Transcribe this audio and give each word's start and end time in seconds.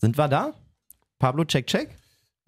Sind 0.00 0.16
wir 0.16 0.28
da? 0.28 0.52
Pablo, 1.18 1.44
check, 1.44 1.66
check. 1.66 1.96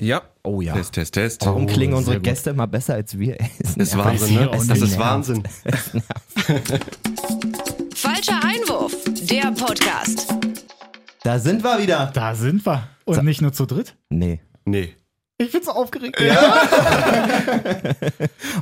Ja. 0.00 0.22
Oh 0.44 0.60
ja. 0.60 0.72
Test, 0.74 0.92
Test, 0.94 1.14
Test. 1.14 1.44
Warum 1.44 1.64
Oh, 1.64 1.66
klingen 1.66 1.94
unsere. 1.94 2.20
Gäste 2.20 2.50
immer 2.50 2.66
besser 2.66 2.94
als 2.94 3.18
wir? 3.18 3.38
ey? 3.40 3.50
Das 3.58 3.76
ist 3.76 3.94
nervt. 3.94 4.08
Wahnsinn, 4.20 4.34
ne? 4.34 4.50
Das 4.52 4.78
ist. 4.80 4.98
Wahnsinn. 4.98 5.42
Falscher 7.94 8.40
Einwurf, 8.42 8.94
der 9.22 9.50
Podcast. 9.52 10.32
Da 11.22 11.38
sind 11.38 11.62
wir 11.62 11.82
wieder. 11.82 12.10
Da 12.14 12.34
sind 12.34 12.64
wir. 12.64 12.88
Und 13.04 13.22
nicht 13.24 13.42
nur 13.42 13.52
zu 13.52 13.66
dritt. 13.66 13.96
Nee. 14.08 14.40
Nee. 14.64 14.94
Ich 15.36 15.52
bin 15.52 15.62
so 15.62 15.72
aufgeregt. 15.72 16.18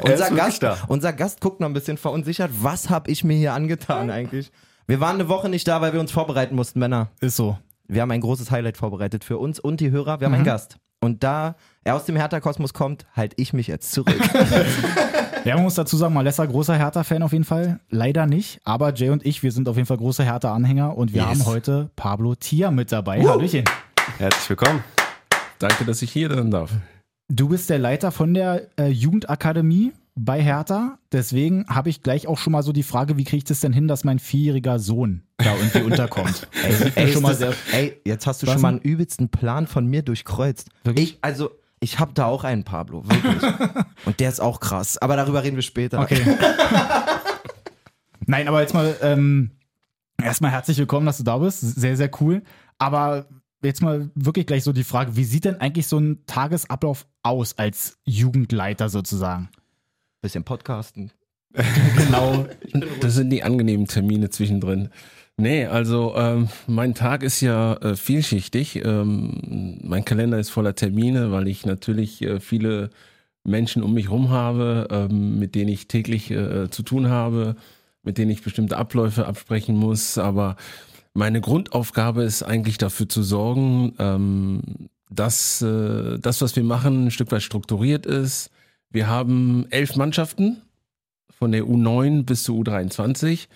Unser 0.03 0.31
wirklich 0.31 0.61
Gast, 0.61 0.65
unser 0.89 1.13
Gast 1.13 1.41
guckt 1.41 1.59
noch 1.61 1.67
ein 1.69 1.73
bisschen 1.73 1.99
verunsichert. 1.99 2.51
Was 2.61 2.89
habe 2.89 3.11
ich 3.11 3.25
mir 3.25 3.37
hier 3.37 3.53
angetan 3.53 4.11
eigentlich? 4.11 4.53
Wir 4.87 5.01
waren 5.01 5.15
eine 5.17 5.29
Woche 5.29 5.49
nicht 5.49 5.67
da, 5.67 5.81
weil 5.81 5.93
wir 5.93 5.99
uns 6.01 6.13
vorbereiten 6.13 6.55
mussten, 6.55 6.79
Männer. 6.79 7.11
Ist 7.21 7.35
so. 7.37 7.59
Wir 7.91 8.03
haben 8.03 8.11
ein 8.11 8.21
großes 8.21 8.51
Highlight 8.51 8.77
vorbereitet 8.77 9.25
für 9.25 9.39
uns 9.39 9.59
und 9.59 9.81
die 9.81 9.91
Hörer. 9.91 10.21
Wir 10.21 10.27
haben 10.27 10.33
Mhm. 10.33 10.37
einen 10.37 10.45
Gast. 10.45 10.77
Und 11.01 11.23
da 11.25 11.57
er 11.85 11.95
aus 11.95 12.05
dem 12.05 12.17
Hertha-Kosmos 12.17 12.75
kommt, 12.75 13.07
halte 13.17 13.35
ich 13.39 13.53
mich 13.53 13.67
jetzt 13.67 13.93
zurück. 13.93 14.15
Ja, 15.45 15.55
man 15.55 15.63
muss 15.65 15.77
dazu 15.77 15.97
sagen, 15.97 16.13
Malessa 16.13 16.45
großer 16.45 16.75
Hertha-Fan 16.77 17.23
auf 17.23 17.33
jeden 17.33 17.45
Fall. 17.45 17.79
Leider 17.89 18.27
nicht. 18.27 18.61
Aber 18.65 18.93
Jay 18.93 19.09
und 19.09 19.25
ich, 19.25 19.43
wir 19.43 19.53
sind 19.53 19.69
auf 19.69 19.77
jeden 19.77 19.87
Fall 19.87 19.97
große 19.97 20.23
Hertha-Anhänger 20.25 20.95
und 20.99 21.15
wir 21.15 21.23
Yes. 21.23 21.31
haben 21.31 21.47
heute 21.47 21.91
Pablo 21.97 22.35
Tia 22.35 22.71
mit 22.73 22.91
dabei. 22.93 23.23
Hallöchen. 23.25 23.65
Herzlich 24.19 24.51
willkommen. 24.51 24.83
Danke, 25.61 25.85
dass 25.87 26.03
ich 26.03 26.11
hier 26.13 26.29
sein 26.29 26.51
darf. 26.51 26.73
Du 27.29 27.49
bist 27.49 27.71
der 27.71 27.79
Leiter 27.79 28.11
von 28.11 28.35
der 28.35 28.67
äh, 28.79 28.89
Jugendakademie 28.89 29.93
bei 30.25 30.43
Hertha. 30.43 30.99
Deswegen 31.13 31.67
habe 31.69 31.89
ich 31.91 32.03
gleich 32.03 32.27
auch 32.27 32.39
schon 32.39 32.53
mal 32.53 32.63
so 32.63 32.73
die 32.73 32.83
Frage, 32.83 33.17
wie 33.17 33.25
kriege 33.25 33.39
ich 33.39 33.45
das 33.45 33.61
denn 33.61 33.73
hin, 33.73 33.89
dass 33.89 34.05
mein 34.05 34.19
vierjähriger 34.19 34.79
Sohn 34.79 35.23
da 35.39 35.55
irgendwie 35.57 35.83
unterkommt? 35.91 36.49
Ey, 36.63 36.93
ey, 36.95 37.13
schon 37.13 37.23
mal 37.23 37.31
das, 37.31 37.39
sehr- 37.39 37.55
ey, 37.73 38.01
jetzt 38.05 38.27
hast 38.27 38.43
du 38.43 38.47
schon 38.47 38.61
mal 38.61 38.69
einen 38.69 38.81
übelsten 38.81 39.29
Plan 39.29 39.67
von 39.67 39.87
mir 39.87 40.03
durchkreuzt. 40.03 40.69
Wirklich? 40.85 41.13
Ich, 41.15 41.19
also, 41.23 41.51
ich 41.81 41.99
habe 41.99 42.13
da 42.15 42.27
auch 42.27 42.45
einen 42.45 42.65
Pablo, 42.65 43.05
wirklich. 43.09 43.43
und 44.05 44.19
der 44.21 44.29
ist 44.29 44.41
auch 44.41 44.61
krass. 44.61 44.99
Aber 44.99 45.17
darüber 45.17 45.43
reden 45.43 45.57
wir 45.57 45.63
später. 45.63 46.01
Okay. 46.01 46.21
Nein, 48.27 48.49
aber 48.49 48.61
jetzt 48.61 48.75
mal 48.75 48.97
ähm, 49.03 49.53
erstmal 50.23 50.51
herzlich 50.51 50.77
willkommen, 50.79 51.07
dass 51.07 51.19
du 51.19 51.25
da 51.25 51.39
bist. 51.39 51.61
Sehr, 51.61 51.97
sehr 51.97 52.11
cool. 52.21 52.43
Aber 52.79 53.27
jetzt 53.63 53.81
mal 53.83 54.11
wirklich 54.15 54.47
gleich 54.47 54.65
so 54.65 54.73
die 54.73 54.85
Frage, 54.85 55.17
wie 55.17 55.25
sieht 55.25 55.45
denn 55.45 55.61
eigentlich 55.61 55.87
so 55.87 55.99
ein 55.99 56.25
Tagesablauf 56.27 57.07
aus 57.23 57.57
als 57.59 57.99
Jugendleiter 58.05 58.89
sozusagen? 58.89 59.49
Bisschen 60.21 60.45
Podcasten. 60.45 61.13
Genau. 61.97 62.47
Das 63.01 63.15
sind 63.15 63.31
die 63.31 63.43
angenehmen 63.43 63.87
Termine 63.87 64.31
zwischendrin. 64.31 64.91
Nee, 65.39 65.67
also 65.67 66.15
ähm, 66.17 66.49
mein 66.67 66.95
Tag 66.95 67.23
ist 67.23 67.41
ja 67.41 67.75
äh, 67.75 67.97
vielschichtig. 67.97 68.85
Ähm, 68.85 69.79
mein 69.83 70.05
Kalender 70.05 70.39
ist 70.39 70.51
voller 70.51 70.75
Termine, 70.75 71.31
weil 71.31 71.49
ich 71.49 71.65
natürlich 71.65 72.23
äh, 72.23 72.41
viele 72.41 72.91
Menschen 73.45 73.83
um 73.83 73.95
mich 73.95 74.11
rum 74.11 74.31
habe, 74.31 74.89
ähm, 74.91 75.39
mit 75.39 75.55
denen 75.55 75.71
ich 75.71 75.89
täglich 75.89 76.31
äh, 76.31 76.69
zu 76.71 76.83
tun 76.83 77.09
habe, 77.09 77.57
mit 78.03 78.19
denen 78.19 78.31
ich 78.31 78.43
bestimmte 78.43 78.77
Abläufe 78.77 79.27
absprechen 79.27 79.77
muss. 79.77 80.19
Aber 80.19 80.57
meine 81.15 81.41
Grundaufgabe 81.41 82.25
ist 82.25 82.43
eigentlich 82.43 82.79
dafür 82.79 83.09
zu 83.09 83.23
sorgen, 83.23 83.95
ähm, 83.99 84.63
dass 85.09 85.63
äh, 85.63 86.19
das, 86.19 86.43
was 86.43 86.57
wir 86.57 86.65
machen, 86.65 87.07
ein 87.07 87.11
Stück 87.13 87.31
weit 87.31 87.43
strukturiert 87.43 88.07
ist. 88.07 88.51
Wir 88.91 89.09
haben 89.09 89.67
elf 89.71 89.97
Mannschaften 89.97 90.63
von 91.31 91.53
der 91.53 91.65
U9 91.65 92.25
bis 92.25 92.45
zur 92.45 92.57
U23. 92.57 93.49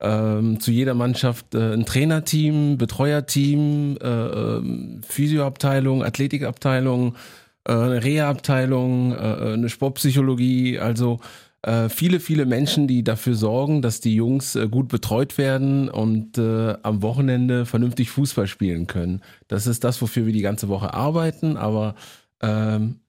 Ähm, 0.00 0.60
zu 0.60 0.70
jeder 0.70 0.94
Mannschaft 0.94 1.54
äh, 1.54 1.72
ein 1.72 1.84
Trainerteam, 1.84 2.78
Betreuerteam, 2.78 3.98
äh, 4.00 4.06
ähm, 4.06 5.00
Physioabteilung, 5.06 6.04
Athletikabteilung, 6.04 7.16
äh, 7.64 7.72
eine 7.72 8.04
Reha-Abteilung, 8.04 9.12
äh, 9.12 9.16
eine 9.16 9.68
Sportpsychologie, 9.68 10.78
also 10.78 11.18
äh, 11.62 11.88
viele, 11.88 12.20
viele 12.20 12.46
Menschen, 12.46 12.86
die 12.86 13.02
dafür 13.02 13.34
sorgen, 13.34 13.82
dass 13.82 14.00
die 14.00 14.14
Jungs 14.14 14.54
äh, 14.54 14.68
gut 14.68 14.88
betreut 14.88 15.36
werden 15.36 15.88
und 15.88 16.38
äh, 16.38 16.76
am 16.82 17.02
Wochenende 17.02 17.66
vernünftig 17.66 18.10
Fußball 18.10 18.46
spielen 18.46 18.86
können. 18.86 19.22
Das 19.48 19.66
ist 19.66 19.82
das, 19.82 20.00
wofür 20.00 20.26
wir 20.26 20.32
die 20.32 20.42
ganze 20.42 20.68
Woche 20.68 20.94
arbeiten, 20.94 21.56
aber 21.56 21.96
ähm, 22.40 23.00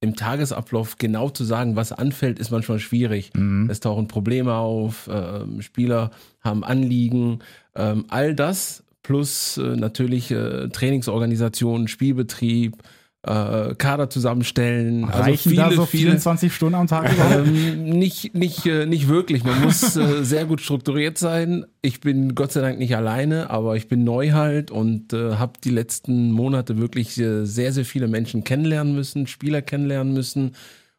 im 0.00 0.14
Tagesablauf 0.14 0.98
genau 0.98 1.30
zu 1.30 1.44
sagen, 1.44 1.76
was 1.76 1.92
anfällt, 1.92 2.38
ist 2.38 2.50
manchmal 2.50 2.78
schwierig. 2.78 3.32
Mhm. 3.34 3.68
Es 3.70 3.80
tauchen 3.80 4.08
Probleme 4.08 4.54
auf, 4.54 5.08
ähm, 5.10 5.62
Spieler 5.62 6.10
haben 6.40 6.64
Anliegen, 6.64 7.40
ähm, 7.74 8.04
all 8.08 8.34
das 8.34 8.84
plus 9.02 9.56
äh, 9.56 9.76
natürlich 9.76 10.30
äh, 10.30 10.68
Trainingsorganisation, 10.68 11.88
Spielbetrieb, 11.88 12.82
äh, 13.26 13.74
Kader 13.74 14.08
zusammenstellen. 14.08 15.04
Reichen 15.04 15.56
da 15.56 15.72
so 15.72 15.84
24 15.84 16.54
Stunden 16.54 16.76
am 16.76 16.86
Tag 16.86 17.10
ähm, 17.32 17.84
nicht, 17.84 18.34
nicht, 18.34 18.66
äh, 18.66 18.86
nicht 18.86 19.08
wirklich. 19.08 19.44
Man 19.44 19.62
muss 19.62 19.96
äh, 19.96 20.22
sehr 20.24 20.44
gut 20.44 20.60
strukturiert 20.60 21.18
sein. 21.18 21.66
Ich 21.82 22.00
bin 22.00 22.34
Gott 22.34 22.52
sei 22.52 22.60
Dank 22.60 22.78
nicht 22.78 22.94
alleine, 22.94 23.50
aber 23.50 23.76
ich 23.76 23.88
bin 23.88 24.04
neu 24.04 24.32
halt 24.32 24.70
und 24.70 25.12
äh, 25.12 25.34
habe 25.34 25.54
die 25.62 25.70
letzten 25.70 26.30
Monate 26.30 26.78
wirklich 26.78 27.18
äh, 27.18 27.44
sehr, 27.44 27.72
sehr 27.72 27.84
viele 27.84 28.06
Menschen 28.06 28.44
kennenlernen 28.44 28.94
müssen, 28.94 29.26
Spieler 29.26 29.60
kennenlernen 29.60 30.14
müssen 30.14 30.54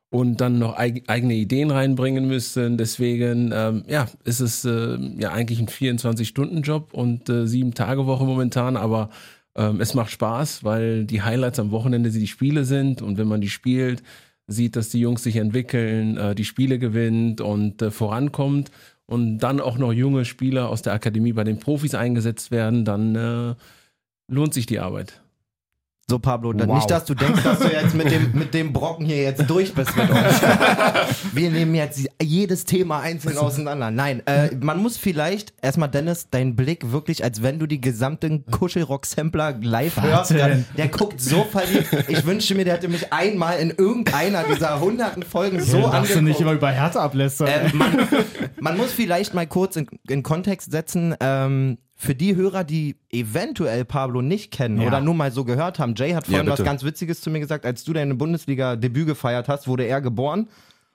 und 0.09 0.41
dann 0.41 0.59
noch 0.59 0.77
eig 0.77 1.03
eigene 1.07 1.35
Ideen 1.35 1.71
reinbringen 1.71 2.27
müssen. 2.27 2.77
Deswegen, 2.77 3.51
ähm, 3.53 3.83
ja, 3.87 4.07
ist 4.25 4.41
es 4.41 4.65
äh, 4.65 4.97
ja 5.17 5.31
eigentlich 5.31 5.59
ein 5.59 5.67
24-Stunden-Job 5.67 6.93
und 6.93 7.31
sieben 7.45 7.73
Tage 7.73 8.05
Woche 8.05 8.25
momentan, 8.25 8.77
aber 8.77 9.09
ähm, 9.57 9.81
es 9.81 9.93
macht 9.93 10.11
Spaß, 10.11 10.63
weil 10.63 11.05
die 11.05 11.23
Highlights 11.23 11.59
am 11.59 11.71
Wochenende 11.71 12.11
die 12.11 12.27
Spiele 12.27 12.63
sind 12.63 13.01
und 13.01 13.17
wenn 13.17 13.27
man 13.27 13.41
die 13.41 13.49
spielt, 13.49 14.03
sieht, 14.47 14.75
dass 14.75 14.89
die 14.89 14.99
Jungs 14.99 15.23
sich 15.23 15.35
entwickeln, 15.35 16.17
äh, 16.17 16.35
die 16.35 16.45
Spiele 16.45 16.79
gewinnt 16.79 17.41
und 17.41 17.81
äh, 17.81 17.91
vorankommt 17.91 18.71
und 19.05 19.39
dann 19.39 19.59
auch 19.59 19.77
noch 19.77 19.91
junge 19.91 20.25
Spieler 20.25 20.69
aus 20.69 20.81
der 20.81 20.93
Akademie 20.93 21.33
bei 21.33 21.43
den 21.43 21.59
Profis 21.59 21.95
eingesetzt 21.95 22.51
werden, 22.51 22.85
dann 22.85 23.15
äh, 23.15 23.55
lohnt 24.27 24.53
sich 24.53 24.65
die 24.65 24.79
Arbeit. 24.79 25.21
So, 26.09 26.19
Pablo, 26.19 26.53
dann 26.53 26.69
Wow. 26.69 26.77
nicht, 26.77 26.89
dass 26.89 27.03
du 27.03 27.13
denkst, 27.15 27.43
dass 27.43 27.59
du 27.59 27.67
jetzt 27.67 27.93
mit 27.93 28.09
dem, 28.09 28.31
mit 28.33 28.53
dem 28.53 28.71
Brocken 28.71 29.05
hier 29.05 29.17
jetzt 29.23 29.43
durch 29.49 29.73
bist 29.73 29.93
mit 29.97 30.09
uns. 30.09 30.41
Wir 31.33 31.51
nehmen 31.51 31.75
jetzt 31.75 32.07
jedes 32.23 32.63
Thema 32.63 33.01
einzeln 33.01 33.37
auseinander. 33.37 33.91
Nein, 33.91 34.25
äh, 34.25 34.55
man 34.55 34.81
muss 34.81 34.95
vielleicht 34.95 35.51
erstmal, 35.61 35.89
Dennis, 35.89 36.29
deinen 36.29 36.55
Blick 36.55 36.93
wirklich, 36.93 37.25
als 37.25 37.43
wenn 37.43 37.59
du 37.59 37.67
die 37.67 37.81
gesamten 37.81 38.45
Kuschelrock-Sampler 38.45 39.57
live 39.61 40.01
hörst. 40.01 40.31
Der, 40.31 40.59
der 40.77 40.87
guckt 40.87 41.19
so 41.19 41.43
verliebt. 41.43 41.89
Ich 42.07 42.25
wünschte 42.25 42.55
mir, 42.55 42.63
der 42.63 42.75
hätte 42.75 42.87
mich 42.87 43.11
einmal 43.11 43.59
in 43.59 43.71
irgendeiner 43.71 44.43
dieser 44.43 44.79
hunderten 44.79 45.23
Folgen 45.23 45.59
so 45.59 45.81
so 45.81 45.89
darfst 45.91 46.15
du 46.15 46.21
nicht 46.21 46.37
angeguckt. 46.37 46.39
immer 46.41 46.53
über 46.53 46.71
Hertha 46.71 47.01
ablästern. 47.03 47.49
Ähm, 47.51 47.77
man, 47.77 48.07
man 48.61 48.77
muss 48.77 48.93
vielleicht 48.93 49.33
mal 49.33 49.45
kurz 49.45 49.75
in, 49.75 49.87
in 50.07 50.23
Kontext 50.23 50.71
setzen, 50.71 51.15
ähm, 51.19 51.79
für 51.99 52.13
die 52.15 52.35
Hörer, 52.35 52.63
die 52.63 52.95
eventuell 53.11 53.83
Pablo 53.83 54.21
nicht 54.21 54.51
kennen 54.51 54.79
Ja. 54.79 54.87
oder 54.87 55.01
nur 55.01 55.15
mal 55.15 55.31
so 55.31 55.43
gehört 55.43 55.79
haben. 55.79 55.95
Jay 55.95 56.11
hat 56.13 56.27
vorhin 56.27 56.45
Ja, 56.45 56.51
was 56.53 56.63
ganz 56.63 56.83
Witziges 56.83 57.21
zu 57.21 57.29
mir 57.31 57.39
gesagt, 57.39 57.65
als 57.65 57.83
du 57.83 57.91
deine 57.91 58.13
Bundesliga-Debüt 58.15 59.07
gefeiert 59.07 59.47
hast, 59.49 59.67
wurde 59.67 59.83
er 59.85 59.99
geboren. 59.99 60.47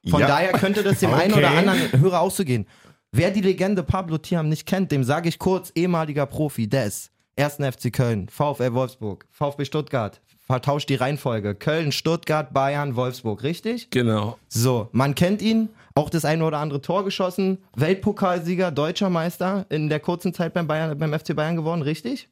Von 0.09 0.21
Ja. 0.21 0.27
daher 0.29 0.53
könnte 0.53 0.83
das 0.83 1.01
dem 1.01 1.11
Okay. 1.11 1.23
einen 1.25 1.35
oder 1.35 1.51
anderen 1.51 2.01
Hörer 2.01 2.21
auch 2.21 2.31
so 2.31 2.45
gehen. 2.45 2.67
Wer 3.11 3.31
die 3.33 3.41
Legende 3.41 3.83
Pablo 3.83 4.17
Thiam 4.19 4.49
nicht 4.49 4.65
kennt, 4.67 4.91
dem 4.93 5.05
sage 5.05 5.29
ich 5.29 5.39
kurz, 5.39 5.71
ehemaliger 5.75 6.25
Profi, 6.27 6.69
Des, 6.69 7.11
1. 7.37 7.57
FC 7.57 7.93
Köln, 7.93 8.29
VfL 8.29 8.73
Wolfsburg, 8.73 9.27
VfB 9.31 9.65
Stuttgart, 9.65 10.21
vertauscht 10.47 10.89
die 10.89 10.95
Reihenfolge, 10.95 11.55
Köln, 11.55 11.93
Stuttgart, 11.93 12.53
Bayern, 12.55 12.97
Wolfsburg, 12.97 13.43
richtig? 13.43 13.91
Genau. 13.91 14.39
So, 14.49 14.89
man 14.93 15.15
kennt 15.15 15.43
ihn, 15.43 15.69
auch 15.94 16.10
das 16.10 16.25
eine 16.25 16.44
oder 16.44 16.58
andere 16.58 16.80
Tor 16.80 17.04
geschossen, 17.04 17.58
Weltpokalsieger, 17.76 18.70
deutscher 18.70 19.10
Meister 19.10 19.66
in 19.69 19.88
der 19.88 20.00
kurzen 20.00 20.34
Zeit 20.34 20.54
beim, 20.54 20.66
Bayern, 20.66 20.98
beim 20.98 21.12
FC 21.19 21.34
Bayern 21.34 21.56
geworden, 21.56 21.82
richtig? 21.82 22.28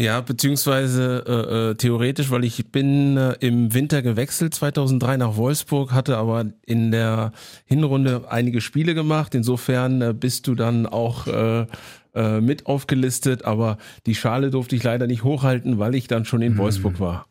Ja, 0.00 0.22
beziehungsweise 0.22 1.24
äh, 1.26 1.70
äh, 1.70 1.74
theoretisch, 1.74 2.30
weil 2.30 2.44
ich 2.44 2.72
bin 2.72 3.18
äh, 3.18 3.34
im 3.40 3.74
Winter 3.74 4.00
gewechselt 4.00 4.54
2003 4.54 5.18
nach 5.18 5.36
Wolfsburg, 5.36 5.92
hatte 5.92 6.16
aber 6.16 6.46
in 6.64 6.90
der 6.90 7.32
Hinrunde 7.66 8.24
einige 8.28 8.62
Spiele 8.62 8.94
gemacht. 8.94 9.34
Insofern 9.34 10.00
äh, 10.00 10.14
bist 10.14 10.46
du 10.46 10.54
dann 10.54 10.86
auch 10.86 11.26
äh, 11.26 11.66
äh, 12.14 12.40
mit 12.40 12.66
aufgelistet, 12.66 13.44
aber 13.44 13.76
die 14.06 14.14
Schale 14.14 14.50
durfte 14.50 14.76
ich 14.76 14.82
leider 14.82 15.06
nicht 15.06 15.24
hochhalten, 15.24 15.78
weil 15.78 15.94
ich 15.94 16.08
dann 16.08 16.24
schon 16.24 16.40
in 16.40 16.56
Wolfsburg 16.56 16.98
war. 16.98 17.26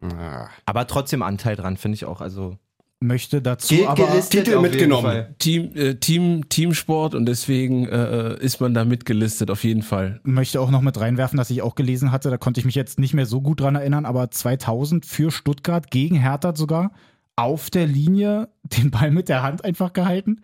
Ah. 0.00 0.48
Aber 0.64 0.86
trotzdem 0.86 1.22
Anteil 1.22 1.56
dran, 1.56 1.76
finde 1.76 1.96
ich 1.96 2.04
auch. 2.04 2.20
Also 2.20 2.56
Möchte 2.98 3.42
dazu 3.42 3.74
gilt 3.74 3.88
aber 3.88 4.20
Titel 4.20 4.58
mitgenommen. 4.58 5.26
Team, 5.38 5.70
äh, 5.74 5.96
Team, 5.96 6.48
Teamsport 6.48 7.14
und 7.14 7.26
deswegen 7.26 7.86
äh, 7.86 8.38
ist 8.38 8.58
man 8.60 8.72
da 8.72 8.86
mitgelistet, 8.86 9.50
auf 9.50 9.64
jeden 9.64 9.82
Fall. 9.82 10.20
möchte 10.24 10.62
auch 10.62 10.70
noch 10.70 10.80
mit 10.80 10.98
reinwerfen, 10.98 11.36
dass 11.36 11.50
ich 11.50 11.60
auch 11.60 11.74
gelesen 11.74 12.10
hatte, 12.10 12.30
da 12.30 12.38
konnte 12.38 12.58
ich 12.58 12.64
mich 12.64 12.74
jetzt 12.74 12.98
nicht 12.98 13.12
mehr 13.12 13.26
so 13.26 13.42
gut 13.42 13.60
dran 13.60 13.74
erinnern, 13.74 14.06
aber 14.06 14.30
2000 14.30 15.04
für 15.04 15.30
Stuttgart 15.30 15.90
gegen 15.90 16.16
Hertha 16.16 16.56
sogar 16.56 16.90
auf 17.36 17.68
der 17.68 17.86
Linie 17.86 18.48
den 18.62 18.90
Ball 18.90 19.10
mit 19.10 19.28
der 19.28 19.42
Hand 19.42 19.62
einfach 19.62 19.92
gehalten. 19.92 20.40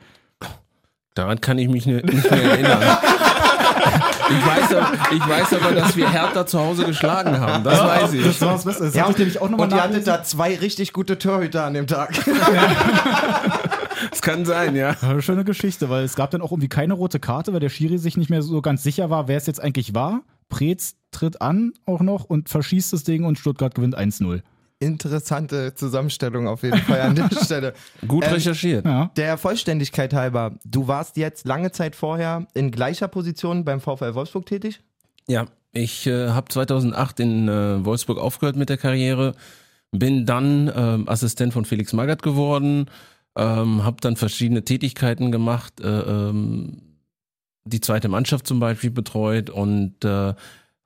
Daran 1.15 1.41
kann 1.41 1.59
ich 1.59 1.69
mich 1.69 1.87
nicht 1.87 2.05
mehr 2.05 2.43
erinnern. 2.43 2.83
Ich 4.38 4.46
weiß, 4.46 4.75
aber, 4.75 4.93
ich 5.12 5.29
weiß 5.29 5.52
aber, 5.55 5.73
dass 5.73 5.96
wir 5.96 6.11
Hertha 6.11 6.46
zu 6.46 6.58
Hause 6.58 6.84
geschlagen 6.84 7.38
haben. 7.38 7.64
Das 7.64 7.81
weiß 7.81 8.12
ich. 8.14 8.25
Das 8.25 8.40
war 8.40 8.52
das 8.52 8.64
Beste. 8.64 8.84
Das 8.84 8.94
Ja, 8.94 9.08
ich 9.11 9.19
nämlich 9.19 9.40
auch 9.40 9.49
nochmal 9.49 9.69
und 9.69 9.75
ihr 9.75 9.82
hattet 9.82 10.06
da 10.06 10.23
zwei 10.23 10.56
richtig 10.56 10.93
gute 10.93 11.19
Torhüter 11.19 11.64
an 11.64 11.75
dem 11.75 11.87
Tag. 11.87 12.12
Das 14.11 14.20
kann 14.20 14.44
sein, 14.44 14.75
ja. 14.75 14.96
Ja, 15.00 15.20
Schöne 15.23 15.44
Geschichte, 15.44 15.88
weil 15.88 16.02
es 16.02 16.17
gab 16.17 16.32
dann 16.32 16.43
auch 16.43 16.50
irgendwie 16.50 16.69
keine 16.69 16.94
rote 16.94 17.20
Karte, 17.20 17.52
weil 17.52 17.61
der 17.61 17.69
Schiri 17.69 17.99
sich 17.99 18.17
nicht 18.17 18.31
mehr 18.31 18.43
so 18.43 18.61
ganz 18.61 18.82
sicher 18.82 19.11
war, 19.11 19.29
wer 19.29 19.37
es 19.37 19.46
jetzt 19.46 19.62
eigentlich 19.62 19.94
war. 19.94 20.23
Preetz 20.49 20.96
tritt 21.12 21.40
an 21.40 21.73
auch 21.87 22.00
noch 22.00 22.25
und 22.25 22.49
verschießt 22.49 22.93
das 22.93 23.05
Ding 23.05 23.25
und 23.25 23.38
Stuttgart 23.38 23.75
gewinnt 23.75 23.96
1-0. 23.96 24.43
Interessante 24.82 25.75
Zusammenstellung 25.75 26.49
auf 26.49 26.64
jeden 26.64 26.79
Fall 26.79 27.00
an 27.02 27.14
der 27.14 27.31
Stelle. 27.44 27.73
Gut 28.06 28.25
Ähm, 28.25 28.32
recherchiert. 28.32 28.84
Ja. 28.84 29.12
Der 29.17 29.38
Vollständigkeit 29.38 30.12
halber, 30.12 30.56
du 30.64 30.88
warst 30.88 31.17
jetzt 31.17 31.46
lange 31.46 31.70
Zeit 31.70 31.94
vorher 31.94 32.49
in 32.55 32.73
gleicher 32.73 33.06
Position 33.06 33.64
beim 33.64 33.81
VfL 33.81 34.14
Wolfsburg 34.14 34.44
tätig? 34.46 34.81
Ja, 35.29 35.46
ich 35.70 36.08
äh, 36.08 36.31
habe 36.31 36.49
2008 36.49 37.20
in 37.20 37.49
äh, 37.49 37.84
Wolfsburg 37.84 38.19
aufgehört 38.19 38.56
mit 38.56 38.70
der 38.70 38.76
Karriere, 38.76 39.34
bin 39.93 40.26
dann 40.26 40.73
ähm, 40.75 41.08
Assistent 41.08 41.52
von 41.52 41.64
Felix 41.64 41.93
Magath 41.93 42.23
geworden, 42.23 42.87
ähm, 43.37 43.84
habe 43.84 43.99
dann 44.00 44.17
verschiedene 44.17 44.64
Tätigkeiten 44.64 45.31
gemacht, 45.31 45.81
äh, 45.81 45.87
ähm, 45.87 46.82
die 47.64 47.81
zweite 47.81 48.08
Mannschaft 48.08 48.49
zum 48.49 48.58
Beispiel 48.58 48.90
betreut 48.90 49.49
und 49.49 50.05
äh, 50.05 50.34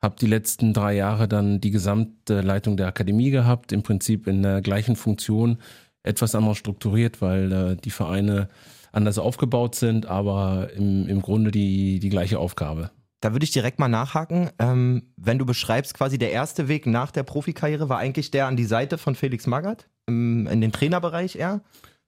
habe 0.01 0.15
die 0.19 0.27
letzten 0.27 0.73
drei 0.73 0.95
Jahre 0.95 1.27
dann 1.27 1.59
die 1.59 1.71
gesamte 1.71 2.41
Leitung 2.41 2.77
der 2.77 2.87
Akademie 2.87 3.31
gehabt, 3.31 3.71
im 3.71 3.83
Prinzip 3.83 4.27
in 4.27 4.43
der 4.43 4.61
gleichen 4.61 4.95
Funktion, 4.95 5.57
etwas 6.03 6.35
anders 6.35 6.57
strukturiert, 6.57 7.21
weil 7.21 7.51
äh, 7.51 7.75
die 7.75 7.89
Vereine 7.89 8.47
anders 8.91 9.17
aufgebaut 9.17 9.75
sind, 9.75 10.05
aber 10.05 10.69
im, 10.75 11.07
im 11.07 11.21
Grunde 11.21 11.51
die, 11.51 11.99
die 11.99 12.09
gleiche 12.09 12.39
Aufgabe. 12.39 12.91
Da 13.19 13.31
würde 13.33 13.43
ich 13.43 13.51
direkt 13.51 13.79
mal 13.79 13.87
nachhaken. 13.87 14.51
Ähm, 14.59 15.03
wenn 15.17 15.39
du 15.39 15.45
beschreibst, 15.45 15.95
quasi 15.95 16.17
der 16.17 16.31
erste 16.31 16.67
Weg 16.67 16.85
nach 16.85 17.11
der 17.11 17.23
Profikarriere 17.23 17.89
war 17.89 17.97
eigentlich 17.97 18.29
der 18.29 18.45
an 18.45 18.55
die 18.55 18.65
Seite 18.65 18.97
von 18.97 19.15
Felix 19.15 19.47
Magath, 19.47 19.89
im, 20.05 20.45
in 20.47 20.61
den 20.61 20.71
Trainerbereich 20.71 21.35
eher. 21.35 21.61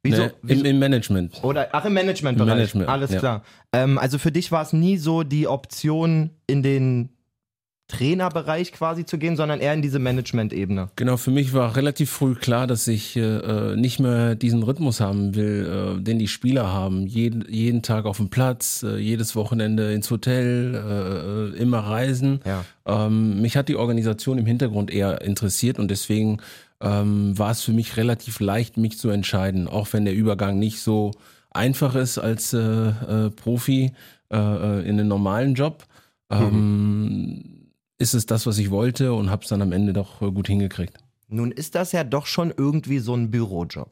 Wieso? 0.04 0.30
Nee, 0.44 0.54
im, 0.54 0.66
Im 0.66 0.80
Management. 0.80 1.44
oder 1.44 1.70
ach 1.74 1.84
im 1.84 1.94
Managementbereich. 1.94 2.56
Management, 2.56 2.90
Alles 2.90 3.12
ja. 3.12 3.20
klar. 3.20 3.44
Ähm, 3.74 3.98
also 3.98 4.18
für 4.18 4.32
dich 4.32 4.52
war 4.52 4.62
es 4.62 4.72
nie 4.72 4.98
so 4.98 5.24
die 5.24 5.48
Option 5.48 6.30
in 6.48 6.64
den 6.64 7.10
Trainerbereich 7.90 8.72
quasi 8.72 9.04
zu 9.04 9.18
gehen, 9.18 9.36
sondern 9.36 9.60
eher 9.60 9.74
in 9.74 9.82
diese 9.82 9.98
Management-Ebene. 9.98 10.90
Genau, 10.96 11.18
für 11.18 11.32
mich 11.32 11.54
war 11.54 11.76
relativ 11.76 12.12
früh 12.12 12.36
klar, 12.36 12.68
dass 12.68 12.88
ich 12.88 13.18
äh, 13.18 13.76
nicht 13.76 14.00
mehr 14.00 14.36
diesen 14.36 14.62
Rhythmus 14.62 15.02
haben 15.02 15.36
will, 15.36 15.98
äh, 15.98 16.02
den 16.02 16.20
die 16.20 16.28
Spieler 16.28 16.72
haben. 16.72 17.08
Jeden, 17.08 17.52
jeden 17.52 17.82
Tag 17.82 18.06
auf 18.06 18.18
dem 18.18 18.30
Platz, 18.30 18.84
äh, 18.84 18.98
jedes 18.98 19.36
Wochenende 19.36 19.92
ins 19.92 20.12
Hotel, 20.12 20.76
äh, 21.56 21.60
immer 21.60 21.80
reisen. 21.80 22.42
Ja. 22.46 22.64
Ähm, 22.86 23.42
mich 23.42 23.58
hat 23.58 23.70
die 23.70 23.76
Organisation 23.76 24.38
im 24.38 24.46
Hintergrund 24.46 24.92
eher 24.92 25.22
interessiert 25.22 25.80
und 25.80 25.90
deswegen 25.90 26.38
ähm, 26.82 27.38
war 27.38 27.52
es 27.52 27.64
für 27.64 27.74
mich 27.74 27.98
relativ 27.98 28.40
leicht, 28.40 28.78
mich 28.78 29.00
zu 29.00 29.10
entscheiden, 29.10 29.68
auch 29.68 29.92
wenn 29.94 30.06
der 30.06 30.14
Übergang 30.14 30.60
nicht 30.60 30.80
so 30.80 31.12
einfach 31.50 31.96
ist 31.96 32.20
als 32.20 32.54
äh, 32.54 32.60
äh, 32.60 33.30
Profi 33.32 33.92
in 34.32 34.38
einen 34.38 35.08
normalen 35.08 35.56
Job. 35.56 35.88
Ähm, 36.30 37.59
ist 38.00 38.14
es 38.14 38.26
das, 38.26 38.48
was 38.48 38.58
ich 38.58 38.72
wollte 38.72 39.14
und 39.14 39.30
habe 39.30 39.44
es 39.44 39.50
dann 39.50 39.62
am 39.62 39.72
Ende 39.72 39.94
doch 39.94 40.22
äh, 40.22 40.32
gut 40.32 40.48
hingekriegt. 40.48 40.98
Nun 41.28 41.52
ist 41.52 41.76
das 41.76 41.92
ja 41.92 42.04
doch 42.04 42.26
schon 42.26 42.52
irgendwie 42.56 43.00
so 43.00 43.14
ein 43.14 43.30
Bürojob. 43.30 43.92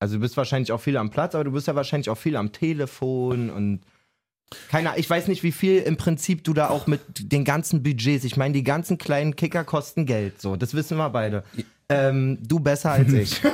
Also 0.00 0.14
du 0.14 0.20
bist 0.20 0.36
wahrscheinlich 0.36 0.72
auch 0.72 0.80
viel 0.80 0.96
am 0.96 1.10
Platz, 1.10 1.34
aber 1.34 1.44
du 1.44 1.52
bist 1.52 1.66
ja 1.66 1.74
wahrscheinlich 1.74 2.08
auch 2.08 2.16
viel 2.16 2.36
am 2.36 2.52
Telefon 2.52 3.50
und 3.50 3.80
keine 4.70 4.90
Ahnung, 4.90 5.00
ich 5.00 5.10
weiß 5.10 5.28
nicht, 5.28 5.42
wie 5.42 5.52
viel 5.52 5.80
im 5.80 5.98
Prinzip 5.98 6.42
du 6.44 6.54
da 6.54 6.70
auch 6.70 6.86
mit 6.86 7.00
den 7.32 7.44
ganzen 7.44 7.82
Budgets, 7.82 8.24
ich 8.24 8.38
meine, 8.38 8.54
die 8.54 8.62
ganzen 8.62 8.96
kleinen 8.96 9.36
Kicker 9.36 9.64
kosten 9.64 10.06
Geld, 10.06 10.40
so, 10.40 10.56
das 10.56 10.72
wissen 10.72 10.96
wir 10.96 11.10
beide. 11.10 11.44
Ähm, 11.90 12.38
du 12.46 12.60
besser 12.60 12.92
als 12.92 13.10
ich. 13.12 13.40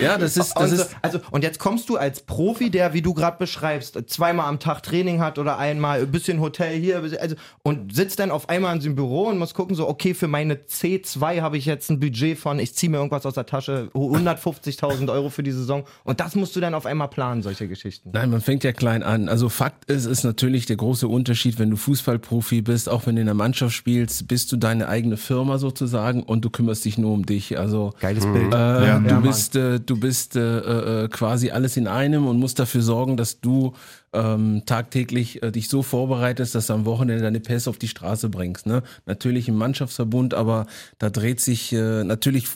Ja, 0.00 0.18
das 0.18 0.36
ist, 0.36 0.56
und, 0.56 0.62
das 0.62 0.70
so, 0.70 0.76
ist, 0.76 0.96
also, 1.00 1.20
und 1.30 1.42
jetzt 1.42 1.58
kommst 1.58 1.88
du 1.88 1.96
als 1.96 2.20
Profi, 2.20 2.70
der, 2.70 2.92
wie 2.92 3.02
du 3.02 3.14
gerade 3.14 3.38
beschreibst, 3.38 3.98
zweimal 4.08 4.46
am 4.46 4.58
Tag 4.58 4.82
Training 4.82 5.20
hat 5.20 5.38
oder 5.38 5.58
einmal 5.58 6.00
ein 6.00 6.10
bisschen 6.10 6.40
Hotel 6.40 6.76
hier, 6.78 7.02
also, 7.20 7.36
und 7.62 7.94
sitzt 7.94 8.18
dann 8.18 8.30
auf 8.30 8.48
einmal 8.48 8.74
in 8.74 8.80
seinem 8.80 8.96
Büro 8.96 9.28
und 9.28 9.38
muss 9.38 9.54
gucken, 9.54 9.76
so, 9.76 9.88
okay, 9.88 10.12
für 10.12 10.28
meine 10.28 10.54
C2 10.54 11.40
habe 11.40 11.56
ich 11.56 11.66
jetzt 11.66 11.90
ein 11.90 12.00
Budget 12.00 12.38
von, 12.38 12.58
ich 12.58 12.74
ziehe 12.74 12.90
mir 12.90 12.98
irgendwas 12.98 13.24
aus 13.24 13.34
der 13.34 13.46
Tasche, 13.46 13.90
150.000 13.94 15.10
Euro 15.10 15.30
für 15.30 15.42
die 15.42 15.52
Saison 15.52 15.84
und 16.04 16.20
das 16.20 16.34
musst 16.34 16.56
du 16.56 16.60
dann 16.60 16.74
auf 16.74 16.84
einmal 16.84 17.08
planen, 17.08 17.42
solche 17.42 17.68
Geschichten. 17.68 18.10
Nein, 18.12 18.30
man 18.30 18.40
fängt 18.40 18.64
ja 18.64 18.72
klein 18.72 19.02
an. 19.02 19.28
Also 19.28 19.48
Fakt 19.48 19.84
ist, 19.90 20.06
ist 20.06 20.24
natürlich 20.24 20.66
der 20.66 20.76
große 20.76 21.06
Unterschied, 21.08 21.58
wenn 21.58 21.70
du 21.70 21.76
Fußballprofi 21.76 22.62
bist, 22.62 22.88
auch 22.88 23.06
wenn 23.06 23.14
du 23.14 23.20
in 23.20 23.26
der 23.26 23.34
Mannschaft 23.34 23.74
spielst, 23.74 24.28
bist 24.28 24.50
du 24.52 24.56
deine 24.56 24.88
eigene 24.88 25.16
Firma 25.16 25.58
sozusagen 25.58 26.22
und 26.22 26.44
du 26.44 26.50
kümmerst 26.50 26.81
dich 26.84 26.98
nur 26.98 27.12
um 27.12 27.24
dich. 27.26 27.58
Also 27.58 27.92
Geiles 28.00 28.24
Bild. 28.24 28.52
äh, 28.52 28.86
Ja, 28.86 28.98
du 28.98 29.20
bist, 29.22 29.56
äh, 29.56 29.80
du 29.80 29.98
bist 29.98 30.36
äh, 30.36 31.08
quasi 31.10 31.50
alles 31.50 31.76
in 31.76 31.86
einem 31.88 32.26
und 32.26 32.38
musst 32.38 32.58
dafür 32.58 32.82
sorgen, 32.82 33.16
dass 33.16 33.40
du 33.40 33.72
ähm, 34.12 34.62
tagtäglich 34.66 35.42
äh, 35.42 35.50
dich 35.50 35.68
so 35.68 35.82
vorbereitest, 35.82 36.54
dass 36.54 36.66
du 36.66 36.74
am 36.74 36.84
Wochenende 36.84 37.22
deine 37.22 37.40
Pässe 37.40 37.70
auf 37.70 37.78
die 37.78 37.88
Straße 37.88 38.28
bringst. 38.28 38.66
Ne? 38.66 38.82
Natürlich 39.06 39.48
im 39.48 39.56
Mannschaftsverbund, 39.56 40.34
aber 40.34 40.66
da 40.98 41.08
dreht 41.10 41.40
sich 41.40 41.72
äh, 41.72 42.04
natürlich, 42.04 42.46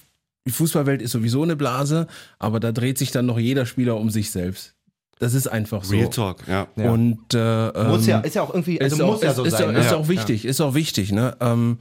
die 0.46 0.52
Fußballwelt 0.52 1.00
ist 1.02 1.12
sowieso 1.12 1.42
eine 1.42 1.56
Blase, 1.56 2.06
aber 2.38 2.60
da 2.60 2.72
dreht 2.72 2.98
sich 2.98 3.10
dann 3.10 3.26
noch 3.26 3.38
jeder 3.38 3.66
Spieler 3.66 3.96
um 3.96 4.10
sich 4.10 4.30
selbst. 4.30 4.74
Das 5.18 5.32
ist 5.32 5.46
einfach 5.46 5.82
so. 5.82 5.94
Real 5.94 6.10
Talk, 6.10 6.46
ja. 6.46 6.66
Ja. 6.76 6.90
Und 6.90 7.32
äh, 7.32 7.70
muss 7.88 8.02
ähm, 8.02 8.08
ja, 8.10 8.18
ist 8.20 8.34
ja 8.34 8.42
auch 8.42 8.52
irgendwie, 8.52 8.78
also 8.82 8.96
ist 8.96 9.02
auch, 9.02 9.12
muss 9.12 9.22
ja 9.22 9.30
ist, 9.30 9.36
so 9.36 9.44
ist, 9.44 9.56
sein. 9.56 9.68
Auch, 9.68 9.72
ne? 9.72 9.78
ist 9.78 9.90
Ja. 9.90 9.96
auch 9.96 10.08
wichtig, 10.08 10.44
ist 10.44 10.60
auch 10.60 10.74
wichtig, 10.74 11.10
ne? 11.10 11.34
Ähm, 11.40 11.78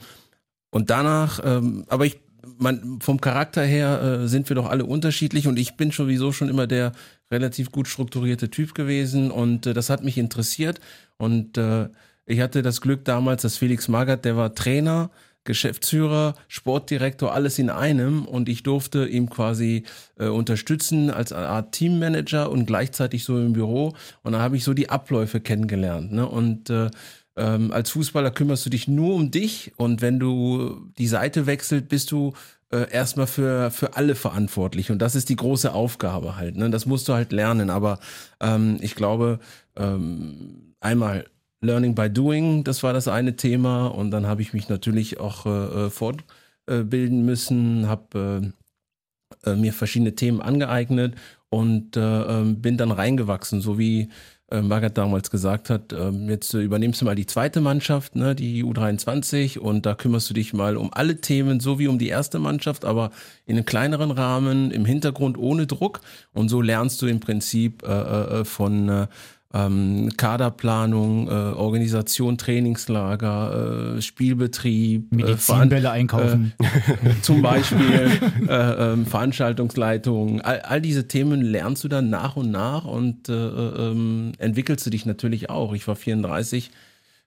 und 0.72 0.90
danach, 0.90 1.42
ähm, 1.44 1.84
aber 1.90 2.06
ich, 2.06 2.22
man, 2.58 3.00
vom 3.02 3.22
Charakter 3.22 3.64
her 3.64 4.02
äh, 4.02 4.28
sind 4.28 4.50
wir 4.50 4.56
doch 4.56 4.70
alle 4.70 4.86
unterschiedlich 4.86 5.48
und 5.48 5.58
ich 5.58 5.76
bin 5.76 5.92
sowieso 5.92 6.32
schon 6.32 6.50
immer 6.50 6.68
der 6.68 6.92
relativ 7.32 7.72
gut 7.72 7.88
strukturierte 7.88 8.50
Typ 8.50 8.74
gewesen 8.74 9.32
und 9.32 9.66
äh, 9.66 9.74
das 9.74 9.90
hat 9.90 10.04
mich 10.04 10.18
interessiert 10.18 10.80
und 11.18 11.58
äh, 11.58 11.90
ich 12.26 12.42
hatte 12.42 12.62
das 12.62 12.82
Glück 12.82 13.06
damals, 13.06 13.44
dass 13.44 13.58
Felix 13.58 13.88
Magath, 13.88 14.26
der 14.26 14.36
war 14.36 14.56
Trainer, 14.56 15.12
Geschäftsführer, 15.44 16.34
Sportdirektor, 16.48 17.32
alles 17.34 17.60
in 17.60 17.70
einem 17.70 18.26
und 18.26 18.50
ich 18.50 18.64
durfte 18.64 19.06
ihm 19.06 19.30
quasi 19.30 19.84
äh, 20.18 20.26
unterstützen 20.26 21.12
als 21.12 21.32
Art 21.32 21.72
Teammanager 21.72 22.52
und 22.52 22.66
gleichzeitig 22.66 23.24
so 23.24 23.38
im 23.38 23.54
Büro 23.54 23.94
und 24.24 24.34
da 24.34 24.40
habe 24.40 24.58
ich 24.58 24.64
so 24.64 24.74
die 24.74 24.90
Abläufe 24.90 25.40
kennengelernt 25.40 26.12
ne? 26.12 26.28
und 26.28 26.72
äh, 26.72 26.90
ähm, 27.38 27.72
als 27.72 27.92
Fußballer 27.92 28.32
kümmerst 28.32 28.66
du 28.66 28.70
dich 28.70 28.88
nur 28.88 29.16
um 29.16 29.32
dich 29.32 29.74
und 29.78 30.02
wenn 30.02 30.20
du 30.20 30.92
die 30.98 31.08
Seite 31.08 31.46
wechselt, 31.46 31.90
bist 31.90 32.12
du 32.12 32.34
äh, 32.72 32.90
erstmal 32.92 33.28
für, 33.28 33.72
für 33.72 33.96
alle 33.96 34.16
verantwortlich 34.16 34.92
und 34.92 35.00
das 35.00 35.16
ist 35.16 35.30
die 35.30 35.36
große 35.36 35.74
Aufgabe 35.74 36.38
halt. 36.38 36.56
Ne? 36.56 36.70
Das 36.70 36.86
musst 36.86 37.08
du 37.08 37.14
halt 37.14 37.32
lernen, 37.32 37.70
aber 37.70 38.00
ähm, 38.40 38.78
ich 38.82 38.96
glaube, 38.96 39.40
ähm, 39.76 40.74
einmal 40.80 41.26
Learning 41.62 41.96
by 41.96 42.10
Doing, 42.10 42.64
das 42.64 42.84
war 42.84 42.94
das 42.94 43.08
eine 43.08 43.36
Thema 43.36 43.88
und 43.88 44.12
dann 44.12 44.28
habe 44.28 44.42
ich 44.42 44.54
mich 44.54 44.70
natürlich 44.70 45.20
auch 45.20 45.46
äh, 45.46 45.86
äh, 45.86 45.90
fortbilden 45.90 47.26
müssen, 47.26 47.88
habe 47.88 48.54
äh, 49.46 49.50
äh, 49.52 49.56
mir 49.56 49.74
verschiedene 49.74 50.16
Themen 50.16 50.42
angeeignet 50.42 51.16
und 51.50 51.98
äh, 51.98 52.02
ähm, 52.02 52.62
bin 52.62 52.78
dann 52.78 52.92
reingewachsen, 52.92 53.62
so 53.62 53.78
wie 53.78 54.10
äh, 54.50 54.90
damals 54.92 55.32
gesagt 55.32 55.70
hat, 55.70 55.94
ähm, 55.94 56.30
jetzt 56.30 56.54
äh, 56.54 56.60
übernimmst 56.60 57.02
du 57.02 57.06
mal 57.06 57.16
die 57.16 57.26
zweite 57.26 57.62
Mannschaft, 57.62 58.16
ne, 58.16 58.36
die 58.36 58.64
U23 58.64 59.58
und 59.58 59.86
da 59.86 59.96
kümmerst 59.96 60.30
du 60.30 60.34
dich 60.34 60.54
mal 60.54 60.78
um 60.78 60.94
alle 60.94 61.20
Themen, 61.20 61.60
so 61.60 61.80
wie 61.80 61.88
um 61.88 61.98
die 61.98 62.10
erste 62.10 62.38
Mannschaft, 62.38 62.86
aber 62.86 63.12
in 63.46 63.56
einem 63.56 63.66
kleineren 63.66 64.12
Rahmen, 64.12 64.72
im 64.72 64.86
Hintergrund 64.86 65.38
ohne 65.38 65.66
Druck. 65.66 66.02
Und 66.34 66.50
so 66.50 66.62
lernst 66.62 67.02
du 67.02 67.08
im 67.08 67.20
Prinzip 67.20 67.84
äh, 67.84 68.42
äh, 68.42 68.46
von 68.46 69.08
ähm, 69.56 70.10
Kaderplanung, 70.18 71.28
äh, 71.28 71.32
Organisation, 71.32 72.38
Trainingslager, 72.38 73.96
äh, 73.96 74.02
Spielbetrieb, 74.02 75.12
äh, 75.12 75.16
Medizinbälle 75.16 75.92
einkaufen. 75.92 76.54
zum 77.22 77.42
Beispiel 77.42 78.12
äh, 78.50 78.94
ähm, 78.94 79.06
Veranstaltungsleitung, 79.06 80.42
all, 80.42 80.60
all 80.62 80.82
diese 80.82 81.08
Themen 81.08 81.42
lernst 81.42 81.86
du 81.86 81.88
dann 81.88 82.10
nach 82.10 82.36
und 82.36 82.52
nach 82.52 82.84
und 82.84 83.30
äh, 83.30 83.34
äh, 83.34 83.92
ähm, 83.92 84.34
entwickelst 84.40 84.86
du 84.86 84.90
dich 84.90 85.06
natürlich 85.06 85.50
auch. 85.50 85.74
Ich 85.74 85.88
war 85.88 85.96
34, 85.96 86.72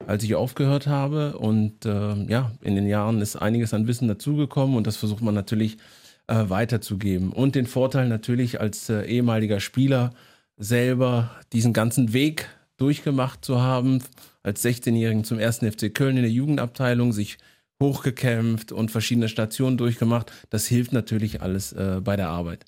als 0.07 0.23
ich 0.23 0.35
aufgehört 0.35 0.87
habe 0.87 1.39
und 1.39 1.87
äh, 1.87 2.15
ja, 2.29 2.53
in 2.61 2.75
den 2.75 2.87
Jahren 2.87 3.23
ist 3.23 3.37
einiges 3.37 3.73
an 3.73 3.87
Wissen 3.87 4.07
dazugekommen 4.07 4.77
und 4.77 4.87
das 4.87 4.97
versucht 4.97 5.23
man 5.23 5.35
natürlich 5.35 5.79
äh, 6.27 6.45
weiterzugeben. 6.49 7.33
Und 7.33 7.55
den 7.55 7.67
Vorteil 7.67 8.07
natürlich 8.07 8.61
als 8.61 8.91
äh, 8.91 9.05
ehemaliger 9.07 9.61
Spieler 9.61 10.13
selber 10.59 11.31
diesen 11.53 11.73
ganzen 11.73 12.13
Weg 12.13 12.49
durchgemacht 12.77 13.45
zu 13.45 13.61
haben, 13.61 14.03
als 14.43 14.65
16-Jährigen 14.65 15.25
zum 15.25 15.39
ersten 15.39 15.71
FC 15.71 15.95
Köln 15.95 16.17
in 16.17 16.23
der 16.23 16.31
Jugendabteilung, 16.31 17.13
sich 17.13 17.39
hochgekämpft 17.83 18.73
und 18.73 18.91
verschiedene 18.91 19.29
Stationen 19.29 19.77
durchgemacht. 19.77 20.33
Das 20.51 20.67
hilft 20.67 20.93
natürlich 20.93 21.43
alles 21.43 21.73
äh, 21.73 22.01
bei 22.03 22.17
der 22.17 22.29
Arbeit. 22.29 22.65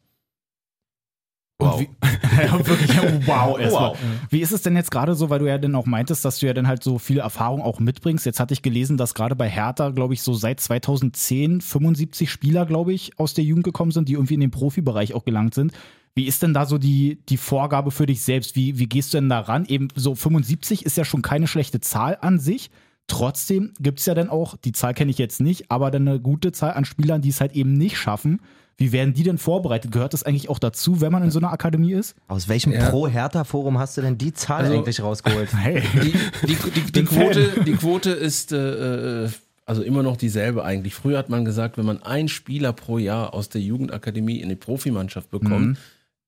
Wie, 1.60 1.88
ja, 2.42 2.66
wirklich, 2.66 2.96
wow, 3.26 3.58
erstmal. 3.58 3.90
Wow. 3.90 3.98
Wie 4.30 4.40
ist 4.40 4.52
es 4.52 4.62
denn 4.62 4.76
jetzt 4.76 4.90
gerade 4.90 5.14
so, 5.14 5.28
weil 5.28 5.40
du 5.40 5.46
ja 5.46 5.58
dann 5.58 5.74
auch 5.74 5.84
meintest, 5.84 6.24
dass 6.24 6.38
du 6.38 6.46
ja 6.46 6.54
dann 6.54 6.66
halt 6.66 6.82
so 6.82 6.98
viel 6.98 7.18
Erfahrung 7.18 7.60
auch 7.60 7.80
mitbringst? 7.80 8.24
Jetzt 8.24 8.40
hatte 8.40 8.54
ich 8.54 8.62
gelesen, 8.62 8.96
dass 8.96 9.14
gerade 9.14 9.36
bei 9.36 9.48
Hertha, 9.48 9.90
glaube 9.90 10.14
ich, 10.14 10.22
so 10.22 10.32
seit 10.32 10.60
2010 10.60 11.60
75 11.60 12.30
Spieler, 12.30 12.64
glaube 12.64 12.92
ich, 12.92 13.18
aus 13.18 13.34
der 13.34 13.44
Jugend 13.44 13.64
gekommen 13.64 13.90
sind, 13.90 14.08
die 14.08 14.14
irgendwie 14.14 14.34
in 14.34 14.40
den 14.40 14.50
Profibereich 14.50 15.14
auch 15.14 15.24
gelangt 15.24 15.54
sind. 15.54 15.72
Wie 16.14 16.26
ist 16.26 16.42
denn 16.42 16.54
da 16.54 16.66
so 16.66 16.78
die, 16.78 17.20
die 17.28 17.36
Vorgabe 17.36 17.90
für 17.90 18.06
dich 18.06 18.22
selbst? 18.22 18.56
Wie, 18.56 18.78
wie 18.78 18.88
gehst 18.88 19.14
du 19.14 19.18
denn 19.18 19.28
da 19.28 19.40
ran? 19.40 19.64
Eben 19.66 19.88
so 19.94 20.14
75 20.14 20.84
ist 20.84 20.96
ja 20.96 21.04
schon 21.04 21.22
keine 21.22 21.46
schlechte 21.46 21.80
Zahl 21.80 22.18
an 22.20 22.38
sich. 22.38 22.70
Trotzdem 23.06 23.72
gibt 23.80 24.00
es 24.00 24.06
ja 24.06 24.14
dann 24.14 24.28
auch, 24.28 24.56
die 24.56 24.72
Zahl 24.72 24.94
kenne 24.94 25.10
ich 25.10 25.18
jetzt 25.18 25.40
nicht, 25.40 25.70
aber 25.70 25.90
dann 25.90 26.06
eine 26.06 26.20
gute 26.20 26.52
Zahl 26.52 26.72
an 26.72 26.84
Spielern, 26.84 27.22
die 27.22 27.30
es 27.30 27.40
halt 27.40 27.52
eben 27.52 27.72
nicht 27.72 27.96
schaffen. 27.96 28.40
Wie 28.76 28.92
werden 28.92 29.12
die 29.12 29.24
denn 29.24 29.36
vorbereitet? 29.36 29.92
Gehört 29.92 30.14
das 30.14 30.22
eigentlich 30.22 30.48
auch 30.48 30.58
dazu, 30.58 31.00
wenn 31.00 31.12
man 31.12 31.22
in 31.22 31.30
so 31.30 31.38
einer 31.38 31.52
Akademie 31.52 31.92
ist? 31.92 32.14
Aus 32.28 32.48
welchem 32.48 32.72
ja. 32.72 32.88
Pro-Hertha-Forum 32.88 33.78
hast 33.78 33.96
du 33.96 34.00
denn 34.00 34.16
die 34.16 34.32
Zahl 34.32 34.62
also, 34.64 34.74
eigentlich 34.74 35.02
rausgeholt? 35.02 35.50
Hey. 35.56 35.82
Die, 36.02 36.12
die, 36.46 36.56
die, 36.70 36.92
die 36.92 37.04
Quote, 37.04 37.62
die 37.66 37.72
Quote 37.72 38.10
ist 38.10 38.52
äh, 38.52 39.24
äh, 39.24 39.28
also 39.66 39.82
immer 39.82 40.02
noch 40.02 40.16
dieselbe 40.16 40.64
eigentlich. 40.64 40.94
Früher 40.94 41.18
hat 41.18 41.28
man 41.28 41.44
gesagt, 41.44 41.76
wenn 41.76 41.84
man 41.84 42.02
einen 42.02 42.28
Spieler 42.28 42.72
pro 42.72 42.96
Jahr 42.96 43.34
aus 43.34 43.50
der 43.50 43.60
Jugendakademie 43.60 44.40
in 44.40 44.48
die 44.48 44.56
Profimannschaft 44.56 45.30
bekommt, 45.30 45.66
mhm. 45.66 45.76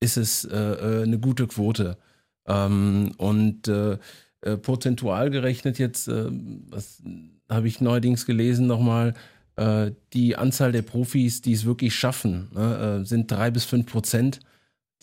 Ist 0.03 0.17
es 0.17 0.45
äh, 0.45 0.57
äh 0.57 1.03
eine 1.03 1.19
gute 1.19 1.47
Quote. 1.47 1.97
Ähm, 2.45 3.13
und 3.17 3.67
äh, 3.67 3.97
äh, 4.41 4.57
prozentual 4.57 5.29
gerechnet 5.29 5.79
jetzt, 5.79 6.09
was 6.09 7.01
habe 7.49 7.67
ich 7.67 7.81
neuerdings 7.81 8.25
gelesen 8.25 8.67
nochmal, 8.67 9.13
äh, 9.55 9.91
die 10.13 10.35
Anzahl 10.35 10.71
der 10.71 10.81
Profis, 10.81 11.41
die 11.41 11.53
es 11.53 11.65
wirklich 11.65 11.93
schaffen, 11.93 12.49
ne, 12.53 13.01
äh, 13.01 13.05
sind 13.05 13.29
drei 13.29 13.51
bis 13.51 13.65
fünf 13.65 13.85
Prozent, 13.85 14.39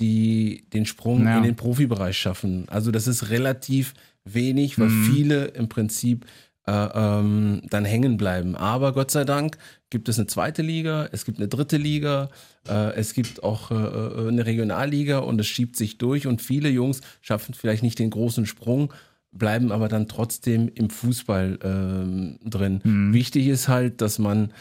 die 0.01 0.65
den 0.73 0.87
Sprung 0.87 1.25
ja. 1.25 1.37
in 1.37 1.45
den 1.45 1.57
Profibereich 1.57 2.17
schaffen. 2.17 2.69
Also 2.69 2.91
das 2.91 3.07
ist 3.07 3.31
relativ 3.31 3.95
wenig, 4.25 4.79
weil 4.79 4.89
mhm. 4.89 5.05
viele 5.05 5.45
im 5.47 5.69
Prinzip 5.69 6.27
äh, 6.67 6.73
ähm, 6.73 7.63
dann 7.71 7.85
hängen 7.85 8.17
bleiben. 8.17 8.57
Aber 8.57 8.93
Gott 8.93 9.11
sei 9.11 9.25
Dank 9.25 9.57
gibt 9.91 10.09
es 10.09 10.19
eine 10.19 10.27
zweite 10.27 10.63
Liga, 10.63 11.09
es 11.13 11.25
gibt 11.25 11.39
eine 11.39 11.49
dritte 11.49 11.77
Liga, 11.77 12.31
äh, 12.69 12.95
es 12.95 13.13
gibt 13.13 13.43
auch 13.43 13.71
äh, 13.71 13.75
äh 13.75 14.29
eine 14.29 14.47
Regionalliga 14.47 15.19
und 15.19 15.41
es 15.41 15.47
schiebt 15.47 15.77
sich 15.77 15.99
durch 15.99 16.27
und 16.27 16.41
viele 16.41 16.69
Jungs 16.69 17.01
schaffen 17.21 17.55
vielleicht 17.55 17.83
nicht 17.83 17.99
den 17.99 18.11
großen 18.11 18.47
Sprung 18.47 18.93
bleiben 19.33 19.71
aber 19.71 19.87
dann 19.87 20.09
trotzdem 20.09 20.69
im 20.75 20.91
Fußball 20.91 21.59
äh, 21.63 22.49
drin. 22.49 22.81
Mhm. 22.83 23.13
Wichtig 23.13 23.47
ist 23.47 23.69
halt, 23.69 24.01
dass 24.01 24.19
man 24.19 24.53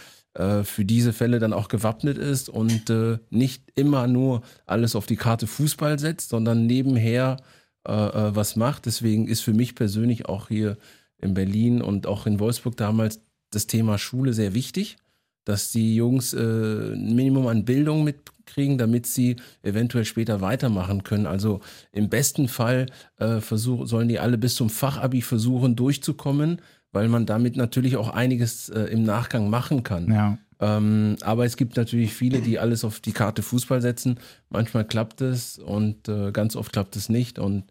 für 0.63 0.86
diese 0.86 1.12
Fälle 1.12 1.39
dann 1.39 1.53
auch 1.53 1.69
gewappnet 1.69 2.19
ist 2.19 2.50
und 2.50 2.93
nicht 3.31 3.63
immer 3.74 4.05
nur 4.05 4.43
alles 4.67 4.95
auf 4.95 5.07
die 5.07 5.15
Karte 5.15 5.48
Fußball 5.48 5.98
setzt, 5.98 6.29
sondern 6.29 6.67
nebenher 6.67 7.38
was 7.83 8.55
macht. 8.55 8.86
Deswegen 8.86 9.27
ist 9.27 9.41
für 9.41 9.53
mich 9.53 9.74
persönlich 9.74 10.27
auch 10.27 10.48
hier 10.48 10.77
in 11.17 11.33
Berlin 11.33 11.81
und 11.81 12.05
auch 12.05 12.27
in 12.27 12.39
Wolfsburg 12.39 12.77
damals 12.77 13.21
das 13.50 13.67
Thema 13.67 13.98
Schule 13.98 14.33
sehr 14.33 14.53
wichtig, 14.53 14.98
dass 15.46 15.72
die 15.72 15.96
Jungs 15.96 16.34
äh, 16.34 16.38
ein 16.39 17.15
Minimum 17.15 17.48
an 17.48 17.65
Bildung 17.65 18.03
mit 18.03 18.17
kriegen, 18.50 18.77
damit 18.77 19.05
sie 19.05 19.38
eventuell 19.62 20.05
später 20.05 20.41
weitermachen 20.41 21.03
können. 21.03 21.25
Also 21.25 21.62
im 21.91 22.10
besten 22.10 22.48
Fall 22.48 22.88
äh, 23.17 23.39
versuch, 23.39 23.88
sollen 23.88 24.10
die 24.10 24.19
alle 24.19 24.38
bis 24.38 24.55
zum 24.55 24.69
Fachabi 24.69 25.22
versuchen 25.22 25.75
durchzukommen, 25.75 26.62
weil 26.91 27.08
man 27.08 27.25
damit 27.25 27.55
natürlich 27.55 27.96
auch 27.96 28.10
einiges 28.10 28.69
äh, 28.69 28.81
im 28.86 29.03
Nachgang 29.03 29.50
machen 29.50 29.84
kann. 29.84 30.12
Ja. 30.12 30.38
Ähm, 30.60 31.15
aber 31.22 31.46
es 31.46 31.55
gibt 31.55 31.77
natürlich 31.77 32.13
viele, 32.13 32.41
die 32.41 32.60
alles 32.60 32.84
auf 32.84 33.00
die 33.00 33.13
Karte 33.13 33.43
Fußball 33.43 33.81
setzen. 33.81 34.19
Manchmal 34.50 34.86
klappt 34.86 35.22
es 35.22 35.58
und 35.58 36.10
äh, 36.10 36.31
ganz 36.31 36.55
oft 36.55 36.74
klappt 36.74 36.96
es 36.96 37.08
nicht 37.08 37.39
und 37.39 37.65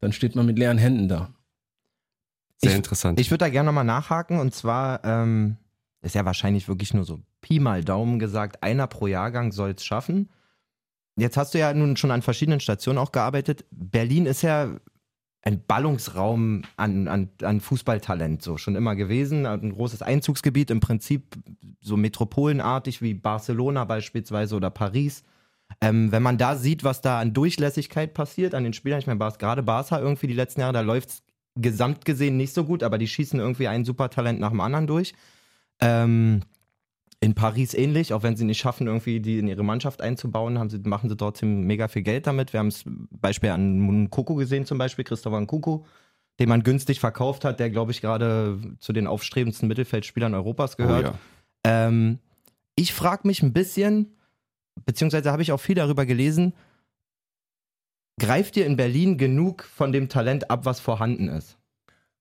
dann 0.00 0.12
steht 0.12 0.34
man 0.34 0.46
mit 0.46 0.58
leeren 0.58 0.78
Händen 0.78 1.08
da. 1.08 1.34
Sehr 2.56 2.70
ich, 2.70 2.76
interessant. 2.76 3.20
Ich 3.20 3.30
würde 3.30 3.44
da 3.44 3.48
gerne 3.50 3.66
nochmal 3.66 3.84
nachhaken 3.84 4.38
und 4.38 4.54
zwar 4.54 5.04
ähm, 5.04 5.56
ist 6.02 6.14
ja 6.14 6.24
wahrscheinlich 6.24 6.68
wirklich 6.68 6.94
nur 6.94 7.04
so 7.04 7.20
Pi 7.40 7.60
mal 7.60 7.82
Daumen 7.82 8.18
gesagt, 8.18 8.62
einer 8.62 8.86
pro 8.86 9.06
Jahrgang 9.06 9.52
soll 9.52 9.70
es 9.70 9.84
schaffen. 9.84 10.28
Jetzt 11.16 11.36
hast 11.36 11.54
du 11.54 11.58
ja 11.58 11.72
nun 11.72 11.96
schon 11.96 12.10
an 12.10 12.22
verschiedenen 12.22 12.60
Stationen 12.60 12.98
auch 12.98 13.12
gearbeitet. 13.12 13.64
Berlin 13.70 14.26
ist 14.26 14.42
ja 14.42 14.76
ein 15.42 15.64
Ballungsraum 15.64 16.62
an, 16.76 17.08
an, 17.08 17.28
an 17.42 17.60
Fußballtalent 17.60 18.42
so 18.42 18.56
schon 18.56 18.76
immer 18.76 18.94
gewesen. 18.94 19.44
Ein 19.46 19.72
großes 19.72 20.02
Einzugsgebiet, 20.02 20.70
im 20.70 20.80
Prinzip 20.80 21.36
so 21.80 21.96
metropolenartig 21.96 23.02
wie 23.02 23.14
Barcelona 23.14 23.84
beispielsweise 23.84 24.56
oder 24.56 24.70
Paris. 24.70 25.24
Ähm, 25.80 26.12
wenn 26.12 26.22
man 26.22 26.38
da 26.38 26.56
sieht, 26.56 26.84
was 26.84 27.00
da 27.00 27.18
an 27.18 27.32
Durchlässigkeit 27.32 28.14
passiert 28.14 28.54
an 28.54 28.64
den 28.64 28.72
Spielern, 28.72 29.00
ich 29.00 29.06
meine, 29.06 29.18
gerade 29.18 29.62
Barca 29.62 29.98
irgendwie 29.98 30.26
die 30.26 30.34
letzten 30.34 30.60
Jahre, 30.60 30.74
da 30.74 30.80
läuft 30.80 31.08
es 31.08 31.22
gesamt 31.56 32.04
gesehen 32.04 32.36
nicht 32.36 32.54
so 32.54 32.64
gut, 32.64 32.82
aber 32.82 32.98
die 32.98 33.08
schießen 33.08 33.40
irgendwie 33.40 33.68
ein 33.68 33.84
Supertalent 33.84 34.40
nach 34.40 34.50
dem 34.50 34.60
anderen 34.60 34.86
durch. 34.86 35.14
Ähm, 35.82 36.42
in 37.22 37.34
Paris 37.34 37.72
ähnlich, 37.74 38.12
auch 38.12 38.24
wenn 38.24 38.36
sie 38.36 38.44
nicht 38.44 38.58
schaffen, 38.58 38.88
irgendwie 38.88 39.20
die 39.20 39.38
in 39.38 39.46
ihre 39.46 39.62
Mannschaft 39.62 40.02
einzubauen, 40.02 40.58
haben 40.58 40.70
sie, 40.70 40.78
machen 40.78 41.08
sie 41.08 41.16
trotzdem 41.16 41.66
mega 41.66 41.86
viel 41.86 42.02
Geld 42.02 42.26
damit. 42.26 42.52
Wir 42.52 42.58
haben 42.58 42.68
es 42.68 42.84
Beispiel 42.84 43.50
an 43.50 43.78
Mukoko 43.78 44.34
gesehen, 44.34 44.66
zum 44.66 44.78
Beispiel, 44.78 45.04
Christopher 45.04 45.40
Nkuku, 45.40 45.84
den 46.40 46.48
man 46.48 46.64
günstig 46.64 46.98
verkauft 46.98 47.44
hat, 47.44 47.60
der, 47.60 47.70
glaube 47.70 47.92
ich, 47.92 48.00
gerade 48.00 48.58
zu 48.80 48.92
den 48.92 49.06
aufstrebendsten 49.06 49.68
Mittelfeldspielern 49.68 50.34
Europas 50.34 50.76
gehört. 50.76 51.04
Oh 51.04 51.08
ja. 51.10 51.18
ähm, 51.88 52.18
ich 52.74 52.92
frage 52.92 53.28
mich 53.28 53.42
ein 53.42 53.52
bisschen, 53.52 54.16
beziehungsweise 54.84 55.30
habe 55.30 55.42
ich 55.42 55.52
auch 55.52 55.60
viel 55.60 55.76
darüber 55.76 56.06
gelesen, 56.06 56.54
greift 58.18 58.56
ihr 58.56 58.66
in 58.66 58.76
Berlin 58.76 59.16
genug 59.16 59.62
von 59.62 59.92
dem 59.92 60.08
Talent 60.08 60.50
ab, 60.50 60.64
was 60.64 60.80
vorhanden 60.80 61.28
ist? 61.28 61.56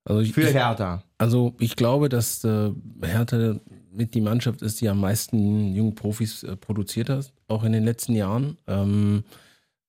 Also 0.03 0.21
ich, 0.21 0.33
Für 0.33 0.47
Hertha. 0.47 1.03
Also 1.17 1.55
ich 1.59 1.75
glaube, 1.75 2.09
dass 2.09 2.43
äh, 2.43 2.71
Hertha 3.03 3.59
mit 3.91 4.13
die 4.13 4.21
Mannschaft 4.21 4.61
ist, 4.61 4.81
die 4.81 4.89
am 4.89 4.99
meisten 4.99 5.73
jungen 5.73 5.95
Profis 5.95 6.43
äh, 6.43 6.55
produziert 6.55 7.09
hat, 7.09 7.33
auch 7.47 7.63
in 7.63 7.73
den 7.73 7.83
letzten 7.83 8.15
Jahren. 8.15 8.57
Ähm, 8.67 9.23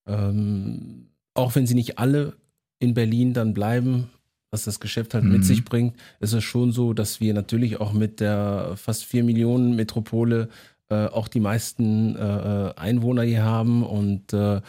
ähm, 0.07 1.09
auch 1.35 1.55
wenn 1.55 1.67
sie 1.67 1.75
nicht 1.75 1.99
alle 1.99 2.35
in 2.79 2.95
Berlin 2.95 3.33
dann 3.33 3.55
bleiben, 3.55 4.11
was 4.51 4.65
das 4.65 4.81
Geschäft 4.81 5.15
halt 5.15 5.25
mhm. 5.25 5.33
mit 5.33 5.45
sich 5.45 5.65
bringt, 5.65 5.97
ist 6.21 6.35
es 6.35 6.45
schon 6.45 6.73
so, 6.73 6.93
dass 6.93 7.21
wir 7.21 7.33
natürlich 7.33 7.81
auch 7.81 7.93
mit 7.93 8.21
der 8.21 8.75
fast 8.77 9.05
vier 9.05 9.25
Millionen 9.25 9.77
Metropole 9.77 10.49
äh, 10.91 11.07
auch 11.07 11.29
die 11.29 11.41
meisten 11.41 12.17
äh, 12.17 12.69
äh 12.69 12.75
Einwohner 12.75 13.23
hier 13.23 13.45
haben 13.45 13.83
und 13.83 14.33
äh, 14.33 14.61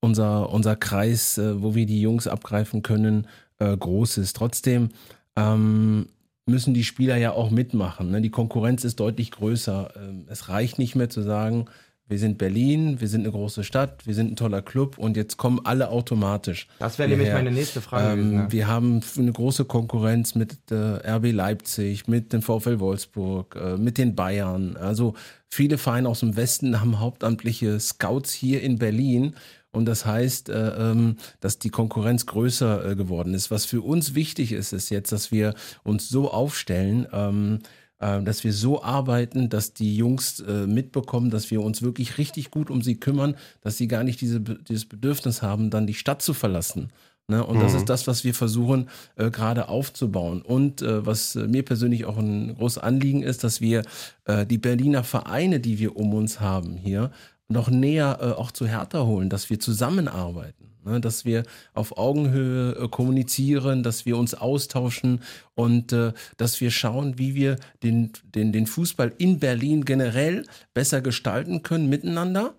unser, 0.00 0.50
unser 0.50 0.76
Kreis, 0.76 1.38
äh, 1.38 1.60
wo 1.60 1.74
wir 1.74 1.86
die 1.86 2.00
Jungs 2.00 2.26
abgreifen 2.26 2.82
können, 2.82 3.26
groß 3.58 4.18
ist. 4.18 4.36
Trotzdem 4.36 4.90
ähm, 5.36 6.06
müssen 6.46 6.74
die 6.74 6.84
Spieler 6.84 7.16
ja 7.16 7.32
auch 7.32 7.50
mitmachen. 7.50 8.10
Ne? 8.10 8.20
Die 8.20 8.30
Konkurrenz 8.30 8.84
ist 8.84 9.00
deutlich 9.00 9.30
größer. 9.30 9.92
Ähm, 9.96 10.26
es 10.28 10.48
reicht 10.48 10.78
nicht 10.78 10.94
mehr 10.94 11.08
zu 11.08 11.22
sagen, 11.22 11.66
wir 12.08 12.18
sind 12.18 12.36
Berlin, 12.36 13.00
wir 13.00 13.08
sind 13.08 13.22
eine 13.22 13.30
große 13.30 13.64
Stadt, 13.64 14.06
wir 14.06 14.14
sind 14.14 14.32
ein 14.32 14.36
toller 14.36 14.60
Club 14.60 14.98
und 14.98 15.16
jetzt 15.16 15.38
kommen 15.38 15.60
alle 15.64 15.88
automatisch. 15.88 16.66
Das 16.78 16.98
wäre 16.98 17.08
nämlich 17.08 17.32
meine 17.32 17.50
nächste 17.50 17.80
Frage. 17.80 18.12
Ähm, 18.12 18.16
gewesen, 18.18 18.34
ja. 18.34 18.52
Wir 18.52 18.66
haben 18.66 19.00
eine 19.16 19.32
große 19.32 19.64
Konkurrenz 19.64 20.34
mit 20.34 20.58
äh, 20.70 20.74
RB 20.74 21.32
Leipzig, 21.32 22.08
mit 22.08 22.32
dem 22.34 22.42
VfL 22.42 22.80
Wolfsburg, 22.80 23.56
äh, 23.56 23.76
mit 23.78 23.96
den 23.96 24.14
Bayern. 24.14 24.76
Also 24.76 25.14
viele 25.48 25.78
Vereine 25.78 26.08
aus 26.08 26.20
dem 26.20 26.36
Westen 26.36 26.80
haben 26.80 27.00
hauptamtliche 27.00 27.80
Scouts 27.80 28.32
hier 28.32 28.62
in 28.62 28.78
Berlin 28.78 29.34
und 29.72 29.86
das 29.86 30.04
heißt, 30.04 30.50
äh, 30.50 30.90
ähm, 30.90 31.16
dass 31.40 31.58
die 31.58 31.70
Konkurrenz 31.70 32.26
größer 32.26 32.90
äh, 32.90 32.96
geworden 32.96 33.32
ist. 33.34 33.50
Was 33.50 33.64
für 33.64 33.80
uns 33.80 34.14
wichtig 34.14 34.52
ist, 34.52 34.72
ist 34.72 34.90
jetzt, 34.90 35.12
dass 35.12 35.32
wir 35.32 35.54
uns 35.82 36.10
so 36.10 36.30
aufstellen, 36.30 37.06
ähm, 37.10 37.60
äh, 37.98 38.22
dass 38.22 38.44
wir 38.44 38.52
so 38.52 38.82
arbeiten, 38.82 39.48
dass 39.48 39.72
die 39.72 39.96
Jungs 39.96 40.44
mitbekommen, 40.66 41.30
dass 41.30 41.50
wir 41.50 41.62
uns 41.62 41.82
wirklich 41.82 42.18
richtig 42.18 42.50
gut 42.50 42.70
um 42.70 42.82
sie 42.82 42.96
kümmern, 42.96 43.34
dass 43.62 43.78
sie 43.78 43.88
gar 43.88 44.04
nicht 44.04 44.20
diese, 44.20 44.40
dieses 44.40 44.84
Bedürfnis 44.84 45.40
haben, 45.40 45.70
dann 45.70 45.86
die 45.86 45.94
Stadt 45.94 46.20
zu 46.20 46.34
verlassen. 46.34 46.92
Ne? 47.28 47.44
Und 47.44 47.56
mhm. 47.56 47.60
das 47.60 47.74
ist 47.74 47.88
das, 47.88 48.06
was 48.06 48.24
wir 48.24 48.34
versuchen 48.34 48.90
äh, 49.16 49.30
gerade 49.30 49.68
aufzubauen. 49.68 50.42
Und 50.42 50.82
äh, 50.82 51.06
was 51.06 51.34
mir 51.34 51.64
persönlich 51.64 52.04
auch 52.04 52.18
ein 52.18 52.54
großes 52.56 52.78
Anliegen 52.78 53.22
ist, 53.22 53.42
dass 53.42 53.60
wir 53.60 53.82
die 54.48 54.58
Berliner 54.58 55.02
Vereine, 55.02 55.58
die 55.58 55.80
wir 55.80 55.96
um 55.96 56.14
uns 56.14 56.38
haben 56.38 56.76
hier, 56.76 57.10
noch 57.52 57.70
näher 57.70 58.18
äh, 58.20 58.24
auch 58.32 58.50
zu 58.50 58.66
Hertha 58.66 59.04
holen, 59.04 59.28
dass 59.28 59.50
wir 59.50 59.60
zusammenarbeiten, 59.60 60.74
ne? 60.84 61.00
dass 61.00 61.24
wir 61.24 61.44
auf 61.74 61.96
Augenhöhe 61.96 62.76
äh, 62.76 62.88
kommunizieren, 62.88 63.82
dass 63.82 64.06
wir 64.06 64.16
uns 64.16 64.34
austauschen 64.34 65.20
und 65.54 65.92
äh, 65.92 66.12
dass 66.36 66.60
wir 66.60 66.70
schauen, 66.70 67.18
wie 67.18 67.34
wir 67.34 67.56
den, 67.82 68.12
den, 68.34 68.52
den 68.52 68.66
Fußball 68.66 69.12
in 69.18 69.38
Berlin 69.38 69.84
generell 69.84 70.44
besser 70.74 71.00
gestalten 71.00 71.62
können 71.62 71.88
miteinander 71.88 72.54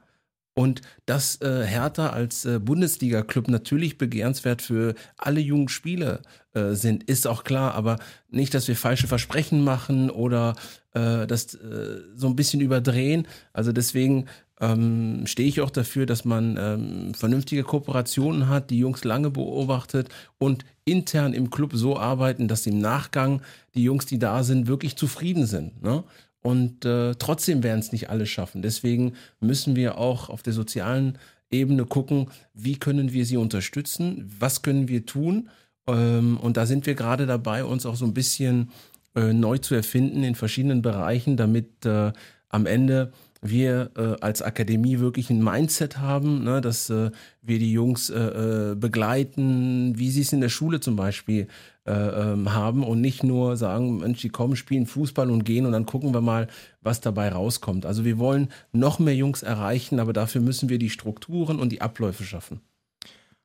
Und 0.56 0.82
dass 1.06 1.42
äh, 1.42 1.64
Hertha 1.66 2.10
als 2.10 2.46
äh, 2.46 2.60
Bundesliga-Club 2.60 3.48
natürlich 3.48 3.98
begehrenswert 3.98 4.62
für 4.62 4.94
alle 5.18 5.40
jungen 5.40 5.68
Spieler 5.68 6.22
äh, 6.54 6.74
sind, 6.74 7.04
ist 7.04 7.26
auch 7.26 7.44
klar. 7.44 7.74
Aber 7.74 7.98
nicht, 8.30 8.54
dass 8.54 8.68
wir 8.68 8.76
falsche 8.76 9.08
Versprechen 9.08 9.64
machen 9.64 10.12
oder 10.12 10.56
äh, 10.94 11.26
das 11.26 11.56
äh, 11.56 12.02
so 12.16 12.28
ein 12.28 12.36
bisschen 12.36 12.62
überdrehen. 12.62 13.28
Also 13.52 13.72
deswegen 13.72 14.26
ähm, 14.62 15.26
stehe 15.26 15.50
ich 15.50 15.62
auch 15.62 15.72
dafür, 15.72 16.06
dass 16.06 16.24
man 16.24 16.58
ähm, 16.60 17.14
vernünftige 17.16 17.64
Kooperationen 17.64 18.48
hat, 18.48 18.70
die 18.70 18.78
Jungs 18.78 19.04
lange 19.04 19.32
beobachtet 19.32 20.10
und 20.38 20.64
intern 20.86 21.34
im 21.34 21.50
Club 21.50 21.72
so 21.74 21.98
arbeiten, 21.98 22.48
dass 22.48 22.68
im 22.68 22.78
Nachgang 22.78 23.42
die 23.74 23.84
Jungs, 23.84 24.06
die 24.06 24.20
da 24.20 24.44
sind, 24.44 24.68
wirklich 24.68 24.96
zufrieden 24.96 25.48
sind. 25.48 25.82
Ne? 25.82 26.04
Und 26.44 26.86
äh, 26.86 27.16
trotzdem 27.16 27.64
werden 27.64 27.80
es 27.80 27.92
nicht 27.92 28.10
alle 28.10 28.26
schaffen. 28.26 28.62
Deswegen 28.62 29.14
müssen 29.40 29.76
wir 29.76 29.98
auch 29.98 30.30
auf 30.30 30.44
der 30.44 30.54
sozialen 30.54 31.18
Ebene 31.50 31.86
gucken, 31.86 32.28
wie 32.54 32.78
können 32.78 33.14
wir 33.14 33.26
sie 33.26 33.38
unterstützen, 33.38 34.30
was 34.40 34.62
können 34.62 34.88
wir 34.90 35.06
tun. 35.06 35.50
Ähm, 35.88 36.38
und 36.38 36.58
da 36.58 36.66
sind 36.66 36.86
wir 36.86 36.96
gerade 36.96 37.26
dabei, 37.26 37.64
uns 37.64 37.86
auch 37.86 37.96
so 37.96 38.06
ein 38.06 38.14
bisschen 38.14 38.72
äh, 39.16 39.32
neu 39.32 39.58
zu 39.58 39.74
erfinden 39.74 40.24
in 40.24 40.36
verschiedenen 40.36 40.82
Bereichen, 40.82 41.38
damit 41.38 41.86
äh, 41.86 42.12
am 42.50 42.66
Ende 42.66 43.14
wir 43.44 43.92
äh, 43.98 44.16
als 44.22 44.42
Akademie 44.42 45.00
wirklich 45.00 45.30
ein 45.30 45.44
Mindset 45.44 46.00
haben, 46.00 46.44
ne, 46.44 46.62
dass 46.62 46.90
äh, 46.90 47.12
wir 47.42 47.60
die 47.60 47.72
Jungs 47.72 48.10
äh, 48.10 48.72
äh 48.72 48.76
begleiten, 48.76 49.98
wie 49.98 50.10
sie 50.10 50.22
es 50.22 50.34
in 50.34 50.42
der 50.42 50.50
Schule 50.50 50.80
zum 50.80 50.96
Beispiel 50.96 51.48
äh, 51.86 51.92
ähm, 51.92 52.54
haben 52.54 52.84
und 52.84 53.02
nicht 53.02 53.24
nur 53.24 53.58
sagen, 53.58 53.98
Mensch, 53.98 54.22
die 54.22 54.30
kommen, 54.30 54.56
spielen 54.56 54.86
Fußball 54.86 55.30
und 55.30 55.44
gehen 55.44 55.66
und 55.66 55.74
dann 55.74 55.86
gucken 55.86 56.14
wir 56.14 56.22
mal, 56.22 56.48
was 56.82 57.02
dabei 57.02 57.30
rauskommt. 57.30 57.86
Also 57.86 58.06
wir 58.06 58.18
wollen 58.18 58.50
noch 58.72 59.00
mehr 59.00 59.16
Jungs 59.16 59.44
erreichen, 59.44 60.00
aber 60.00 60.14
dafür 60.14 60.42
müssen 60.42 60.70
wir 60.70 60.80
die 60.80 60.90
Strukturen 60.90 61.60
und 61.60 61.72
die 61.72 61.82
Abläufe 61.82 62.24
schaffen. 62.24 62.62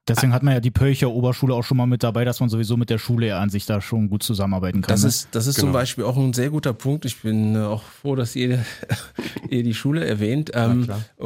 Deswegen 0.08 0.32
hat 0.32 0.42
man 0.42 0.54
ja 0.54 0.60
die 0.60 0.70
Pölcher 0.70 1.10
Oberschule 1.10 1.54
auch 1.54 1.62
schon 1.62 1.76
mal 1.76 1.86
mit 1.86 2.02
dabei, 2.02 2.24
dass 2.24 2.40
man 2.40 2.48
sowieso 2.48 2.76
mit 2.76 2.90
der 2.90 2.98
Schule 2.98 3.36
an 3.36 3.50
sich 3.50 3.66
da 3.66 3.80
schon 3.80 4.08
gut 4.08 4.22
zusammenarbeiten 4.22 4.80
kann. 4.80 4.88
Das 4.94 5.02
ne? 5.02 5.08
ist, 5.08 5.28
das 5.32 5.46
ist 5.46 5.56
Genau. 5.56 5.66
zum 5.66 5.72
Beispiel 5.72 6.04
auch 6.04 6.16
ein 6.16 6.32
sehr 6.32 6.50
guter 6.50 6.72
Punkt. 6.72 7.04
Ich 7.04 7.20
bin 7.22 7.54
äh, 7.54 7.58
auch 7.60 7.82
froh, 7.82 8.16
dass 8.16 8.34
ihr, 8.36 8.64
ihr 9.50 9.62
die 9.62 9.74
Schule 9.74 10.04
erwähnt. 10.04 10.50
Ähm, 10.54 10.88
äh, 11.20 11.24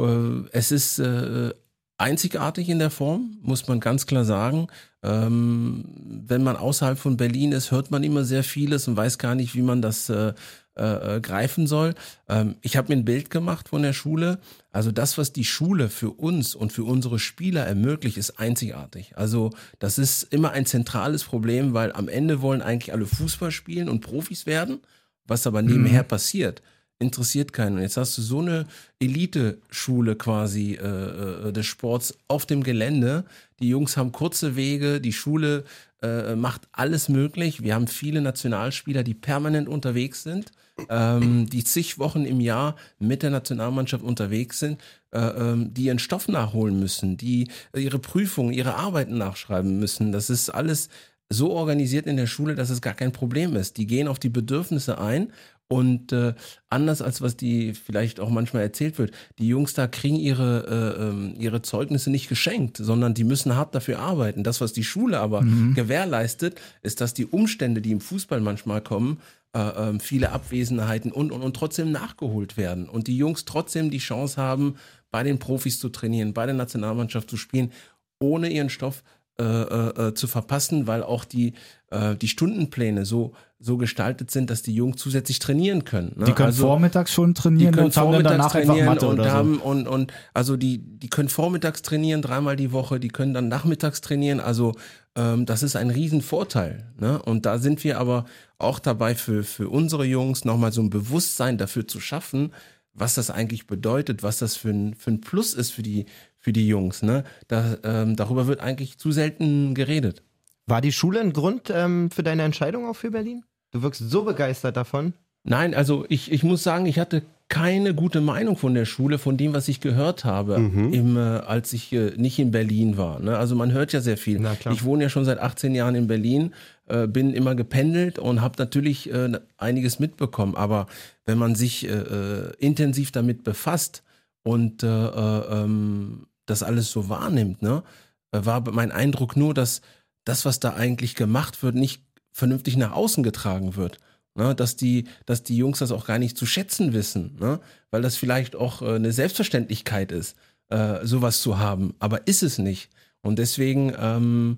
es 0.51 0.71
ist 0.71 0.99
äh, 0.99 1.51
einzigartig 1.97 2.69
in 2.69 2.79
der 2.79 2.89
Form, 2.89 3.37
muss 3.41 3.67
man 3.67 3.79
ganz 3.79 4.05
klar 4.05 4.25
sagen. 4.25 4.67
Ähm, 5.03 5.85
wenn 6.27 6.43
man 6.43 6.55
außerhalb 6.55 6.97
von 6.97 7.17
Berlin 7.17 7.51
ist, 7.51 7.71
hört 7.71 7.91
man 7.91 8.03
immer 8.03 8.23
sehr 8.23 8.43
vieles 8.43 8.87
und 8.87 8.97
weiß 8.97 9.17
gar 9.17 9.35
nicht, 9.35 9.55
wie 9.55 9.61
man 9.61 9.81
das 9.81 10.09
äh, 10.09 10.33
äh, 10.75 11.17
äh, 11.17 11.21
greifen 11.21 11.67
soll. 11.67 11.93
Ähm, 12.27 12.55
ich 12.61 12.77
habe 12.77 12.91
mir 12.91 12.99
ein 12.99 13.05
Bild 13.05 13.29
gemacht 13.29 13.69
von 13.69 13.83
der 13.83 13.93
Schule. 13.93 14.39
Also 14.71 14.91
das, 14.91 15.17
was 15.17 15.31
die 15.31 15.45
Schule 15.45 15.89
für 15.89 16.09
uns 16.09 16.55
und 16.55 16.71
für 16.71 16.83
unsere 16.83 17.19
Spieler 17.19 17.65
ermöglicht, 17.65 18.17
ist 18.17 18.39
einzigartig. 18.39 19.15
Also 19.15 19.51
das 19.77 19.99
ist 19.99 20.23
immer 20.33 20.51
ein 20.51 20.65
zentrales 20.65 21.23
Problem, 21.23 21.73
weil 21.73 21.91
am 21.93 22.07
Ende 22.07 22.41
wollen 22.41 22.61
eigentlich 22.61 22.91
alle 22.91 23.05
Fußball 23.05 23.51
spielen 23.51 23.87
und 23.87 24.01
Profis 24.01 24.45
werden, 24.45 24.79
was 25.27 25.45
aber 25.45 25.61
nebenher 25.61 26.03
passiert 26.03 26.63
interessiert 26.99 27.53
keinen. 27.53 27.75
Und 27.75 27.81
jetzt 27.81 27.97
hast 27.97 28.17
du 28.17 28.21
so 28.21 28.39
eine 28.39 28.65
Elite-Schule 28.99 30.15
quasi 30.15 30.73
äh, 30.81 31.49
äh, 31.49 31.51
des 31.51 31.65
Sports 31.65 32.17
auf 32.27 32.45
dem 32.45 32.63
Gelände. 32.63 33.25
Die 33.59 33.69
Jungs 33.69 33.97
haben 33.97 34.11
kurze 34.11 34.55
Wege, 34.55 35.01
die 35.01 35.13
Schule 35.13 35.65
äh, 36.01 36.35
macht 36.35 36.67
alles 36.71 37.09
möglich. 37.09 37.61
Wir 37.61 37.75
haben 37.75 37.87
viele 37.87 38.21
Nationalspieler, 38.21 39.03
die 39.03 39.13
permanent 39.13 39.69
unterwegs 39.69 40.23
sind, 40.23 40.51
ähm, 40.89 41.49
die 41.49 41.63
zig 41.63 41.99
Wochen 41.99 42.25
im 42.25 42.39
Jahr 42.39 42.75
mit 42.99 43.23
der 43.23 43.29
Nationalmannschaft 43.29 44.03
unterwegs 44.03 44.59
sind, 44.59 44.81
äh, 45.11 45.19
ähm, 45.19 45.73
die 45.73 45.85
ihren 45.85 45.99
Stoff 45.99 46.27
nachholen 46.27 46.79
müssen, 46.79 47.17
die 47.17 47.49
ihre 47.75 47.99
Prüfungen, 47.99 48.53
ihre 48.53 48.75
Arbeiten 48.75 49.17
nachschreiben 49.17 49.79
müssen. 49.79 50.11
Das 50.11 50.29
ist 50.29 50.49
alles 50.49 50.89
so 51.29 51.51
organisiert 51.51 52.05
in 52.05 52.17
der 52.17 52.27
Schule, 52.27 52.55
dass 52.55 52.69
es 52.69 52.81
gar 52.81 52.93
kein 52.93 53.11
Problem 53.11 53.55
ist. 53.55 53.77
Die 53.77 53.87
gehen 53.87 54.07
auf 54.07 54.19
die 54.19 54.29
Bedürfnisse 54.29 54.99
ein 54.99 55.31
und 55.67 56.11
äh, 56.11 56.33
anders 56.69 57.01
als 57.01 57.21
was 57.21 57.35
die 57.35 57.73
vielleicht 57.73 58.19
auch 58.19 58.29
manchmal 58.29 58.63
erzählt 58.63 58.97
wird, 58.97 59.11
die 59.39 59.47
Jungs 59.47 59.73
da 59.73 59.87
kriegen 59.87 60.17
ihre, 60.17 60.97
äh, 60.99 61.03
ähm, 61.03 61.35
ihre 61.37 61.61
Zeugnisse 61.61 62.11
nicht 62.11 62.29
geschenkt, 62.29 62.77
sondern 62.77 63.13
die 63.13 63.23
müssen 63.23 63.55
hart 63.55 63.73
dafür 63.73 63.99
arbeiten. 63.99 64.43
Das, 64.43 64.61
was 64.61 64.73
die 64.73 64.83
Schule 64.83 65.19
aber 65.19 65.41
gewährleistet, 65.73 66.59
ist, 66.81 67.01
dass 67.01 67.13
die 67.13 67.25
Umstände, 67.25 67.81
die 67.81 67.91
im 67.91 68.01
Fußball 68.01 68.39
manchmal 68.39 68.81
kommen, 68.81 69.19
äh, 69.55 69.59
ähm, 69.59 69.99
viele 69.99 70.31
Abwesenheiten 70.31 71.11
und, 71.11 71.31
und, 71.31 71.41
und 71.41 71.55
trotzdem 71.55 71.91
nachgeholt 71.91 72.57
werden. 72.57 72.89
Und 72.89 73.07
die 73.07 73.17
Jungs 73.17 73.45
trotzdem 73.45 73.89
die 73.89 73.99
Chance 73.99 74.41
haben, 74.41 74.75
bei 75.11 75.23
den 75.23 75.39
Profis 75.39 75.79
zu 75.79 75.89
trainieren, 75.89 76.33
bei 76.33 76.45
der 76.45 76.55
Nationalmannschaft 76.55 77.29
zu 77.29 77.37
spielen, 77.37 77.71
ohne 78.19 78.49
ihren 78.49 78.69
Stoff 78.69 79.03
äh, 79.39 79.43
äh, 79.43 80.07
äh, 80.09 80.13
zu 80.13 80.27
verpassen, 80.27 80.85
weil 80.85 81.01
auch 81.01 81.25
die, 81.25 81.53
äh, 81.89 82.15
die 82.15 82.27
Stundenpläne 82.27 83.03
so, 83.03 83.33
so 83.63 83.77
gestaltet 83.77 84.29
sind, 84.29 84.49
dass 84.49 84.61
die 84.61 84.75
Jungs 84.75 84.97
zusätzlich 84.97 85.39
trainieren 85.39 85.85
können. 85.85 86.11
Ne? 86.17 86.25
Die 86.25 86.33
können 86.33 86.47
Also- 86.47 86.63
vormittags 86.67 87.11
schon 87.13 87.33
die 87.33 87.41
trainieren 87.41 87.73
können 87.73 87.85
und 87.85 87.95
haben 87.97 88.11
dann 88.11 88.21
vormittags 88.23 88.37
danach 88.37 88.55
einfach 88.55 88.65
trainieren 88.73 88.85
Mathe 88.87 89.07
und 89.07 89.19
oder 89.19 89.29
so. 89.29 89.35
haben 89.35 89.57
und 89.59 89.87
und 89.87 90.13
also 90.33 90.57
die 90.57 90.79
die 90.79 91.07
können 91.09 91.29
vormittags 91.29 91.81
trainieren 91.81 92.21
dreimal 92.21 92.55
die 92.57 92.71
Woche, 92.73 92.99
die 92.99 93.07
können 93.07 93.33
dann 93.33 93.47
nachmittags 93.47 94.01
trainieren. 94.01 94.39
Also 94.41 94.73
ähm, 95.15 95.45
das 95.45 95.63
ist 95.63 95.75
ein 95.77 95.89
Riesenvorteil. 95.91 96.91
Ne? 96.99 97.21
Und 97.21 97.45
da 97.45 97.57
sind 97.57 97.83
wir 97.83 97.99
aber 97.99 98.25
auch 98.57 98.79
dabei 98.79 99.15
für 99.15 99.43
für 99.43 99.69
unsere 99.69 100.03
Jungs 100.05 100.43
nochmal 100.45 100.73
so 100.73 100.81
ein 100.81 100.89
Bewusstsein 100.89 101.57
dafür 101.57 101.87
zu 101.87 101.99
schaffen, 101.99 102.51
was 102.93 103.15
das 103.15 103.29
eigentlich 103.31 103.65
bedeutet, 103.65 104.23
was 104.23 104.39
das 104.39 104.55
für 104.57 104.69
ein 104.71 104.93
für 104.95 105.11
ein 105.11 105.21
Plus 105.21 105.53
ist 105.53 105.71
für 105.71 105.83
die 105.83 106.05
für 106.37 106.51
die 106.51 106.67
Jungs. 106.67 107.01
Ne? 107.01 107.23
Da, 107.47 107.77
ähm, 107.85 108.17
darüber 108.17 108.47
wird 108.47 108.59
eigentlich 108.59 108.97
zu 108.97 109.13
selten 109.13 109.73
geredet. 109.73 110.21
War 110.65 110.81
die 110.81 110.91
Schule 110.91 111.19
ein 111.21 111.33
Grund 111.33 111.71
ähm, 111.73 112.09
für 112.11 112.23
deine 112.23 112.43
Entscheidung 112.43 112.85
auch 112.85 112.95
für 112.95 113.11
Berlin? 113.11 113.43
Du 113.73 113.81
wirkst 113.81 114.09
so 114.09 114.23
begeistert 114.23 114.77
davon. 114.77 115.13
Nein, 115.43 115.73
also 115.73 116.05
ich, 116.07 116.31
ich 116.31 116.43
muss 116.43 116.63
sagen, 116.63 116.85
ich 116.85 116.99
hatte 116.99 117.23
keine 117.49 117.93
gute 117.93 118.21
Meinung 118.21 118.55
von 118.55 118.73
der 118.73 118.85
Schule, 118.85 119.17
von 119.17 119.35
dem, 119.35 119.53
was 119.53 119.67
ich 119.67 119.81
gehört 119.81 120.23
habe, 120.25 120.55
im, 120.93 121.17
äh, 121.17 121.19
als 121.19 121.73
ich 121.73 121.91
äh, 121.91 122.13
nicht 122.15 122.39
in 122.39 122.51
Berlin 122.51 122.97
war. 122.97 123.19
Ne? 123.19 123.37
Also 123.37 123.55
man 123.55 123.71
hört 123.71 123.93
ja 123.93 123.99
sehr 123.99 124.17
viel. 124.17 124.39
Ich 124.73 124.83
wohne 124.83 125.03
ja 125.03 125.09
schon 125.09 125.25
seit 125.25 125.39
18 125.39 125.75
Jahren 125.75 125.95
in 125.95 126.07
Berlin, 126.07 126.53
äh, 126.87 127.05
bin 127.07 127.33
immer 127.33 127.55
gependelt 127.55 128.17
und 128.17 128.41
habe 128.41 128.55
natürlich 128.57 129.11
äh, 129.11 129.37
einiges 129.57 129.99
mitbekommen. 129.99 130.55
Aber 130.55 130.87
wenn 131.25 131.37
man 131.37 131.55
sich 131.55 131.87
äh, 131.87 131.91
äh, 131.91 132.53
intensiv 132.59 133.11
damit 133.11 133.43
befasst 133.43 134.03
und 134.43 134.81
äh, 134.83 134.87
äh, 134.87 135.63
ähm, 135.63 136.27
das 136.45 136.63
alles 136.63 136.91
so 136.91 137.09
wahrnimmt, 137.09 137.61
ne, 137.61 137.83
war 138.31 138.63
mein 138.71 138.91
Eindruck 138.91 139.35
nur, 139.35 139.53
dass 139.53 139.81
das, 140.25 140.45
was 140.45 140.59
da 140.59 140.73
eigentlich 140.73 141.15
gemacht 141.15 141.61
wird, 141.61 141.75
nicht 141.75 142.01
vernünftig 142.33 142.75
nach 142.75 142.91
außen 142.91 143.23
getragen 143.23 143.77
wird. 143.77 143.99
Ne, 144.35 144.55
dass, 144.55 144.75
die, 144.75 145.05
dass 145.27 145.43
die 145.43 145.55
Jungs 145.55 145.77
das 145.77 145.91
auch 145.91 146.07
gar 146.07 146.17
nicht 146.17 146.35
zu 146.35 146.47
schätzen 146.47 146.91
wissen, 146.91 147.37
ne? 147.39 147.59
weil 147.91 148.01
das 148.01 148.15
vielleicht 148.15 148.55
auch 148.55 148.81
äh, 148.81 148.95
eine 148.95 149.11
Selbstverständlichkeit 149.11 150.11
ist, 150.11 150.35
äh, 150.69 151.05
sowas 151.05 151.39
zu 151.39 151.59
haben. 151.59 151.93
Aber 151.99 152.25
ist 152.25 152.41
es 152.41 152.57
nicht. 152.57 152.89
Und 153.21 153.37
deswegen 153.37 153.93
ähm, 153.95 154.57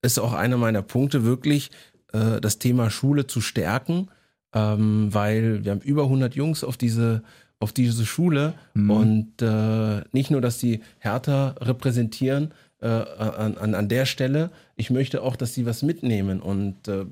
ist 0.00 0.18
auch 0.18 0.32
einer 0.32 0.56
meiner 0.56 0.80
Punkte 0.80 1.22
wirklich, 1.22 1.70
äh, 2.14 2.40
das 2.40 2.58
Thema 2.58 2.88
Schule 2.88 3.26
zu 3.26 3.42
stärken, 3.42 4.08
ähm, 4.54 5.12
weil 5.12 5.64
wir 5.64 5.72
haben 5.72 5.82
über 5.82 6.04
100 6.04 6.34
Jungs 6.34 6.64
auf 6.64 6.78
diese, 6.78 7.22
auf 7.58 7.72
diese 7.72 8.06
Schule 8.06 8.54
und 8.74 9.42
äh, 9.42 10.00
nicht 10.12 10.30
nur, 10.30 10.40
dass 10.40 10.56
die 10.56 10.80
Hertha 10.98 11.56
repräsentieren 11.60 12.52
äh, 12.80 12.86
an, 12.86 13.56
an, 13.58 13.74
an 13.74 13.88
der 13.88 14.06
Stelle, 14.06 14.50
ich 14.76 14.90
möchte 14.90 15.22
auch, 15.22 15.36
dass 15.36 15.54
sie 15.54 15.66
was 15.66 15.82
mitnehmen 15.82 16.40
und 16.40 16.88
äh, 16.88 17.06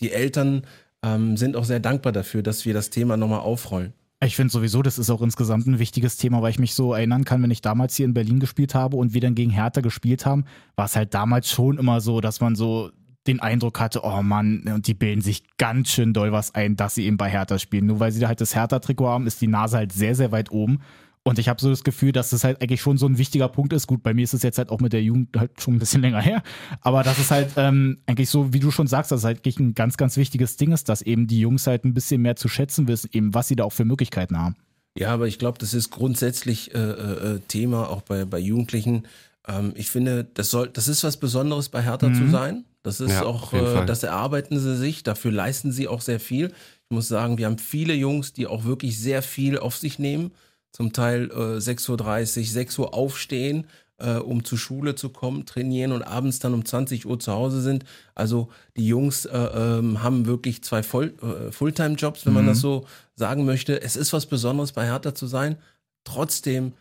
die 0.00 0.12
Eltern 0.12 0.62
ähm, 1.02 1.36
sind 1.36 1.56
auch 1.56 1.64
sehr 1.64 1.80
dankbar 1.80 2.12
dafür, 2.12 2.42
dass 2.42 2.64
wir 2.64 2.74
das 2.74 2.90
Thema 2.90 3.16
nochmal 3.16 3.40
aufrollen. 3.40 3.92
Ich 4.22 4.36
finde 4.36 4.52
sowieso, 4.52 4.82
das 4.82 4.98
ist 4.98 5.08
auch 5.08 5.22
insgesamt 5.22 5.66
ein 5.66 5.78
wichtiges 5.78 6.18
Thema, 6.18 6.42
weil 6.42 6.50
ich 6.50 6.58
mich 6.58 6.74
so 6.74 6.92
erinnern 6.92 7.24
kann, 7.24 7.42
wenn 7.42 7.50
ich 7.50 7.62
damals 7.62 7.96
hier 7.96 8.04
in 8.04 8.12
Berlin 8.12 8.38
gespielt 8.38 8.74
habe 8.74 8.98
und 8.98 9.14
wir 9.14 9.20
dann 9.22 9.34
gegen 9.34 9.50
Hertha 9.50 9.80
gespielt 9.80 10.26
haben, 10.26 10.44
war 10.76 10.84
es 10.84 10.96
halt 10.96 11.14
damals 11.14 11.50
schon 11.50 11.78
immer 11.78 12.02
so, 12.02 12.20
dass 12.20 12.40
man 12.40 12.54
so 12.54 12.90
den 13.26 13.40
Eindruck 13.40 13.80
hatte, 13.80 14.02
oh 14.02 14.22
Mann, 14.22 14.64
und 14.74 14.86
die 14.86 14.94
bilden 14.94 15.22
sich 15.22 15.44
ganz 15.56 15.88
schön 15.88 16.12
doll 16.12 16.32
was 16.32 16.54
ein, 16.54 16.76
dass 16.76 16.96
sie 16.96 17.06
eben 17.06 17.16
bei 17.16 17.30
Hertha 17.30 17.58
spielen. 17.58 17.86
Nur 17.86 18.00
weil 18.00 18.12
sie 18.12 18.20
da 18.20 18.28
halt 18.28 18.40
das 18.42 18.54
Hertha-Trikot 18.54 19.08
haben, 19.08 19.26
ist 19.26 19.40
die 19.40 19.46
Nase 19.46 19.78
halt 19.78 19.92
sehr, 19.92 20.14
sehr 20.14 20.32
weit 20.32 20.50
oben. 20.50 20.80
Und 21.22 21.38
ich 21.38 21.48
habe 21.50 21.60
so 21.60 21.68
das 21.68 21.84
Gefühl, 21.84 22.12
dass 22.12 22.30
das 22.30 22.44
halt 22.44 22.62
eigentlich 22.62 22.80
schon 22.80 22.96
so 22.96 23.06
ein 23.06 23.18
wichtiger 23.18 23.48
Punkt 23.48 23.74
ist. 23.74 23.86
Gut, 23.86 24.02
bei 24.02 24.14
mir 24.14 24.24
ist 24.24 24.32
es 24.32 24.42
jetzt 24.42 24.56
halt 24.56 24.70
auch 24.70 24.80
mit 24.80 24.94
der 24.94 25.02
Jugend 25.02 25.36
halt 25.36 25.60
schon 25.60 25.74
ein 25.74 25.78
bisschen 25.78 26.00
länger 26.02 26.20
her. 26.20 26.42
Aber 26.80 27.02
das 27.02 27.18
ist 27.18 27.30
halt 27.30 27.52
ähm, 27.56 27.98
eigentlich 28.06 28.30
so, 28.30 28.54
wie 28.54 28.60
du 28.60 28.70
schon 28.70 28.86
sagst, 28.86 29.12
dass 29.12 29.20
es 29.20 29.24
halt 29.24 29.38
eigentlich 29.38 29.58
ein 29.60 29.74
ganz, 29.74 29.98
ganz 29.98 30.16
wichtiges 30.16 30.56
Ding 30.56 30.72
ist, 30.72 30.88
dass 30.88 31.02
eben 31.02 31.26
die 31.26 31.40
Jungs 31.40 31.66
halt 31.66 31.84
ein 31.84 31.92
bisschen 31.92 32.22
mehr 32.22 32.36
zu 32.36 32.48
schätzen 32.48 32.88
wissen, 32.88 33.10
eben 33.12 33.34
was 33.34 33.48
sie 33.48 33.56
da 33.56 33.64
auch 33.64 33.72
für 33.72 33.84
Möglichkeiten 33.84 34.38
haben. 34.38 34.56
Ja, 34.96 35.12
aber 35.12 35.28
ich 35.28 35.38
glaube, 35.38 35.58
das 35.58 35.74
ist 35.74 35.90
grundsätzlich 35.90 36.74
äh, 36.74 36.78
äh, 36.78 37.40
Thema 37.48 37.90
auch 37.90 38.02
bei, 38.02 38.24
bei 38.24 38.38
Jugendlichen. 38.38 39.04
Ähm, 39.46 39.72
ich 39.76 39.90
finde, 39.90 40.24
das 40.24 40.50
soll, 40.50 40.68
das 40.68 40.88
ist 40.88 41.04
was 41.04 41.18
Besonderes 41.18 41.68
bei 41.68 41.82
Hertha 41.82 42.12
zu 42.12 42.28
sein. 42.28 42.64
Das 42.82 42.98
ist 43.00 43.10
Ja, 43.10 43.24
auch, 43.24 43.52
äh, 43.52 43.84
das 43.84 44.02
erarbeiten 44.02 44.58
sie 44.58 44.76
sich, 44.76 45.02
dafür 45.02 45.32
leisten 45.32 45.70
sie 45.70 45.86
auch 45.86 46.00
sehr 46.00 46.18
viel. 46.18 46.46
Ich 46.46 46.94
muss 46.94 47.08
sagen, 47.08 47.36
wir 47.36 47.46
haben 47.46 47.58
viele 47.58 47.92
Jungs, 47.92 48.32
die 48.32 48.46
auch 48.46 48.64
wirklich 48.64 48.98
sehr 48.98 49.22
viel 49.22 49.58
auf 49.58 49.76
sich 49.76 49.98
nehmen. 49.98 50.32
Zum 50.72 50.92
Teil 50.92 51.30
äh, 51.30 51.58
6.30 51.58 52.38
Uhr, 52.40 52.44
6 52.46 52.78
Uhr 52.78 52.94
aufstehen, 52.94 53.66
äh, 53.98 54.14
um 54.14 54.44
zur 54.44 54.58
Schule 54.58 54.94
zu 54.94 55.10
kommen, 55.10 55.46
trainieren 55.46 55.92
und 55.92 56.02
abends 56.02 56.38
dann 56.38 56.54
um 56.54 56.64
20 56.64 57.06
Uhr 57.06 57.18
zu 57.18 57.32
Hause 57.32 57.60
sind. 57.60 57.84
Also 58.14 58.48
die 58.76 58.86
Jungs 58.86 59.26
äh, 59.26 59.36
ähm, 59.36 60.02
haben 60.02 60.26
wirklich 60.26 60.62
zwei 60.64 60.82
Voll, 60.82 61.14
äh, 61.22 61.52
Fulltime-Jobs, 61.52 62.24
wenn 62.26 62.32
man 62.32 62.46
das 62.46 62.60
so 62.60 62.86
sagen 63.16 63.44
möchte. 63.44 63.82
Es 63.82 63.96
ist 63.96 64.12
was 64.12 64.26
Besonderes, 64.26 64.72
bei 64.72 64.86
Hertha 64.86 65.14
zu 65.14 65.26
sein. 65.26 65.56
Trotzdem 66.04 66.72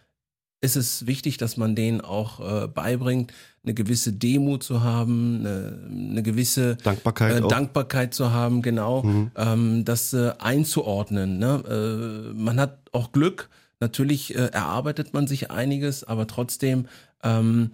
ist 0.62 0.76
es 0.76 1.08
wichtig, 1.08 1.38
dass 1.38 1.58
man 1.58 1.76
denen 1.76 2.02
auch 2.02 2.40
äh, 2.64 2.68
beibringt, 2.68 3.34
eine 3.64 3.74
gewisse 3.74 4.14
Demut 4.14 4.64
zu 4.64 4.84
haben, 4.84 5.40
eine, 5.40 5.80
eine 5.90 6.24
gewisse 6.24 6.76
Dankbarkeit 6.78 7.44
äh. 7.44 7.48
Dankbarkeit 7.48 8.14
zu 8.14 8.32
haben, 8.32 8.62
genau, 8.62 9.04
Mhm. 9.04 9.32
ähm, 9.36 9.86
das 9.86 10.14
äh, 10.14 10.32
einzuordnen. 10.40 11.40
Ne? 11.40 11.64
Äh, 11.68 12.34
man 12.34 12.60
hat 12.60 12.80
auch 12.92 13.12
Glück, 13.12 13.50
natürlich 13.80 14.36
äh, 14.36 14.48
erarbeitet 14.52 15.14
man 15.14 15.28
sich 15.28 15.52
einiges, 15.52 16.04
aber 16.04 16.28
trotzdem 16.28 16.86
ähm, 17.24 17.72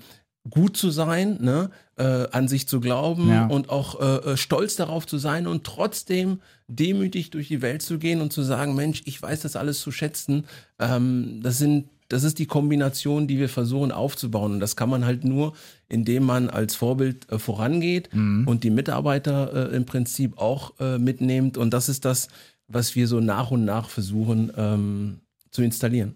gut 0.49 0.77
zu 0.77 0.91
sein, 0.91 1.37
ne? 1.41 1.71
äh, 1.97 2.27
an 2.31 2.47
sich 2.47 2.67
zu 2.67 2.79
glauben 2.79 3.29
Ja. 3.29 3.47
und 3.47 3.69
auch 3.69 3.99
äh, 3.99 4.33
äh, 4.33 4.37
stolz 4.37 4.75
darauf 4.75 5.07
zu 5.07 5.17
sein 5.17 5.47
und 5.47 5.63
trotzdem 5.63 6.39
demütig 6.67 7.31
durch 7.31 7.47
die 7.47 7.61
Welt 7.61 7.81
zu 7.81 7.97
gehen 7.97 8.21
und 8.21 8.31
zu 8.33 8.43
sagen, 8.43 8.75
Mensch, 8.75 9.01
ich 9.05 9.21
weiß 9.21 9.41
das 9.41 9.55
alles 9.55 9.79
zu 9.79 9.91
schätzen. 9.91 10.45
Ähm, 10.79 11.39
das 11.41 11.57
sind 11.57 11.89
das 12.07 12.23
ist 12.23 12.37
die 12.37 12.45
Kombination, 12.45 13.25
die 13.27 13.39
wir 13.39 13.49
versuchen 13.49 13.91
aufzubauen. 13.91 14.53
Und 14.53 14.59
das 14.59 14.75
kann 14.75 14.91
man 14.91 15.05
halt 15.05 15.23
nur, 15.25 15.53
indem 15.89 16.23
man 16.23 16.51
als 16.51 16.75
Vorbild 16.75 17.27
äh, 17.31 17.39
vorangeht 17.39 18.09
und 18.45 18.63
die 18.63 18.69
Mitarbeiter 18.69 19.71
äh, 19.71 19.75
im 19.75 19.85
Prinzip 19.87 20.37
auch 20.37 20.79
äh, 20.79 20.99
mitnimmt. 20.99 21.57
Und 21.57 21.73
das 21.73 21.89
ist 21.89 22.05
das, 22.05 22.27
was 22.67 22.95
wir 22.95 23.07
so 23.07 23.19
nach 23.21 23.49
und 23.49 23.65
nach 23.65 23.89
versuchen 23.89 24.51
ähm, 24.55 25.19
zu 25.55 25.63
installieren. 25.63 26.15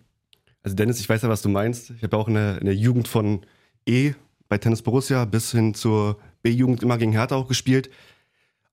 Also 0.62 0.75
Dennis, 0.75 0.99
ich 0.99 1.10
weiß 1.10 1.21
ja, 1.21 1.30
was 1.30 1.41
du 1.41 1.49
meinst. 1.49 1.91
Ich 1.91 2.04
habe 2.04 2.17
auch 2.17 2.28
in 2.28 2.36
der, 2.36 2.60
in 2.60 2.65
der 2.65 2.75
Jugend 2.75 3.08
von 3.08 3.41
E 3.88 4.13
bei 4.49 4.58
Tennis 4.58 4.82
Borussia 4.82 5.25
bis 5.25 5.52
hin 5.52 5.73
zur 5.73 6.19
B-Jugend 6.43 6.84
immer 6.84 6.97
gegen 6.97 7.13
Hertha 7.13 7.36
auch 7.36 7.47
gespielt. 7.47 7.89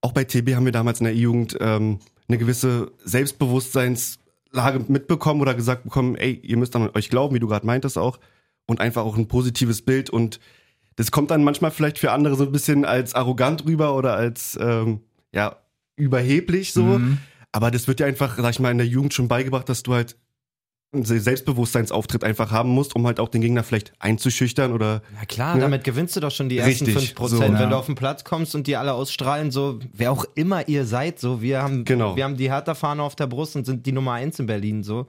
Auch 0.00 0.12
bei 0.12 0.24
TB 0.24 0.54
haben 0.54 0.64
wir 0.64 0.72
damals 0.72 1.00
in 1.00 1.04
der 1.04 1.14
E-Jugend 1.14 1.56
ähm, 1.60 2.00
eine 2.28 2.38
gewisse 2.38 2.92
Selbstbewusstseinslage 3.04 4.84
mitbekommen 4.88 5.40
oder 5.40 5.54
gesagt 5.54 5.84
bekommen, 5.84 6.16
ey, 6.16 6.32
ihr 6.42 6.56
müsst 6.56 6.74
an 6.76 6.90
euch 6.94 7.08
glauben, 7.08 7.34
wie 7.34 7.40
du 7.40 7.46
gerade 7.46 7.66
meintest 7.66 7.98
auch. 7.98 8.18
Und 8.66 8.80
einfach 8.80 9.04
auch 9.04 9.16
ein 9.16 9.28
positives 9.28 9.82
Bild. 9.82 10.10
Und 10.10 10.40
das 10.96 11.12
kommt 11.12 11.30
dann 11.30 11.44
manchmal 11.44 11.70
vielleicht 11.70 11.98
für 11.98 12.10
andere 12.10 12.34
so 12.34 12.44
ein 12.44 12.52
bisschen 12.52 12.84
als 12.84 13.14
arrogant 13.14 13.64
rüber 13.64 13.94
oder 13.94 14.14
als 14.14 14.58
ähm, 14.60 15.00
ja, 15.32 15.56
überheblich 15.94 16.72
so. 16.72 16.82
Mhm. 16.82 17.18
Aber 17.52 17.70
das 17.70 17.86
wird 17.86 18.00
dir 18.00 18.06
einfach, 18.06 18.36
sag 18.36 18.50
ich 18.50 18.60
mal, 18.60 18.72
in 18.72 18.78
der 18.78 18.86
Jugend 18.86 19.14
schon 19.14 19.28
beigebracht, 19.28 19.68
dass 19.68 19.82
du 19.82 19.94
halt 19.94 20.16
Selbstbewusstseinsauftritt 20.92 22.24
einfach 22.24 22.50
haben 22.50 22.70
musst, 22.70 22.94
um 22.96 23.06
halt 23.06 23.20
auch 23.20 23.28
den 23.28 23.40
Gegner 23.40 23.62
vielleicht 23.64 23.92
einzuschüchtern 23.98 24.72
oder 24.72 25.02
Ja 25.18 25.26
klar, 25.26 25.54
Ja. 25.56 25.60
damit 25.62 25.84
gewinnst 25.84 26.16
du 26.16 26.20
doch 26.20 26.30
schon 26.30 26.48
die 26.48 26.58
ersten 26.58 26.84
Richtig, 26.86 27.14
5%. 27.14 27.28
so. 27.28 27.40
Wenn 27.40 27.52
Ja. 27.54 27.66
du 27.66 27.76
auf 27.76 27.86
den 27.86 27.94
Platz 27.94 28.24
kommst 28.24 28.54
und 28.54 28.66
die 28.66 28.76
alle 28.76 28.92
ausstrahlen, 28.94 29.50
so, 29.50 29.78
wer 29.92 30.12
auch 30.12 30.24
immer 30.34 30.68
ihr 30.68 30.84
seid, 30.86 31.18
so, 31.18 31.42
wir 31.42 31.62
haben, 31.62 31.84
Genau. 31.84 32.16
wir 32.16 32.24
haben 32.24 32.36
die 32.36 32.50
Hertha-Fahne 32.50 33.02
auf 33.02 33.16
der 33.16 33.26
Brust 33.26 33.56
und 33.56 33.66
sind 33.66 33.86
die 33.86 33.92
Nummer 33.92 34.12
1 34.12 34.38
in 34.38 34.46
Berlin, 34.46 34.82
so. 34.82 35.06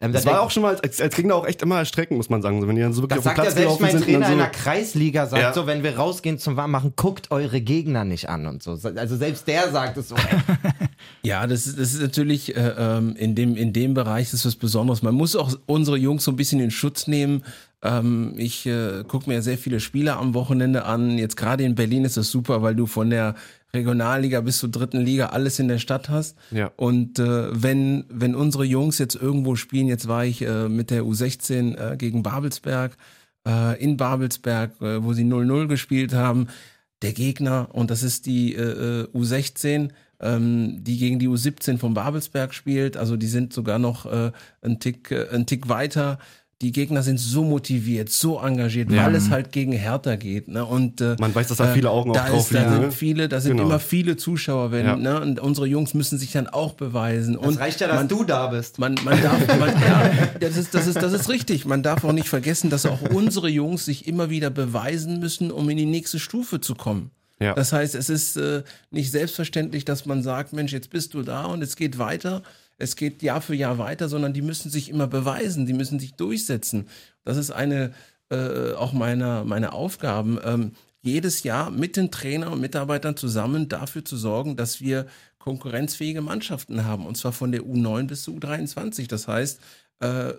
Ähm, 0.00 0.12
das 0.12 0.24
da 0.24 0.30
war 0.30 0.42
auch 0.42 0.50
schon 0.50 0.62
mal 0.62 0.76
als, 0.76 1.00
als 1.00 1.16
Gegner 1.16 1.34
auch 1.34 1.44
echt 1.46 1.60
immer 1.60 1.78
erstreckend, 1.78 2.16
muss 2.16 2.30
man 2.30 2.40
sagen. 2.40 2.60
So, 2.60 2.68
wenn 2.68 2.76
die 2.76 2.82
dann 2.82 2.92
so 2.92 3.02
wirklich 3.02 3.16
das 3.16 3.26
auf 3.26 3.36
sagt 3.36 3.38
ja 3.38 3.42
Platz 3.44 3.54
selbst 3.54 3.78
gelaufen 3.78 3.82
mein 3.82 3.90
sind 3.92 4.04
Trainer 4.04 4.26
und 4.26 4.32
in 4.32 4.38
der 4.38 4.50
Kreisliga, 4.50 5.26
sagt 5.26 5.42
Ja. 5.42 5.52
so, 5.52 5.66
wenn 5.66 5.82
wir 5.82 5.96
rausgehen 5.96 6.38
zum 6.38 6.56
Warmmachen, 6.56 6.92
guckt 6.94 7.32
eure 7.32 7.60
Gegner 7.60 8.04
nicht 8.04 8.28
an 8.28 8.46
und 8.46 8.62
so. 8.62 8.78
Also 8.94 9.16
selbst 9.16 9.48
der 9.48 9.70
sagt 9.70 9.96
es 9.96 10.08
so. 10.10 10.16
Ja, 11.22 11.46
das 11.46 11.66
ist, 11.66 11.78
das 11.78 11.94
ist 11.94 12.00
natürlich 12.00 12.56
äh, 12.56 12.74
ähm, 12.78 13.14
in, 13.16 13.34
dem, 13.34 13.56
in 13.56 13.72
dem 13.72 13.94
Bereich 13.94 14.32
ist 14.32 14.44
was 14.46 14.56
Besonderes. 14.56 15.02
Man 15.02 15.14
muss 15.14 15.36
auch 15.36 15.52
unsere 15.66 15.96
Jungs 15.96 16.24
so 16.24 16.30
ein 16.32 16.36
bisschen 16.36 16.60
in 16.60 16.70
Schutz 16.70 17.06
nehmen. 17.06 17.42
Ähm, 17.82 18.34
ich 18.36 18.66
äh, 18.66 19.04
gucke 19.06 19.28
mir 19.28 19.42
sehr 19.42 19.58
viele 19.58 19.80
Spiele 19.80 20.16
am 20.16 20.34
Wochenende 20.34 20.84
an. 20.84 21.18
Jetzt 21.18 21.36
gerade 21.36 21.64
in 21.64 21.74
Berlin 21.74 22.04
ist 22.04 22.16
das 22.16 22.30
super, 22.30 22.62
weil 22.62 22.74
du 22.74 22.86
von 22.86 23.10
der 23.10 23.34
Regionalliga 23.74 24.40
bis 24.40 24.58
zur 24.58 24.70
dritten 24.70 25.00
Liga 25.00 25.26
alles 25.26 25.58
in 25.58 25.68
der 25.68 25.78
Stadt 25.78 26.08
hast. 26.08 26.36
Ja. 26.50 26.70
Und 26.76 27.18
äh, 27.18 27.48
wenn, 27.50 28.04
wenn 28.08 28.34
unsere 28.34 28.64
Jungs 28.64 28.98
jetzt 28.98 29.14
irgendwo 29.14 29.56
spielen, 29.56 29.88
jetzt 29.88 30.08
war 30.08 30.24
ich 30.24 30.42
äh, 30.42 30.68
mit 30.68 30.90
der 30.90 31.02
U16 31.02 31.76
äh, 31.76 31.96
gegen 31.96 32.22
Babelsberg, 32.22 32.96
äh, 33.46 33.82
in 33.82 33.96
Babelsberg, 33.96 34.80
äh, 34.80 35.02
wo 35.02 35.12
sie 35.12 35.24
0-0 35.24 35.66
gespielt 35.68 36.14
haben, 36.14 36.48
der 37.02 37.12
Gegner, 37.12 37.68
und 37.72 37.90
das 37.90 38.02
ist 38.02 38.26
die 38.26 38.54
äh, 38.54 39.02
äh, 39.02 39.04
U16, 39.14 39.90
ähm, 40.20 40.82
die 40.82 40.98
gegen 40.98 41.18
die 41.18 41.28
U17 41.28 41.78
von 41.78 41.94
Babelsberg 41.94 42.52
spielt, 42.54 42.96
also 42.96 43.16
die 43.16 43.28
sind 43.28 43.52
sogar 43.52 43.78
noch 43.78 44.06
äh, 44.06 44.32
ein, 44.62 44.80
Tick, 44.80 45.10
äh, 45.10 45.28
ein 45.30 45.46
Tick 45.46 45.68
weiter. 45.68 46.18
Die 46.60 46.72
Gegner 46.72 47.04
sind 47.04 47.18
so 47.20 47.44
motiviert, 47.44 48.10
so 48.10 48.40
engagiert, 48.40 48.90
Ja. 48.90 49.06
weil 49.06 49.14
es 49.14 49.30
halt 49.30 49.52
gegen 49.52 49.70
Hertha 49.70 50.16
geht. 50.16 50.48
Ne? 50.48 50.64
Und 50.64 51.00
äh, 51.00 51.14
Man 51.20 51.32
weiß, 51.32 51.46
dass 51.46 51.58
da 51.58 51.72
viele 51.72 51.88
Augen 51.88 52.10
auch 52.10 52.14
da 52.16 52.28
drauf 52.30 52.50
ist, 52.50 52.54
da 52.54 52.58
liegen, 52.58 52.70
sind 52.72 52.82
ne? 52.82 52.90
viele, 52.90 53.28
da 53.28 53.40
sind 53.40 53.52
Genau. 53.52 53.68
immer 53.68 53.78
viele 53.78 54.16
Zuschauer, 54.16 54.72
wenn, 54.72 54.84
Ja. 54.84 54.96
ne? 54.96 55.20
Und 55.20 55.38
unsere 55.38 55.66
Jungs 55.68 55.94
müssen 55.94 56.18
sich 56.18 56.32
dann 56.32 56.48
auch 56.48 56.72
beweisen. 56.72 57.38
Es 57.40 57.46
und 57.46 57.58
reicht 57.60 57.80
ja, 57.80 57.86
dass 57.86 57.96
man, 57.98 58.08
du 58.08 58.24
da 58.24 58.48
bist. 58.48 58.80
man, 58.80 58.96
man 59.04 59.22
darf, 59.22 59.46
man, 59.56 59.68
ja, 59.80 60.10
das 60.40 60.56
ist, 60.56 60.74
das 60.74 60.88
ist, 60.88 61.00
das 61.00 61.12
ist 61.12 61.28
richtig. 61.28 61.64
Man 61.64 61.84
darf 61.84 62.02
auch 62.02 62.12
nicht 62.12 62.28
vergessen, 62.28 62.70
dass 62.70 62.86
auch 62.86 63.02
unsere 63.02 63.48
Jungs 63.48 63.84
sich 63.84 64.08
immer 64.08 64.28
wieder 64.28 64.50
beweisen 64.50 65.20
müssen, 65.20 65.52
um 65.52 65.70
in 65.70 65.76
die 65.76 65.86
nächste 65.86 66.18
Stufe 66.18 66.60
zu 66.60 66.74
kommen. 66.74 67.12
Ja. 67.40 67.54
Das 67.54 67.72
heißt, 67.72 67.94
es 67.94 68.10
ist 68.10 68.36
äh, 68.36 68.64
nicht 68.90 69.12
selbstverständlich, 69.12 69.84
dass 69.84 70.06
man 70.06 70.24
sagt, 70.24 70.52
Mensch, 70.52 70.72
jetzt 70.72 70.90
bist 70.90 71.14
du 71.14 71.22
da 71.22 71.44
und 71.44 71.62
es 71.62 71.76
geht 71.76 71.98
weiter. 71.98 72.42
Es 72.78 72.96
geht 72.96 73.22
Jahr 73.22 73.40
für 73.40 73.54
Jahr 73.54 73.78
weiter, 73.78 74.08
sondern 74.08 74.32
die 74.32 74.42
müssen 74.42 74.70
sich 74.70 74.88
immer 74.88 75.06
beweisen, 75.06 75.66
die 75.66 75.72
müssen 75.74 75.98
sich 75.98 76.14
durchsetzen. 76.14 76.88
Das 77.24 77.36
ist 77.36 77.50
eine 77.50 77.92
äh, 78.30 78.72
auch 78.72 78.92
meiner 78.92 79.44
meine 79.44 79.72
Aufgaben. 79.72 80.38
Ähm, 80.44 80.72
jedes 81.00 81.42
Jahr 81.42 81.70
mit 81.70 81.96
den 81.96 82.10
Trainern 82.10 82.52
und 82.52 82.60
Mitarbeitern 82.60 83.16
zusammen 83.16 83.68
dafür 83.68 84.04
zu 84.04 84.16
sorgen, 84.16 84.56
dass 84.56 84.80
wir 84.80 85.06
konkurrenzfähige 85.38 86.20
Mannschaften 86.20 86.84
haben, 86.84 87.06
und 87.06 87.16
zwar 87.16 87.32
von 87.32 87.52
der 87.52 87.62
U9 87.62 88.06
bis 88.06 88.22
zur 88.24 88.34
U23. 88.34 89.08
Das 89.08 89.28
heißt, 89.28 89.60
äh, 90.00 90.34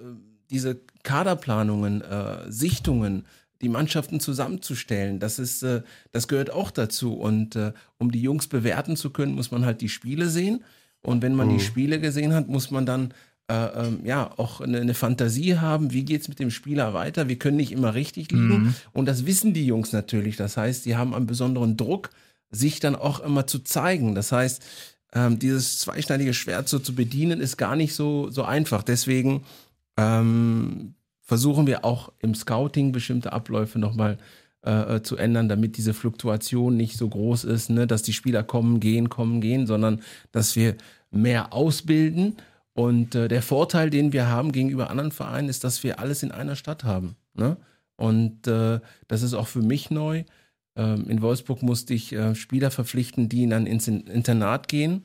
diese 0.50 0.80
Kaderplanungen, 1.04 2.02
äh, 2.02 2.52
Sichtungen, 2.52 3.26
die 3.62 3.70
Mannschaften 3.70 4.20
zusammenzustellen, 4.20 5.20
das 5.20 5.40
ist, 5.40 5.64
äh, 5.64 5.82
das 6.12 6.28
gehört 6.28 6.52
auch 6.52 6.72
dazu. 6.72 7.14
Und 7.14 7.56
äh, 7.56 7.74
um 7.98 8.12
die 8.12 8.22
Jungs 8.22 8.48
bewerten 8.48 8.96
zu 8.96 9.10
können, 9.10 9.34
muss 9.34 9.52
man 9.52 9.66
halt 9.66 9.82
die 9.82 9.90
Spiele 9.90 10.30
sehen. 10.30 10.64
Und 11.02 11.22
wenn 11.22 11.36
man 11.36 11.50
die 11.50 11.60
Spiele 11.60 12.00
gesehen 12.00 12.34
hat, 12.34 12.48
muss 12.48 12.72
man 12.72 12.86
dann 12.86 13.14
äh, 13.48 13.54
ähm, 13.54 14.02
ja 14.04 14.32
auch 14.38 14.62
eine, 14.62 14.82
eine 14.82 14.94
Fantasie 14.94 15.58
haben, 15.58 15.92
wie 15.92 16.04
geht's 16.04 16.28
mit 16.28 16.40
dem 16.40 16.52
Spieler 16.52 16.94
weiter. 16.94 17.30
Wir 17.30 17.40
können 17.40 17.58
nicht 17.58 17.72
immer 17.72 17.94
richtig 17.94 18.32
liegen. 18.32 18.76
Und 18.92 19.06
das 19.08 19.26
wissen 19.26 19.54
die 19.54 19.66
Jungs 19.66 19.92
natürlich. 19.94 20.36
Das 20.36 20.58
heißt, 20.58 20.86
die 20.86 20.96
haben 20.96 21.16
einen 21.16 21.26
besonderen 21.26 21.78
Druck, 21.78 22.10
sich 22.52 22.80
dann 22.80 22.96
auch 22.96 23.20
immer 23.22 23.48
zu 23.48 23.60
zeigen. 23.60 24.14
Das 24.14 24.32
heißt, 24.32 24.64
ähm, 25.14 25.40
dieses 25.40 25.80
zweischneidige 25.80 26.34
Schwert 26.34 26.68
so 26.68 26.80
zu 26.80 26.94
bedienen, 26.94 27.40
ist 27.42 27.58
gar 27.58 27.76
nicht 27.76 27.96
so, 27.96 28.30
so 28.30 28.44
einfach. 28.44 28.84
Deswegen 28.84 29.44
ähm, 29.98 30.94
versuchen 31.22 31.66
wir 31.66 31.86
auch 31.86 32.12
im 32.20 32.36
Scouting 32.36 32.92
bestimmte 32.92 33.34
Abläufe 33.34 33.80
nochmal 33.80 34.14
äh, 34.14 34.18
äh, 34.62 35.02
zu 35.02 35.16
ändern, 35.18 35.50
damit 35.50 35.78
diese 35.78 35.94
Fluktuation 35.94 36.76
nicht 36.76 36.98
so 36.98 37.08
groß 37.08 37.46
ist, 37.46 37.70
ne? 37.70 37.88
dass 37.88 38.02
die 38.04 38.14
Spieler 38.14 38.44
kommen, 38.44 38.80
gehen, 38.80 39.10
kommen, 39.10 39.42
gehen, 39.42 39.68
sondern 39.68 40.02
dass 40.32 40.56
wir 40.56 40.76
mehr 41.12 41.54
ausbilden. 41.54 42.36
Und 42.74 43.16
äh, 43.16 43.28
der 43.28 43.42
Vorteil, 43.42 43.90
den 43.90 44.14
wir 44.14 44.28
haben 44.28 44.52
gegenüber 44.52 44.90
anderen 44.90 45.12
Vereinen, 45.12 45.50
ist, 45.50 45.64
dass 45.64 45.84
wir 45.84 46.00
alles 46.00 46.24
in 46.24 46.32
einer 46.32 46.56
Stadt 46.56 46.84
haben. 46.84 47.16
Ne? 47.34 47.58
Und 47.96 48.48
äh, 48.48 48.80
das 49.08 49.22
ist 49.22 49.34
auch 49.34 49.48
für 49.48 49.62
mich 49.62 49.92
neu. 49.92 50.24
Ähm, 50.76 51.10
in 51.10 51.22
Wolfsburg 51.22 51.62
musste 51.64 51.94
ich 51.94 52.14
äh, 52.14 52.36
Spieler 52.36 52.72
verpflichten, 52.72 53.28
die 53.28 53.44
In- 53.44 53.66
Internat 53.66 54.68
gehen, 54.68 55.04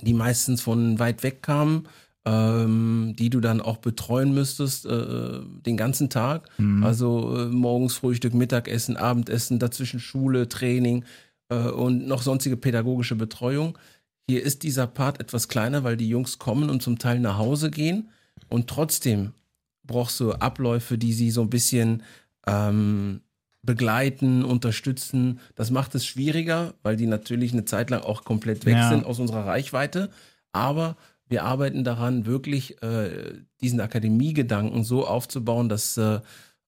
die 0.00 0.14
meistens 0.14 0.62
von 0.62 0.98
weit 0.98 1.22
weg 1.22 1.42
kamen, 1.42 1.88
ähm, 2.26 3.14
die 3.18 3.28
du 3.30 3.40
dann 3.40 3.60
auch 3.60 3.76
betreuen 3.78 4.32
müsstest 4.32 4.86
äh, 4.86 5.40
den 5.66 5.76
ganzen 5.76 6.08
Tag. 6.10 6.48
Also 6.82 7.36
äh, 7.36 7.46
morgens 7.46 7.94
Frühstück, 7.96 8.32
Mittagessen, 8.34 8.96
Abendessen, 8.96 9.58
dazwischen 9.58 10.00
Schule, 10.00 10.48
Training 10.48 11.04
äh, 11.50 11.68
und 11.68 12.06
noch 12.06 12.22
sonstige 12.22 12.56
pädagogische 12.56 13.14
Betreuung. 13.16 13.76
Hier 14.26 14.42
ist 14.42 14.62
dieser 14.62 14.86
Part 14.86 15.20
etwas 15.20 15.48
kleiner, 15.48 15.84
weil 15.84 15.98
die 15.98 16.08
Jungs 16.08 16.38
kommen 16.38 16.70
und 16.70 16.82
zum 16.82 16.98
Teil 16.98 17.20
nach 17.20 17.36
Hause 17.36 17.70
gehen 17.70 18.08
und 18.48 18.68
trotzdem 18.68 19.32
brauchst 19.86 20.18
du 20.18 20.32
Abläufe, 20.32 20.96
die 20.96 21.12
sie 21.12 21.30
so 21.30 21.42
ein 21.42 21.50
bisschen 21.50 22.02
ähm, 22.46 23.20
begleiten, 23.62 24.44
unterstützen. 24.44 25.40
Das 25.54 25.70
macht 25.70 25.94
es 25.94 26.06
schwieriger, 26.06 26.74
weil 26.82 26.96
die 26.96 27.06
natürlich 27.06 27.52
eine 27.52 27.64
Zeit 27.66 27.90
lang 27.90 28.00
auch 28.02 28.24
komplett 28.24 28.64
weg 28.64 28.74
Ja. 28.76 28.88
sind 28.88 29.04
aus 29.04 29.18
unserer 29.20 29.46
Reichweite. 29.46 30.10
Aber 30.52 30.96
wir 31.28 31.44
arbeiten 31.44 31.84
daran, 31.84 32.26
wirklich 32.26 32.82
äh, 32.82 33.34
diesen 33.60 33.80
Akademiegedanken 33.80 34.84
so 34.84 35.06
aufzubauen, 35.06 35.68
dass 35.68 35.96
äh, 35.96 36.20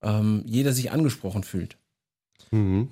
ähm, 0.02 0.42
jeder 0.46 0.72
sich 0.72 0.90
angesprochen 0.90 1.44
fühlt. 1.44 1.78
Mhm. 2.50 2.90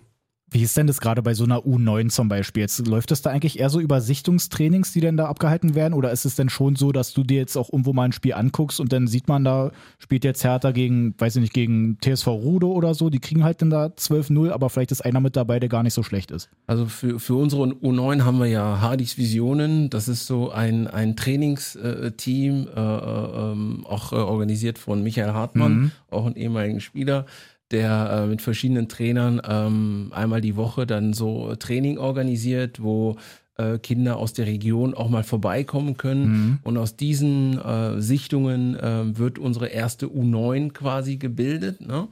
Wie 0.51 0.63
ist 0.63 0.77
denn 0.77 0.87
das 0.87 1.01
gerade 1.01 1.21
bei 1.23 1.35
so 1.35 1.43
einer 1.45 1.61
U9 1.61 2.11
zum 2.11 2.29
Beispiel? 2.29 2.61
Jetzt 2.61 2.87
läuft 2.87 3.11
das 3.11 3.23
da 3.23 3.31
eigentlich 3.31 3.59
eher 3.59 3.71
so 3.71 3.81
über 3.81 4.01
Sichtungstrainings, 4.01 4.93
die 4.93 5.01
denn 5.01 5.17
da 5.17 5.27
abgehalten 5.27 5.75
werden? 5.75 5.95
Oder 5.95 6.13
ist 6.13 6.25
es 6.27 6.37
denn 6.37 6.49
schon 6.49 6.77
so, 6.77 6.93
dass 6.93 7.13
du 7.13 7.25
dir 7.25 7.39
jetzt 7.39 7.57
auch 7.57 7.73
irgendwo 7.73 7.93
mal 7.93 8.05
ein 8.05 8.13
Spiel 8.13 8.35
anguckst 8.35 8.79
und 8.79 8.93
dann 8.93 9.09
sieht 9.09 9.27
man, 9.27 9.43
da 9.43 9.73
spielt 9.99 10.23
jetzt 10.23 10.45
Hertha 10.45 10.71
gegen, 10.71 11.15
weiß 11.19 11.37
ich 11.37 11.43
nicht, 11.43 11.55
gegen 11.55 11.99
TSV 12.01 12.29
Rudo 12.29 12.71
oder 12.71 12.95
so? 12.95 13.11
Die 13.11 13.19
kriegen 13.19 13.43
halt 13.43 13.63
dann 13.63 13.71
da 13.71 13.87
12-0, 13.87 14.51
aber 14.53 14.71
vielleicht 14.71 14.93
ist 14.93 15.05
einer 15.05 15.19
mit 15.21 15.35
dabei, 15.35 15.59
der 15.59 15.69
gar 15.69 15.83
nicht 15.83 15.95
so 15.95 16.05
schlecht 16.05 16.31
ist. 16.31 16.49
Also 16.69 16.87
für, 16.87 17.19
für 17.19 17.35
unsere 17.35 17.65
U9 17.65 18.23
haben 18.25 18.39
wir 18.39 18.47
ja 18.47 18.81
Hardys 18.81 19.19
Visionen. 19.19 19.91
Das 19.91 20.07
ist 20.07 20.27
so 20.27 20.51
ein, 20.53 20.87
ein 20.87 21.17
Trainingsteam, 21.17 22.69
äh, 22.69 22.81
äh, 22.81 23.53
ähm, 23.53 23.85
auch 23.87 24.13
äh, 24.13 24.17
organisiert 24.17 24.79
von 24.79 25.03
Michael 25.03 25.33
Hartmann, 25.33 25.75
Mhm. 25.75 25.91
auch 26.11 26.27
ein 26.27 26.37
ehemaligen 26.37 26.81
Spieler, 26.81 27.27
der 27.71 28.25
äh, 28.25 28.27
mit 28.27 28.43
verschiedenen 28.43 28.89
Trainern 28.89 29.41
ähm, 29.49 30.13
einmal 30.15 30.41
die 30.41 30.57
Woche 30.57 30.87
dann 30.87 31.13
so 31.13 31.55
Training 31.57 31.99
organisiert, 31.99 32.83
wo 32.83 33.17
äh, 33.57 33.79
Kinder 33.79 34.17
aus 34.17 34.33
der 34.33 34.47
Region 34.47 34.95
auch 34.95 35.09
mal 35.09 35.23
vorbeikommen 35.25 35.97
können. 35.97 36.27
Mhm. 36.27 36.59
Und 36.63 36.77
aus 36.77 36.97
diesen 36.97 37.59
äh, 37.59 38.01
Sichtungen 38.01 38.75
äh, 38.77 39.17
wird 39.19 39.39
unsere 39.39 39.69
erste 39.69 40.07
U9 40.07 40.73
quasi 40.73 41.17
gebildet. 41.17 41.81
Ne? 41.81 42.09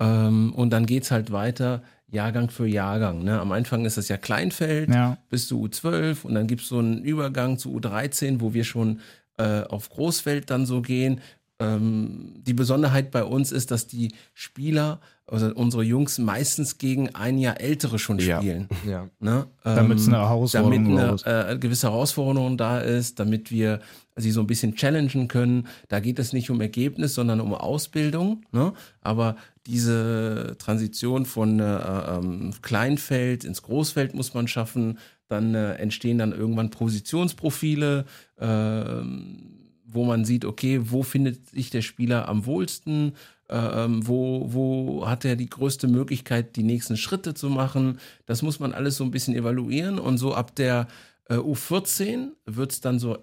Ähm, 0.00 0.52
und 0.54 0.70
dann 0.70 0.86
geht's 0.86 1.10
halt 1.10 1.32
weiter, 1.32 1.82
Jahrgang 2.08 2.50
für 2.50 2.66
Jahrgang. 2.66 3.24
Ne? 3.24 3.38
Am 3.40 3.52
Anfang 3.52 3.84
ist 3.84 3.96
das 3.96 4.08
ja 4.08 4.16
Kleinfeld 4.16 4.88
Ja. 4.88 5.18
bis 5.28 5.48
zu 5.48 5.62
U12 5.64 6.24
und 6.24 6.34
dann 6.34 6.46
gibt's 6.46 6.68
so 6.68 6.78
einen 6.78 7.02
Übergang 7.02 7.58
zu 7.58 7.76
U13, 7.76 8.40
wo 8.40 8.54
wir 8.54 8.64
schon 8.64 9.00
äh, 9.38 9.62
auf 9.62 9.90
Großfeld 9.90 10.48
dann 10.50 10.64
so 10.66 10.80
gehen. 10.80 11.20
Ähm, 11.58 12.34
die 12.46 12.52
Besonderheit 12.52 13.10
bei 13.10 13.24
uns 13.24 13.50
ist, 13.50 13.70
dass 13.70 13.86
die 13.86 14.12
Spieler, 14.34 15.00
also 15.26 15.46
unsere 15.54 15.82
Jungs, 15.82 16.18
meistens 16.18 16.76
gegen 16.78 17.14
ein 17.14 17.38
Jahr 17.38 17.60
ältere 17.60 17.98
schon 17.98 18.18
Ja. 18.18 18.38
spielen. 18.38 18.68
Ja. 18.86 19.08
Ne? 19.20 19.46
Damit 19.64 19.98
es 19.98 20.06
Ähm, 20.06 20.14
eine 20.14 20.22
Herausforderung 20.24 20.96
damit 20.96 21.26
eine 21.26 21.50
äh, 21.52 21.58
gewisse 21.58 21.88
Herausforderung 21.88 22.58
da 22.58 22.78
ist, 22.80 23.18
damit 23.18 23.50
wir 23.50 23.80
sie 24.16 24.30
so 24.32 24.40
ein 24.40 24.46
bisschen 24.46 24.76
challengen 24.76 25.28
können. 25.28 25.66
Da 25.88 26.00
geht 26.00 26.18
es 26.18 26.32
nicht 26.34 26.50
um 26.50 26.60
Ergebnis, 26.60 27.14
sondern 27.14 27.40
um 27.40 27.54
Ausbildung. 27.54 28.42
Ne? 28.52 28.72
Aber 29.00 29.36
diese 29.66 30.56
Transition 30.58 31.24
von 31.26 31.58
äh, 31.60 31.64
ähm, 31.64 32.52
Kleinfeld 32.62 33.44
ins 33.44 33.62
Großfeld 33.62 34.14
muss 34.14 34.34
man 34.34 34.46
schaffen. 34.46 34.98
Dann 35.28 35.54
äh, 35.54 35.72
entstehen 35.74 36.18
dann 36.18 36.32
irgendwann 36.32 36.70
Positionsprofile, 36.70 38.04
ähm, 38.38 39.55
wo 39.96 40.04
man 40.04 40.24
sieht, 40.24 40.44
okay, 40.44 40.80
wo 40.84 41.02
findet 41.02 41.50
sich 41.50 41.70
der 41.70 41.82
Spieler 41.82 42.28
am 42.28 42.46
wohlsten, 42.46 43.14
äh, 43.48 43.56
ähm, 43.56 44.06
wo, 44.06 44.52
wo 44.52 45.08
hat 45.08 45.24
er 45.24 45.34
die 45.34 45.50
größte 45.50 45.88
Möglichkeit, 45.88 46.54
die 46.54 46.62
nächsten 46.62 46.96
Schritte 46.96 47.34
zu 47.34 47.50
machen. 47.50 47.98
Das 48.26 48.42
muss 48.42 48.60
man 48.60 48.72
alles 48.72 48.96
so 48.96 49.04
ein 49.04 49.10
bisschen 49.10 49.34
evaluieren 49.34 49.98
und 49.98 50.18
so 50.18 50.34
ab 50.34 50.54
der 50.54 50.86
äh, 51.28 51.34
U14 51.34 52.28
wird 52.44 52.72
es 52.72 52.80
dann 52.80 52.98
so 53.00 53.18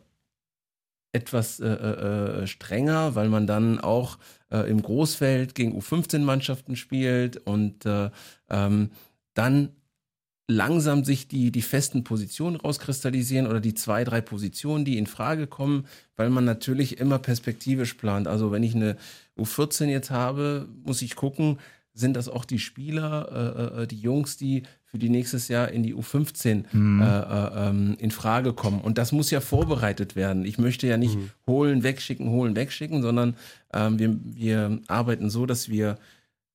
etwas 1.13 1.59
äh, 1.59 1.67
äh, 1.67 2.47
strenger, 2.47 3.15
weil 3.15 3.29
man 3.29 3.45
dann 3.45 3.79
auch 3.79 4.17
äh, 4.51 4.69
im 4.69 4.81
Großfeld 4.81 5.55
gegen 5.55 5.77
U15-Mannschaften 5.79 6.75
spielt 6.75 7.37
und 7.37 7.85
äh, 7.85 8.09
ähm, 8.49 8.89
dann 9.35 9.69
langsam 10.47 11.03
sich 11.05 11.27
die, 11.27 11.51
die 11.51 11.61
festen 11.61 12.03
Positionen 12.03 12.57
rauskristallisieren 12.57 13.47
oder 13.47 13.61
die 13.61 13.73
zwei, 13.73 14.03
drei 14.03 14.21
Positionen, 14.21 14.83
die 14.83 14.97
in 14.97 15.07
Frage 15.07 15.47
kommen, 15.47 15.85
weil 16.17 16.29
man 16.29 16.43
natürlich 16.45 16.99
immer 16.99 17.19
perspektivisch 17.19 17.93
plant. 17.93 18.27
Also 18.27 18.51
wenn 18.51 18.63
ich 18.63 18.75
eine 18.75 18.97
U14 19.37 19.85
jetzt 19.85 20.11
habe, 20.11 20.67
muss 20.83 21.01
ich 21.01 21.15
gucken, 21.15 21.59
sind 21.93 22.15
das 22.15 22.27
auch 22.27 22.43
die 22.43 22.59
Spieler, 22.59 23.75
äh, 23.77 23.83
äh, 23.83 23.87
die 23.87 23.99
Jungs, 23.99 24.35
die 24.35 24.63
für 24.83 24.97
die 24.97 25.09
nächstes 25.09 25.47
Jahr 25.47 25.69
in 25.69 25.83
die 25.83 25.95
U15 25.95 26.65
Mhm. 26.71 27.01
äh, 27.01 27.05
äh, 27.05 27.69
ähm, 27.69 27.95
in 27.99 28.11
Frage 28.11 28.53
kommen. 28.53 28.81
Und 28.81 28.97
das 28.97 29.11
muss 29.11 29.31
ja 29.31 29.41
vorbereitet 29.41 30.15
werden. 30.15 30.43
Ich 30.43 30.57
möchte 30.57 30.87
ja 30.87 30.97
nicht 30.97 31.17
holen, 31.47 31.83
wegschicken, 31.83 32.29
holen, 32.29 32.55
wegschicken, 32.55 33.01
sondern 33.01 33.35
ähm, 33.73 33.97
wir, 33.99 34.17
wir 34.23 34.79
arbeiten 34.87 35.29
so, 35.29 35.45
dass 35.45 35.69
wir 35.69 35.97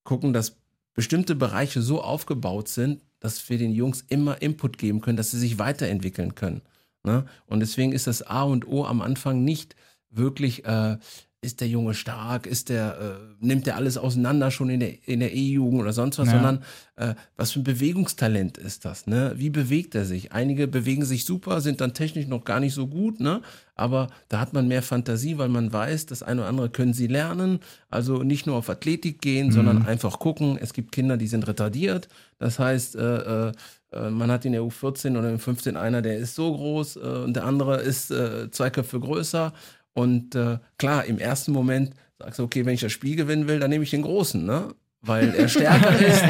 gucken, 0.04 0.32
dass 0.32 0.56
bestimmte 0.94 1.36
Bereiche 1.36 1.82
so 1.82 2.02
aufgebaut 2.02 2.68
sind, 2.68 3.00
dass 3.20 3.48
wir 3.48 3.58
den 3.58 3.72
Jungs 3.72 4.04
immer 4.08 4.40
Input 4.42 4.78
geben 4.78 5.00
können, 5.00 5.16
dass 5.16 5.30
sie 5.30 5.38
sich 5.38 5.58
weiterentwickeln 5.58 6.34
können. 6.34 6.62
Ne? 7.02 7.26
Und 7.46 7.60
deswegen 7.60 7.92
ist 7.92 8.06
das 8.06 8.22
A 8.22 8.42
und 8.42 8.66
O 8.66 8.84
am 8.84 9.00
Anfang 9.00 9.44
nicht 9.44 9.76
wirklich, 10.10 10.64
äh, 10.64 10.98
ist 11.40 11.60
der 11.60 11.68
Junge 11.68 11.94
stark, 11.94 12.46
ist 12.48 12.68
der, 12.68 12.98
äh, 13.00 13.44
nimmt 13.46 13.66
der 13.66 13.76
alles 13.76 13.96
auseinander 13.96 14.50
schon 14.50 14.70
in 14.70 14.80
der, 14.80 15.08
in 15.08 15.20
der 15.20 15.32
E-Jugend 15.32 15.80
oder 15.80 15.92
sonst 15.92 16.18
was, 16.18 16.26
Ja. 16.26 16.32
sondern 16.34 16.64
äh, 16.96 17.14
was 17.36 17.52
für 17.52 17.60
ein 17.60 17.64
Bewegungstalent 17.64 18.58
ist 18.58 18.84
das, 18.84 19.06
ne? 19.06 19.34
Wie 19.36 19.48
bewegt 19.50 19.94
er 19.94 20.04
sich? 20.04 20.32
Einige 20.32 20.66
bewegen 20.66 21.04
sich 21.04 21.24
super, 21.24 21.60
sind 21.60 21.80
dann 21.80 21.94
technisch 21.94 22.26
noch 22.26 22.44
gar 22.44 22.58
nicht 22.58 22.74
so 22.74 22.88
gut, 22.88 23.20
ne? 23.20 23.40
Aber 23.76 24.08
da 24.28 24.40
hat 24.40 24.52
man 24.52 24.66
mehr 24.66 24.82
Fantasie, 24.82 25.38
weil 25.38 25.48
man 25.48 25.72
weiß, 25.72 26.06
das 26.06 26.24
eine 26.24 26.40
oder 26.40 26.48
andere 26.48 26.70
können 26.70 26.92
sie 26.92 27.06
lernen. 27.06 27.60
Also 27.88 28.24
nicht 28.24 28.44
nur 28.48 28.56
auf 28.56 28.68
Athletik 28.68 29.20
gehen, 29.20 29.52
sondern 29.52 29.86
einfach 29.86 30.18
gucken. 30.18 30.58
Es 30.60 30.72
gibt 30.72 30.90
Kinder, 30.90 31.16
die 31.16 31.28
sind 31.28 31.46
retardiert. 31.46 32.08
Das 32.40 32.58
heißt, 32.58 32.96
äh, 32.96 33.48
äh, 33.48 33.52
äh, 33.92 34.10
man 34.10 34.32
hat 34.32 34.44
in 34.44 34.50
der 34.52 34.62
U14 34.62 35.16
oder 35.16 35.30
im 35.30 35.38
15 35.38 35.76
einer, 35.76 36.02
der 36.02 36.16
ist 36.18 36.34
so 36.34 36.52
groß 36.52 36.96
äh, 36.96 37.00
und 37.24 37.34
der 37.34 37.44
andere 37.44 37.76
ist 37.76 38.12
zwei 38.50 38.70
Köpfe 38.70 38.98
größer. 38.98 39.52
Und 39.98 40.36
äh, 40.36 40.58
klar, 40.78 41.04
im 41.06 41.18
ersten 41.18 41.50
Moment 41.50 41.90
sagst 42.20 42.38
du, 42.38 42.44
okay, 42.44 42.64
wenn 42.64 42.74
ich 42.74 42.80
das 42.80 42.92
Spiel 42.92 43.16
gewinnen 43.16 43.48
will, 43.48 43.58
dann 43.58 43.70
nehme 43.70 43.82
ich 43.82 43.90
den 43.90 44.02
Großen, 44.02 44.44
ne? 44.44 44.68
Weil 45.02 45.34
er 45.34 45.48
stärker 45.48 45.98
ist. 46.06 46.22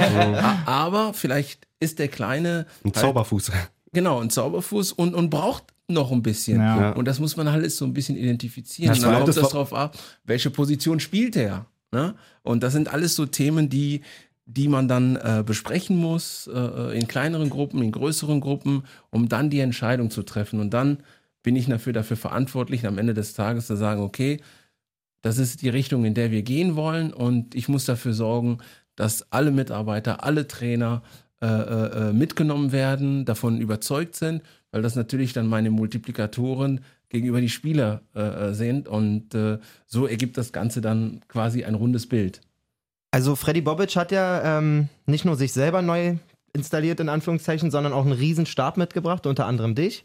Aber 0.67 1.13
vielleicht 1.13 1.67
ist 1.79 1.99
der 1.99 2.09
Kleine 2.09 2.65
Ein 2.83 2.93
halt- 2.93 2.97
Zauberfuß. 2.97 3.53
Genau, 3.93 4.21
ein 4.21 4.31
Zauberfuß 4.31 4.93
und, 4.93 5.15
und 5.15 5.29
braucht 5.29 5.65
noch 5.87 6.13
ein 6.13 6.23
bisschen. 6.23 6.61
Ja. 6.61 6.91
Und 6.93 7.07
das 7.07 7.19
muss 7.21 7.37
man 7.37 7.51
halt 7.51 7.71
so 7.73 7.85
ein 7.85 7.93
bisschen 7.93 8.17
identifizieren. 8.17 8.89
Das 8.91 8.99
und 8.99 9.05
dann 9.05 9.15
kommt 9.23 9.29
das 9.29 9.37
darauf 9.37 9.73
ab, 9.75 9.97
welche 10.25 10.51
Position 10.51 10.99
spielt 11.01 11.37
er. 11.37 11.67
Ne? 11.93 12.15
Und 12.43 12.63
das 12.63 12.73
sind 12.73 12.93
alles 12.93 13.15
so 13.17 13.25
Themen, 13.27 13.69
die, 13.71 14.03
die 14.47 14.69
man 14.69 14.89
dann 14.89 15.17
äh, 15.17 15.43
besprechen 15.45 15.97
muss, 15.97 16.47
äh, 16.53 16.99
in 16.99 17.07
kleineren 17.09 17.49
Gruppen, 17.51 17.83
in 17.83 17.93
größeren 17.93 18.41
Gruppen, 18.41 18.85
um 19.11 19.29
dann 19.29 19.49
die 19.51 19.61
Entscheidung 19.61 20.11
zu 20.11 20.23
treffen. 20.23 20.61
Und 20.61 20.71
dann 20.75 20.99
bin 21.42 21.57
ich 21.57 21.66
dafür, 21.66 21.92
dafür 21.92 22.16
verantwortlich, 22.16 22.87
am 22.87 22.98
Ende 22.98 23.14
des 23.14 23.35
Tages 23.35 23.66
zu 23.66 23.77
sagen, 23.77 24.03
okay, 24.03 24.40
das 25.22 25.38
ist 25.38 25.62
die 25.62 25.68
Richtung, 25.68 26.05
in 26.05 26.14
der 26.14 26.31
wir 26.31 26.42
gehen 26.42 26.77
wollen. 26.77 27.12
Und 27.12 27.55
ich 27.55 27.68
muss 27.68 27.85
dafür 27.85 28.12
sorgen, 28.12 28.59
dass 28.96 29.31
alle 29.33 29.51
Mitarbeiter, 29.51 30.24
alle 30.24 30.46
Trainer 30.46 31.03
äh, 31.40 31.46
äh, 31.46 32.09
äh, 32.09 32.12
mitgenommen 32.12 32.72
werden, 32.72 33.24
davon 33.24 33.61
überzeugt 33.61 34.16
sind, 34.16 34.42
weil 34.72 34.83
das 34.83 34.96
natürlich 34.96 35.33
dann 35.33 35.46
meine 35.46 35.70
Multiplikatoren 35.70 36.81
gegenüber 37.09 37.40
die 37.40 37.48
Spieler 37.48 38.03
äh, 38.14 38.20
äh, 38.20 38.55
sind. 38.55 38.88
Und 38.88 39.35
äh, 39.35 39.59
so 39.87 40.07
ergibt 40.07 40.37
das 40.37 40.53
Ganze 40.53 40.81
dann 40.81 41.20
quasi 41.29 41.64
ein 41.64 41.74
rundes 41.74 42.09
Bild. 42.09 42.40
Also 43.11 43.37
Freddy 43.37 43.61
Bobic 43.61 43.96
hat 43.96 44.12
ja 44.12 44.59
ähm, 44.59 44.88
nicht 45.07 45.24
nur 45.24 45.37
sich 45.37 45.53
selber 45.53 45.81
neu 45.81 46.16
installiert, 46.53 47.01
in 47.01 47.09
Anführungszeichen, 47.09 47.70
sondern 47.70 47.92
auch 47.92 48.05
einen 48.05 48.12
riesen 48.12 48.46
Stab 48.46 48.77
mitgebracht, 48.77 49.27
unter 49.27 49.46
anderem 49.46 49.74
dich. 49.74 50.05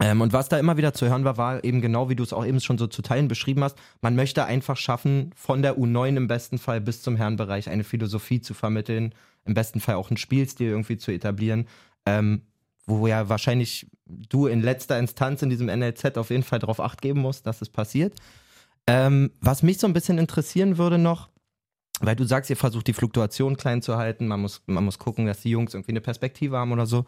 Ähm, 0.00 0.20
und 0.20 0.32
was 0.32 0.48
da 0.48 0.58
immer 0.58 0.76
wieder 0.76 0.94
zu 0.94 1.08
hören 1.08 1.24
war, 1.24 1.36
war 1.36 1.64
eben 1.64 1.80
genau, 1.80 2.08
wie 2.08 2.16
du 2.16 2.22
es 2.22 2.32
auch 2.32 2.46
eben 2.46 2.60
schon 2.60 2.78
so 2.78 2.86
zu 2.86 3.02
Teilen 3.02 3.28
beschrieben 3.28 3.64
hast, 3.64 3.76
man 4.00 4.14
möchte 4.14 4.44
einfach 4.44 4.76
schaffen, 4.76 5.32
von 5.34 5.62
der 5.62 5.76
U9 5.76 6.16
im 6.16 6.28
besten 6.28 6.58
Fall 6.58 6.80
bis 6.80 7.02
zum 7.02 7.16
Herrenbereich 7.16 7.68
eine 7.68 7.84
Philosophie 7.84 8.40
zu 8.40 8.54
vermitteln, 8.54 9.14
im 9.44 9.54
besten 9.54 9.80
Fall 9.80 9.96
auch 9.96 10.10
einen 10.10 10.16
Spielstil 10.16 10.68
irgendwie 10.68 10.98
zu 10.98 11.10
etablieren, 11.10 11.66
ähm, 12.06 12.42
wo 12.86 13.06
ja 13.06 13.28
wahrscheinlich 13.28 13.88
du 14.06 14.46
in 14.46 14.62
letzter 14.62 14.98
Instanz 14.98 15.42
in 15.42 15.50
diesem 15.50 15.66
NLZ 15.66 16.16
auf 16.16 16.30
jeden 16.30 16.44
Fall 16.44 16.58
darauf 16.60 16.80
acht 16.80 17.02
geben 17.02 17.20
musst, 17.20 17.46
dass 17.46 17.60
es 17.60 17.68
passiert. 17.68 18.14
Ähm, 18.86 19.32
was 19.40 19.62
mich 19.62 19.78
so 19.78 19.86
ein 19.86 19.92
bisschen 19.92 20.16
interessieren 20.16 20.78
würde 20.78 20.96
noch, 20.96 21.28
weil 22.00 22.16
du 22.16 22.24
sagst, 22.24 22.48
ihr 22.50 22.56
versucht 22.56 22.86
die 22.86 22.92
Fluktuation 22.92 23.56
klein 23.56 23.82
zu 23.82 23.96
halten, 23.96 24.28
man 24.28 24.40
muss, 24.40 24.62
man 24.66 24.84
muss 24.84 24.98
gucken, 24.98 25.26
dass 25.26 25.40
die 25.40 25.50
Jungs 25.50 25.74
irgendwie 25.74 25.92
eine 25.92 26.00
Perspektive 26.00 26.56
haben 26.56 26.72
oder 26.72 26.86
so. 26.86 27.04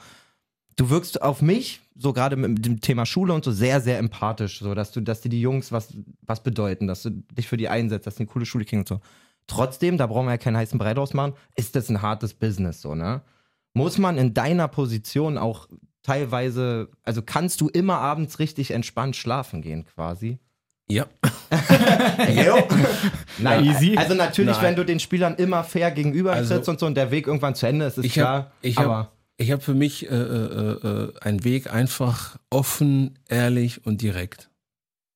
Du 0.77 0.89
wirkst 0.91 1.21
auf 1.21 1.43
mich, 1.43 1.81
so 1.97 2.13
gerade 2.13 2.37
mit 2.37 2.65
dem 2.65 2.81
Thema 2.81 3.05
Schule 3.05 3.35
und 3.35 3.45
so, 3.45 3.53
sehr, 3.53 3.81
sehr 3.81 3.99
empathisch, 3.99 4.61
so 4.61 4.75
dass 4.75 4.93
du, 4.93 5.01
dass 5.01 5.21
dir 5.21 5.29
die 5.29 5.41
Jungs 5.41 5.73
was, 5.73 5.93
was 6.23 6.43
bedeuten, 6.43 6.87
dass 6.87 7.03
du 7.03 7.11
dich 7.11 7.49
für 7.49 7.57
die 7.57 7.69
einsetzt, 7.69 8.07
dass 8.07 8.15
die 8.15 8.21
eine 8.23 8.29
coole 8.31 8.47
Schule 8.47 8.65
kriegen 8.65 8.81
und 8.81 8.89
so. 8.89 9.01
Trotzdem, 9.47 9.99
da 9.99 10.07
brauchen 10.07 10.27
wir 10.27 10.33
ja 10.33 10.39
keinen 10.39 10.57
heißen 10.57 10.79
Brei 10.79 10.95
draus 10.95 11.13
machen, 11.13 11.35
ist 11.57 11.77
das 11.77 11.89
ein 11.91 12.01
hartes 12.03 12.35
Business, 12.35 12.81
so, 12.81 12.95
ne? 12.95 13.23
Muss 13.75 13.99
man 13.99 14.17
in 14.19 14.33
deiner 14.35 14.69
Position 14.69 15.39
auch 15.39 15.69
teilweise, 16.03 16.89
also 17.05 17.23
kannst 17.23 17.61
du 17.61 17.69
immer 17.69 17.99
abends 17.99 18.39
richtig 18.39 18.71
entspannt 18.71 19.17
schlafen 19.17 19.61
gehen, 19.63 19.85
quasi? 19.95 20.39
Ja. 20.89 21.07
Nein, 23.39 23.65
Easy. 23.65 23.97
also 23.97 24.15
natürlich, 24.15 24.57
Nein. 24.57 24.65
wenn 24.65 24.77
du 24.77 24.85
den 24.85 25.01
Spielern 25.01 25.35
immer 25.37 25.65
fair 25.65 25.91
gegenüber 25.91 26.33
Also- 26.33 26.57
und 26.71 26.79
so 26.81 26.87
und 26.87 26.95
der 26.97 27.11
Weg 27.11 27.27
irgendwann 27.27 27.55
zu 27.55 27.67
Ende 27.67 27.87
ist, 27.87 27.99
ist 27.99 28.05
Ich 28.05 28.13
klar. 28.15 28.33
habe 28.35 28.51
ich 28.63 28.79
aber 28.79 28.97
hab, 28.99 29.13
ich 29.41 29.51
hab 29.53 29.63
für 29.63 29.75
mich 29.75 30.11
äh, 30.11 30.15
äh, 30.15 30.73
äh, 30.87 31.13
einen 31.21 31.45
Weg 31.45 31.73
einfach 31.73 32.39
offen, 32.51 33.19
ehrlich 33.29 33.85
und 33.87 34.03
direkt. 34.03 34.51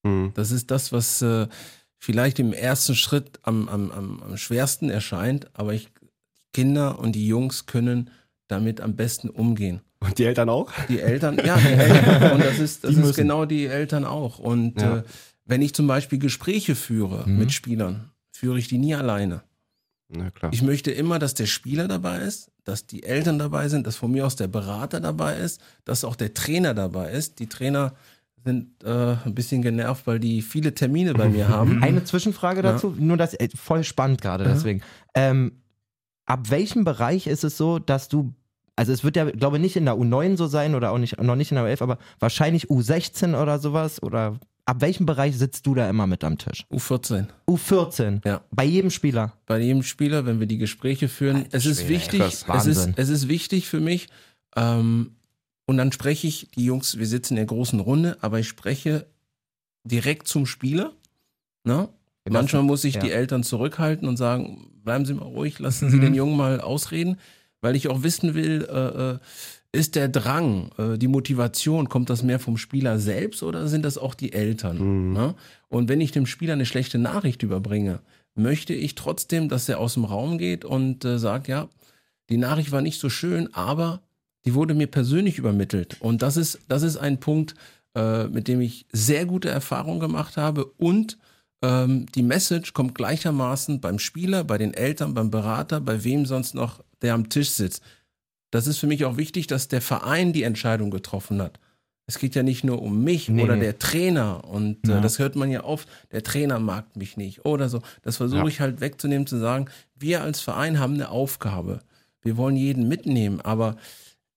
Mhm. 0.02 0.32
Das 0.34 0.50
ist 0.50 0.70
das, 0.70 0.92
was 0.92 1.20
äh, 1.22 1.46
vielleicht 1.98 2.38
im 2.38 2.52
ersten 2.52 2.94
Schritt 2.94 3.38
am, 3.42 3.68
am, 3.68 3.90
am, 3.90 4.22
am 4.22 4.36
schwersten 4.36 4.88
erscheint, 4.90 5.48
aber 5.54 5.74
ich, 5.74 5.90
Kinder 6.52 6.98
und 6.98 7.12
die 7.12 7.26
Jungs 7.26 7.66
können 7.66 8.10
damit 8.48 8.80
am 8.80 8.94
besten 8.96 9.28
umgehen. 9.28 9.80
Und 10.00 10.18
die 10.18 10.24
Eltern 10.24 10.48
auch? 10.48 10.70
Die 10.88 11.00
Eltern, 11.00 11.38
ja, 11.44 11.56
die 11.58 11.66
Eltern. 11.68 12.32
Und 12.32 12.44
das 12.44 12.58
ist, 12.58 12.84
das 12.84 12.94
Die 12.94 13.00
ist 13.00 13.16
genau 13.16 13.44
die 13.46 13.66
Eltern 13.66 14.04
auch. 14.04 14.38
Und 14.38 14.80
Ja. 14.80 14.98
äh, 14.98 15.02
wenn 15.46 15.60
ich 15.62 15.74
zum 15.74 15.86
Beispiel 15.86 16.18
Gespräche 16.18 16.74
führe 16.74 17.28
Mhm. 17.28 17.38
mit 17.38 17.52
Spielern, 17.52 18.10
führe 18.32 18.58
ich 18.58 18.68
die 18.68 18.78
nie 18.78 18.94
alleine. 18.94 19.42
Na 20.08 20.30
klar. 20.30 20.52
Ich 20.54 20.62
möchte 20.62 20.90
immer, 20.90 21.18
dass 21.18 21.34
der 21.34 21.46
Spieler 21.46 21.88
dabei 21.88 22.18
ist, 22.20 22.50
dass 22.64 22.86
die 22.86 23.02
Eltern 23.02 23.38
dabei 23.38 23.68
sind, 23.68 23.86
dass 23.86 23.96
von 23.96 24.10
mir 24.10 24.26
aus 24.26 24.36
der 24.36 24.48
Berater 24.48 25.00
dabei 25.00 25.36
ist, 25.36 25.60
dass 25.84 26.04
auch 26.04 26.16
der 26.16 26.34
Trainer 26.34 26.74
dabei 26.74 27.10
ist. 27.12 27.38
Die 27.38 27.46
Trainer 27.48 27.92
sind 28.44 28.82
äh, 28.84 29.16
ein 29.24 29.34
bisschen 29.34 29.62
genervt, 29.62 30.06
weil 30.06 30.18
die 30.20 30.42
viele 30.42 30.74
Termine 30.74 31.14
bei 31.14 31.28
mir 31.28 31.48
haben. 31.48 31.78
Eine 31.82 32.04
Zwischenfrage 32.04 32.62
Ja. 32.62 32.72
dazu, 32.72 32.94
nur 32.98 33.16
das 33.16 33.34
äh, 33.34 33.48
voll 33.54 33.84
spannend 33.84 34.20
gerade 34.20 34.44
deswegen. 34.44 34.82
Ähm, 35.14 35.60
ab 36.26 36.50
welchem 36.50 36.84
Bereich 36.84 37.26
ist 37.26 37.44
es 37.44 37.56
so, 37.56 37.78
dass 37.78 38.08
du, 38.08 38.34
also 38.76 38.92
es 38.92 39.02
wird 39.04 39.16
ja, 39.16 39.30
glaube 39.30 39.56
ich, 39.56 39.62
nicht 39.62 39.76
in 39.76 39.84
der 39.86 39.94
U9 39.94 40.36
so 40.36 40.46
sein 40.46 40.74
oder 40.74 40.90
auch 40.90 40.98
nicht, 40.98 41.20
noch 41.22 41.36
nicht 41.36 41.52
in 41.52 41.56
der 41.56 41.64
U11, 41.64 41.82
aber 41.82 41.98
wahrscheinlich 42.18 42.68
U16 42.68 43.40
oder 43.40 43.58
sowas 43.58 44.02
oder 44.02 44.38
ab 44.66 44.80
welchem 44.80 45.06
Bereich 45.06 45.36
sitzt 45.36 45.66
du 45.66 45.74
da 45.74 45.88
immer 45.88 46.06
mit 46.06 46.24
am 46.24 46.38
Tisch? 46.38 46.64
U14. 46.70 47.26
U14. 47.48 48.26
Ja. 48.26 48.42
Bei 48.50 48.64
jedem 48.64 48.90
Spieler. 48.90 49.32
bei 49.46 49.58
jedem 49.60 49.82
Spieler, 49.82 50.26
wenn 50.26 50.40
wir 50.40 50.46
die 50.46 50.58
Gespräche 50.58 51.08
führen. 51.08 51.36
Alter 51.36 51.56
es 51.56 51.66
ist 51.66 51.80
Schwede, 51.80 51.90
wichtig, 51.94 52.44
Krass. 52.44 52.66
es 52.66 52.78
ist, 52.78 52.90
es 52.96 53.08
ist 53.08 53.28
wichtig 53.28 53.68
für 53.68 53.80
mich. 53.80 54.08
Ähm, 54.56 55.16
und 55.66 55.76
dann 55.78 55.92
spreche 55.92 56.26
ich, 56.26 56.50
die 56.56 56.64
Jungs, 56.66 56.98
wir 56.98 57.06
sitzen 57.06 57.34
in 57.34 57.36
der 57.36 57.46
großen 57.46 57.80
Runde, 57.80 58.18
aber 58.20 58.38
ich 58.38 58.48
spreche 58.48 59.06
direkt 59.84 60.28
zum 60.28 60.46
Spieler. 60.46 60.92
Ne? 61.64 61.88
Manchmal 62.28 62.62
muss 62.62 62.84
ich 62.84 62.94
ja. 62.96 63.00
die 63.00 63.10
Eltern 63.10 63.42
zurückhalten 63.42 64.08
und 64.08 64.16
sagen, 64.16 64.70
bleiben 64.82 65.04
Sie 65.06 65.14
mal 65.14 65.24
ruhig, 65.24 65.58
lassen 65.58 65.90
Sie 65.90 65.96
Mhm. 65.96 66.00
den 66.02 66.14
Jungen 66.14 66.36
mal 66.36 66.60
ausreden, 66.60 67.18
weil 67.60 67.76
ich 67.76 67.88
auch 67.88 68.02
wissen 68.02 68.34
will, 68.34 68.66
äh, 68.70 69.12
äh, 69.12 69.18
ist 69.74 69.96
der 69.96 70.08
Drang, 70.08 70.70
äh, 70.78 70.96
die 70.96 71.08
Motivation, 71.08 71.88
kommt 71.88 72.08
das 72.10 72.22
mehr 72.22 72.38
vom 72.38 72.56
Spieler 72.56 72.98
selbst 72.98 73.42
oder 73.42 73.68
sind 73.68 73.84
das 73.84 73.98
auch 73.98 74.14
die 74.14 74.32
Eltern? 74.32 74.78
Mhm. 74.78 75.12
Ne? 75.12 75.34
Und 75.68 75.88
wenn 75.88 76.00
ich 76.00 76.12
dem 76.12 76.26
Spieler 76.26 76.54
eine 76.54 76.66
schlechte 76.66 76.98
Nachricht 76.98 77.42
überbringe, 77.42 78.00
möchte 78.34 78.74
ich 78.74 78.94
trotzdem, 78.94 79.48
dass 79.48 79.68
er 79.68 79.78
aus 79.78 79.94
dem 79.94 80.04
Raum 80.04 80.38
geht 80.38 80.64
und 80.64 81.04
äh, 81.04 81.18
sagt, 81.18 81.48
ja, 81.48 81.68
die 82.30 82.36
Nachricht 82.36 82.72
war 82.72 82.80
nicht 82.80 83.00
so 83.00 83.10
schön, 83.10 83.52
aber 83.52 84.00
die 84.44 84.54
wurde 84.54 84.74
mir 84.74 84.86
persönlich 84.86 85.38
übermittelt. 85.38 86.00
Und 86.00 86.22
das 86.22 86.36
ist, 86.36 86.60
das 86.68 86.82
ist 86.82 86.96
ein 86.96 87.20
Punkt, 87.20 87.54
äh, 87.94 88.24
mit 88.24 88.48
dem 88.48 88.60
ich 88.60 88.86
sehr 88.92 89.26
gute 89.26 89.48
Erfahrungen 89.48 90.00
gemacht 90.00 90.36
habe 90.36 90.64
und 90.64 91.18
ähm, 91.62 92.06
die 92.14 92.22
Message 92.22 92.74
kommt 92.74 92.94
gleichermaßen 92.94 93.80
beim 93.80 93.98
Spieler, 93.98 94.44
bei 94.44 94.58
den 94.58 94.74
Eltern, 94.74 95.14
beim 95.14 95.30
Berater, 95.30 95.80
bei 95.80 96.04
wem 96.04 96.26
sonst 96.26 96.54
noch, 96.54 96.84
der 97.02 97.14
am 97.14 97.28
Tisch 97.28 97.50
sitzt. 97.50 97.82
Das 98.54 98.68
ist 98.68 98.78
für 98.78 98.86
mich 98.86 99.04
auch 99.04 99.16
wichtig, 99.16 99.48
dass 99.48 99.66
der 99.66 99.80
Verein 99.80 100.32
die 100.32 100.44
Entscheidung 100.44 100.90
getroffen 100.92 101.42
hat. 101.42 101.58
Es 102.06 102.18
geht 102.18 102.34
ja 102.36 102.42
nicht 102.44 102.62
nur 102.62 102.80
um 102.82 103.02
mich 103.02 103.28
Nee, 103.28 103.42
oder 103.42 103.56
nee. 103.56 103.62
der 103.62 103.78
Trainer 103.80 104.44
und 104.44 104.86
Ja. 104.86 104.98
äh, 104.98 105.00
das 105.00 105.18
hört 105.18 105.34
man 105.36 105.50
ja 105.50 105.64
oft, 105.64 105.88
der 106.12 106.22
Trainer 106.22 106.60
mag 106.60 106.94
mich 106.96 107.16
nicht 107.16 107.44
oder 107.44 107.68
so. 107.68 107.82
Das 108.02 108.18
versuche 108.18 108.42
Ja. 108.42 108.46
ich 108.46 108.60
halt 108.60 108.80
wegzunehmen, 108.80 109.26
zu 109.26 109.38
sagen, 109.38 109.66
wir 109.96 110.22
als 110.22 110.40
Verein 110.40 110.78
haben 110.78 110.94
eine 110.94 111.08
Aufgabe. 111.08 111.80
Wir 112.22 112.36
wollen 112.36 112.54
jeden 112.56 112.86
mitnehmen, 112.86 113.40
aber 113.40 113.76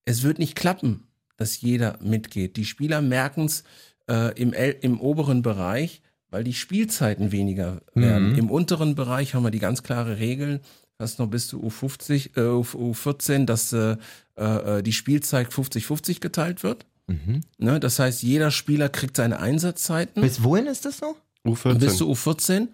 es 0.05 0.23
wird 0.23 0.39
nicht 0.39 0.55
klappen, 0.55 1.03
dass 1.35 1.61
jeder 1.61 1.99
mitgeht. 2.01 2.57
Die 2.57 2.65
Spieler 2.65 3.01
merken 3.01 3.45
es 3.45 3.63
äh, 4.09 4.33
im, 4.41 4.53
im 4.53 4.99
oberen 4.99 5.43
Bereich, 5.43 6.01
weil 6.31 6.43
die 6.43 6.53
Spielzeiten 6.53 7.31
weniger 7.31 7.81
werden. 7.93 8.31
Mhm. 8.31 8.39
Im 8.39 8.49
unteren 8.49 8.95
Bereich 8.95 9.35
haben 9.35 9.43
wir 9.43 9.51
die 9.51 9.59
ganz 9.59 9.83
klare 9.83 10.17
Regeln, 10.17 10.61
hast 10.99 11.19
noch 11.19 11.27
bis 11.27 11.47
zu 11.47 11.61
U50, 11.63 12.37
äh, 12.37 12.41
U14, 12.41 13.45
dass 13.45 13.71
äh, 13.73 13.97
äh, 14.35 14.81
die 14.83 14.93
Spielzeit 14.93 15.49
50-50 15.51 16.19
geteilt 16.19 16.63
wird. 16.63 16.85
Mhm. 17.07 17.41
Ne? 17.57 17.79
Das 17.79 17.99
heißt, 17.99 18.23
jeder 18.23 18.51
Spieler 18.51 18.89
kriegt 18.89 19.15
seine 19.17 19.39
Einsatzzeiten 19.39 20.21
Bis 20.21 20.43
wohin 20.43 20.65
ist 20.65 20.85
das 20.85 20.97
so? 20.97 21.15
U14. 21.45 21.75
bis 21.75 21.97
zu 21.97 22.11
U14. 22.11 22.67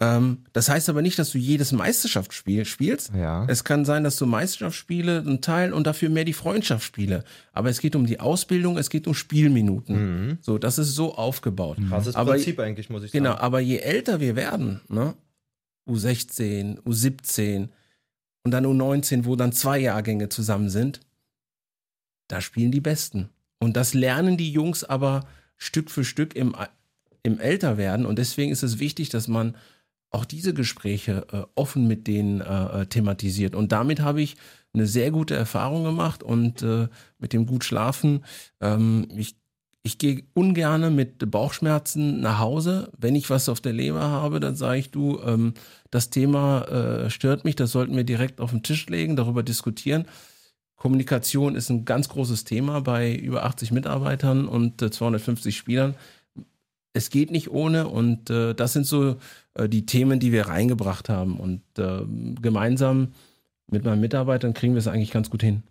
Ähm, 0.00 0.44
das 0.52 0.68
heißt 0.68 0.88
aber 0.90 1.02
nicht, 1.02 1.18
dass 1.18 1.30
du 1.30 1.38
jedes 1.38 1.72
Meisterschaftsspiel 1.72 2.64
spielst. 2.66 3.10
Ja. 3.16 3.46
Es 3.48 3.64
kann 3.64 3.84
sein, 3.84 4.04
dass 4.04 4.16
du 4.16 4.26
Meisterschaftsspiele 4.26 5.18
einen 5.20 5.40
Teil 5.40 5.72
und 5.72 5.86
dafür 5.86 6.08
mehr 6.10 6.24
die 6.24 6.34
Freundschaftsspiele. 6.34 7.24
Aber 7.52 7.70
es 7.70 7.80
geht 7.80 7.96
um 7.96 8.06
die 8.06 8.20
Ausbildung, 8.20 8.76
es 8.78 8.90
geht 8.90 9.06
um 9.08 9.14
Spielminuten. 9.14 10.26
Mhm. 10.28 10.38
So, 10.40 10.58
das 10.58 10.78
ist 10.78 10.94
so 10.94 11.14
aufgebaut. 11.14 11.78
Krasses 11.88 12.14
Aber- 12.14 12.32
Prinzip 12.32 12.60
eigentlich, 12.60 12.90
muss 12.90 13.02
ich 13.04 13.10
Genau, 13.12 13.30
sagen. 13.30 13.40
aber 13.40 13.60
je 13.60 13.78
älter 13.78 14.20
wir 14.20 14.36
werden, 14.36 14.80
ne? 14.88 15.14
U16, 15.88 16.80
U17 16.82 17.68
und 18.44 18.50
dann 18.50 18.66
U19, 18.66 19.24
wo 19.24 19.36
dann 19.36 19.52
zwei 19.52 19.78
Jahrgänge 19.78 20.28
zusammen 20.28 20.70
sind, 20.70 21.00
da 22.28 22.40
spielen 22.40 22.72
die 22.72 22.80
Besten. 22.80 23.30
Und 23.58 23.76
das 23.76 23.94
lernen 23.94 24.36
die 24.36 24.52
Jungs 24.52 24.84
aber 24.84 25.26
Stück 25.56 25.90
für 25.90 26.04
Stück 26.04 26.36
im, 26.36 26.54
im 27.22 27.40
Älterwerden. 27.40 28.06
Und 28.06 28.18
deswegen 28.18 28.52
ist 28.52 28.62
es 28.62 28.78
wichtig, 28.78 29.08
dass 29.08 29.26
man 29.28 29.56
auch 30.10 30.24
diese 30.24 30.54
Gespräche 30.54 31.26
äh, 31.32 31.42
offen 31.54 31.86
mit 31.86 32.06
denen 32.06 32.40
äh, 32.40 32.82
äh, 32.82 32.86
thematisiert. 32.86 33.54
Und 33.54 33.72
damit 33.72 34.00
habe 34.00 34.22
ich 34.22 34.36
eine 34.72 34.86
sehr 34.86 35.10
gute 35.10 35.34
Erfahrung 35.34 35.84
gemacht 35.84 36.22
und 36.22 36.62
äh, 36.62 36.88
mit 37.18 37.32
dem 37.32 37.46
gut 37.46 37.64
schlafen. 37.64 38.24
Ähm, 38.60 39.08
ich 39.16 39.36
ich 39.88 39.96
gehe 39.98 40.24
ungerne 40.34 40.90
mit 40.90 41.30
Bauchschmerzen 41.30 42.20
nach 42.20 42.38
Hause. 42.38 42.92
Wenn 42.96 43.16
ich 43.16 43.30
was 43.30 43.48
auf 43.48 43.60
der 43.60 43.72
Leber 43.72 44.02
habe, 44.02 44.38
dann 44.38 44.54
sage 44.54 44.78
ich, 44.78 44.90
du, 44.90 45.18
ähm, 45.24 45.54
das 45.90 46.10
Thema 46.10 46.62
äh, 46.64 47.10
stört 47.10 47.44
mich, 47.44 47.56
das 47.56 47.72
sollten 47.72 47.96
wir 47.96 48.04
direkt 48.04 48.40
auf 48.40 48.50
den 48.50 48.62
Tisch 48.62 48.86
legen, 48.88 49.16
darüber 49.16 49.42
diskutieren. 49.42 50.04
Kommunikation 50.76 51.56
ist 51.56 51.70
ein 51.70 51.86
ganz 51.86 52.10
großes 52.10 52.44
Thema 52.44 52.82
bei 52.82 53.14
über 53.14 53.44
80 53.44 53.72
Mitarbeitern 53.72 54.46
und 54.46 54.82
äh, 54.82 54.90
250 54.90 55.56
Spielern. 55.56 55.94
Es 56.92 57.08
geht 57.08 57.30
nicht 57.30 57.50
ohne 57.50 57.88
und 57.88 58.28
äh, 58.28 58.54
das 58.54 58.74
sind 58.74 58.84
so 58.84 59.16
äh, 59.54 59.70
die 59.70 59.86
Themen, 59.86 60.20
die 60.20 60.32
wir 60.32 60.48
reingebracht 60.48 61.08
haben. 61.08 61.40
Und 61.40 61.62
äh, 61.78 62.02
gemeinsam 62.40 63.12
mit 63.66 63.84
meinen 63.84 64.00
Mitarbeitern 64.00 64.52
kriegen 64.52 64.74
wir 64.74 64.80
es 64.80 64.86
eigentlich 64.86 65.10
ganz 65.10 65.30
gut 65.30 65.42
hin. 65.42 65.62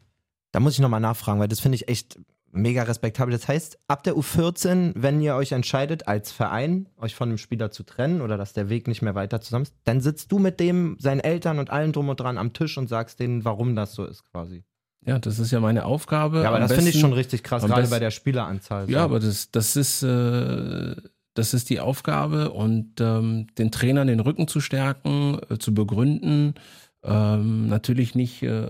Da 0.51 0.59
muss 0.59 0.73
ich 0.73 0.79
nochmal 0.79 1.01
nachfragen, 1.01 1.39
weil 1.39 1.47
das 1.47 1.59
finde 1.59 1.75
ich 1.75 1.87
echt 1.87 2.19
mega 2.51 2.83
respektabel. 2.83 3.31
Das 3.31 3.47
heißt, 3.47 3.77
ab 3.87 4.03
der 4.03 4.15
U14, 4.15 4.93
wenn 4.95 5.21
ihr 5.21 5.35
euch 5.35 5.51
entscheidet, 5.51 6.07
als 6.07 6.31
Verein 6.31 6.87
euch 6.97 7.13
von 7.15 7.29
dem 7.29 7.37
Spieler 7.37 7.71
zu 7.71 7.83
trennen 7.83 8.21
oder 8.21 8.37
dass 8.37 8.53
der 8.53 8.69
Weg 8.69 8.87
nicht 8.87 9.01
mehr 9.01 9.15
weiter 9.15 9.41
zusammen 9.41 9.63
ist, 9.63 9.75
dann 9.83 10.01
sitzt 10.01 10.31
du 10.31 10.39
mit 10.39 10.59
dem, 10.59 10.97
seinen 10.99 11.19
Eltern 11.19 11.59
und 11.59 11.69
allen 11.69 11.91
drum 11.93 12.09
und 12.09 12.19
dran 12.19 12.37
am 12.37 12.53
Tisch 12.53 12.77
und 12.77 12.87
sagst 12.87 13.19
denen, 13.19 13.45
warum 13.45 13.75
das 13.75 13.93
so 13.93 14.05
ist 14.05 14.23
quasi. 14.31 14.63
Ja, 15.05 15.19
das 15.19 15.39
ist 15.39 15.51
ja 15.51 15.59
meine 15.59 15.85
Aufgabe. 15.85 16.41
Ja, 16.41 16.47
aber 16.49 16.55
Am 16.57 16.61
das 16.63 16.73
finde 16.73 16.89
ich 16.89 16.99
schon 16.99 17.13
richtig 17.13 17.43
krass, 17.43 17.63
gerade 17.63 17.81
besten- 17.81 17.91
bei 17.95 17.99
der 17.99 18.11
Spieleranzahl. 18.11 18.89
Ja, 18.89 18.99
so. 18.99 19.05
aber 19.05 19.19
das, 19.19 19.51
das 19.51 19.75
ist, 19.75 20.03
äh, 20.03 20.95
das 21.33 21.53
ist 21.53 21.69
die 21.69 21.79
Aufgabe 21.79 22.49
und 22.51 22.99
ähm, 22.99 23.47
den 23.57 23.71
Trainern 23.71 24.07
den 24.07 24.19
Rücken 24.19 24.47
zu 24.47 24.59
stärken, 24.59 25.39
äh, 25.49 25.57
zu 25.59 25.73
begründen. 25.73 26.55
Ähm, 27.03 27.67
natürlich 27.67 28.15
nicht 28.15 28.41
äh, 28.43 28.67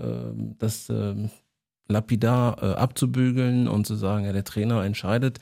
das 0.58 0.88
ähm, 0.90 1.30
lapidar 1.88 2.62
äh, 2.62 2.74
abzubügeln 2.74 3.66
und 3.68 3.86
zu 3.86 3.94
sagen, 3.94 4.24
ja, 4.24 4.32
der 4.32 4.44
Trainer 4.44 4.84
entscheidet 4.84 5.40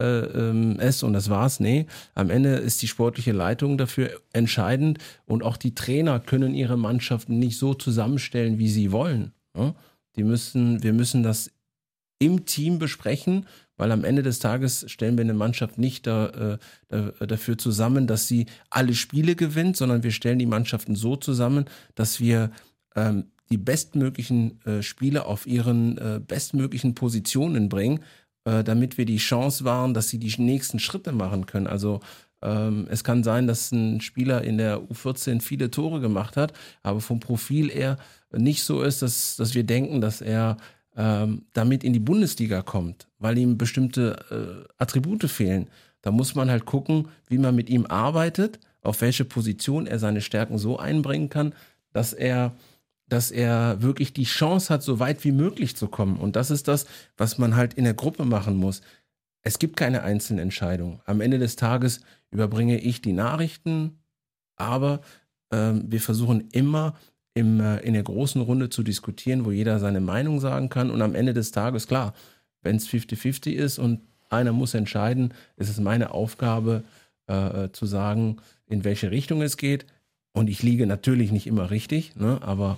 äh, 0.00 0.04
ähm, 0.04 0.76
es 0.78 1.02
und 1.02 1.12
das 1.12 1.28
war's. 1.28 1.60
Nee, 1.60 1.86
am 2.14 2.30
Ende 2.30 2.50
ist 2.50 2.82
die 2.82 2.88
sportliche 2.88 3.32
Leitung 3.32 3.78
dafür 3.78 4.10
entscheidend 4.32 4.98
und 5.26 5.42
auch 5.42 5.56
die 5.56 5.74
Trainer 5.74 6.20
können 6.20 6.54
ihre 6.54 6.76
Mannschaften 6.76 7.38
nicht 7.38 7.58
so 7.58 7.74
zusammenstellen, 7.74 8.58
wie 8.58 8.68
sie 8.68 8.92
wollen. 8.92 9.32
Ja? 9.56 9.74
Die 10.16 10.24
müssen, 10.24 10.82
wir 10.82 10.92
müssen 10.92 11.22
das 11.22 11.50
im 12.20 12.46
Team 12.46 12.78
besprechen, 12.78 13.46
weil 13.76 13.92
am 13.92 14.04
Ende 14.04 14.22
des 14.22 14.40
Tages 14.40 14.84
stellen 14.90 15.16
wir 15.16 15.24
eine 15.24 15.34
Mannschaft 15.34 15.78
nicht 15.78 16.06
da, 16.06 16.26
äh, 16.28 16.58
da, 16.88 17.26
dafür 17.26 17.58
zusammen, 17.58 18.06
dass 18.06 18.26
sie 18.26 18.46
alle 18.70 18.94
Spiele 18.94 19.36
gewinnt, 19.36 19.76
sondern 19.76 20.02
wir 20.02 20.10
stellen 20.10 20.38
die 20.38 20.46
Mannschaften 20.46 20.96
so 20.96 21.16
zusammen, 21.16 21.66
dass 21.94 22.18
wir 22.18 22.50
ähm, 22.96 23.26
die 23.50 23.58
bestmöglichen 23.58 24.64
äh, 24.64 24.82
Spieler 24.82 25.26
auf 25.26 25.46
ihren 25.46 25.98
äh, 25.98 26.20
bestmöglichen 26.26 26.94
Positionen 26.94 27.68
bringen, 27.68 28.00
äh, 28.44 28.62
damit 28.62 28.98
wir 28.98 29.04
die 29.04 29.16
Chance 29.16 29.64
wahren, 29.64 29.94
dass 29.94 30.08
sie 30.08 30.18
die 30.18 30.34
nächsten 30.40 30.78
Schritte 30.78 31.12
machen 31.12 31.46
können. 31.46 31.66
Also 31.66 32.00
ähm, 32.42 32.86
es 32.90 33.04
kann 33.04 33.24
sein, 33.24 33.46
dass 33.46 33.72
ein 33.72 34.00
Spieler 34.00 34.42
in 34.42 34.58
der 34.58 34.78
U14 34.80 35.40
viele 35.40 35.70
Tore 35.70 36.00
gemacht 36.00 36.36
hat, 36.36 36.52
aber 36.82 37.00
vom 37.00 37.20
Profil 37.20 37.70
eher 37.70 37.96
nicht 38.32 38.62
so 38.62 38.82
ist, 38.82 39.02
dass, 39.02 39.36
dass 39.36 39.54
wir 39.54 39.64
denken, 39.64 40.00
dass 40.00 40.20
er 40.20 40.56
ähm, 40.96 41.42
damit 41.52 41.84
in 41.84 41.92
die 41.92 41.98
Bundesliga 41.98 42.62
kommt, 42.62 43.08
weil 43.18 43.38
ihm 43.38 43.56
bestimmte 43.56 44.66
äh, 44.68 44.68
Attribute 44.78 45.24
fehlen. 45.30 45.68
Da 46.02 46.10
muss 46.10 46.34
man 46.34 46.50
halt 46.50 46.64
gucken, 46.64 47.08
wie 47.28 47.38
man 47.38 47.54
mit 47.54 47.70
ihm 47.70 47.86
arbeitet, 47.86 48.60
auf 48.82 49.00
welche 49.00 49.24
Position 49.24 49.86
er 49.86 49.98
seine 49.98 50.20
Stärken 50.20 50.58
so 50.58 50.78
einbringen 50.78 51.28
kann, 51.28 51.54
dass 51.92 52.12
er, 52.12 52.54
dass 53.08 53.30
er 53.30 53.80
wirklich 53.82 54.12
die 54.12 54.24
Chance 54.24 54.72
hat, 54.72 54.82
so 54.82 54.98
weit 54.98 55.24
wie 55.24 55.32
möglich 55.32 55.76
zu 55.76 55.88
kommen. 55.88 56.16
Und 56.16 56.36
das 56.36 56.50
ist 56.50 56.68
das, 56.68 56.86
was 57.16 57.38
man 57.38 57.56
halt 57.56 57.74
in 57.74 57.84
der 57.84 57.94
Gruppe 57.94 58.24
machen 58.24 58.56
muss. 58.56 58.82
Es 59.42 59.58
gibt 59.58 59.76
keine 59.76 60.02
einzelnen 60.02 60.40
Entscheidungen. 60.40 61.00
Am 61.06 61.20
Ende 61.20 61.38
des 61.38 61.56
Tages 61.56 62.00
überbringe 62.30 62.78
ich 62.78 63.00
die 63.00 63.12
Nachrichten, 63.12 63.98
aber 64.56 65.00
ähm, 65.50 65.84
wir 65.86 66.00
versuchen 66.00 66.48
immer 66.52 66.94
im, 67.34 67.60
äh, 67.60 67.78
in 67.78 67.94
der 67.94 68.02
großen 68.02 68.40
Runde 68.42 68.68
zu 68.68 68.82
diskutieren, 68.82 69.44
wo 69.44 69.52
jeder 69.52 69.78
seine 69.78 70.00
Meinung 70.00 70.40
sagen 70.40 70.68
kann. 70.68 70.90
Und 70.90 71.00
am 71.02 71.14
Ende 71.14 71.32
des 71.32 71.52
Tages, 71.52 71.86
klar, 71.86 72.14
wenn 72.62 72.76
es 72.76 72.88
50-50 72.88 73.52
ist 73.52 73.78
und 73.78 74.00
einer 74.28 74.52
muss 74.52 74.74
entscheiden, 74.74 75.32
ist 75.56 75.70
es 75.70 75.78
meine 75.78 76.10
Aufgabe 76.10 76.82
äh, 77.28 77.64
äh, 77.64 77.72
zu 77.72 77.86
sagen, 77.86 78.38
in 78.66 78.84
welche 78.84 79.10
Richtung 79.10 79.40
es 79.40 79.56
geht. 79.56 79.86
Und 80.32 80.48
ich 80.48 80.62
liege 80.62 80.86
natürlich 80.86 81.32
nicht 81.32 81.46
immer 81.46 81.70
richtig, 81.70 82.16
ne? 82.16 82.38
aber 82.42 82.76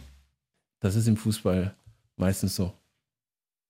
das 0.80 0.96
ist 0.96 1.06
im 1.06 1.16
Fußball 1.16 1.74
meistens 2.16 2.56
so. 2.56 2.72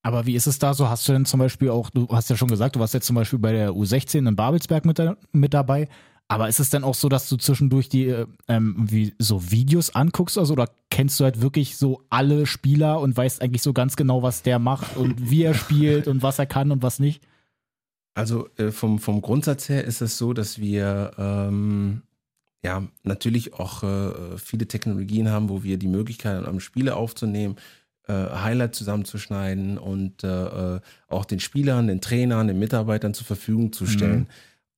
Aber 0.02 0.24
wie 0.24 0.34
ist 0.34 0.46
es 0.46 0.58
da 0.58 0.72
so? 0.72 0.88
Hast 0.88 1.06
du 1.06 1.12
denn 1.12 1.26
zum 1.26 1.40
Beispiel 1.40 1.68
auch, 1.68 1.90
du 1.90 2.08
hast 2.08 2.30
ja 2.30 2.36
schon 2.36 2.48
gesagt, 2.48 2.76
du 2.76 2.80
warst 2.80 2.94
jetzt 2.94 3.06
zum 3.06 3.16
Beispiel 3.16 3.38
bei 3.38 3.52
der 3.52 3.72
U16 3.72 4.26
in 4.26 4.36
Babelsberg 4.36 4.84
mit, 4.86 4.98
da, 4.98 5.16
mit 5.32 5.52
dabei. 5.52 5.88
Aber 6.26 6.48
ist 6.48 6.60
es 6.60 6.70
denn 6.70 6.84
auch 6.84 6.94
so, 6.94 7.08
dass 7.08 7.28
du 7.28 7.36
zwischendurch 7.36 7.88
die 7.88 8.06
äh, 8.06 8.26
ähm, 8.46 8.76
wie 8.78 9.14
so 9.18 9.50
Videos 9.50 9.94
anguckst 9.94 10.38
also, 10.38 10.52
oder 10.52 10.70
kennst 10.88 11.18
du 11.18 11.24
halt 11.24 11.42
wirklich 11.42 11.76
so 11.76 12.04
alle 12.08 12.46
Spieler 12.46 13.00
und 13.00 13.16
weißt 13.16 13.42
eigentlich 13.42 13.62
so 13.62 13.72
ganz 13.72 13.96
genau, 13.96 14.22
was 14.22 14.42
der 14.42 14.60
macht 14.60 14.96
und 14.96 15.30
wie 15.30 15.42
er 15.42 15.54
spielt 15.54 16.06
und 16.06 16.22
was 16.22 16.38
er 16.38 16.46
kann 16.46 16.70
und 16.70 16.82
was 16.82 17.00
nicht? 17.00 17.20
Also 18.14 18.48
äh, 18.56 18.70
vom, 18.70 19.00
vom 19.00 19.22
Grundsatz 19.22 19.68
her 19.68 19.84
ist 19.84 20.00
es 20.02 20.18
so, 20.18 20.32
dass 20.32 20.60
wir 20.60 21.12
ähm, 21.18 22.02
ja 22.62 22.86
natürlich 23.02 23.54
auch 23.54 23.82
äh, 23.82 24.38
viele 24.38 24.68
Technologien 24.68 25.30
haben, 25.30 25.48
wo 25.48 25.62
wir 25.62 25.78
die 25.78 25.88
Möglichkeit 25.88 26.44
haben, 26.46 26.60
Spiele 26.60 26.96
aufzunehmen, 26.96 27.56
äh, 28.06 28.12
Highlights 28.12 28.78
zusammenzuschneiden 28.78 29.78
und 29.78 30.24
äh, 30.24 30.76
äh, 30.76 30.80
auch 31.08 31.24
den 31.24 31.40
Spielern, 31.40 31.86
den 31.86 32.00
Trainern, 32.00 32.48
den 32.48 32.58
Mitarbeitern 32.58 33.14
zur 33.14 33.26
Verfügung 33.26 33.72
zu 33.72 33.86
stellen. 33.86 34.20
Mhm. 34.20 34.26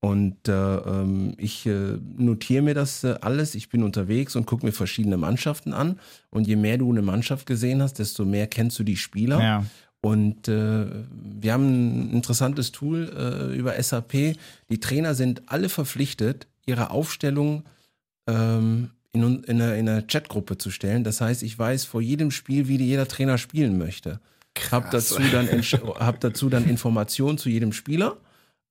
Und 0.05 0.49
äh, 0.49 0.53
ähm, 0.53 1.35
ich 1.39 1.65
äh, 1.65 1.97
notiere 2.17 2.63
mir 2.63 2.75
das 2.75 3.05
äh, 3.05 3.15
alles. 3.21 3.55
Ich 3.55 3.69
bin 3.69 3.85
unterwegs 3.85 4.35
und 4.35 4.47
gucke 4.47 4.67
mir 4.67 4.73
verschiedene 4.73 5.17
Mannschaften 5.17 5.73
an. 5.73 6.01
Und 6.31 6.49
je 6.49 6.57
mehr 6.57 6.77
du 6.77 6.91
eine 6.91 7.03
Mannschaft 7.03 7.47
gesehen 7.47 7.81
hast, 7.81 8.01
desto 8.01 8.25
mehr 8.25 8.49
kennst 8.49 8.77
du 8.81 8.83
die 8.83 8.97
Spieler. 8.97 9.41
Ja. 9.41 9.65
Und 10.01 10.49
äh, 10.49 10.87
wir 11.41 11.53
haben 11.53 12.09
ein 12.09 12.11
interessantes 12.11 12.73
Tool 12.73 13.13
äh, 13.17 13.57
über 13.57 13.81
SAP. 13.81 14.37
Die 14.69 14.81
Trainer 14.81 15.15
sind 15.15 15.43
alle 15.47 15.69
verpflichtet, 15.69 16.49
ihre 16.67 16.91
Aufstellung 16.91 17.63
ähm, 18.27 18.91
in, 19.13 19.43
in, 19.45 19.61
einer, 19.61 19.75
in 19.77 19.89
einer 19.89 20.03
Chatgruppe 20.03 20.57
zu 20.59 20.71
stellen. 20.71 21.05
Das 21.05 21.21
heißt, 21.21 21.43
ich 21.43 21.59
weiß 21.59 21.85
vor 21.85 22.01
jedem 22.01 22.31
Spiel, 22.31 22.69
wie 22.69 22.77
jeder 22.77 23.07
Trainer 23.09 23.39
spielen 23.39 23.77
möchte. 23.79 24.21
Hab 24.71 24.91
dazu, 24.91 25.19
dann, 25.33 25.47
hab 25.49 26.21
dazu 26.21 26.49
dann 26.51 26.69
Informationen 26.69 27.39
zu 27.39 27.49
jedem 27.49 27.73
Spieler 27.73 28.19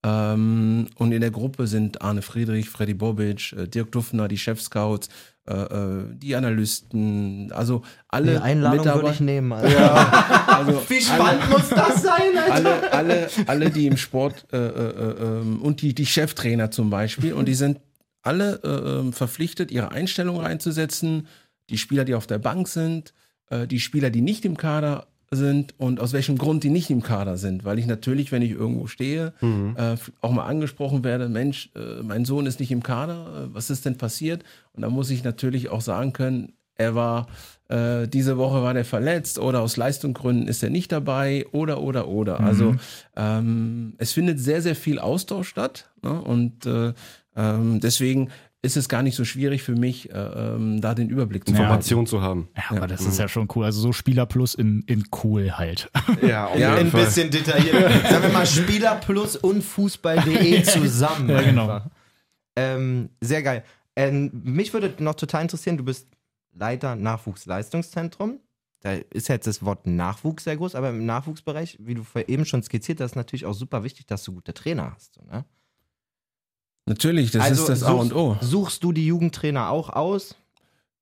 ähm, 0.04 0.86
und 0.96 1.12
in 1.12 1.20
der 1.20 1.30
Gruppe 1.30 1.66
sind 1.66 2.02
Arne 2.02 2.22
Friedrich, 2.22 2.68
Freddy 2.70 2.94
Bobic, 2.94 3.52
äh, 3.52 3.66
Dirk 3.68 3.92
Duffner, 3.92 4.26
die 4.28 4.38
Chef-Scouts, 4.38 5.08
äh, 5.48 5.54
äh, 5.54 6.04
die 6.14 6.34
Analysten, 6.36 7.50
also 7.52 7.82
alle 8.08 8.32
Die 8.32 8.38
Einladung 8.38 8.78
Mitarbeiter- 8.78 9.02
würde 9.02 9.14
ich 9.14 9.20
nehmen. 9.20 9.52
Alter. 9.52 9.70
Ja, 9.72 10.44
also 10.48 10.82
Wie 10.88 11.00
spannend 11.00 11.50
muss 11.50 11.68
das 11.68 12.02
sein, 12.02 12.36
Alter? 12.36 12.52
alle, 12.52 12.92
alle, 12.92 13.28
alle, 13.46 13.70
die 13.70 13.86
im 13.86 13.96
Sport 13.96 14.46
äh, 14.52 14.56
äh, 14.56 15.14
ähm, 15.20 15.62
und 15.62 15.82
die, 15.82 15.94
die 15.94 16.06
Cheftrainer 16.06 16.70
zum 16.70 16.90
Beispiel, 16.90 17.32
und 17.32 17.46
die 17.46 17.54
sind 17.54 17.78
alle 18.22 18.60
äh, 18.62 19.00
ähm, 19.00 19.12
verpflichtet, 19.12 19.70
ihre 19.70 19.90
Einstellung 19.90 20.38
reinzusetzen. 20.38 21.26
Die 21.70 21.78
Spieler, 21.78 22.04
die 22.04 22.14
auf 22.14 22.26
der 22.26 22.38
Bank 22.38 22.68
sind, 22.68 23.12
äh, 23.50 23.66
die 23.66 23.80
Spieler, 23.80 24.10
die 24.10 24.20
nicht 24.20 24.44
im 24.44 24.56
Kader 24.56 25.06
sind 25.30 25.74
und 25.78 25.98
aus 25.98 26.12
welchem 26.12 26.36
Grund 26.36 26.62
die 26.62 26.70
nicht 26.70 26.90
im 26.90 27.02
Kader 27.02 27.36
sind. 27.36 27.64
Weil 27.64 27.78
ich 27.78 27.86
natürlich, 27.86 28.32
wenn 28.32 28.42
ich 28.42 28.50
irgendwo 28.50 28.86
stehe, 28.86 29.32
äh, 29.40 29.96
auch 30.20 30.30
mal 30.30 30.44
angesprochen 30.44 31.04
werde, 31.04 31.28
Mensch, 31.28 31.70
äh, 31.74 32.02
mein 32.02 32.24
Sohn 32.24 32.46
ist 32.46 32.60
nicht 32.60 32.70
im 32.70 32.82
Kader, 32.82 33.46
äh, 33.50 33.54
was 33.54 33.70
ist 33.70 33.86
denn 33.86 33.96
passiert? 33.96 34.44
Und 34.72 34.82
da 34.82 34.90
muss 34.90 35.10
ich 35.10 35.24
natürlich 35.24 35.70
auch 35.70 35.80
sagen 35.80 36.12
können, 36.12 36.52
er 36.76 36.94
war, 36.94 37.28
äh, 37.68 38.08
diese 38.08 38.36
Woche 38.36 38.62
war 38.62 38.74
der 38.74 38.84
verletzt 38.84 39.38
oder 39.38 39.60
aus 39.60 39.76
Leistungsgründen 39.76 40.48
ist 40.48 40.62
er 40.62 40.70
nicht 40.70 40.92
dabei 40.92 41.46
oder, 41.52 41.80
oder, 41.80 42.08
oder. 42.08 42.40
Also 42.40 42.74
ähm, 43.16 43.94
es 43.98 44.12
findet 44.12 44.40
sehr, 44.40 44.62
sehr 44.62 44.76
viel 44.76 44.98
Austausch 44.98 45.48
statt 45.48 45.90
ne? 46.02 46.20
und 46.20 46.66
äh, 46.66 46.92
ähm, 47.36 47.80
deswegen 47.80 48.30
ist 48.64 48.76
es 48.76 48.88
gar 48.88 49.02
nicht 49.02 49.16
so 49.16 49.24
schwierig 49.24 49.64
für 49.64 49.74
mich, 49.74 50.10
äh, 50.12 50.16
ähm, 50.16 50.80
da 50.80 50.94
den 50.94 51.08
Überblick 51.08 51.44
zu 51.44 51.52
Ja. 51.52 51.60
Information 51.60 52.06
zu 52.06 52.22
haben. 52.22 52.48
Ja, 52.56 52.76
aber 52.76 52.86
das 52.86 53.00
ist 53.04 53.18
ja 53.18 53.26
schon 53.26 53.48
cool. 53.56 53.64
Also 53.64 53.80
so 53.80 53.92
Spieler 53.92 54.24
plus 54.24 54.54
in, 54.54 54.82
in 54.86 55.04
cool 55.24 55.52
halt. 55.58 55.90
Ja, 56.22 56.46
auf 56.46 56.56
Ja, 56.56 56.74
Ein 56.76 56.90
bisschen 56.92 57.30
detailliert. 57.30 57.74
Sagen 58.08 58.22
wir 58.22 58.30
mal 58.32 58.46
Spieler 58.46 58.94
plus 58.96 59.34
und 59.36 59.62
Fußball.de 59.62 60.62
zusammen. 60.62 61.28
Ja, 61.28 61.42
genau. 61.42 61.80
Ähm, 62.54 63.08
sehr 63.20 63.42
geil. 63.42 63.64
Ähm, 63.96 64.30
mich 64.44 64.72
würde 64.72 64.94
noch 65.02 65.14
total 65.14 65.42
interessieren, 65.42 65.76
du 65.76 65.84
bist 65.84 66.06
Leiter 66.54 66.94
Nachwuchsleistungszentrum. 66.94 68.38
Da 68.80 68.92
ist 69.10 69.28
jetzt 69.28 69.46
das 69.46 69.64
Wort 69.64 69.86
Nachwuchs 69.86 70.44
sehr 70.44 70.56
groß, 70.56 70.74
aber 70.74 70.90
im 70.90 71.06
Nachwuchsbereich, 71.06 71.78
wie 71.80 71.94
du 71.94 72.02
vorher 72.04 72.28
eben 72.28 72.44
schon 72.44 72.62
skizziert 72.62 73.00
hast, 73.00 73.12
ist 73.12 73.16
natürlich 73.16 73.46
auch 73.46 73.54
super 73.54 73.84
wichtig, 73.84 74.06
dass 74.06 74.24
du 74.24 74.32
gute 74.32 74.54
Trainer 74.54 74.92
hast. 74.94 75.14
So, 75.14 75.22
ne? 75.24 75.44
Natürlich, 76.86 77.30
das 77.30 77.50
ist 77.50 77.68
das 77.68 77.82
A 77.82 77.92
und 77.92 78.14
O. 78.14 78.36
Suchst 78.40 78.82
du 78.82 78.92
die 78.92 79.06
Jugendtrainer 79.06 79.70
auch 79.70 79.90
aus? 79.90 80.36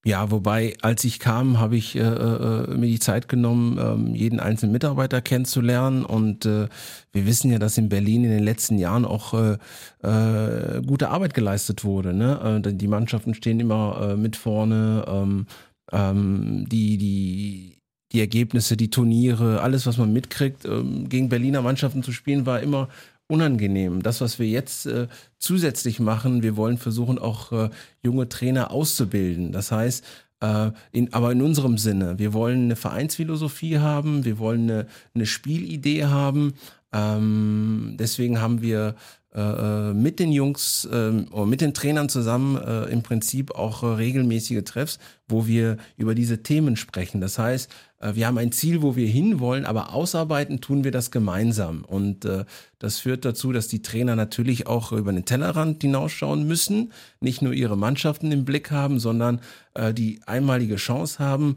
Ja, 0.05 0.31
wobei, 0.31 0.75
als 0.81 1.05
ich 1.05 1.19
kam, 1.19 1.59
habe 1.59 1.77
ich 1.77 1.95
äh, 1.95 2.01
äh, 2.01 2.75
mir 2.75 2.87
die 2.87 2.99
Zeit 2.99 3.29
genommen, 3.29 3.79
ähm, 3.79 4.15
jeden 4.15 4.41
einzelnen 4.41 4.73
Mitarbeiter 4.73 5.21
kennenzulernen. 5.21 6.07
Und 6.07 6.47
äh, 6.47 6.69
wir 7.13 7.27
wissen 7.27 7.51
ja, 7.51 7.59
dass 7.59 7.77
in 7.77 7.91
Berlin 7.91 8.25
in 8.25 8.31
den 8.31 8.43
letzten 8.43 8.79
Jahren 8.79 9.05
auch 9.05 9.35
äh, 9.35 9.59
äh, 10.03 10.81
gute 10.83 11.11
Arbeit 11.11 11.35
geleistet 11.35 11.85
wurde. 11.85 12.15
Ne? 12.15 12.63
Äh, 12.65 12.73
die 12.73 12.89
Mannschaften 12.89 13.35
stehen 13.35 13.61
immer 13.61 14.17
mit 14.17 14.37
vorne. 14.37 15.05
Ähm, 15.07 15.47
ähm, 15.93 16.67
die, 16.69 16.97
die, 16.97 17.79
die 18.13 18.21
Ergebnisse, 18.21 18.77
die 18.77 18.91
Turniere, 18.91 19.61
alles, 19.61 19.87
was 19.87 19.99
man 19.99 20.13
mitkriegt, 20.13 20.65
ähm, 20.65 21.09
gegen 21.09 21.29
Berliner 21.29 21.63
Mannschaften 21.63 22.03
zu 22.03 22.13
spielen, 22.13 22.47
war 22.47 22.61
immer 22.61 22.89
unangenehm. 23.31 24.03
Das, 24.03 24.21
was 24.21 24.39
wir 24.39 24.47
jetzt 24.47 24.87
äh, 24.87 25.07
zusätzlich 25.39 26.01
machen, 26.01 26.43
wir 26.43 26.57
wollen 26.57 26.79
versuchen, 26.79 27.19
auch 27.19 27.53
äh, 27.53 27.71
junge 28.03 28.29
Trainer 28.29 28.71
auszubilden. 28.71 29.53
Das 29.53 29.73
heißt, 29.73 30.05
äh, 30.41 30.71
in, 30.93 31.13
aber 31.13 31.33
in 31.33 31.43
unserem 31.43 31.79
Sinne, 31.79 32.19
wir 32.19 32.33
wollen 32.33 32.65
eine 32.65 32.77
Vereinsphilosophie 32.77 33.79
haben, 33.79 34.25
wir 34.25 34.39
wollen 34.39 34.71
eine, 34.71 34.87
eine 35.15 35.27
Spielidee 35.27 36.05
haben. 36.07 36.55
Ähm, 36.93 37.97
deswegen 37.99 38.41
haben 38.41 38.63
wir 38.63 38.97
äh, 39.33 39.93
mit 39.93 40.19
den 40.19 40.33
Jungs 40.33 40.89
ähm, 40.91 41.29
oder 41.31 41.47
mit 41.47 41.61
den 41.61 41.73
Trainern 41.73 42.09
zusammen 42.09 42.57
äh, 42.57 42.87
im 42.87 43.03
Prinzip 43.03 43.53
auch 43.53 43.85
äh, 43.85 43.87
regelmäßige 43.87 44.65
Treffs, 44.65 44.99
wo 45.29 45.47
wir 45.47 45.77
über 45.97 46.17
diese 46.17 46.43
Themen 46.43 46.75
sprechen. 46.75 47.21
Das 47.21 47.39
heißt, 47.39 47.71
äh, 47.71 47.75
wir 48.01 48.27
haben 48.27 48.39
ein 48.39 48.53
Ziel, 48.53 48.83
wo 48.83 48.97
wir 48.97 49.07
hinwollen, 49.07 49.67
aber 49.67 49.93
ausarbeiten 49.93 50.61
tun 50.61 50.85
wir 50.85 50.91
das 50.91 51.11
gemeinsam. 51.11 51.85
Und 51.85 52.25
äh, 52.25 52.45
das 52.79 52.99
führt 52.99 53.25
dazu, 53.25 53.53
dass 53.53 53.69
die 53.69 53.83
Trainer 53.83 54.17
natürlich 54.17 54.67
auch 54.67 54.93
über 54.93 55.13
den 55.13 55.27
Tellerrand 55.27 55.83
hinausschauen 55.83 56.47
müssen, 56.47 56.93
nicht 57.21 57.43
nur 57.43 57.53
ihre 57.53 57.77
Mannschaften 57.77 58.33
im 58.33 58.45
Blick 58.45 58.71
haben, 58.71 58.99
sondern 58.99 59.41
äh, 59.75 59.93
die 59.93 60.21
einmalige 60.27 60.77
Chance 60.77 61.19
haben, 61.19 61.57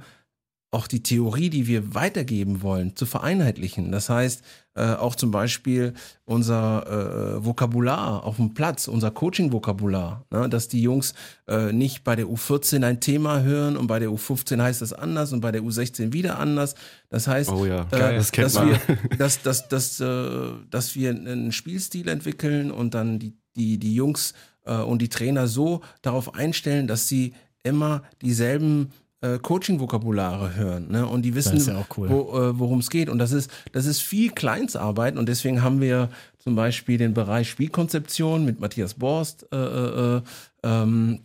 auch 0.71 0.87
die 0.87 1.03
Theorie, 1.03 1.49
die 1.49 1.67
wir 1.67 1.93
weitergeben 1.93 2.61
wollen, 2.61 2.95
zu 2.95 3.05
vereinheitlichen. 3.05 3.91
Das 3.91 4.09
heißt, 4.09 4.43
äh, 4.75 4.93
auch 4.93 5.15
zum 5.15 5.31
Beispiel 5.31 5.93
unser 6.25 7.37
äh, 7.37 7.45
Vokabular 7.45 8.23
auf 8.23 8.37
dem 8.37 8.53
Platz, 8.53 8.87
unser 8.87 9.11
Coaching-Vokabular, 9.11 10.25
ne? 10.31 10.49
dass 10.49 10.67
die 10.67 10.81
Jungs 10.81 11.13
äh, 11.47 11.71
nicht 11.71 12.03
bei 12.03 12.15
der 12.15 12.25
U14 12.25 12.83
ein 12.83 12.99
Thema 12.99 13.41
hören 13.41 13.77
und 13.77 13.87
bei 13.87 13.99
der 13.99 14.09
U15 14.09 14.61
heißt 14.61 14.81
es 14.81 14.93
anders 14.93 15.33
und 15.33 15.41
bei 15.41 15.51
der 15.51 15.61
U16 15.61 16.13
wieder 16.13 16.39
anders. 16.39 16.75
Das 17.09 17.27
heißt, 17.27 17.51
Oh 17.51 17.65
ja, 17.65 17.83
geil, 17.83 18.15
das 18.15 18.31
kennt 18.31 18.45
dass, 18.47 18.55
man. 18.55 18.69
wir, 18.69 18.79
dass, 19.17 19.41
dass, 19.41 19.67
dass, 19.67 19.97
dass 19.97 20.95
wir 20.95 21.09
einen 21.09 21.51
Spielstil 21.51 22.07
entwickeln 22.07 22.71
und 22.71 22.93
dann 22.93 23.19
die, 23.19 23.33
die, 23.55 23.77
die 23.77 23.93
Jungs 23.93 24.33
äh, 24.65 24.75
und 24.77 25.01
die 25.01 25.09
Trainer 25.09 25.47
so 25.47 25.81
darauf 26.01 26.35
einstellen, 26.35 26.87
dass 26.87 27.07
sie 27.07 27.33
immer 27.63 28.03
dieselben 28.21 28.91
äh, 29.23 29.39
Coaching-Vokabulare 29.39 30.55
hören 30.55 30.91
ne? 30.91 31.07
und 31.07 31.21
die 31.21 31.33
wissen, 31.33 31.57
ja 31.57 31.85
cool. 31.97 32.09
wo, 32.09 32.37
äh, 32.37 32.59
worum 32.59 32.79
es 32.79 32.89
geht. 32.89 33.09
Und 33.09 33.19
das 33.19 33.31
ist, 33.31 33.49
das 33.71 33.85
ist 33.85 34.01
viel 34.01 34.31
Kleinstarbeit 34.31 35.17
und 35.17 35.29
deswegen 35.29 35.63
haben 35.63 35.79
wir 35.79 36.09
zum 36.39 36.55
Beispiel 36.55 36.97
den 36.97 37.13
Bereich 37.13 37.49
Spielkonzeption 37.49 38.43
mit 38.43 38.59
Matthias 38.59 38.95
Borst, 38.95 39.47
äh, 39.51 39.57
äh, 39.57 40.21
ähm, 40.63 41.19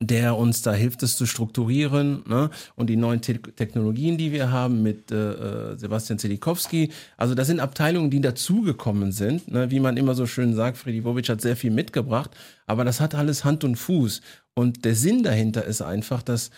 der 0.00 0.36
uns 0.36 0.62
da 0.62 0.72
hilft, 0.72 1.02
es 1.02 1.16
zu 1.16 1.26
strukturieren 1.26 2.22
ne? 2.28 2.50
und 2.76 2.86
die 2.86 2.94
neuen 2.94 3.20
Te 3.20 3.40
Technologien, 3.42 4.16
die 4.16 4.30
wir 4.30 4.52
haben 4.52 4.84
mit 4.84 5.10
äh, 5.10 5.72
äh, 5.72 5.76
Sebastian 5.76 6.20
Zelikowski. 6.20 6.92
Also 7.16 7.34
das 7.34 7.48
sind 7.48 7.58
Abteilungen, 7.58 8.10
die 8.10 8.20
dazugekommen 8.20 9.10
sind. 9.10 9.50
Ne? 9.50 9.72
Wie 9.72 9.80
man 9.80 9.96
immer 9.96 10.14
so 10.14 10.26
schön 10.26 10.54
sagt, 10.54 10.76
Freddy 10.76 11.00
Bobic 11.00 11.28
hat 11.28 11.40
sehr 11.40 11.56
viel 11.56 11.72
mitgebracht, 11.72 12.30
aber 12.66 12.84
das 12.84 13.00
hat 13.00 13.16
alles 13.16 13.44
Hand 13.44 13.64
und 13.64 13.74
Fuß. 13.74 14.20
Und 14.54 14.84
der 14.84 14.94
Sinn 14.94 15.24
dahinter 15.24 15.64
ist 15.64 15.82
einfach, 15.82 16.22
dass 16.22 16.50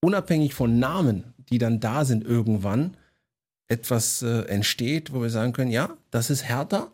unabhängig 0.00 0.54
von 0.54 0.78
Namen, 0.78 1.34
die 1.50 1.58
dann 1.58 1.80
da 1.80 2.04
sind 2.04 2.24
irgendwann, 2.24 2.96
etwas 3.68 4.22
äh, 4.22 4.42
entsteht, 4.42 5.12
wo 5.12 5.20
wir 5.22 5.30
sagen 5.30 5.52
können, 5.52 5.70
ja, 5.70 5.90
das 6.10 6.30
ist 6.30 6.44
härter. 6.44 6.90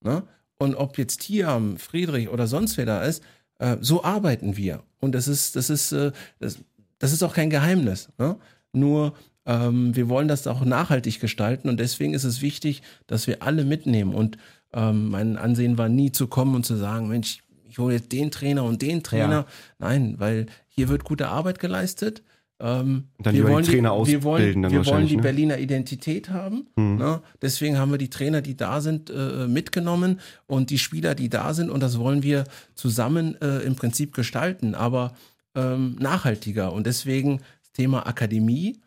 Ne? 0.00 0.22
Und 0.56 0.74
ob 0.74 0.96
jetzt 0.96 1.20
Tiam, 1.20 1.76
Friedrich 1.76 2.28
oder 2.28 2.46
sonst 2.46 2.76
wer 2.76 2.86
da 2.86 3.02
ist, 3.02 3.22
äh, 3.58 3.76
so 3.80 4.02
arbeiten 4.04 4.56
wir. 4.56 4.82
Und 5.00 5.14
das 5.14 5.28
ist, 5.28 5.54
das 5.56 5.68
ist, 5.68 5.92
äh, 5.92 6.12
das, 6.38 6.58
das 6.98 7.12
ist 7.12 7.22
auch 7.22 7.34
kein 7.34 7.50
Geheimnis. 7.50 8.08
Ne? 8.18 8.36
Nur 8.72 9.14
ähm, 9.46 9.94
wir 9.94 10.08
wollen 10.08 10.28
das 10.28 10.46
auch 10.46 10.64
nachhaltig 10.64 11.20
gestalten 11.20 11.68
und 11.68 11.78
deswegen 11.78 12.14
ist 12.14 12.24
es 12.24 12.40
wichtig, 12.40 12.82
dass 13.06 13.26
wir 13.26 13.42
alle 13.42 13.64
mitnehmen. 13.64 14.14
Und 14.14 14.38
ähm, 14.72 15.10
mein 15.10 15.36
Ansehen 15.36 15.76
war 15.76 15.88
nie 15.88 16.12
zu 16.12 16.26
kommen 16.26 16.54
und 16.54 16.64
zu 16.64 16.76
sagen, 16.76 17.08
Mensch, 17.08 17.42
ich 17.68 17.78
hole 17.78 17.94
jetzt 17.94 18.12
den 18.12 18.30
Trainer 18.30 18.64
und 18.64 18.80
den 18.82 19.02
Trainer. 19.02 19.30
Ja. 19.30 19.46
Nein, 19.78 20.14
weil 20.18 20.46
hier 20.68 20.88
wird 20.88 21.04
gute 21.04 21.28
Arbeit 21.28 21.58
geleistet. 21.58 22.22
Ähm, 22.60 23.08
Dann 23.18 23.34
wir 23.34 23.40
lieber 23.40 23.48
die 23.48 23.54
wollen 23.54 23.64
Trainer 23.64 24.06
wir 24.06 24.22
wollen, 24.22 24.34
ausbilden 24.34 24.62
dann 24.62 24.72
wir 24.72 24.86
wollen 24.86 25.06
die 25.06 25.16
ne? 25.16 25.22
Berliner 25.22 25.58
Identität 25.58 26.30
haben. 26.30 26.68
Hm. 26.76 26.96
Ne? 26.96 27.20
Deswegen 27.42 27.78
haben 27.78 27.90
wir 27.90 27.98
die 27.98 28.10
Trainer, 28.10 28.42
die 28.42 28.56
da 28.56 28.80
sind, 28.80 29.10
äh, 29.10 29.48
mitgenommen 29.48 30.20
und 30.46 30.70
die 30.70 30.78
Spieler, 30.78 31.14
die 31.14 31.28
da 31.28 31.52
sind. 31.52 31.68
Und 31.68 31.82
das 31.82 31.98
wollen 31.98 32.22
wir 32.22 32.44
zusammen 32.74 33.40
äh, 33.40 33.58
im 33.60 33.74
Prinzip 33.74 34.14
gestalten, 34.14 34.74
aber 34.74 35.14
ähm, 35.54 35.96
nachhaltiger. 35.98 36.72
Und 36.72 36.86
deswegen 36.86 37.38
das 37.60 37.72
Thema 37.72 38.06
Akademie 38.06 38.80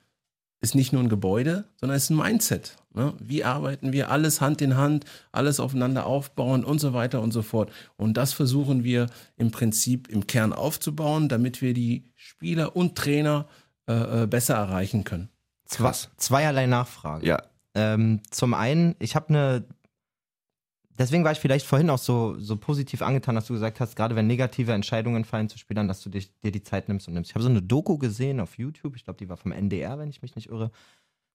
ist 0.61 0.73
nicht 0.73 0.91
nur 0.91 1.03
ein 1.03 1.09
Gebäude, 1.09 1.65
sondern 1.75 1.97
es 1.97 2.05
ist 2.05 2.09
ein 2.09 2.17
Mindset. 2.17 2.77
Ne? 2.93 3.13
Wie 3.19 3.43
arbeiten 3.43 3.93
wir 3.93 4.09
alles 4.09 4.41
Hand 4.41 4.61
in 4.61 4.75
Hand, 4.75 5.05
alles 5.31 5.59
aufeinander 5.59 6.07
aufbauen 6.07 6.63
und 6.63 6.79
so 6.79 6.93
weiter 6.93 7.21
und 7.21 7.31
so 7.31 7.43
fort. 7.43 7.71
Und 7.95 8.17
das 8.17 8.33
versuchen 8.33 8.83
wir 8.83 9.07
im 9.35 9.51
Prinzip 9.51 10.07
im 10.07 10.25
Kern 10.25 10.53
aufzubauen, 10.53 11.29
damit 11.29 11.61
wir 11.61 11.73
die 11.73 12.09
Spieler 12.17 12.75
und 12.75 12.95
Trainer 12.95 13.47
äh, 13.87 14.23
äh, 14.23 14.27
besser 14.27 14.55
erreichen 14.55 15.05
können. 15.05 15.29
Zwei, 15.65 15.91
zweierlei 16.17 16.65
Nachfragen. 16.65 17.25
Ja, 17.25 17.41
Ähm, 17.73 18.21
zum 18.31 18.53
einen, 18.53 18.95
ich 18.99 19.15
habe 19.15 19.29
eine. 19.29 19.65
Deswegen 20.97 21.23
war 21.23 21.31
ich 21.31 21.39
vielleicht 21.39 21.67
vorhin 21.67 21.91
auch 21.91 21.99
so, 21.99 22.39
so 22.39 22.57
positiv 22.57 23.03
angetan, 23.03 23.35
dass 23.35 23.45
du 23.45 23.53
gesagt 23.53 23.79
hast, 23.79 23.95
gerade 23.95 24.15
wenn 24.15 24.25
negative 24.25 24.73
Entscheidungen 24.73 25.25
fallen 25.25 25.47
zu 25.47 25.59
Spielern, 25.59 25.87
dass 25.87 26.01
du 26.01 26.09
dich, 26.09 26.35
dir 26.39 26.51
die 26.51 26.63
Zeit 26.63 26.87
nimmst 26.87 27.07
und 27.07 27.13
nimmst. 27.13 27.29
Ich 27.29 27.35
habe 27.35 27.43
so 27.43 27.49
eine 27.49 27.61
Doku 27.61 27.99
gesehen 27.99 28.39
auf 28.39 28.57
YouTube, 28.57 28.95
ich 28.95 29.03
glaube, 29.03 29.19
die 29.19 29.29
war 29.29 29.37
vom 29.37 29.51
NDR, 29.51 29.99
wenn 29.99 30.09
ich 30.09 30.23
mich 30.23 30.35
nicht 30.35 30.49
irre. 30.49 30.71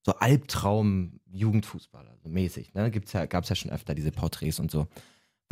So 0.05 0.17
Albtraum-Jugendfußballer, 0.17 2.17
so 2.25 2.29
mäßig. 2.29 2.75
Ne? 2.75 2.91
Gibt's 2.91 3.13
ja, 3.13 3.27
Gab 3.27 3.45
es 3.45 3.51
ja 3.51 3.55
schon 3.55 3.71
öfter 3.71 3.95
diese 3.95 4.11
Porträts 4.11 4.59
und 4.59 4.73
so. 4.73 4.89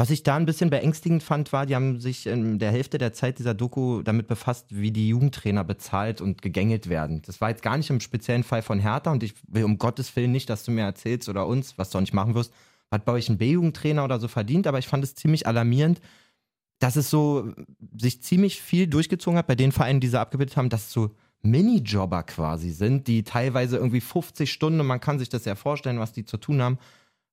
Was 0.00 0.08
ich 0.08 0.22
da 0.22 0.36
ein 0.36 0.46
bisschen 0.46 0.70
beängstigend 0.70 1.22
fand, 1.22 1.52
war, 1.52 1.66
die 1.66 1.74
haben 1.74 2.00
sich 2.00 2.26
in 2.26 2.58
der 2.58 2.70
Hälfte 2.70 2.96
der 2.96 3.12
Zeit 3.12 3.38
dieser 3.38 3.52
Doku 3.52 4.00
damit 4.00 4.28
befasst, 4.28 4.64
wie 4.70 4.92
die 4.92 5.10
Jugendtrainer 5.10 5.62
bezahlt 5.62 6.22
und 6.22 6.40
gegängelt 6.40 6.88
werden. 6.88 7.20
Das 7.26 7.42
war 7.42 7.50
jetzt 7.50 7.60
gar 7.60 7.76
nicht 7.76 7.90
im 7.90 8.00
speziellen 8.00 8.42
Fall 8.42 8.62
von 8.62 8.78
Hertha 8.78 9.12
und 9.12 9.22
ich 9.22 9.34
will 9.46 9.64
um 9.64 9.76
Gottes 9.76 10.16
Willen 10.16 10.32
nicht, 10.32 10.48
dass 10.48 10.64
du 10.64 10.70
mir 10.70 10.84
erzählst 10.84 11.28
oder 11.28 11.46
uns, 11.46 11.76
was 11.76 11.90
du 11.90 11.98
auch 11.98 12.00
nicht 12.00 12.14
machen 12.14 12.34
wirst, 12.34 12.54
hat 12.90 13.04
bei 13.04 13.12
euch 13.12 13.28
ein 13.28 13.36
B-Jugendtrainer 13.36 14.02
oder 14.02 14.18
so 14.18 14.26
verdient, 14.26 14.66
aber 14.66 14.78
ich 14.78 14.88
fand 14.88 15.04
es 15.04 15.14
ziemlich 15.14 15.46
alarmierend, 15.46 16.00
dass 16.78 16.96
es 16.96 17.10
so 17.10 17.52
sich 17.94 18.22
ziemlich 18.22 18.62
viel 18.62 18.86
durchgezogen 18.86 19.36
hat 19.36 19.48
bei 19.48 19.54
den 19.54 19.70
Vereinen, 19.70 20.00
die 20.00 20.08
sie 20.08 20.18
abgebildet 20.18 20.56
haben, 20.56 20.70
dass 20.70 20.86
es 20.86 20.92
so 20.92 21.10
Minijobber 21.42 22.22
quasi 22.22 22.70
sind, 22.70 23.06
die 23.06 23.22
teilweise 23.22 23.76
irgendwie 23.76 24.00
50 24.00 24.50
Stunden, 24.50 24.80
und 24.80 24.86
man 24.86 25.00
kann 25.00 25.18
sich 25.18 25.28
das 25.28 25.44
ja 25.44 25.56
vorstellen, 25.56 25.98
was 25.98 26.14
die 26.14 26.24
zu 26.24 26.38
tun 26.38 26.62
haben. 26.62 26.78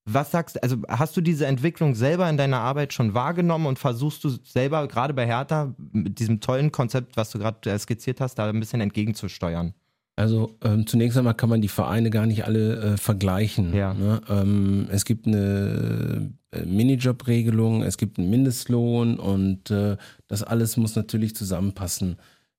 Was 0.10 0.32
sagst 0.32 0.55
du, 0.55 0.64
also 0.64 0.78
hast 0.88 1.18
du 1.18 1.22
diese 1.22 1.45
Entwicklung 1.45 1.93
selber 1.93 2.30
in 2.30 2.38
deiner 2.38 2.60
Arbeit 2.60 2.93
schon 2.93 3.14
wahrgenommen 3.14 3.66
und 3.66 3.78
versuchst 3.78 4.24
du 4.24 4.30
selber, 4.30 4.88
gerade 4.88 5.14
bei 5.14 5.26
Hertha, 5.26 5.74
mit 5.91 6.20
diesem 6.20 6.39
tollen 6.39 6.72
Konzept, 6.72 7.18
was 7.18 7.32
du 7.32 7.39
gerade 7.39 7.70
äh, 7.70 7.78
skizziert 7.78 8.22
hast, 8.22 8.36
da 8.36 8.47
ein 8.47 8.60
bisschen 8.60 8.80
entgegenzusteuern? 8.80 9.74
Also 10.16 10.55
ähm, 10.64 10.88
zunächst 10.88 11.18
einmal 11.18 11.36
kann 11.36 11.49
man 11.49 11.62
die 11.62 11.68
Vereine 11.68 12.10
gar 12.10 12.26
nicht 12.26 12.45
alle 12.45 12.93
äh, 12.93 12.97
vergleichen. 12.97 13.76
Ja. 13.76 13.93
Ne? 13.93 14.22
Ähm, 14.30 14.88
es 14.89 15.03
gibt 15.03 15.28
eine 15.28 16.32
äh, 16.51 16.66
Minijob-Regelung, 16.66 17.84
es 17.84 17.97
gibt 17.97 18.18
einen 18.18 18.30
Mindestlohn 18.30 19.20
und 19.20 19.70
äh, 19.70 19.97
das 20.28 20.41
alles 20.41 20.78
muss 20.78 20.95
natürlich 20.95 21.36
zusammenpassen. 21.36 22.16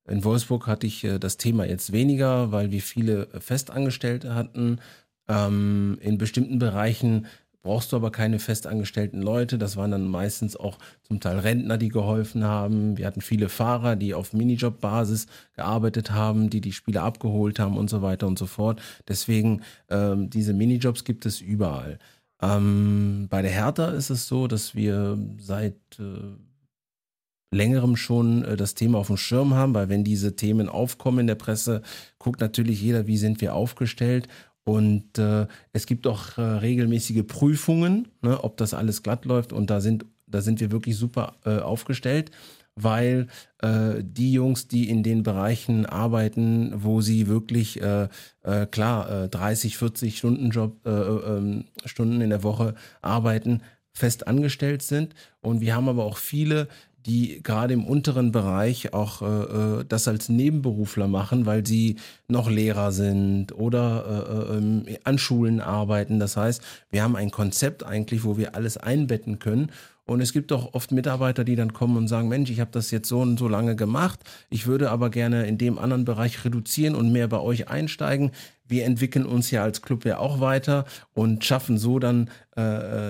In 0.06 0.22
Wolfsburg 0.22 0.66
hatte 0.66 0.86
ich 0.86 1.02
äh, 1.02 1.18
das 1.18 1.36
Thema 1.36 1.64
jetzt 1.64 1.92
weniger, 1.92 2.52
weil 2.52 2.70
wir 2.70 2.82
viele 2.82 3.26
Festangestellte 3.40 4.34
hatten. 4.34 4.78
Ähm, 5.28 5.98
in 6.00 6.18
bestimmten 6.18 6.58
Bereichen 6.58 7.26
brauchst 7.62 7.92
du 7.92 7.96
aber 7.96 8.10
keine 8.10 8.38
festangestellten 8.38 9.20
Leute. 9.20 9.58
Das 9.58 9.76
waren 9.76 9.90
dann 9.90 10.08
meistens 10.08 10.56
auch 10.56 10.78
zum 11.02 11.20
Teil 11.20 11.38
Rentner, 11.38 11.76
die 11.76 11.88
geholfen 11.88 12.44
haben. 12.44 12.96
Wir 12.96 13.06
hatten 13.06 13.20
viele 13.20 13.48
Fahrer, 13.48 13.96
die 13.96 14.14
auf 14.14 14.32
Minijob-Basis 14.32 15.26
gearbeitet 15.54 16.10
haben, 16.12 16.50
die 16.50 16.60
die 16.60 16.72
Spieler 16.72 17.02
abgeholt 17.02 17.58
haben 17.58 17.76
und 17.76 17.90
so 17.90 18.00
weiter 18.00 18.26
und 18.26 18.38
so 18.38 18.46
fort. 18.46 18.80
Deswegen, 19.06 19.62
ähm, 19.90 20.30
diese 20.30 20.54
Minijobs 20.54 21.04
gibt 21.04 21.26
es 21.26 21.40
überall. 21.40 21.98
Ähm, 22.40 23.26
bei 23.28 23.42
der 23.42 23.50
Hertha 23.50 23.90
ist 23.90 24.10
es 24.10 24.28
so, 24.28 24.46
dass 24.46 24.74
wir 24.74 25.18
seit 25.38 25.74
äh, 25.98 26.36
längerem 27.50 27.96
schon 27.96 28.44
äh, 28.44 28.56
das 28.56 28.74
Thema 28.74 28.98
auf 28.98 29.08
dem 29.08 29.16
Schirm 29.16 29.54
haben, 29.54 29.74
weil 29.74 29.88
wenn 29.88 30.04
diese 30.04 30.36
Themen 30.36 30.68
aufkommen 30.68 31.20
in 31.20 31.26
der 31.26 31.34
Presse, 31.34 31.82
guckt 32.18 32.40
natürlich 32.40 32.80
jeder, 32.80 33.06
wie 33.06 33.16
sind 33.16 33.40
wir 33.40 33.54
aufgestellt. 33.54 34.28
Und 34.68 35.16
äh, 35.16 35.46
es 35.72 35.86
gibt 35.86 36.06
auch 36.06 36.36
äh, 36.36 36.42
regelmäßige 36.42 37.26
Prüfungen, 37.26 38.08
ne, 38.20 38.44
ob 38.44 38.58
das 38.58 38.74
alles 38.74 39.02
glatt 39.02 39.24
läuft. 39.24 39.54
Und 39.54 39.70
da 39.70 39.80
sind, 39.80 40.04
da 40.26 40.42
sind 40.42 40.60
wir 40.60 40.70
wirklich 40.70 40.94
super 40.98 41.36
äh, 41.46 41.60
aufgestellt, 41.60 42.32
weil 42.74 43.28
äh, 43.62 44.02
die 44.02 44.34
Jungs, 44.34 44.68
die 44.68 44.90
in 44.90 45.02
den 45.02 45.22
Bereichen 45.22 45.86
arbeiten, 45.86 46.74
wo 46.76 47.00
sie 47.00 47.28
wirklich 47.28 47.80
äh, 47.80 48.08
äh, 48.42 48.66
klar 48.66 49.24
äh, 49.24 49.28
30, 49.30 49.78
40 49.78 50.18
Stunden 50.18 50.50
Job, 50.50 50.76
Stunden 51.86 52.20
in 52.20 52.28
der 52.28 52.42
Woche 52.42 52.74
arbeiten, 53.00 53.62
fest 53.94 54.26
angestellt 54.26 54.82
sind. 54.82 55.14
Und 55.40 55.62
wir 55.62 55.74
haben 55.74 55.88
aber 55.88 56.04
auch 56.04 56.18
viele, 56.18 56.68
die 57.08 57.42
gerade 57.42 57.74
im 57.74 57.86
unteren 57.86 58.32
Bereich 58.32 58.92
auch 58.92 59.22
äh, 59.22 59.24
äh, 59.80 59.84
das 59.88 60.06
als 60.06 60.28
Nebenberufler 60.28 61.08
machen, 61.08 61.46
weil 61.46 61.66
sie 61.66 61.96
noch 62.28 62.50
Lehrer 62.50 62.92
sind 62.92 63.52
oder 63.52 64.04
äh, 64.50 64.54
äh, 64.54 64.58
ähm, 64.58 64.84
an 65.04 65.18
Schulen 65.18 65.60
arbeiten. 65.60 66.20
Das 66.20 66.36
heißt, 66.36 66.62
wir 66.90 67.02
haben 67.02 67.16
ein 67.16 67.30
Konzept 67.30 67.82
eigentlich, 67.82 68.24
wo 68.24 68.36
wir 68.36 68.54
alles 68.54 68.76
einbetten 68.76 69.38
können. 69.38 69.70
Und 70.08 70.22
es 70.22 70.32
gibt 70.32 70.52
auch 70.52 70.72
oft 70.72 70.90
Mitarbeiter, 70.90 71.44
die 71.44 71.54
dann 71.54 71.74
kommen 71.74 71.98
und 71.98 72.08
sagen, 72.08 72.28
Mensch, 72.28 72.48
ich 72.48 72.60
habe 72.60 72.70
das 72.72 72.90
jetzt 72.90 73.08
so 73.08 73.20
und 73.20 73.38
so 73.38 73.46
lange 73.46 73.76
gemacht. 73.76 74.20
Ich 74.48 74.66
würde 74.66 74.90
aber 74.90 75.10
gerne 75.10 75.46
in 75.46 75.58
dem 75.58 75.78
anderen 75.78 76.06
Bereich 76.06 76.46
reduzieren 76.46 76.94
und 76.94 77.12
mehr 77.12 77.28
bei 77.28 77.38
euch 77.38 77.68
einsteigen. 77.68 78.30
Wir 78.66 78.86
entwickeln 78.86 79.26
uns 79.26 79.50
ja 79.50 79.62
als 79.62 79.82
Club 79.82 80.06
ja 80.06 80.16
auch 80.16 80.40
weiter 80.40 80.86
und 81.12 81.44
schaffen 81.44 81.76
so 81.76 81.98
dann 81.98 82.30
äh, 82.56 82.62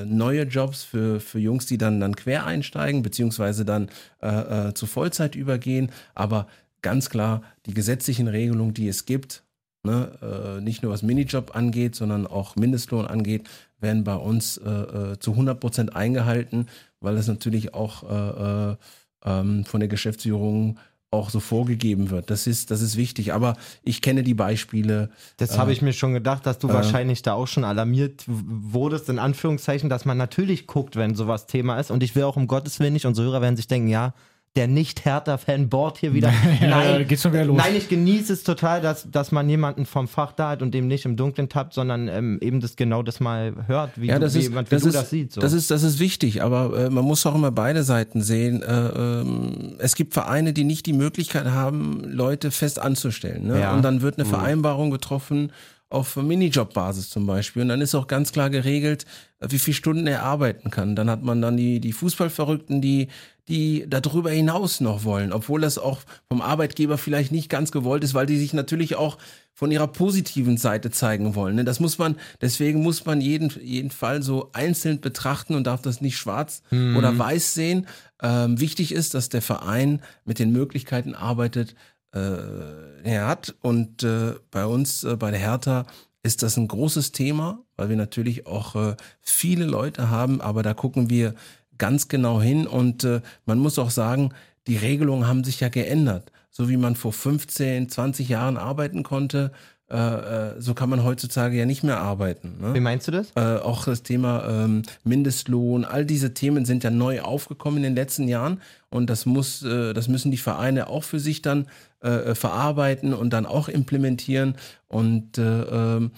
äh, 0.03 0.05
neue 0.07 0.43
Jobs 0.43 0.83
für, 0.83 1.21
für 1.21 1.39
Jungs, 1.39 1.67
die 1.67 1.79
dann, 1.79 2.01
dann 2.01 2.17
quer 2.17 2.47
einsteigen, 2.47 3.03
beziehungsweise 3.03 3.65
dann 3.65 3.91
äh, 4.21 4.71
äh, 4.71 4.75
zu 4.75 4.87
Vollzeit 4.87 5.37
übergehen. 5.37 5.93
Aber 6.17 6.49
ganz 6.83 7.11
klar, 7.11 7.43
die 7.67 7.75
gesetzlichen 7.75 8.27
Regelungen, 8.27 8.75
die 8.75 8.89
es 8.89 9.07
gibt, 9.07 9.45
ne, 9.85 10.59
äh, 10.59 10.61
nicht 10.61 10.83
nur 10.83 10.91
was 10.91 11.03
Minijob 11.03 11.55
angeht, 11.55 11.95
sondern 11.95 12.27
auch 12.27 12.57
Mindestlohn 12.57 13.07
angeht, 13.07 13.49
werden 13.81 14.03
bei 14.03 14.17
uns 14.17 14.57
äh, 14.59 15.19
zu 15.21 15.33
100 15.33 15.61
Prozent 15.61 15.95
eingehalten, 15.95 16.67
weil 17.01 17.17
es 17.17 17.27
natürlich 17.29 17.75
auch 17.75 18.03
äh, 18.03 18.71
äh, 18.73 18.77
ähm, 19.25 19.65
von 19.65 19.81
der 19.81 19.89
Geschäftsführung 19.89 20.79
auch 21.11 21.31
so 21.31 21.41
vorgegeben 21.41 22.11
wird. 22.11 22.29
Das 22.29 22.47
ist, 22.47 22.71
das 22.71 22.83
ist 22.83 22.97
wichtig. 22.97 23.33
Aber 23.33 23.57
ich 23.83 24.03
kenne 24.03 24.23
die 24.23 24.35
Beispiele. 24.35 25.11
Das 25.39 25.55
Äh, 25.55 25.59
habe 25.59 25.73
ich 25.73 25.81
mir 25.81 25.95
schon 25.95 26.13
gedacht, 26.13 26.45
dass 26.45 26.59
du 26.59 26.69
äh. 26.69 26.75
wahrscheinlich 26.75 27.23
da 27.23 27.33
auch 27.33 27.47
schon 27.47 27.65
alarmiert 27.65 28.25
wurdest, 28.27 29.09
in 29.09 29.19
Anführungszeichen, 29.19 29.89
dass 29.89 30.05
man 30.05 30.19
natürlich 30.19 30.67
guckt, 30.67 30.97
wenn 30.97 31.15
sowas 31.15 31.47
Thema 31.47 31.79
ist. 31.79 31.91
Und 31.91 32.03
ich 32.03 32.15
will 32.15 32.25
auch 32.25 32.37
um 32.37 32.47
Gottes 32.47 32.79
Willen 32.79 32.93
nicht, 32.93 33.07
unsere 33.07 33.29
Hörer 33.29 33.41
werden 33.41 33.57
sich 33.57 33.69
denken, 33.69 33.89
ja, 33.89 34.13
der 34.57 34.67
Nicht-Hertha-Fan 34.67 35.69
bohrt 35.69 35.99
hier 35.99 36.15
wieder. 36.15 36.33
Ja, 36.61 36.69
nein, 36.69 37.07
geht's 37.07 37.23
schon 37.23 37.33
wieder 37.33 37.45
los. 37.45 37.57
nein, 37.57 37.77
ich 37.77 37.89
genieße 37.89 38.33
es 38.33 38.43
total, 38.43 38.81
dass, 38.81 39.09
dass 39.11 39.31
man 39.31 39.49
jemanden 39.49 39.87
vom 39.87 40.09
Fach 40.09 40.33
da 40.33 40.51
hat 40.51 40.63
und 40.63 40.73
dem 40.75 40.89
nicht 40.89 41.05
im 41.05 41.17
Dunkeln 41.17 41.49
tappt, 41.49 41.75
sondern 41.75 42.09
ähm, 42.09 42.39
eben 42.41 42.61
das 42.61 42.75
genau 42.75 43.03
das 43.03 43.21
mal 43.21 43.55
hört, 43.67 44.01
wie, 44.01 44.07
Ja, 44.07 44.15
du, 44.15 44.23
das 44.23 44.35
wie 44.35 44.39
ist, 44.41 44.49
jemand 44.49 44.71
wie 44.71 44.75
das, 44.75 44.83
du 44.83 44.89
ist, 44.89 44.95
das 44.95 45.11
siehst. 45.11 45.33
So. 45.35 45.41
das 45.41 45.53
ist, 45.53 45.71
das 45.71 45.83
ist 45.83 46.01
wichtig, 46.01 46.43
aber 46.43 46.77
äh, 46.87 46.91
man 46.91 47.05
muss 47.05 47.25
auch 47.27 47.35
immer 47.35 47.53
beide 47.53 47.85
Seiten 47.85 48.23
sehen. 48.23 48.63
Äh, 48.63 48.73
ähm, 48.73 49.77
es 49.79 49.95
gibt 49.95 50.15
Vereine, 50.15 50.53
die 50.53 50.65
nicht 50.65 50.87
die 50.87 50.93
Möglichkeit 50.93 51.47
haben, 51.47 52.03
Leute 52.05 52.51
fest 52.51 52.81
anzustellen. 52.81 53.47
Ne? 53.47 53.61
Ja. 53.61 53.75
Und 53.75 53.83
dann 53.83 54.03
wird 54.03 54.19
eine 54.19 54.27
Vereinbarung 54.27 54.91
getroffen 54.91 55.53
auf 55.91 56.17
Minijob-Basis 56.17 57.11
zum 57.11 57.27
Beispiel. 57.27 57.63
Und 57.63 57.69
dann 57.69 57.81
ist 57.81 57.95
auch 57.95 58.07
ganz 58.07 58.33
klar 58.33 58.51
geregelt, 58.51 59.07
äh, 59.41 59.47
wie 59.51 59.59
viele 59.59 59.75
Stunden 59.75 60.07
er 60.07 60.23
arbeiten 60.23 60.71
kann. 60.71 60.97
Dann 60.97 61.09
hat 61.09 61.23
man 61.23 61.41
dann 61.41 61.57
die, 61.57 61.81
die 61.81 61.93
Fußballverrückten, 61.93 62.81
die, 62.81 63.09
die 63.49 63.87
darüber 63.89 64.31
hinaus 64.31 64.81
noch 64.81 65.05
wollen, 65.05 65.33
obwohl 65.33 65.61
das 65.61 65.79
auch 65.79 66.01
vom 66.29 66.43
Arbeitgeber 66.43 66.99
vielleicht 66.99 67.33
nicht 67.33 67.49
ganz 67.49 67.73
gewollt 67.73 68.05
ist, 68.05 68.13
weil 68.13 68.27
die 68.27 68.39
sich 68.39 68.53
natürlich 68.53 68.97
auch 68.97 69.17
von 69.55 69.73
ihrer 69.73 69.89
positiven 69.89 70.57
Seite 70.57 70.91
zeigen 70.91 71.35
wollen. 71.35 71.57
ne? 71.57 71.65
Das 71.65 71.81
muss 71.81 71.99
man, 71.99 72.17
deswegen 72.41 72.83
muss 72.83 73.07
man 73.07 73.21
jeden, 73.21 73.51
jeden 73.61 73.91
Fall 73.91 74.23
so 74.23 74.51
einzeln 74.53 75.01
betrachten 75.01 75.55
und 75.55 75.67
darf 75.67 75.83
das 75.83 76.01
nicht 76.01 76.17
schwarz 76.17 76.63
oder 76.71 77.19
weiß 77.19 77.55
sehen. 77.55 77.87
Ähm, 78.23 78.61
wichtig 78.61 78.93
ist, 78.93 79.15
dass 79.15 79.31
der 79.31 79.43
Verein 79.43 80.01
mit 80.25 80.39
den 80.39 80.53
Möglichkeiten 80.53 81.15
arbeitet, 81.15 81.75
er 82.17 83.27
hat. 83.27 83.55
Und 83.61 84.03
äh, 84.03 84.35
bei 84.51 84.67
uns, 84.67 85.05
äh, 85.05 85.17
bei 85.17 85.31
der 85.31 85.41
Hertha, 85.41 85.87
ist 86.23 86.43
das 86.43 86.57
ein 86.57 86.69
großes 86.69 87.13
Thema, 87.13 87.65
weil 87.77 87.89
wir 87.89 87.97
natürlich 87.97 88.47
auch 88.47 88.75
äh, 88.75 88.97
viele 89.21 89.65
Leute 89.65 90.11
haben, 90.11 90.41
aber 90.41 90.63
da 90.63 90.75
gucken 90.75 91.11
wir 91.11 91.35
ganz 91.79 92.09
genau 92.09 92.43
hin 92.43 92.67
und 92.67 93.05
äh, 93.05 93.21
man 93.47 93.59
muss 93.59 93.79
auch 93.79 93.91
sagen, 93.91 94.35
die 94.67 94.77
Regelungen 94.77 95.27
haben 95.27 95.45
sich 95.45 95.61
ja 95.61 95.69
geändert. 95.69 96.33
so 96.51 96.69
wie 96.69 96.77
man 96.77 96.97
vor 96.97 97.13
15, 97.13 97.89
20 97.89 98.29
Jahren 98.29 98.57
arbeiten 98.57 99.05
konnte, 99.05 99.53
äh, 99.91 99.97
äh, 99.97 100.61
so 100.61 100.75
kann 100.75 100.91
man 100.91 101.03
heutzutage 101.03 101.57
ja 101.57 101.65
nicht 101.65 101.83
mehr 101.83 101.99
arbeiten. 101.99 102.57
Ne? 102.61 102.75
Wie 102.75 102.81
meinst 102.81 103.09
du 103.09 103.13
das? 103.13 103.33
Äh, 103.37 103.57
auch 103.57 103.87
das 103.87 104.03
Thema 104.03 104.47
ähm, 104.47 104.83
Mindestlohn, 105.05 105.87
all 105.87 106.05
diese 106.05 106.35
Themen 106.35 106.67
sind 106.67 106.85
ja 106.85 106.91
neu 106.91 107.23
aufgekommen 107.23 107.79
in 107.79 107.83
den 107.85 107.95
letzten 107.95 108.29
Jahren 108.29 108.61
und 108.91 109.09
das 109.09 109.25
muss, 109.25 109.63
äh, 109.63 109.95
das 109.95 110.09
müssen 110.09 110.31
die 110.31 110.37
Vereine 110.37 110.89
auch 110.89 111.05
für 111.05 111.19
sich 111.19 111.41
dann 111.41 111.69
äh, 112.01 112.35
verarbeiten 112.35 113.15
und 113.15 113.31
dann 113.31 113.47
auch 113.47 113.69
implementieren 113.69 114.57
und 114.89 115.39
äh, 115.39 115.63
ähm, 115.63 116.11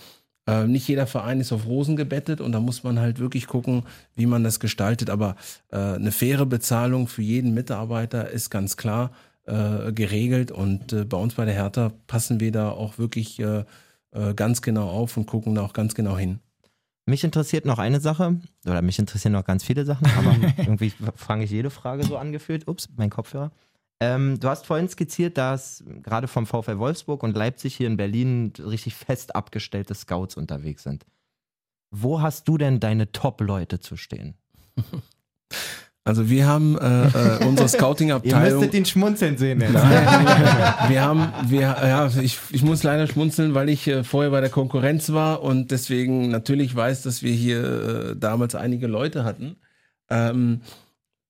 äh, 0.49 0.67
nicht 0.67 0.89
jeder 0.89 1.07
Verein 1.07 1.41
ist 1.41 1.53
auf 1.53 1.67
Rosen 1.67 1.97
gebettet 1.97 2.41
und 2.41 2.51
da 2.53 2.61
muss 2.61 2.83
man 2.83 2.99
halt 2.99 3.21
wirklich 3.21 3.47
gucken, 3.47 3.85
wie 4.17 4.27
man 4.27 4.43
das 4.43 4.59
gestaltet. 4.59 5.11
Aber 5.11 5.37
äh, 5.71 5.77
eine 5.77 6.11
faire 6.11 6.47
Bezahlung 6.47 7.07
für 7.07 7.23
jeden 7.23 7.55
Mitarbeiter 7.55 8.31
ist 8.31 8.51
ganz 8.51 8.77
klar 8.77 9.13
äh, 9.47 9.93
geregelt 9.93 10.51
und 10.51 10.93
äh, 10.93 11.05
bei 11.05 11.17
uns 11.17 11.35
bei 11.35 11.45
der 11.45 11.55
Hertha 11.55 11.93
passen 12.07 12.41
wir 12.41 12.53
da 12.53 12.71
auch 12.71 12.99
wirklich 12.99 13.39
äh, 13.41 13.65
äh, 14.13 14.35
ganz 14.35 14.63
genau 14.63 14.89
auf 14.89 15.17
und 15.17 15.27
gucken 15.27 15.55
da 15.55 15.63
auch 15.63 15.73
ganz 15.73 15.95
genau 15.95 16.17
hin. 16.17 16.41
Mich 17.07 17.25
interessiert 17.25 17.65
noch 17.65 17.79
eine 17.79 18.01
Sache, 18.01 18.41
oder 18.67 18.83
mich 18.83 18.99
interessieren 18.99 19.33
noch 19.33 19.45
ganz 19.45 19.65
viele 19.65 19.85
Sachen, 19.85 20.07
aber 20.17 20.37
irgendwie 20.59 20.93
fange 21.17 21.45
ich 21.45 21.51
jede 21.51 21.71
Frage 21.71 22.05
so 22.05 22.17
angefühlt. 22.17 22.69
Ups, 22.69 22.89
mein 22.97 23.11
Kopfhörer. 23.11 23.51
Ähm, 24.03 24.41
du 24.41 24.49
hast 24.49 24.67
vorhin 24.67 24.89
skizziert, 24.89 25.37
dass 25.37 25.85
gerade 26.03 26.27
vom 26.27 26.47
VfL 26.47 26.79
Wolfsburg 26.79 27.23
und 27.23 27.37
Leipzig 27.37 27.77
hier 27.77 27.87
in 27.87 27.97
Berlin 27.97 28.53
richtig 28.59 28.95
fest 28.95 29.35
abgestellte 29.35 29.95
Scouts 29.95 30.37
unterwegs 30.37 30.85
sind. 30.85 31.05
Wo 31.91 32.23
hast 32.23 32.49
du 32.49 32.57
denn 32.57 32.81
deine 32.81 33.13
Top-Leute 33.13 33.81
zu 33.81 33.97
stehen? 33.97 34.35
Also 36.03 36.31
wir 36.31 36.47
haben 36.47 36.79
äh, 36.79 37.09
äh, 37.09 37.45
unsere 37.45 37.69
Scouting-Abteilung. 37.69 38.73
ihn 38.73 38.85
schmunzeln 38.87 39.37
sehen 39.37 39.61
jetzt. 39.61 39.73
Nein, 39.75 40.07
wir 40.89 41.03
haben, 41.03 41.33
wir, 41.49 41.61
ja, 41.61 42.11
ich, 42.21 42.39
ich 42.51 42.63
muss 42.63 42.83
leider 42.83 43.07
schmunzeln, 43.07 43.55
weil 43.55 43.69
ich 43.69 43.87
äh, 43.87 44.03
vorher 44.03 44.31
bei 44.31 44.41
der 44.41 44.51
Konkurrenz 44.51 45.13
war 45.13 45.43
und 45.43 45.71
deswegen 45.71 46.31
natürlich 46.31 46.75
weiß, 46.75 47.03
dass 47.03 47.23
wir 47.23 47.33
hier 47.33 48.13
äh, 48.13 48.17
damals 48.17 48.55
einige 48.55 48.87
Leute 48.87 49.25
hatten. 49.25 49.57
Ähm, 50.09 50.63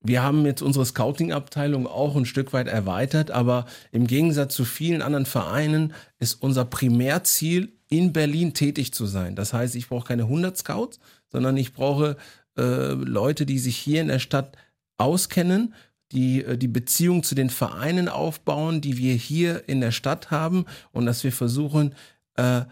wir 0.03 0.23
haben 0.23 0.47
jetzt 0.47 0.63
unsere 0.63 0.87
Scouting-Abteilung 0.87 1.87
auch 1.87 2.17
ein 2.17 2.25
Stück 2.25 2.53
weit 2.53 2.69
erweitert, 2.69 3.31
aber 3.31 3.67
im 3.93 4.07
Gegensatz 4.07 4.55
zu 4.55 4.65
vielen 4.65 5.03
anderen 5.03 5.27
Vereinen 5.27 5.93
ist 6.19 6.43
unser 6.43 6.65
Primärziel, 6.65 7.73
in 7.91 8.13
Berlin 8.13 8.55
tätig 8.55 8.95
zu 8.95 9.05
sein. 9.05 9.35
Das 9.35 9.53
heißt, 9.53 9.75
ich 9.75 9.89
brauche 9.89 10.07
keine 10.07 10.23
100 10.23 10.57
Scouts, 10.57 11.01
sondern 11.29 11.57
ich 11.57 11.75
brauche 11.75 12.17
äh, 12.57 12.93
Leute, 12.93 13.47
die 13.47 13.59
sich 13.59 13.77
hier 13.77 14.01
in 14.01 14.09
der 14.09 14.19
Stadt 14.19 14.57
auskennen, 14.99 15.75
die 16.13 16.45
äh, 16.45 16.57
die 16.59 16.69
Beziehung 16.69 17.23
zu 17.23 17.35
den 17.35 17.51
Vereinen 17.51 18.09
aufbauen, 18.09 18.81
die 18.81 18.97
wir 18.97 19.15
hier 19.15 19.69
in 19.69 19.81
der 19.81 19.93
Stadt 19.93 20.31
haben 20.31 20.67
und 20.93 21.07
dass 21.07 21.25
wir 21.25 21.33
versuchen, 21.33 21.95
äh, 22.35 22.63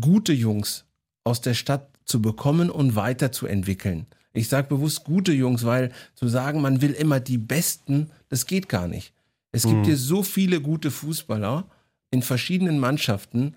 gute 0.00 0.32
Jungs 0.32 0.84
aus 1.24 1.40
der 1.40 1.54
Stadt 1.54 1.88
zu 2.04 2.20
bekommen 2.20 2.70
und 2.70 2.96
weiterzuentwickeln. 2.96 4.06
Ich 4.32 4.48
sage 4.48 4.68
bewusst 4.68 5.04
gute 5.04 5.32
Jungs, 5.32 5.64
weil 5.64 5.92
zu 6.14 6.28
sagen, 6.28 6.60
man 6.60 6.80
will 6.82 6.90
immer 6.92 7.20
die 7.20 7.38
Besten, 7.38 8.10
das 8.28 8.46
geht 8.46 8.68
gar 8.68 8.88
nicht. 8.88 9.12
Es 9.52 9.62
gibt 9.62 9.76
Mhm. 9.76 9.84
hier 9.84 9.96
so 9.96 10.22
viele 10.22 10.60
gute 10.60 10.90
Fußballer 10.90 11.66
in 12.10 12.22
verschiedenen 12.22 12.78
Mannschaften. 12.80 13.54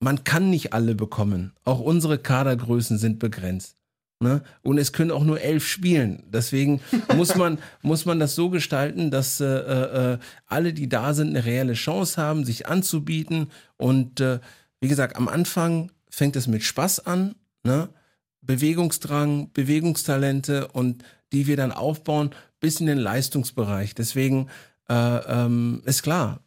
Man 0.00 0.24
kann 0.24 0.50
nicht 0.50 0.72
alle 0.72 0.94
bekommen. 0.96 1.52
Auch 1.64 1.78
unsere 1.80 2.18
Kadergrößen 2.18 2.98
sind 2.98 3.18
begrenzt. 3.20 3.76
Ne? 4.20 4.42
Und 4.62 4.78
es 4.78 4.92
können 4.92 5.10
auch 5.10 5.24
nur 5.24 5.40
elf 5.40 5.66
spielen. 5.66 6.22
Deswegen 6.26 6.80
muss 7.16 7.34
man, 7.34 7.58
muss 7.82 8.06
man 8.06 8.18
das 8.18 8.34
so 8.34 8.50
gestalten, 8.50 9.10
dass 9.10 9.40
äh, 9.40 9.46
äh, 9.46 10.18
alle, 10.46 10.72
die 10.72 10.88
da 10.88 11.14
sind, 11.14 11.30
eine 11.30 11.44
reelle 11.44 11.74
Chance 11.74 12.20
haben, 12.20 12.44
sich 12.44 12.66
anzubieten. 12.66 13.50
Und 13.76 14.20
äh, 14.20 14.40
wie 14.80 14.88
gesagt, 14.88 15.16
am 15.16 15.28
Anfang 15.28 15.90
fängt 16.08 16.36
es 16.36 16.46
mit 16.46 16.62
Spaß 16.62 17.06
an. 17.06 17.34
Ne? 17.64 17.88
Bewegungsdrang, 18.40 19.52
Bewegungstalente 19.52 20.68
und 20.68 21.02
die 21.32 21.46
wir 21.46 21.56
dann 21.56 21.72
aufbauen 21.72 22.30
bis 22.60 22.80
in 22.80 22.86
den 22.86 22.98
Leistungsbereich. 22.98 23.94
Deswegen 23.94 24.48
äh, 24.88 24.94
ähm, 24.94 25.82
ist 25.84 26.02
klar, 26.02 26.40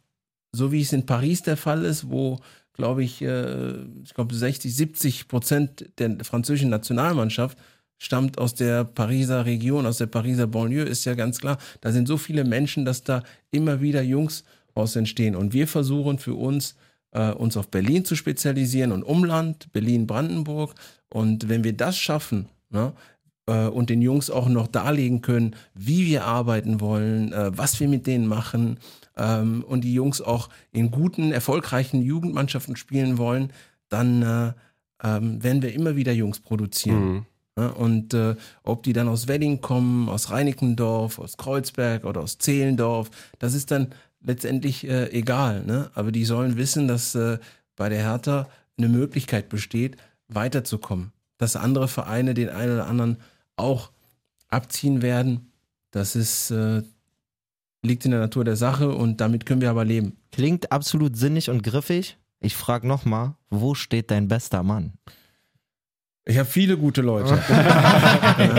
so 0.52 0.72
wie 0.72 0.80
es 0.80 0.92
in 0.92 1.06
Paris 1.06 1.42
der 1.42 1.56
Fall 1.56 1.84
ist, 1.84 2.10
wo 2.10 2.40
glaube 2.78 3.04
ich, 3.04 3.20
äh, 3.20 3.72
ich 4.02 4.14
glaube 4.14 4.34
60, 4.34 4.74
70 4.74 5.28
Prozent 5.28 5.90
der 5.98 6.16
französischen 6.24 6.70
Nationalmannschaft 6.70 7.58
stammt 7.98 8.38
aus 8.38 8.54
der 8.54 8.84
Pariser 8.84 9.44
Region, 9.44 9.84
aus 9.84 9.98
der 9.98 10.06
Pariser 10.06 10.46
Banlieue, 10.46 10.84
ist 10.84 11.04
ja 11.04 11.14
ganz 11.14 11.40
klar. 11.40 11.58
Da 11.80 11.92
sind 11.92 12.08
so 12.08 12.16
viele 12.16 12.44
Menschen, 12.44 12.84
dass 12.84 13.02
da 13.02 13.24
immer 13.50 13.80
wieder 13.80 14.02
Jungs 14.02 14.44
raus 14.76 14.94
entstehen. 14.94 15.34
Und 15.34 15.52
wir 15.52 15.66
versuchen 15.66 16.18
für 16.18 16.34
uns, 16.34 16.76
äh, 17.10 17.32
uns 17.32 17.56
auf 17.56 17.68
Berlin 17.68 18.04
zu 18.04 18.14
spezialisieren 18.14 18.92
und 18.92 19.02
Umland, 19.02 19.72
Berlin-Brandenburg. 19.72 20.74
Und 21.10 21.48
wenn 21.48 21.64
wir 21.64 21.76
das 21.76 21.98
schaffen, 21.98 22.48
ne, 22.70 22.92
äh, 23.46 23.66
und 23.66 23.90
den 23.90 24.02
Jungs 24.02 24.30
auch 24.30 24.48
noch 24.48 24.68
darlegen 24.68 25.20
können, 25.20 25.56
wie 25.74 26.06
wir 26.06 26.24
arbeiten 26.24 26.80
wollen, 26.80 27.32
was 27.34 27.80
wir 27.80 27.88
mit 27.88 28.06
denen 28.06 28.28
machen 28.28 28.78
ähm, 29.18 29.64
und 29.66 29.82
die 29.82 29.94
Jungs 29.94 30.20
auch 30.20 30.48
in 30.72 30.90
guten, 30.90 31.32
erfolgreichen 31.32 32.02
Jugendmannschaften 32.02 32.76
spielen 32.76 33.18
wollen, 33.18 33.52
dann 33.88 34.22
äh, 34.22 34.52
ähm, 35.02 35.42
werden 35.42 35.62
wir 35.62 35.72
immer 35.72 35.96
wieder 35.96 36.12
Jungs 36.12 36.40
produzieren. 36.40 37.12
Mhm. 37.12 37.26
Ne? 37.56 37.74
Und 37.74 38.14
äh, 38.14 38.36
ob 38.62 38.82
die 38.84 38.92
dann 38.92 39.08
aus 39.08 39.28
Wedding 39.28 39.60
kommen, 39.60 40.08
aus 40.08 40.30
Reinickendorf, 40.30 41.18
aus 41.18 41.36
Kreuzberg 41.36 42.04
oder 42.04 42.20
aus 42.20 42.38
Zehlendorf, 42.38 43.10
das 43.38 43.54
ist 43.54 43.70
dann 43.70 43.88
letztendlich 44.22 44.86
äh, 44.86 45.10
egal. 45.10 45.64
Ne? 45.64 45.90
Aber 45.94 46.12
die 46.12 46.24
sollen 46.24 46.56
wissen, 46.56 46.88
dass 46.88 47.14
äh, 47.14 47.38
bei 47.76 47.88
der 47.88 48.02
Hertha 48.02 48.48
eine 48.76 48.88
Möglichkeit 48.88 49.48
besteht, 49.48 49.96
weiterzukommen. 50.28 51.12
Dass 51.36 51.56
andere 51.56 51.88
Vereine 51.88 52.34
den 52.34 52.48
einen 52.48 52.74
oder 52.74 52.86
anderen 52.86 53.18
auch 53.56 53.90
abziehen 54.48 55.02
werden, 55.02 55.52
das 55.90 56.16
ist, 56.16 56.50
äh, 56.50 56.82
liegt 57.82 58.04
in 58.04 58.10
der 58.10 58.20
Natur 58.20 58.44
der 58.44 58.56
Sache 58.56 58.90
und 58.90 59.20
damit 59.20 59.46
können 59.46 59.60
wir 59.60 59.70
aber 59.70 59.84
leben. 59.84 60.16
Klingt 60.32 60.72
absolut 60.72 61.16
sinnig 61.16 61.48
und 61.50 61.62
griffig. 61.62 62.16
Ich 62.40 62.54
frage 62.56 62.86
nochmal, 62.86 63.34
wo 63.50 63.74
steht 63.74 64.10
dein 64.10 64.28
bester 64.28 64.62
Mann? 64.62 64.92
Ich 66.24 66.36
habe 66.36 66.48
viele 66.48 66.76
gute 66.76 67.00
Leute. 67.00 67.38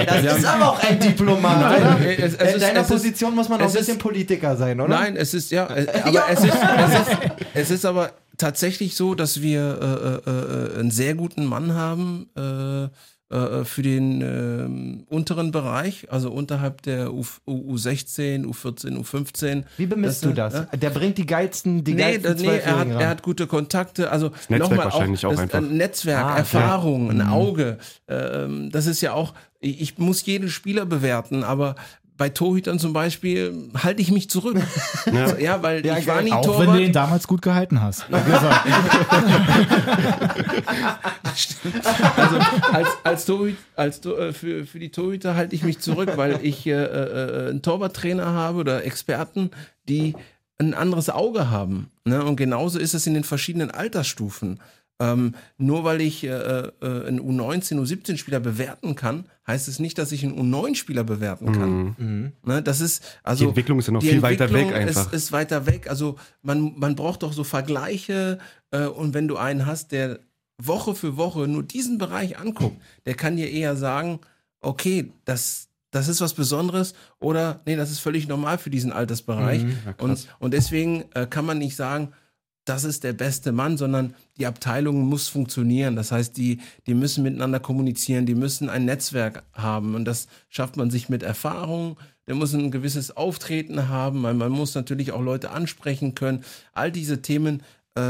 Das 0.08 0.38
ist 0.38 0.46
aber 0.46 0.70
auch 0.72 0.80
ein 0.84 1.00
Diplomat, 1.00 1.60
Nein, 1.62 1.82
oder? 1.82 2.00
es- 2.18 2.34
es 2.34 2.42
In 2.42 2.48
ist- 2.56 2.62
deiner 2.64 2.82
ist- 2.82 2.88
Position 2.88 3.36
muss 3.36 3.48
man 3.48 3.62
auch 3.62 3.66
es 3.66 3.74
ein 3.74 3.80
bisschen 3.80 3.96
ist- 3.98 4.02
Politiker 4.02 4.58
sein, 4.58 4.80
oder? 4.82 4.90
Nein, 5.00 5.16
es 5.16 5.34
ist 5.34 5.52
ja, 5.52 5.68
äh, 5.68 5.88
aber 6.04 6.24
es, 6.30 6.44
ist, 6.44 6.54
es, 6.56 7.00
ist, 7.00 7.18
es 7.54 7.72
ist 7.72 7.86
aber 7.86 8.12
tatsächlich 8.38 8.96
so, 8.96 9.14
dass 9.16 9.42
wir 9.42 10.22
äh, 10.26 10.30
äh, 10.30 10.76
äh, 10.76 10.80
einen 10.80 10.92
sehr 10.92 11.14
guten 11.14 11.46
Mann 11.46 11.74
haben 11.76 12.30
äh, 12.36 12.90
äh, 13.30 13.64
für 13.64 13.82
den 13.84 14.22
ähm, 14.22 15.04
unteren 15.08 15.52
Bereich, 15.52 16.12
also 16.12 16.32
unterhalb 16.32 16.82
der 16.82 17.14
U, 17.14 17.24
U16, 17.48 18.46
U14, 18.46 18.98
U15. 19.00 19.64
Wie 19.78 19.86
bemisst 19.86 20.24
Das, 20.24 20.30
du 20.30 20.34
das? 20.36 20.54
äh, 20.72 20.78
Der 20.78 20.90
bringt 20.90 21.18
die 21.18 21.26
geilsten, 21.26 21.84
die 21.84 21.94
Nee, 21.94 22.18
geilsten 22.18 22.38
nee 22.46 22.58
er, 22.58 22.80
hat, 22.80 22.88
er 22.90 23.08
hat 23.10 23.22
gute 23.24 23.46
Kontakte, 23.48 24.10
also 24.12 24.32
Netzwerk 24.50 24.60
nochmal 24.60 24.86
wahrscheinlich 24.86 25.26
auch 25.26 25.32
das, 25.32 25.40
einfach. 25.42 25.60
Ein 25.60 25.78
Netzwerk, 25.78 26.26
Ah, 26.26 26.30
okay. 26.32 26.40
Erfahrung, 26.40 27.10
ein 27.12 27.22
Auge. 27.22 27.78
Ähm, 28.08 28.70
das 28.72 28.88
ist 28.88 29.02
ja 29.02 29.14
auch, 29.14 29.34
ich, 29.60 29.80
ich 29.82 29.98
muss 29.98 30.26
jeden 30.26 30.50
Spieler 30.50 30.86
bewerten, 30.86 31.44
aber 31.44 31.76
bei 32.20 32.30
Torhütern 32.30 32.78
zum 32.78 32.94
Beispiel 32.94 33.70
halte 33.82 34.02
ich 34.04 34.12
mich 34.12 34.30
zurück. 34.30 34.58
Ja. 35.12 35.38
Ja, 35.40 35.64
weil 35.64 35.84
Ja, 35.84 35.98
ich 35.98 36.06
war 36.06 36.22
nie 36.22 36.32
Auch 36.32 36.46
Torwart. 36.46 36.68
wenn 36.68 36.74
du 36.76 36.84
ihn 36.84 36.94
damals 36.94 37.26
gut 37.28 37.42
gehalten 37.42 37.82
hast. 37.82 38.06
Also 42.18 42.38
als, 42.72 42.88
als, 43.04 43.26
Torhüt, 43.26 43.58
als 43.76 44.02
Tor- 44.02 44.20
äh, 44.20 44.34
für, 44.34 44.66
für 44.66 44.80
die 44.80 44.90
Torhüter 44.92 45.36
halte 45.36 45.56
ich 45.56 45.64
mich 45.64 45.80
zurück, 45.80 46.12
weil 46.16 46.40
ich 46.44 46.66
äh, 46.68 46.72
äh, 46.74 47.50
einen 47.50 47.62
Torwarttrainer 47.62 48.26
habe 48.28 48.60
oder 48.60 48.84
Experten, 48.86 49.52
die 49.88 50.16
ein 50.58 50.74
anderes 50.74 51.10
Auge 51.10 51.50
haben. 51.50 51.90
Ne? 52.06 52.24
Und 52.24 52.36
genauso 52.36 52.80
ist 52.80 52.94
es 52.94 53.08
in 53.08 53.14
den 53.14 53.24
verschiedenen 53.24 53.72
Altersstufen. 53.72 54.60
Ähm, 55.02 55.36
nur 55.58 55.86
weil 55.86 56.02
ich 56.02 56.26
äh, 56.26 56.28
äh, 56.28 56.72
einen 56.82 57.22
U19, 57.22 57.80
U17-Spieler 57.80 58.42
bewerten 58.42 58.96
kann, 58.96 59.26
heißt 59.48 59.70
es 59.70 59.80
nicht, 59.80 59.98
dass 59.98 60.12
ich 60.12 60.26
einen 60.26 60.38
U9-Spieler 60.38 61.06
bewerten 61.06 61.54
kann. 61.54 61.96
Mhm. 61.98 62.32
Ne? 62.44 62.62
Das 62.62 62.82
ist 62.82 63.04
also 63.24 63.46
Die 63.46 63.50
Entwicklung 63.50 63.80
ist 63.80 63.88
ja 63.88 63.94
noch 63.94 64.02
viel 64.02 64.22
weiter 64.22 64.52
weg 64.52 64.64
Entwicklung 64.64 64.88
einfach. 64.88 65.14
Ist, 65.14 65.14
ist 65.14 65.32
weiter 65.32 65.66
weg. 65.66 65.90
Also 65.90 66.18
man, 66.42 66.74
man 66.78 66.96
braucht 66.96 67.24
doch 67.24 67.32
so 67.32 67.46
Vergleiche 67.46 68.40
äh, 68.72 68.88
und 68.88 69.14
wenn 69.14 69.30
du 69.30 69.38
einen 69.38 69.66
hast, 69.66 69.94
der 69.94 70.20
Woche 70.62 70.94
für 70.94 71.16
Woche 71.16 71.48
nur 71.48 71.64
diesen 71.64 71.98
Bereich 71.98 72.38
anguckt, 72.38 72.82
der 73.06 73.16
kann 73.16 73.38
dir 73.38 73.50
eher 73.50 73.78
sagen, 73.78 74.20
okay, 74.60 75.14
das, 75.24 75.70
das 75.92 76.10
ist 76.10 76.20
was 76.20 76.34
Besonderes 76.34 76.94
oder 77.20 77.62
nee, 77.66 77.78
das 77.78 77.90
ist 77.90 78.00
völlig 78.00 78.28
normal 78.28 78.58
für 78.58 78.70
diesen 78.70 78.92
Altersbereich. 78.92 79.64
Mhm, 79.64 79.78
ja, 79.86 79.96
und, 80.00 80.28
und 80.40 80.54
deswegen 80.54 81.06
äh, 81.14 81.26
kann 81.26 81.46
man 81.46 81.58
nicht 81.58 81.78
sagen, 81.78 82.12
das 82.70 82.84
ist 82.84 83.04
der 83.04 83.14
beste 83.14 83.52
Mann, 83.52 83.78
sondern 83.78 84.14
die 84.38 84.46
Abteilung 84.46 85.02
muss 85.02 85.28
funktionieren. 85.28 85.96
Das 85.96 86.12
heißt, 86.12 86.38
die, 86.38 86.60
die 86.86 86.94
müssen 86.94 87.24
miteinander 87.24 87.60
kommunizieren, 87.60 88.28
die 88.28 88.36
müssen 88.36 88.70
ein 88.70 88.86
Netzwerk 88.86 89.44
haben 89.54 89.96
und 89.96 90.06
das 90.06 90.28
schafft 90.50 90.78
man 90.78 90.92
sich 90.92 91.10
mit 91.10 91.24
Erfahrung. 91.24 91.98
Der 92.28 92.36
muss 92.36 92.54
ein 92.54 92.70
gewisses 92.70 93.18
Auftreten 93.18 93.90
haben, 93.90 94.22
man, 94.22 94.38
man 94.38 94.52
muss 94.52 94.76
natürlich 94.76 95.12
auch 95.12 95.22
Leute 95.22 95.50
ansprechen 95.50 96.14
können. 96.14 96.44
All 96.74 96.92
diese 96.92 97.24
Themen 97.24 97.64
äh, 97.98 98.02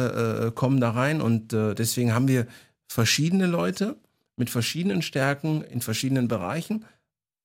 äh, 0.47 0.51
kommen 0.51 0.81
da 0.81 0.91
rein 0.91 1.21
und 1.21 1.53
äh, 1.53 1.73
deswegen 1.73 2.13
haben 2.13 2.27
wir 2.27 2.45
verschiedene 2.85 3.45
Leute 3.47 3.95
mit 4.35 4.49
verschiedenen 4.49 5.01
Stärken 5.01 5.61
in 5.61 5.79
verschiedenen 5.79 6.27
Bereichen. 6.27 6.83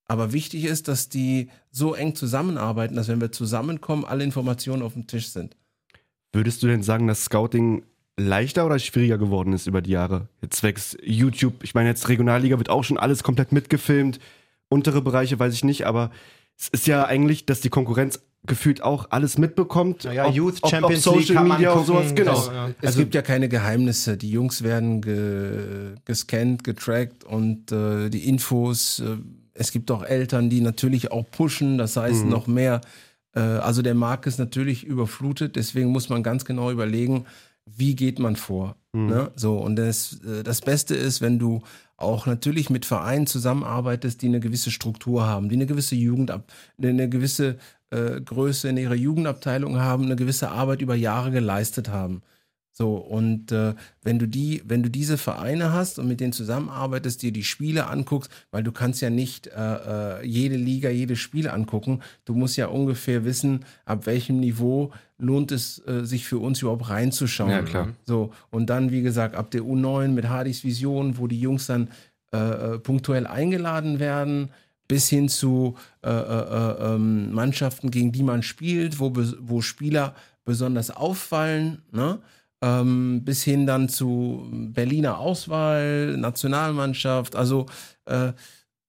Aber 0.06 0.32
wichtig 0.32 0.64
ist, 0.64 0.88
dass 0.88 1.08
die 1.08 1.48
so 1.70 1.94
eng 1.94 2.16
zusammenarbeiten, 2.16 2.96
dass 2.96 3.06
wenn 3.06 3.20
wir 3.20 3.30
zusammenkommen, 3.30 4.04
alle 4.04 4.24
Informationen 4.24 4.82
auf 4.82 4.94
dem 4.94 5.06
Tisch 5.06 5.28
sind. 5.28 5.56
Würdest 6.34 6.62
du 6.62 6.66
denn 6.66 6.82
sagen, 6.82 7.06
dass 7.06 7.24
Scouting 7.24 7.84
leichter 8.16 8.66
oder 8.66 8.78
schwieriger 8.78 9.18
geworden 9.18 9.52
ist 9.52 9.66
über 9.66 9.80
die 9.82 9.92
Jahre? 9.92 10.28
Jetzt 10.42 10.56
zwecks 10.58 10.96
YouTube, 11.02 11.62
ich 11.62 11.74
meine, 11.74 11.88
jetzt 11.88 12.08
Regionalliga 12.08 12.58
wird 12.58 12.70
auch 12.70 12.84
schon 12.84 12.98
alles 12.98 13.22
komplett 13.22 13.52
mitgefilmt. 13.52 14.18
Untere 14.68 15.00
Bereiche 15.00 15.38
weiß 15.38 15.54
ich 15.54 15.64
nicht, 15.64 15.86
aber 15.86 16.10
es 16.58 16.68
ist 16.68 16.86
ja 16.86 17.04
eigentlich, 17.04 17.46
dass 17.46 17.60
die 17.60 17.68
Konkurrenz 17.68 18.20
gefühlt 18.46 18.82
auch 18.82 19.06
alles 19.10 19.38
mitbekommt. 19.38 20.04
Naja, 20.04 20.26
ob, 20.26 20.34
Youth 20.34 20.58
ob, 20.62 20.70
Champions 20.70 21.06
ob 21.06 21.16
League 21.16 21.26
Social 21.26 21.36
kann 21.36 21.48
man 21.48 21.56
Media 21.58 21.72
und 21.72 21.86
gucken, 21.86 21.94
sowas, 22.02 22.14
genau. 22.14 22.34
das, 22.34 22.46
ja. 22.48 22.68
Es 22.80 22.86
Also- 22.88 22.98
gibt 23.00 23.14
ja 23.14 23.22
keine 23.22 23.48
Geheimnisse. 23.48 24.16
Die 24.16 24.30
Jungs 24.30 24.62
werden 24.62 25.00
ge 25.00 25.94
gescannt, 26.04 26.64
getrackt 26.64 27.24
und 27.24 27.72
äh, 27.72 28.10
die 28.10 28.28
Infos. 28.28 29.00
Äh, 29.00 29.16
es 29.54 29.70
gibt 29.70 29.90
auch 29.92 30.02
Eltern, 30.02 30.50
die 30.50 30.60
natürlich 30.60 31.12
auch 31.12 31.24
pushen. 31.30 31.78
Das 31.78 31.96
heißt, 31.96 32.24
noch 32.26 32.48
mehr. 32.48 32.80
Äh, 33.34 33.40
also 33.40 33.82
der 33.82 33.94
Markt 33.94 34.26
ist 34.26 34.38
natürlich 34.38 34.84
überflutet. 34.84 35.56
Deswegen 35.56 35.90
muss 35.90 36.08
man 36.08 36.22
ganz 36.22 36.44
genau 36.44 36.70
überlegen, 36.70 37.26
wie 37.66 37.96
geht 37.96 38.18
man 38.18 38.36
vor. 38.36 38.76
Ne? 39.08 39.30
So 39.36 39.58
und 39.58 39.76
das, 39.76 40.20
äh, 40.24 40.42
das 40.42 40.60
Beste 40.60 40.94
ist, 40.94 41.20
wenn 41.20 41.38
du 41.38 41.62
auch 41.96 42.26
natürlich 42.26 42.70
mit 42.70 42.84
Vereinen 42.84 43.26
zusammenarbeitest, 43.26 44.22
die 44.22 44.26
eine 44.26 44.40
gewisse 44.40 44.70
Struktur 44.70 45.26
haben, 45.26 45.48
die 45.48 45.56
eine 45.56 45.66
gewisse 45.66 45.94
Jugendab 45.94 46.52
eine 46.80 47.08
gewisse 47.08 47.56
äh, 47.90 48.20
Größe 48.20 48.68
in 48.68 48.76
ihrer 48.76 48.94
Jugendabteilung 48.94 49.80
haben, 49.80 50.04
eine 50.04 50.16
gewisse 50.16 50.50
Arbeit 50.50 50.82
über 50.82 50.94
Jahre 50.94 51.30
geleistet 51.30 51.88
haben. 51.88 52.22
So, 52.76 52.96
und 52.96 53.52
äh, 53.52 53.74
wenn 54.02 54.18
du 54.18 54.26
die, 54.26 54.60
wenn 54.66 54.82
du 54.82 54.90
diese 54.90 55.16
Vereine 55.16 55.72
hast 55.72 56.00
und 56.00 56.08
mit 56.08 56.18
denen 56.18 56.32
zusammenarbeitest, 56.32 57.22
dir 57.22 57.30
die 57.30 57.44
Spiele 57.44 57.86
anguckst, 57.86 58.32
weil 58.50 58.64
du 58.64 58.72
kannst 58.72 59.00
ja 59.00 59.10
nicht 59.10 59.46
äh, 59.46 59.52
äh, 60.20 60.26
jede 60.26 60.56
Liga, 60.56 60.90
jedes 60.90 61.20
Spiel 61.20 61.48
angucken. 61.48 62.00
Du 62.24 62.34
musst 62.34 62.56
ja 62.56 62.66
ungefähr 62.66 63.24
wissen, 63.24 63.64
ab 63.84 64.06
welchem 64.06 64.40
Niveau 64.40 64.90
lohnt 65.18 65.52
es 65.52 65.86
äh, 65.86 66.04
sich 66.04 66.26
für 66.26 66.38
uns 66.38 66.62
überhaupt 66.62 66.90
reinzuschauen. 66.90 67.50
Ja, 67.50 67.62
klar. 67.62 67.88
So, 68.06 68.32
und 68.50 68.66
dann, 68.66 68.90
wie 68.90 69.02
gesagt, 69.02 69.36
ab 69.36 69.52
der 69.52 69.62
U9 69.62 70.08
mit 70.08 70.28
Hardys 70.28 70.64
Vision, 70.64 71.16
wo 71.16 71.28
die 71.28 71.40
Jungs 71.40 71.66
dann 71.66 71.88
äh, 72.32 72.38
äh, 72.74 72.78
punktuell 72.80 73.28
eingeladen 73.28 74.00
werden, 74.00 74.50
bis 74.88 75.08
hin 75.08 75.28
zu 75.28 75.76
äh, 76.02 76.10
äh, 76.10 76.12
äh, 76.12 76.94
ähm, 76.94 77.32
Mannschaften, 77.32 77.92
gegen 77.92 78.10
die 78.10 78.24
man 78.24 78.42
spielt, 78.42 78.98
wo, 78.98 79.12
wo 79.14 79.60
Spieler 79.60 80.16
besonders 80.44 80.90
auffallen, 80.90 81.82
ne? 81.92 82.18
Ähm, 82.64 83.22
bis 83.24 83.42
hin 83.44 83.66
dann 83.66 83.88
zu 83.88 84.48
Berliner 84.50 85.18
Auswahl, 85.18 86.16
Nationalmannschaft. 86.16 87.36
Also 87.36 87.66
äh, 88.06 88.32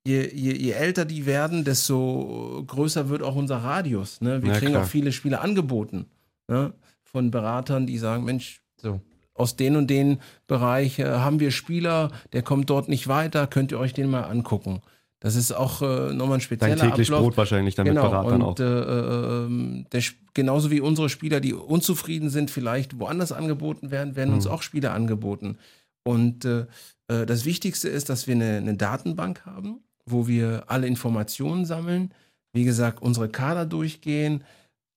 je, 0.08 0.30
je, 0.34 0.54
je 0.54 0.72
älter 0.72 1.04
die 1.06 1.26
werden, 1.26 1.64
desto 1.66 2.64
größer 2.68 3.10
wird 3.10 3.22
auch 3.24 3.36
unser 3.36 3.58
Radius. 3.58 4.22
Ne? 4.22 4.42
Wir 4.42 4.54
Ja, 4.54 4.58
kriegen 4.60 4.72
klar. 4.74 4.84
auch 4.84 4.88
viele 4.88 5.12
Spiele 5.12 5.42
angeboten 5.42 6.06
ne? 6.48 6.74
von 7.04 7.32
Beratern, 7.32 7.86
die 7.88 7.98
sagen, 7.98 8.24
Mensch, 8.24 8.62
So. 8.78 9.02
aus 9.34 9.56
den 9.56 9.76
und 9.76 9.90
den 9.90 10.20
Bereich 10.48 11.00
äh, 11.00 11.06
haben 11.06 11.40
wir 11.40 11.52
Spieler, 11.52 12.12
der 12.34 12.44
kommt 12.44 12.70
dort 12.70 12.88
nicht 12.88 13.08
weiter, 13.08 13.48
könnt 13.48 13.72
ihr 13.72 13.80
euch 13.80 13.94
den 13.94 14.10
mal 14.10 14.24
angucken. 14.24 14.82
Das 15.26 15.36
ist 15.36 15.52
auch 15.54 15.82
äh, 15.82 16.14
nochmal 16.14 16.38
ein 16.38 16.42
spezieller 16.42 16.76
Dein 16.76 16.92
täglich 16.92 17.08
Ablauf. 17.08 17.24
Brot 17.24 17.38
wahrscheinlich 17.38 17.74
dann 17.74 17.88
genau, 17.88 18.04
Beratern 18.04 18.44
und, 18.44 18.62
auch. 18.62 18.64
Äh, 18.64 18.64
äh, 18.64 19.46
ähm, 19.46 19.88
der, 19.92 20.04
genauso 20.36 20.70
wie 20.70 20.82
unsere 20.82 21.10
Spieler, 21.10 21.40
die 21.40 21.56
unzufrieden 21.56 22.30
sind, 22.30 22.52
vielleicht 22.52 23.00
woanders 23.00 23.32
angeboten 23.32 23.90
werden, 23.90 24.16
werden 24.16 24.30
Mhm. 24.30 24.36
uns 24.36 24.46
auch 24.46 24.62
Spieler 24.62 24.94
angeboten. 24.94 25.58
Und 26.04 26.46
äh, 26.46 26.68
äh, 27.08 27.26
das 27.26 27.44
Wichtigste 27.44 27.90
ist, 27.90 28.10
dass 28.10 28.28
wir 28.28 28.36
eine, 28.36 28.58
eine 28.58 28.76
Datenbank 28.76 29.48
haben, 29.48 29.80
wo 30.06 30.28
wir 30.28 30.66
alle 30.68 30.86
Informationen 30.86 31.66
sammeln. 31.66 32.14
Wie 32.54 32.64
gesagt, 32.64 33.02
unsere 33.02 33.28
Kader 33.28 33.66
durchgehen, 33.66 34.44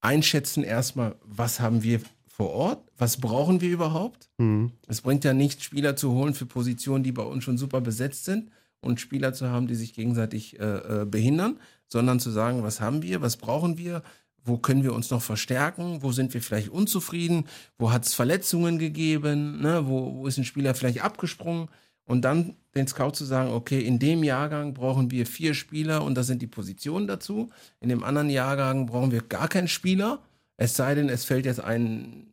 einschätzen 0.03 0.63
erstmal, 0.63 1.17
was 1.25 1.59
haben 1.59 1.83
wir 1.83 2.03
vor 2.27 2.51
Ort, 2.51 2.87
was 2.99 3.17
brauchen 3.17 3.63
wir 3.63 3.71
überhaupt. 3.71 4.29
Mhm. 4.37 4.73
Es 4.89 5.01
bringt 5.01 5.25
ja 5.25 5.33
nichts, 5.33 5.65
Spieler 5.65 5.97
zu 5.97 6.13
holen 6.13 6.35
für 6.35 6.45
Positionen, 6.45 7.03
die 7.03 7.13
bei 7.13 7.23
uns 7.23 7.45
schon 7.45 7.57
super 7.57 7.81
besetzt 7.81 8.27
sind 8.27 8.51
und 8.81 9.01
Spieler 9.01 9.33
zu 9.33 9.49
haben, 9.49 9.67
die 9.67 9.75
sich 9.75 9.95
gegenseitig 9.95 10.59
äh, 10.61 11.03
äh, 11.03 11.05
behindern, 11.05 11.59
sondern 11.87 12.21
zu 12.21 12.31
sagen, 12.31 12.63
was 12.63 12.81
haben 12.81 13.03
wir, 13.03 13.21
was 13.21 13.37
brauchen 13.37 13.79
wir, 13.79 14.03
wo 14.45 14.57
können 14.59 14.83
wir 14.83 14.95
uns 14.95 15.11
noch 15.11 15.23
verstärken, 15.23 16.03
wo 16.03 16.13
sind 16.13 16.33
wir 16.35 16.43
vielleicht 16.43 16.71
unzufrieden, 16.71 17.45
wo 17.77 17.93
hat 17.93 18.07
es 18.07 18.15
Verletzungen 18.15 18.79
gegeben, 18.79 19.61
ne? 19.61 19.87
wo, 19.87 20.15
wo 20.15 20.27
ist 20.27 20.39
ein 20.39 20.45
Spieler 20.45 20.75
vielleicht 20.75 21.03
abgesprungen? 21.03 21.69
Und 22.05 22.23
dann 22.23 22.57
den 22.75 22.87
Scout 22.87 23.11
zu 23.11 23.27
sagen, 23.27 23.51
okay, 23.51 23.81
in 23.81 23.99
dem 23.99 24.25
Jahrgang 24.25 24.73
brauchen 24.73 25.11
wir 25.11 25.27
vier 25.27 25.53
Spieler 25.53 26.03
und 26.03 26.15
da 26.15 26.23
sind 26.23 26.41
die 26.41 26.47
Positionen 26.47 27.07
dazu, 27.07 27.51
in 27.81 27.91
dem 27.91 28.03
anderen 28.03 28.31
Jahrgang 28.31 28.87
brauchen 28.87 29.13
wir 29.13 29.21
gar 29.21 29.49
keinen 29.49 29.69
Spieler, 29.69 30.23
es 30.57 30.75
sei 30.75 30.95
denn, 30.95 31.11
es 31.11 31.25
fällt 31.25 31.45
jetzt 31.45 31.61
ein 31.61 32.33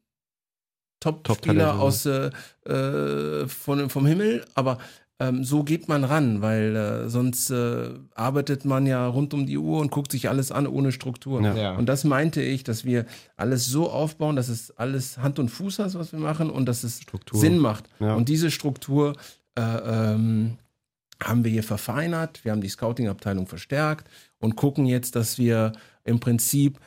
Top-Spieler 1.01 1.73
Top-Talent, 1.73 1.79
aus 1.79 2.05
äh, 2.05 2.31
äh, 2.71 3.47
von, 3.47 3.89
vom 3.89 4.05
Himmel, 4.05 4.45
aber 4.55 4.79
ähm, 5.19 5.43
so 5.43 5.63
geht 5.63 5.87
man 5.87 6.03
ran, 6.03 6.41
weil 6.41 6.75
äh, 6.75 7.09
sonst 7.09 7.49
äh, 7.49 7.89
arbeitet 8.15 8.65
man 8.65 8.85
ja 8.85 9.07
rund 9.07 9.33
um 9.33 9.45
die 9.45 9.57
Uhr 9.57 9.79
und 9.79 9.89
guckt 9.89 10.11
sich 10.11 10.27
alles 10.27 10.51
an 10.51 10.67
ohne 10.67 10.91
Struktur. 10.91 11.41
Ja. 11.41 11.55
Ja. 11.55 11.75
Und 11.75 11.87
das 11.87 12.03
meinte 12.03 12.41
ich, 12.41 12.63
dass 12.65 12.83
wir 12.83 13.05
alles 13.37 13.65
so 13.65 13.89
aufbauen, 13.89 14.35
dass 14.35 14.49
es 14.49 14.71
alles 14.71 15.17
Hand 15.17 15.39
und 15.39 15.49
Fuß 15.49 15.79
hat, 15.79 15.93
was 15.95 16.11
wir 16.11 16.19
machen 16.19 16.49
und 16.49 16.65
dass 16.65 16.83
es 16.83 17.01
Struktur. 17.01 17.39
Sinn 17.39 17.57
macht. 17.59 17.85
Ja. 17.99 18.15
Und 18.15 18.27
diese 18.27 18.51
Struktur 18.51 19.15
äh, 19.57 19.61
ähm, 19.61 20.57
haben 21.23 21.45
wir 21.45 21.51
hier 21.51 21.63
verfeinert. 21.63 22.43
Wir 22.43 22.51
haben 22.51 22.61
die 22.61 22.69
Scouting-Abteilung 22.69 23.47
verstärkt 23.47 24.09
und 24.39 24.57
gucken 24.57 24.85
jetzt, 24.85 25.15
dass 25.15 25.37
wir 25.37 25.71
im 26.03 26.19
Prinzip 26.19 26.77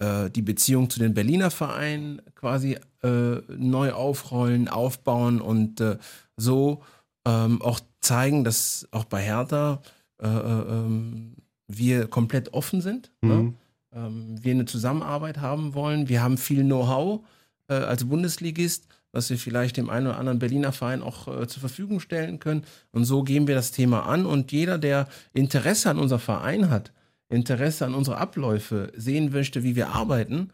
äh, 0.00 0.28
die 0.28 0.42
Beziehung 0.42 0.90
zu 0.90 0.98
den 0.98 1.14
Berliner 1.14 1.50
Vereinen 1.50 2.20
quasi 2.34 2.78
äh, 3.02 3.36
neu 3.48 3.92
aufrollen, 3.92 4.68
aufbauen 4.68 5.40
und 5.40 5.80
äh, 5.80 5.96
so 6.36 6.82
ähm, 7.24 7.62
auch 7.62 7.80
zeigen, 8.00 8.44
dass 8.44 8.86
auch 8.90 9.04
bei 9.04 9.22
Hertha 9.22 9.82
äh, 10.22 10.26
äh, 10.26 10.30
ähm, 10.30 11.36
wir 11.66 12.06
komplett 12.06 12.52
offen 12.52 12.80
sind. 12.80 13.10
Ne? 13.22 13.34
Mhm. 13.34 13.54
ähm, 13.92 14.44
wir 14.44 14.52
eine 14.52 14.66
Zusammenarbeit 14.66 15.38
haben 15.38 15.74
wollen. 15.74 16.08
Wir 16.08 16.22
haben 16.22 16.38
viel 16.38 16.62
Know-how 16.62 17.24
äh, 17.68 17.74
als 17.74 18.04
Bundesligist, 18.04 18.86
was 19.12 19.30
wir 19.30 19.38
vielleicht 19.38 19.76
dem 19.76 19.90
einen 19.90 20.08
oder 20.08 20.18
anderen 20.18 20.38
Berliner 20.38 20.72
Verein 20.72 21.02
auch 21.02 21.28
äh, 21.28 21.46
zur 21.46 21.60
Verfügung 21.60 22.00
stellen 22.00 22.38
können. 22.38 22.64
Und 22.92 23.04
so 23.04 23.22
gehen 23.22 23.46
wir 23.46 23.54
das 23.54 23.70
Thema 23.70 24.06
an. 24.06 24.26
Und 24.26 24.52
jeder, 24.52 24.78
der 24.78 25.08
Interesse 25.32 25.90
an 25.90 25.98
unser 25.98 26.18
Verein 26.18 26.70
hat, 26.70 26.92
Interesse 27.28 27.86
an 27.86 27.94
unsere 27.94 28.18
Abläufe 28.18 28.92
sehen 28.96 29.32
möchte, 29.32 29.62
wie 29.62 29.76
wir 29.76 29.88
arbeiten, 29.90 30.50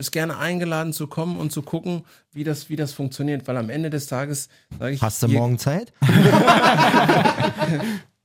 ist 0.00 0.10
gerne 0.10 0.36
eingeladen 0.38 0.92
zu 0.92 1.06
kommen 1.06 1.36
und 1.36 1.52
zu 1.52 1.62
gucken, 1.62 2.02
wie 2.32 2.42
das, 2.42 2.68
wie 2.68 2.74
das 2.76 2.92
funktioniert. 2.92 3.46
Weil 3.46 3.56
am 3.56 3.70
Ende 3.70 3.90
des 3.90 4.08
Tages 4.08 4.48
sage 4.78 4.94
ich, 4.94 5.02
Hast 5.02 5.22
du 5.22 5.28
ihr, 5.28 5.38
morgen 5.38 5.58
Zeit? 5.58 5.92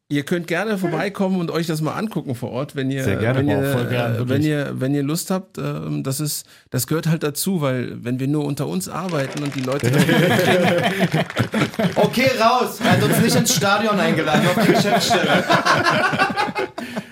Ihr 0.08 0.22
könnt 0.24 0.46
gerne 0.46 0.78
vorbeikommen 0.78 1.40
und 1.40 1.50
euch 1.50 1.66
das 1.66 1.82
mal 1.82 1.94
angucken 1.94 2.36
vor 2.36 2.52
Ort, 2.52 2.76
wenn 2.76 2.92
ihr, 2.92 3.04
Sehr 3.04 3.16
gerne, 3.16 3.40
wenn, 3.40 3.50
ihr, 3.50 3.72
voll 3.72 3.88
gern, 3.88 4.30
wenn 4.30 4.44
ihr, 4.44 4.80
wenn 4.80 4.94
ihr 4.94 5.02
Lust 5.02 5.32
habt. 5.32 5.58
ähm, 5.58 6.04
Das 6.04 6.20
ist, 6.20 6.46
das 6.70 6.86
gehört 6.86 7.08
halt 7.08 7.24
dazu, 7.24 7.60
weil 7.62 8.04
wenn 8.04 8.20
wir 8.20 8.28
nur 8.28 8.46
unter 8.46 8.68
uns 8.68 8.88
arbeiten 8.88 9.42
und 9.42 9.56
die 9.56 9.62
Leute 9.62 9.88
Okay, 11.96 12.30
raus! 12.40 12.78
Er 12.84 12.92
hat 12.92 13.04
uns 13.04 13.20
nicht 13.20 13.36
ins 13.36 13.56
Stadion 13.56 14.00
eingeladen, 14.00 14.48
auf 14.48 14.64
die 14.64 14.74
Geschäftsstelle. 14.74 15.44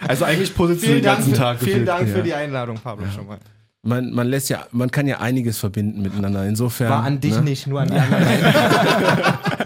Also 0.08 0.26
eigentlich 0.26 0.52
Vielen 0.52 0.78
den 0.80 1.04
Dank, 1.04 1.18
ganzen 1.18 1.34
für, 1.34 1.40
Tag. 1.40 1.60
vielen. 1.60 1.86
Dank 1.88 2.08
für 2.10 2.18
Ja. 2.20 2.24
die 2.24 2.34
Einladung, 2.36 2.78
Pablo, 2.78 3.08
schon 3.14 3.26
mal. 3.26 3.40
Man, 3.84 4.12
man 4.14 4.28
lässt 4.28 4.50
ja, 4.50 4.66
man 4.72 4.90
kann 4.92 5.08
ja 5.08 5.20
einiges 5.20 5.60
verbinden 5.60 6.02
miteinander. 6.02 6.46
Insofern 6.46 6.90
War 6.90 7.04
an 7.04 7.20
dich 7.20 7.36
ne? 7.36 7.42
nicht, 7.42 7.68
nur 7.68 7.82
an 7.82 7.90
die 7.90 7.96
anderen. 7.98 8.24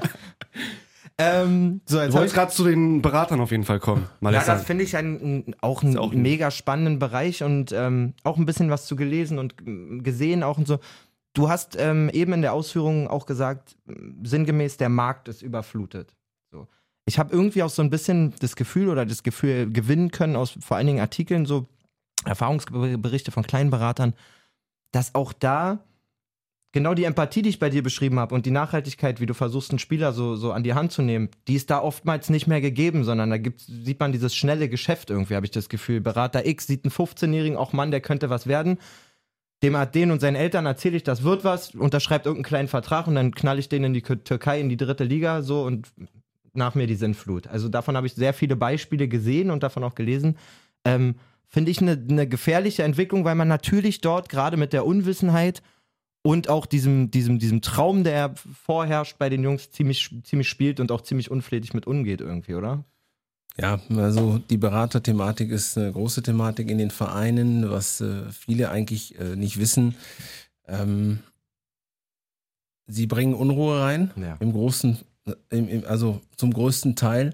ähm, 1.19 1.81
so, 1.85 1.99
jetzt 1.99 2.09
Du 2.09 2.17
wolltest 2.17 2.35
gerade 2.35 2.51
zu 2.51 2.63
den 2.63 3.01
Beratern 3.01 3.39
auf 3.39 3.51
jeden 3.51 3.63
Fall 3.63 3.79
kommen. 3.79 4.03
Ja, 4.03 4.09
Malessa. 4.19 4.53
das 4.55 4.63
finde 4.65 4.83
ich 4.83 4.95
ein, 4.95 5.15
ein, 5.47 5.55
auch 5.61 5.83
einen 5.83 5.97
auch 5.97 6.11
ein- 6.11 6.21
mega 6.21 6.51
spannenden 6.51 6.99
Bereich 6.99 7.43
und 7.43 7.71
ähm, 7.71 8.13
auch 8.23 8.37
ein 8.37 8.45
bisschen 8.45 8.69
was 8.69 8.85
zu 8.85 8.95
gelesen 8.95 9.39
und 9.39 9.55
ähm, 9.65 10.03
gesehen 10.03 10.43
auch 10.43 10.57
und 10.57 10.67
so. 10.67 10.79
Du 11.33 11.49
hast 11.49 11.75
ähm, 11.79 12.09
eben 12.13 12.33
in 12.33 12.41
der 12.41 12.53
Ausführung 12.53 13.07
auch 13.07 13.25
gesagt, 13.27 13.75
sinngemäß, 14.23 14.77
der 14.77 14.89
Markt 14.89 15.27
ist 15.27 15.43
überflutet. 15.43 16.15
So. 16.51 16.67
Ich 17.05 17.19
habe 17.19 17.31
irgendwie 17.31 17.61
auch 17.61 17.69
so 17.69 17.83
ein 17.83 17.91
bisschen 17.91 18.33
das 18.39 18.55
Gefühl 18.55 18.89
oder 18.89 19.05
das 19.05 19.21
Gefühl 19.21 19.69
gewinnen 19.71 20.09
können 20.09 20.35
aus 20.35 20.57
vor 20.59 20.77
allen 20.77 20.87
Dingen 20.87 20.99
Artikeln, 20.99 21.45
so 21.45 21.67
Erfahrungsberichte 22.27 23.31
von 23.31 23.43
kleinen 23.43 23.69
Beratern, 23.69 24.13
dass 24.91 25.15
auch 25.15 25.33
da 25.33 25.83
genau 26.71 26.93
die 26.93 27.05
Empathie, 27.05 27.41
die 27.41 27.49
ich 27.49 27.59
bei 27.59 27.69
dir 27.69 27.81
beschrieben 27.81 28.19
habe 28.19 28.35
und 28.35 28.45
die 28.45 28.51
Nachhaltigkeit, 28.51 29.19
wie 29.19 29.25
du 29.25 29.33
versuchst, 29.33 29.71
einen 29.71 29.79
Spieler 29.79 30.13
so, 30.13 30.35
so 30.35 30.51
an 30.51 30.63
die 30.63 30.73
Hand 30.73 30.91
zu 30.91 31.01
nehmen, 31.01 31.29
die 31.47 31.55
ist 31.55 31.69
da 31.69 31.81
oftmals 31.81 32.29
nicht 32.29 32.47
mehr 32.47 32.61
gegeben, 32.61 33.03
sondern 33.03 33.29
da 33.29 33.37
gibt's, 33.37 33.65
sieht 33.65 33.99
man 33.99 34.11
dieses 34.11 34.35
schnelle 34.35 34.69
Geschäft 34.69 35.09
irgendwie, 35.09 35.35
habe 35.35 35.45
ich 35.45 35.51
das 35.51 35.69
Gefühl. 35.69 36.01
Berater 36.01 36.45
X 36.45 36.67
sieht 36.67 36.85
einen 36.85 36.91
15-Jährigen, 36.91 37.57
auch 37.57 37.73
Mann, 37.73 37.91
der 37.91 38.01
könnte 38.01 38.29
was 38.29 38.47
werden. 38.47 38.77
Dem 39.63 39.75
hat 39.75 39.95
den 39.95 40.11
und 40.11 40.19
seinen 40.19 40.35
Eltern 40.35 40.67
erzähle 40.67 40.97
ich, 40.97 41.03
das 41.03 41.23
wird 41.23 41.43
was, 41.43 41.73
unterschreibt 41.73 42.27
irgendeinen 42.27 42.49
kleinen 42.49 42.67
Vertrag 42.67 43.07
und 43.07 43.15
dann 43.15 43.33
knall 43.33 43.57
ich 43.57 43.69
den 43.69 43.83
in 43.83 43.93
die 43.93 44.03
Türkei 44.03 44.59
in 44.59 44.69
die 44.69 44.77
dritte 44.77 45.03
Liga 45.03 45.41
so 45.41 45.63
und 45.63 45.87
nach 46.53 46.75
mir 46.75 46.85
die 46.85 46.95
Sintflut. 46.95 47.47
Also 47.47 47.69
davon 47.69 47.97
habe 47.97 48.05
ich 48.05 48.13
sehr 48.13 48.33
viele 48.33 48.55
Beispiele 48.55 49.07
gesehen 49.07 49.49
und 49.49 49.63
davon 49.63 49.83
auch 49.83 49.95
gelesen. 49.95 50.37
Ähm, 50.85 51.15
Finde 51.47 51.71
ich 51.71 51.81
eine 51.81 51.93
eine 52.09 52.27
gefährliche 52.27 52.83
Entwicklung, 52.83 53.23
weil 53.23 53.35
man 53.35 53.47
natürlich 53.47 54.01
dort 54.01 54.29
gerade 54.29 54.57
mit 54.57 54.73
der 54.73 54.85
Unwissenheit 54.85 55.61
und 56.23 56.49
auch 56.49 56.65
diesem, 56.65 57.09
diesem, 57.09 57.39
diesem 57.39 57.61
Traum, 57.61 58.03
der 58.03 58.35
vorherrscht 58.35 59.17
bei 59.17 59.29
den 59.29 59.43
Jungs, 59.43 59.71
ziemlich, 59.71 60.13
ziemlich 60.23 60.49
spielt 60.49 60.79
und 60.81 60.91
auch 60.91 61.01
ziemlich 61.01 61.31
unflätig 61.31 61.73
mit 61.73 61.87
umgeht 61.87 62.19
irgendwie, 62.19 62.55
oder? 62.55 62.83
Ja, 63.57 63.79
also 63.95 64.37
die 64.37 64.57
Beraterthematik 64.57 65.49
ist 65.49 65.77
eine 65.77 65.91
große 65.91 66.21
Thematik 66.21 66.69
in 66.69 66.77
den 66.77 66.91
Vereinen, 66.91 67.71
was 67.71 68.01
äh, 68.01 68.29
viele 68.31 68.69
eigentlich 68.69 69.17
äh, 69.19 69.35
nicht 69.35 69.57
wissen. 69.57 69.95
Ähm, 70.67 71.19
sie 72.87 73.07
bringen 73.07 73.33
Unruhe 73.33 73.81
rein, 73.81 74.11
Ja. 74.15 74.35
im 74.39 74.51
großen, 74.51 74.99
äh, 75.25 75.33
im, 75.49 75.69
im, 75.69 75.85
also 75.85 76.21
zum 76.35 76.53
größten 76.53 76.95
Teil. 76.95 77.33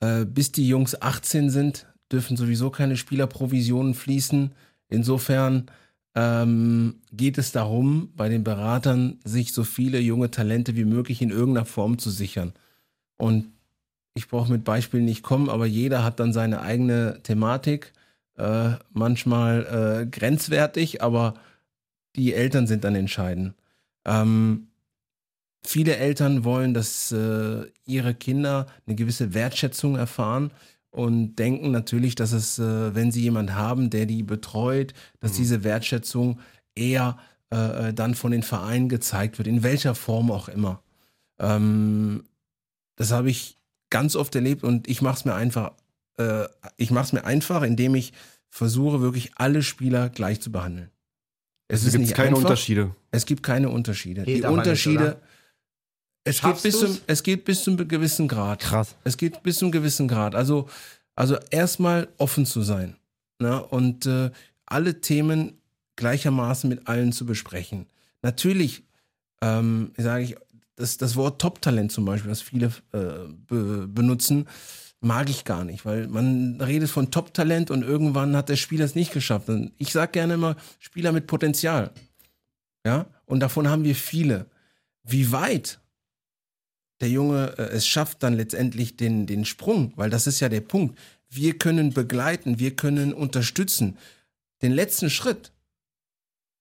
Äh, 0.00 0.26
bis 0.26 0.52
die 0.52 0.68
Jungs 0.68 1.00
18 1.02 1.50
sind, 1.50 1.86
dürfen 2.10 2.36
sowieso 2.36 2.70
keine 2.70 2.96
Spielerprovisionen 2.96 3.94
fließen. 3.94 4.52
Insofern 4.88 5.70
ähm, 6.14 6.96
geht 7.12 7.38
es 7.38 7.52
darum, 7.52 8.12
bei 8.16 8.28
den 8.28 8.44
Beratern 8.44 9.18
sich 9.24 9.52
so 9.52 9.64
viele 9.64 10.00
junge 10.00 10.30
Talente 10.30 10.76
wie 10.76 10.84
möglich 10.84 11.22
in 11.22 11.30
irgendeiner 11.30 11.66
Form 11.66 11.98
zu 11.98 12.10
sichern. 12.10 12.52
Und 13.16 13.52
ich 14.14 14.28
brauche 14.28 14.50
mit 14.50 14.64
Beispielen 14.64 15.04
nicht 15.04 15.22
kommen, 15.22 15.48
aber 15.48 15.66
jeder 15.66 16.02
hat 16.02 16.18
dann 16.18 16.32
seine 16.32 16.60
eigene 16.62 17.20
Thematik. 17.22 17.92
Äh, 18.36 18.70
manchmal 18.92 20.02
äh, 20.02 20.06
grenzwertig, 20.06 21.02
aber 21.02 21.34
die 22.16 22.34
Eltern 22.34 22.66
sind 22.66 22.84
dann 22.84 22.94
entscheidend. 22.94 23.54
Ähm, 24.04 24.68
viele 25.62 25.96
Eltern 25.96 26.44
wollen, 26.44 26.72
dass 26.72 27.12
äh, 27.12 27.66
ihre 27.84 28.14
Kinder 28.14 28.66
eine 28.86 28.96
gewisse 28.96 29.34
Wertschätzung 29.34 29.96
erfahren 29.96 30.50
und 30.90 31.36
denken 31.36 31.70
natürlich, 31.70 32.14
dass 32.14 32.32
es, 32.32 32.58
äh, 32.58 32.94
wenn 32.94 33.12
sie 33.12 33.22
jemand 33.22 33.54
haben, 33.54 33.90
der 33.90 34.06
die 34.06 34.22
betreut, 34.22 34.94
dass 35.20 35.32
diese 35.32 35.64
Wertschätzung 35.64 36.40
eher 36.74 37.18
äh, 37.52 37.88
äh, 37.88 37.94
dann 37.94 38.14
von 38.14 38.30
den 38.30 38.42
Vereinen 38.42 38.88
gezeigt 38.88 39.38
wird, 39.38 39.48
in 39.48 39.62
welcher 39.62 39.94
Form 39.94 40.30
auch 40.30 40.48
immer. 40.48 40.82
Ähm, 41.38 42.24
das 42.96 43.10
habe 43.12 43.30
ich 43.30 43.56
ganz 43.90 44.16
oft 44.16 44.34
erlebt 44.34 44.64
und 44.64 44.88
ich 44.88 45.02
mache 45.02 45.16
es 45.16 45.24
mir 45.24 45.34
einfach, 45.34 45.72
äh, 46.18 46.44
ich 46.76 46.90
mache 46.90 47.04
es 47.04 47.12
mir 47.12 47.24
einfach, 47.24 47.62
indem 47.62 47.94
ich 47.94 48.12
versuche, 48.50 49.00
wirklich 49.00 49.32
alle 49.36 49.62
Spieler 49.62 50.08
gleich 50.08 50.40
zu 50.40 50.52
behandeln. 50.52 50.90
Es 51.68 51.84
Es 51.84 51.92
gibt 51.92 52.14
keine 52.14 52.28
einfach. 52.28 52.42
Unterschiede. 52.42 52.94
Es 53.10 53.26
gibt 53.26 53.42
keine 53.42 53.68
Unterschiede. 53.68 54.24
Geht 54.24 54.38
die 54.38 54.44
aber 54.46 54.56
nicht, 54.56 55.16
Es, 56.28 56.42
geht 56.42 56.62
bis 56.62 56.78
zum, 56.78 56.88
du's? 56.88 57.02
es 57.06 57.22
geht 57.22 57.44
bis 57.44 57.62
zum 57.62 57.76
gewissen 57.76 58.28
Grad. 58.28 58.60
Krass. 58.60 58.94
Es 59.04 59.16
geht 59.16 59.42
bis 59.42 59.58
zum 59.58 59.70
gewissen 59.70 60.08
Grad. 60.08 60.34
Also, 60.34 60.68
also 61.14 61.36
erstmal 61.50 62.08
offen 62.18 62.46
zu 62.46 62.62
sein 62.62 62.96
ne? 63.38 63.62
und 63.62 64.06
äh, 64.06 64.30
alle 64.66 65.00
Themen 65.00 65.60
gleichermaßen 65.96 66.68
mit 66.68 66.86
allen 66.86 67.12
zu 67.12 67.26
besprechen. 67.26 67.86
Natürlich 68.22 68.84
ähm, 69.42 69.92
sage 69.96 70.24
ich, 70.24 70.36
das, 70.76 70.96
das 70.96 71.16
Wort 71.16 71.40
Top-Talent 71.40 71.90
zum 71.90 72.04
Beispiel, 72.04 72.30
was 72.30 72.40
viele 72.40 72.66
äh, 72.92 73.28
be 73.48 73.88
benutzen, 73.88 74.46
mag 75.00 75.28
ich 75.28 75.44
gar 75.44 75.64
nicht, 75.64 75.84
weil 75.84 76.08
man 76.08 76.60
redet 76.60 76.90
von 76.90 77.10
Top-Talent 77.10 77.70
und 77.70 77.82
irgendwann 77.82 78.36
hat 78.36 78.48
der 78.48 78.56
Spieler 78.56 78.84
es 78.84 78.94
nicht 78.94 79.12
geschafft. 79.12 79.48
Und 79.48 79.72
ich 79.78 79.92
sage 79.92 80.12
gerne 80.12 80.34
immer, 80.34 80.56
Spieler 80.78 81.12
mit 81.12 81.26
Potenzial. 81.26 81.90
Ja, 82.84 83.06
und 83.26 83.40
davon 83.40 83.68
haben 83.68 83.84
wir 83.84 83.94
viele. 83.94 84.46
Wie 85.04 85.32
weit 85.32 85.80
der 87.00 87.08
Junge 87.08 87.54
äh, 87.58 87.62
es 87.70 87.86
schafft, 87.86 88.22
dann 88.22 88.34
letztendlich 88.34 88.96
den, 88.96 89.26
den 89.26 89.44
Sprung, 89.44 89.92
weil 89.96 90.10
das 90.10 90.26
ist 90.26 90.40
ja 90.40 90.48
der 90.48 90.60
Punkt. 90.60 90.98
Wir 91.28 91.58
können 91.58 91.92
begleiten, 91.92 92.58
wir 92.58 92.74
können 92.74 93.12
unterstützen. 93.12 93.98
Den 94.62 94.72
letzten 94.72 95.10
Schritt 95.10 95.52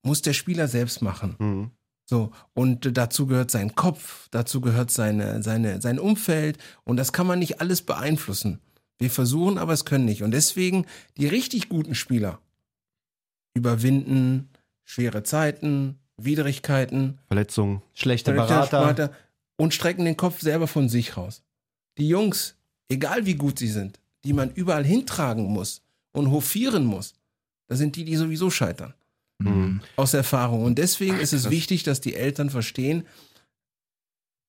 muss 0.04 0.22
der 0.22 0.34
Spieler 0.34 0.68
selbst 0.68 1.02
machen. 1.02 1.36
Mhm. 1.40 1.72
So, 2.06 2.32
und 2.54 2.98
dazu 2.98 3.28
gehört 3.28 3.52
sein 3.52 3.76
Kopf, 3.76 4.30
dazu 4.32 4.62
gehört 4.62 4.92
seine, 4.92 5.44
seine, 5.44 5.82
sein 5.82 6.00
Umfeld 6.00 6.58
und 6.86 6.96
das 6.96 7.12
kann 7.12 7.28
man 7.28 7.40
nicht 7.40 7.60
alles 7.60 7.82
beeinflussen. 7.82 8.62
Wir 8.98 9.12
versuchen, 9.12 9.58
aber 9.58 9.74
es 9.74 9.84
können 9.84 10.06
nicht. 10.06 10.24
Und 10.24 10.32
deswegen 10.32 10.86
die 11.18 11.28
richtig 11.28 11.70
guten 11.70 11.96
Spieler 11.96 12.40
überwinden 13.54 14.50
schwere 14.86 15.24
Zeiten, 15.24 16.00
Widrigkeiten, 16.16 17.20
Verletzungen. 17.28 17.82
Schlechte 17.94 18.32
Berater. 18.32 18.80
Berater. 18.80 19.12
Und 19.58 19.74
strecken 19.74 20.05
den 20.05 20.18
Kopf 20.18 20.39
selber 20.39 20.68
von 20.68 20.88
sich 20.88 21.18
raus. 21.18 21.43
Die 21.97 22.08
Jungs, 22.08 22.55
egal 22.88 23.26
wie 23.26 23.36
gut 23.36 23.60
sie 23.60 23.68
sind, 23.68 23.99
die 24.24 24.34
man 24.34 24.51
überall 24.53 24.86
hintragen 24.86 25.45
muss 25.45 25.82
und 26.14 26.32
hofieren 26.32 26.86
muss, 26.86 27.14
das 27.68 27.80
sind 27.80 27.95
die, 27.95 28.05
die 28.05 28.16
sowieso 28.16 28.49
scheitern. 28.49 28.93
Mhm. 29.39 29.82
Aus 29.97 30.14
Erfahrung. 30.14 30.64
Und 30.64 30.78
deswegen 30.78 31.20
ist 31.20 31.34
es 31.34 31.49
wichtig, 31.49 31.84
dass 31.84 32.01
die 32.01 32.16
Eltern 32.16 32.49
verstehen, 32.49 33.05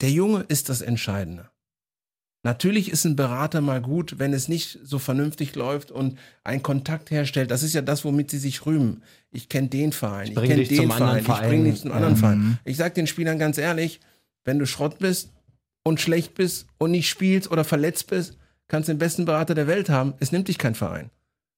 der 0.01 0.11
Junge 0.11 0.45
ist 0.49 0.69
das 0.69 0.81
Entscheidende. 0.81 1.51
Natürlich 2.45 2.91
ist 2.91 3.05
ein 3.05 3.17
Berater 3.17 3.61
mal 3.61 3.83
gut, 3.83 4.19
wenn 4.19 4.33
es 4.33 4.49
nicht 4.49 4.79
so 4.85 4.99
vernünftig 5.01 5.57
läuft 5.57 5.91
und 5.91 6.19
einen 6.45 6.63
Kontakt 6.63 7.11
herstellt. 7.11 7.51
Das 7.51 7.65
ist 7.65 7.75
ja 7.75 7.83
das, 7.83 8.05
womit 8.05 8.31
sie 8.31 8.39
sich 8.39 8.65
rühmen. 8.65 9.03
Ich 9.33 9.49
kenne 9.49 9.69
den 9.69 9.93
Verein, 9.93 10.29
ich, 10.29 10.35
bring 10.35 10.49
kenne 10.49 10.65
den 10.65 10.77
zum 10.77 10.93
anderen 10.93 11.23
Verein, 11.23 11.43
ich 11.43 11.49
bringe 11.49 11.63
Verein. 11.63 11.73
dich 11.73 11.83
zum 11.83 11.93
anderen. 11.93 12.17
Verein. 12.17 12.59
Ich 12.65 12.77
sag 12.77 12.95
den 12.95 13.09
Spielern 13.09 13.39
ganz 13.39 13.59
ehrlich, 13.59 14.01
wenn 14.49 14.59
du 14.59 14.67
Schrott 14.67 14.99
bist 14.99 15.31
und 15.85 16.01
schlecht 16.01 16.35
bist 16.35 16.67
und 16.79 16.91
nicht 16.91 17.09
spielst 17.09 17.51
oder 17.51 17.63
verletzt 17.65 18.09
bist, 18.09 18.37
kannst 18.67 18.89
du 18.89 18.93
den 18.95 18.99
besten 18.99 19.25
Berater 19.27 19.55
der 19.55 19.67
Welt 19.67 19.89
haben. 19.91 20.15
Es 20.19 20.33
nimmt 20.33 20.49
dich 20.49 20.59
kein 20.59 20.75
Verein. 20.75 21.11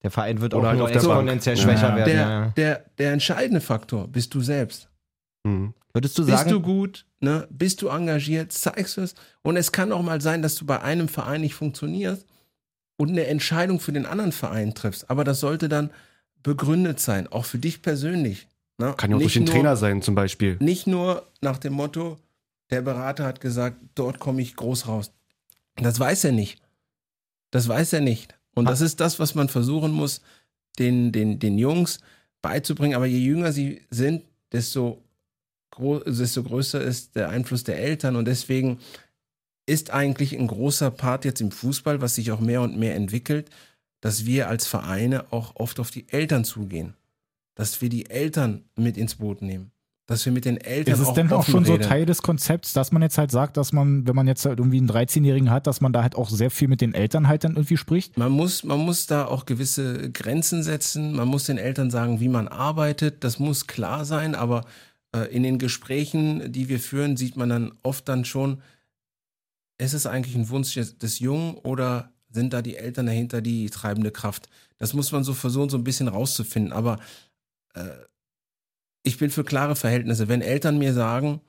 Der 0.03 0.11
Verein 0.11 0.41
wird 0.41 0.53
auch 0.53 0.63
halt 0.63 0.77
nur 0.77 0.87
Bank. 0.87 0.95
exponentiell 0.95 1.55
Ja. 1.57 1.63
schwächer 1.63 1.95
werden. 1.95 2.05
Der, 2.05 2.15
Ja, 2.21 2.29
ja. 2.29 2.47
der, 2.57 2.85
der 2.97 3.11
entscheidende 3.13 3.61
Faktor 3.61 4.07
bist 4.07 4.33
du 4.33 4.41
selbst. 4.41 4.89
Mhm. 5.43 5.73
Würdest 5.93 6.17
du 6.17 6.25
Bist 6.25 6.37
sagen, 6.37 6.49
du 6.49 6.61
gut? 6.61 7.05
Ne? 7.19 7.47
Bist 7.49 7.81
du 7.81 7.87
engagiert? 7.89 8.51
Zeigst 8.51 8.97
du 8.97 9.01
es? 9.01 9.15
Und 9.41 9.57
es 9.57 9.71
kann 9.71 9.91
auch 9.91 10.01
mal 10.01 10.21
sein, 10.21 10.41
dass 10.41 10.55
du 10.55 10.65
bei 10.65 10.81
einem 10.81 11.07
Verein 11.07 11.41
nicht 11.41 11.53
funktionierst 11.53 12.25
und 12.97 13.09
eine 13.09 13.25
Entscheidung 13.27 13.79
für 13.79 13.91
den 13.91 14.05
anderen 14.05 14.31
Verein 14.31 14.73
triffst. 14.73 15.09
Aber 15.09 15.23
das 15.23 15.39
sollte 15.39 15.69
dann 15.69 15.91
begründet 16.43 16.99
sein, 16.99 17.27
auch 17.27 17.45
für 17.45 17.57
dich 17.59 17.81
persönlich. 17.81 18.47
Ne? 18.77 18.93
Kann 18.97 19.11
ja 19.11 19.17
auch 19.17 19.19
nicht 19.19 19.25
durch 19.25 19.33
den 19.33 19.43
nur, 19.43 19.53
Trainer 19.53 19.75
sein, 19.75 20.01
zum 20.01 20.15
Beispiel. 20.15 20.57
Nicht 20.59 20.87
nur 20.87 21.27
nach 21.41 21.57
dem 21.57 21.73
Motto, 21.73 22.17
der 22.71 22.81
Berater 22.81 23.25
hat 23.25 23.41
gesagt, 23.41 23.77
dort 23.95 24.19
komme 24.19 24.41
ich 24.41 24.55
groß 24.55 24.87
raus. 24.87 25.11
Das 25.75 25.99
weiß 25.99 26.23
er 26.25 26.31
nicht. 26.31 26.61
Das 27.51 27.67
weiß 27.67 27.93
er 27.93 28.01
nicht. 28.01 28.37
Und 28.53 28.65
das 28.65 28.81
ist 28.81 28.99
das, 28.99 29.19
was 29.19 29.35
man 29.35 29.49
versuchen 29.49 29.91
muss, 29.91 30.21
den, 30.79 31.11
den, 31.11 31.39
den 31.39 31.57
Jungs 31.57 31.99
beizubringen. 32.41 32.95
Aber 32.95 33.05
je 33.05 33.19
jünger 33.19 33.51
sie 33.51 33.81
sind, 33.89 34.23
desto, 34.51 35.03
desto 35.77 36.43
größer 36.43 36.81
ist 36.81 37.15
der 37.15 37.29
Einfluss 37.29 37.63
der 37.63 37.79
Eltern. 37.79 38.15
Und 38.15 38.25
deswegen 38.25 38.79
ist 39.65 39.91
eigentlich 39.91 40.37
ein 40.37 40.47
großer 40.47 40.91
Part 40.91 41.25
jetzt 41.25 41.41
im 41.41 41.51
Fußball, 41.51 42.01
was 42.01 42.15
sich 42.15 42.31
auch 42.31 42.39
mehr 42.39 42.61
und 42.61 42.77
mehr 42.77 42.95
entwickelt, 42.95 43.49
dass 43.99 44.25
wir 44.25 44.47
als 44.47 44.67
Vereine 44.67 45.31
auch 45.31 45.55
oft 45.55 45.79
auf 45.79 45.91
die 45.91 46.09
Eltern 46.09 46.43
zugehen. 46.43 46.95
Dass 47.55 47.81
wir 47.81 47.89
die 47.89 48.09
Eltern 48.09 48.63
mit 48.75 48.97
ins 48.97 49.15
Boot 49.15 49.41
nehmen. 49.41 49.71
Dass 50.11 50.25
wir 50.25 50.33
mit 50.33 50.45
den 50.45 50.57
Eltern 50.57 50.93
Ist 50.93 50.99
es 50.99 51.07
auch 51.07 51.13
denn 51.13 51.31
auch 51.31 51.45
schon 51.45 51.65
so 51.65 51.73
reden. 51.73 51.83
Teil 51.83 52.05
des 52.05 52.21
Konzepts, 52.21 52.73
dass 52.73 52.91
man 52.91 53.01
jetzt 53.01 53.17
halt 53.17 53.31
sagt, 53.31 53.57
dass 53.57 53.73
man, 53.73 54.07
wenn 54.07 54.15
man 54.15 54.27
jetzt 54.27 54.45
halt 54.45 54.59
irgendwie 54.59 54.77
einen 54.77 54.89
13-Jährigen 54.89 55.49
hat, 55.49 55.67
dass 55.67 55.81
man 55.81 55.93
da 55.93 56.03
halt 56.03 56.15
auch 56.15 56.29
sehr 56.29 56.51
viel 56.51 56.67
mit 56.67 56.81
den 56.81 56.93
Eltern 56.93 57.27
halt 57.27 57.43
dann 57.43 57.55
irgendwie 57.55 57.77
spricht? 57.77 58.17
Man 58.17 58.31
muss, 58.31 58.63
man 58.63 58.79
muss 58.79 59.07
da 59.07 59.25
auch 59.25 59.45
gewisse 59.45 60.11
Grenzen 60.11 60.63
setzen. 60.63 61.13
Man 61.13 61.27
muss 61.27 61.45
den 61.45 61.57
Eltern 61.57 61.89
sagen, 61.89 62.19
wie 62.19 62.29
man 62.29 62.47
arbeitet. 62.47 63.23
Das 63.23 63.39
muss 63.39 63.67
klar 63.67 64.05
sein. 64.05 64.35
Aber 64.35 64.65
äh, 65.15 65.33
in 65.33 65.43
den 65.43 65.57
Gesprächen, 65.57 66.51
die 66.51 66.69
wir 66.69 66.79
führen, 66.79 67.17
sieht 67.17 67.37
man 67.37 67.49
dann 67.49 67.71
oft 67.83 68.07
dann 68.07 68.25
schon, 68.25 68.61
ist 69.77 69.93
es 69.93 70.05
eigentlich 70.05 70.35
ein 70.35 70.49
Wunsch 70.49 70.75
des, 70.75 70.97
des 70.97 71.19
Jungen 71.19 71.55
oder 71.55 72.11
sind 72.29 72.53
da 72.53 72.61
die 72.61 72.77
Eltern 72.77 73.07
dahinter 73.07 73.41
die 73.41 73.69
treibende 73.69 74.11
Kraft? 74.11 74.49
Das 74.77 74.93
muss 74.93 75.11
man 75.11 75.23
so 75.23 75.33
versuchen, 75.33 75.69
so 75.69 75.77
ein 75.77 75.83
bisschen 75.83 76.07
rauszufinden. 76.07 76.71
Aber 76.71 76.99
äh, 77.73 77.89
ich 79.03 79.17
bin 79.17 79.29
für 79.29 79.43
klare 79.43 79.75
Verhältnisse. 79.75 80.27
Wenn 80.27 80.41
Eltern 80.41 80.77
mir 80.77 80.93
sagen, 80.93 81.41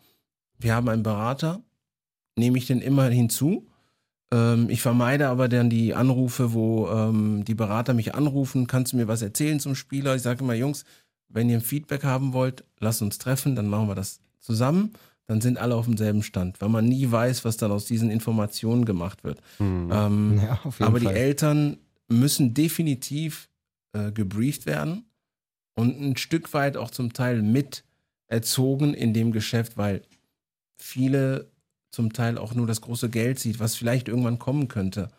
wir 0.58 0.74
haben 0.74 0.88
einen 0.88 1.02
Berater, 1.02 1.62
nehme 2.36 2.58
ich 2.58 2.66
den 2.66 2.80
immer 2.80 3.08
hinzu. 3.08 3.66
Ähm, 4.32 4.70
ich 4.70 4.80
vermeide 4.80 5.28
aber 5.28 5.48
dann 5.48 5.68
die 5.68 5.94
Anrufe, 5.94 6.52
wo 6.54 6.88
ähm, 6.88 7.44
die 7.44 7.54
Berater 7.54 7.94
mich 7.94 8.14
anrufen, 8.14 8.66
kannst 8.66 8.92
du 8.92 8.96
mir 8.96 9.08
was 9.08 9.22
erzählen 9.22 9.60
zum 9.60 9.74
Spieler? 9.74 10.16
Ich 10.16 10.22
sage 10.22 10.42
immer, 10.42 10.54
Jungs, 10.54 10.84
wenn 11.28 11.50
ihr 11.50 11.58
ein 11.58 11.62
Feedback 11.62 12.04
haben 12.04 12.32
wollt, 12.32 12.64
lasst 12.78 13.02
uns 13.02 13.18
treffen, 13.18 13.56
dann 13.56 13.68
machen 13.68 13.88
wir 13.88 13.94
das 13.94 14.20
zusammen, 14.40 14.92
dann 15.26 15.40
sind 15.40 15.58
alle 15.58 15.74
auf 15.74 15.86
demselben 15.86 16.22
Stand, 16.22 16.60
weil 16.60 16.68
man 16.68 16.86
nie 16.86 17.10
weiß, 17.10 17.44
was 17.44 17.56
dann 17.56 17.70
aus 17.70 17.84
diesen 17.84 18.10
Informationen 18.10 18.84
gemacht 18.84 19.24
wird. 19.24 19.40
Hm. 19.58 19.90
Ähm, 19.92 20.40
Ja, 20.42 20.60
auf 20.64 20.78
jeden 20.78 20.88
aber 20.88 21.00
Fall. 21.00 21.12
die 21.12 21.18
Eltern 21.18 21.76
müssen 22.08 22.54
definitiv 22.54 23.48
äh, 23.92 24.12
gebrieft 24.12 24.66
werden 24.66 25.04
und 25.74 26.00
ein 26.00 26.16
Stück 26.16 26.52
weit 26.54 26.76
auch 26.76 26.90
zum 26.90 27.12
Teil 27.12 27.42
mit 27.42 27.84
erzogen 28.28 28.94
in 28.94 29.14
dem 29.14 29.32
Geschäft, 29.32 29.76
weil 29.76 30.02
viele 30.78 31.50
zum 31.90 32.12
Teil 32.12 32.38
auch 32.38 32.54
nur 32.54 32.66
das 32.66 32.80
große 32.80 33.10
Geld 33.10 33.38
sieht, 33.38 33.60
was 33.60 33.74
vielleicht 33.74 34.08
irgendwann 34.08 34.38
kommen 34.38 34.68
könnte. 34.68 35.10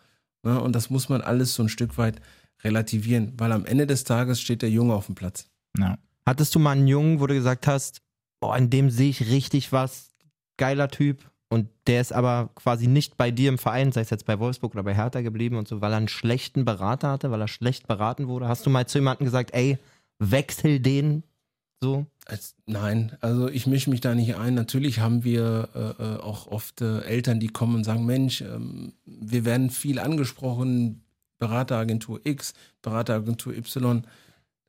Ne? 0.42 0.60
Und 0.60 0.74
das 0.74 0.90
muss 0.90 1.08
man 1.08 1.20
alles 1.20 1.54
so 1.54 1.62
ein 1.62 1.68
Stück 1.68 1.96
weit 1.98 2.20
relativieren, 2.62 3.32
weil 3.36 3.52
am 3.52 3.66
Ende 3.66 3.86
des 3.86 4.04
Tages 4.04 4.40
steht 4.40 4.62
der 4.62 4.70
Junge 4.70 4.94
auf 4.94 5.06
dem 5.06 5.14
Platz. 5.14 5.46
Ja. 5.78 5.98
Hattest 6.26 6.54
du 6.54 6.58
mal 6.58 6.72
einen 6.72 6.88
Jungen, 6.88 7.20
wo 7.20 7.26
du 7.26 7.34
gesagt 7.34 7.66
hast, 7.66 8.00
boah, 8.40 8.56
in 8.56 8.70
dem 8.70 8.90
sehe 8.90 9.10
ich 9.10 9.28
richtig 9.28 9.72
was, 9.72 10.10
geiler 10.56 10.88
Typ, 10.88 11.30
und 11.54 11.68
der 11.86 12.00
ist 12.00 12.12
aber 12.12 12.50
quasi 12.56 12.88
nicht 12.88 13.16
bei 13.16 13.30
dir 13.30 13.48
im 13.48 13.58
Verein, 13.58 13.92
sei 13.92 14.00
es 14.00 14.10
jetzt 14.10 14.26
bei 14.26 14.40
Wolfsburg 14.40 14.74
oder 14.74 14.82
bei 14.82 14.92
Hertha 14.92 15.20
geblieben 15.20 15.56
und 15.56 15.68
so, 15.68 15.80
weil 15.80 15.92
er 15.92 15.98
einen 15.98 16.08
schlechten 16.08 16.64
Berater 16.64 17.12
hatte, 17.12 17.30
weil 17.30 17.40
er 17.40 17.46
schlecht 17.46 17.86
beraten 17.86 18.26
wurde? 18.26 18.48
Hast 18.48 18.66
du 18.66 18.70
mal 18.70 18.88
zu 18.88 18.98
jemandem 18.98 19.24
gesagt, 19.24 19.54
ey, 19.54 19.78
wechsel 20.18 20.80
den 20.80 21.24
so? 21.84 22.06
Als, 22.24 22.54
nein, 22.64 23.12
also 23.20 23.50
ich 23.50 23.66
mische 23.66 23.90
mich 23.90 24.00
da 24.00 24.14
nicht 24.14 24.36
ein. 24.36 24.54
Natürlich 24.54 25.00
haben 25.00 25.22
wir 25.22 25.68
äh, 25.74 26.02
äh, 26.02 26.16
auch 26.16 26.46
oft 26.46 26.80
äh, 26.80 27.00
Eltern, 27.00 27.40
die 27.40 27.48
kommen 27.48 27.74
und 27.74 27.84
sagen, 27.84 28.06
Mensch, 28.06 28.40
ähm, 28.40 28.94
wir 29.04 29.44
werden 29.44 29.68
viel 29.68 29.98
angesprochen, 29.98 31.02
Berateragentur 31.38 32.22
X, 32.24 32.54
Berateragentur 32.80 33.54
Y. 33.54 34.06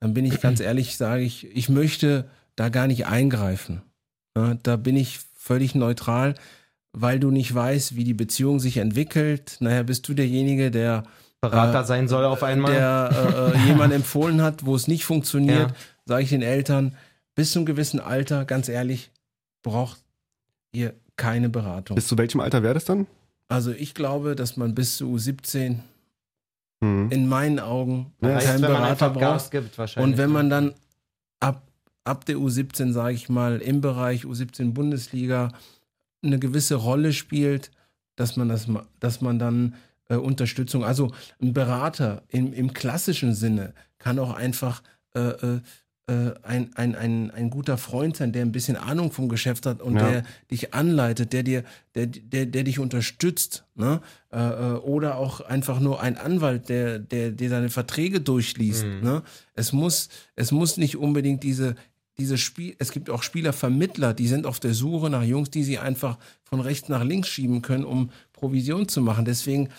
Dann 0.01 0.13
bin 0.13 0.25
ich 0.25 0.41
ganz 0.41 0.59
ehrlich, 0.59 0.97
sage 0.97 1.23
ich, 1.23 1.45
ich 1.55 1.69
möchte 1.69 2.29
da 2.57 2.67
gar 2.67 2.87
nicht 2.87 3.05
eingreifen. 3.05 3.81
Ja, 4.35 4.55
da 4.55 4.75
bin 4.75 4.97
ich 4.97 5.19
völlig 5.33 5.73
neutral, 5.73 6.35
weil 6.91 7.21
du 7.21 7.31
nicht 7.31 7.55
weißt, 7.55 7.95
wie 7.95 8.03
die 8.03 8.13
Beziehung 8.13 8.59
sich 8.59 8.75
entwickelt. 8.75 9.55
Naja, 9.61 9.83
bist 9.83 10.05
du 10.09 10.13
derjenige, 10.13 10.69
der 10.69 11.03
Berater 11.49 11.81
Äh, 11.81 11.85
sein 11.85 12.07
soll 12.07 12.25
auf 12.25 12.43
einmal? 12.43 12.71
der 12.73 13.51
äh, 13.53 13.57
äh, 13.57 13.67
jemand 13.67 13.93
empfohlen 14.01 14.41
hat, 14.41 14.65
wo 14.65 14.75
es 14.75 14.87
nicht 14.87 15.05
funktioniert, 15.05 15.69
Ja. 15.71 15.75
sage 16.05 16.23
ich 16.23 16.29
den 16.29 16.41
Eltern, 16.41 16.95
bis 17.35 17.51
zu 17.51 17.59
einem 17.59 17.65
gewissen 17.65 17.99
Alter, 17.99 18.45
ganz 18.45 18.69
ehrlich, 18.69 19.11
braucht 19.63 20.01
ihr 20.71 20.93
keine 21.17 21.49
Beratung. 21.49 21.95
Bis 21.95 22.07
zu 22.07 22.17
welchem 22.17 22.39
Alter 22.41 22.63
wäre 22.63 22.73
das 22.75 22.85
dann? 22.85 23.07
Also 23.47 23.71
ich 23.71 23.93
glaube, 23.93 24.35
dass 24.35 24.57
man 24.57 24.73
bis 24.75 24.97
zu 24.97 25.17
17 25.17 25.81
Hm. 26.83 27.09
in 27.09 27.27
meinen 27.29 27.59
Augen 27.59 28.11
Ja, 28.21 28.39
keinen 28.39 28.61
Berater 28.61 29.09
braucht. 29.09 29.51
gibt, 29.51 29.77
wahrscheinlich. 29.77 30.11
Und 30.13 30.17
wenn 30.17 30.29
man 30.31 30.49
dann 30.49 30.73
ab, 31.39 31.61
ab 32.03 32.25
der 32.25 32.35
U17, 32.37 32.91
sage 32.91 33.13
ich 33.13 33.29
mal, 33.29 33.59
im 33.59 33.79
Bereich 33.81 34.25
U17 34.25 34.73
Bundesliga 34.73 35.51
eine 36.23 36.37
gewisse 36.39 36.75
Rolle 36.75 37.13
spielt, 37.13 37.71
dass 38.17 38.35
man 38.35 38.49
das, 38.49 38.67
dass 38.99 39.21
man 39.21 39.39
dann 39.39 39.75
äh, 40.09 40.15
Unterstützung, 40.15 40.83
also 40.83 41.11
ein 41.41 41.53
Berater 41.53 42.23
im, 42.29 42.53
im 42.53 42.73
klassischen 42.73 43.33
Sinne 43.33 43.73
kann 43.97 44.19
auch 44.19 44.33
einfach 44.33 44.83
äh, 45.15 45.19
äh, 45.19 45.59
äh, 46.07 46.35
ein, 46.43 46.69
ein, 46.75 46.93
ein, 46.93 47.31
ein 47.31 47.49
guter 47.49 47.79
Freund 47.79 48.15
sein, 48.15 48.31
der 48.31 48.43
ein 48.43 48.51
bisschen 48.51 48.75
Ahnung 48.77 49.11
vom 49.11 49.27
Geschäft 49.27 49.65
hat 49.65 49.81
und 49.81 49.95
Ja. 49.95 50.11
der 50.11 50.23
dich 50.51 50.71
anleitet, 50.73 51.33
der 51.33 51.41
dir, 51.41 51.63
der, 51.95 52.05
der, 52.05 52.45
der 52.45 52.63
dich 52.63 52.77
unterstützt, 52.77 53.65
ne? 53.73 54.01
Äh, 54.29 54.37
oder 54.37 55.17
auch 55.17 55.41
einfach 55.41 55.79
nur 55.79 56.01
ein 56.01 56.17
Anwalt, 56.17 56.69
der, 56.69 56.99
der, 56.99 57.31
der 57.31 57.49
deine 57.49 57.69
Verträge 57.69 58.21
durchliest. 58.21 58.85
Mhm. 58.85 58.99
Ne? 59.01 59.23
Es 59.55 59.73
muss, 59.73 60.09
es 60.35 60.51
muss 60.51 60.77
nicht 60.77 60.95
unbedingt 60.97 61.41
diese, 61.41 61.75
diese 62.19 62.37
Spiel, 62.37 62.75
es 62.77 62.91
gibt 62.91 63.09
auch 63.09 63.23
Spielervermittler, 63.23 64.13
die 64.13 64.27
sind 64.27 64.45
auf 64.45 64.59
der 64.59 64.75
Suche 64.75 65.09
nach 65.09 65.23
Jungs, 65.23 65.49
die 65.49 65.63
sie 65.63 65.79
einfach 65.79 66.19
von 66.43 66.59
rechts 66.61 66.87
nach 66.87 67.03
links 67.03 67.29
schieben 67.29 67.63
können, 67.63 67.83
um 67.83 68.11
Provision 68.31 68.87
zu 68.87 69.01
machen. 69.01 69.25
Deswegen 69.25 69.69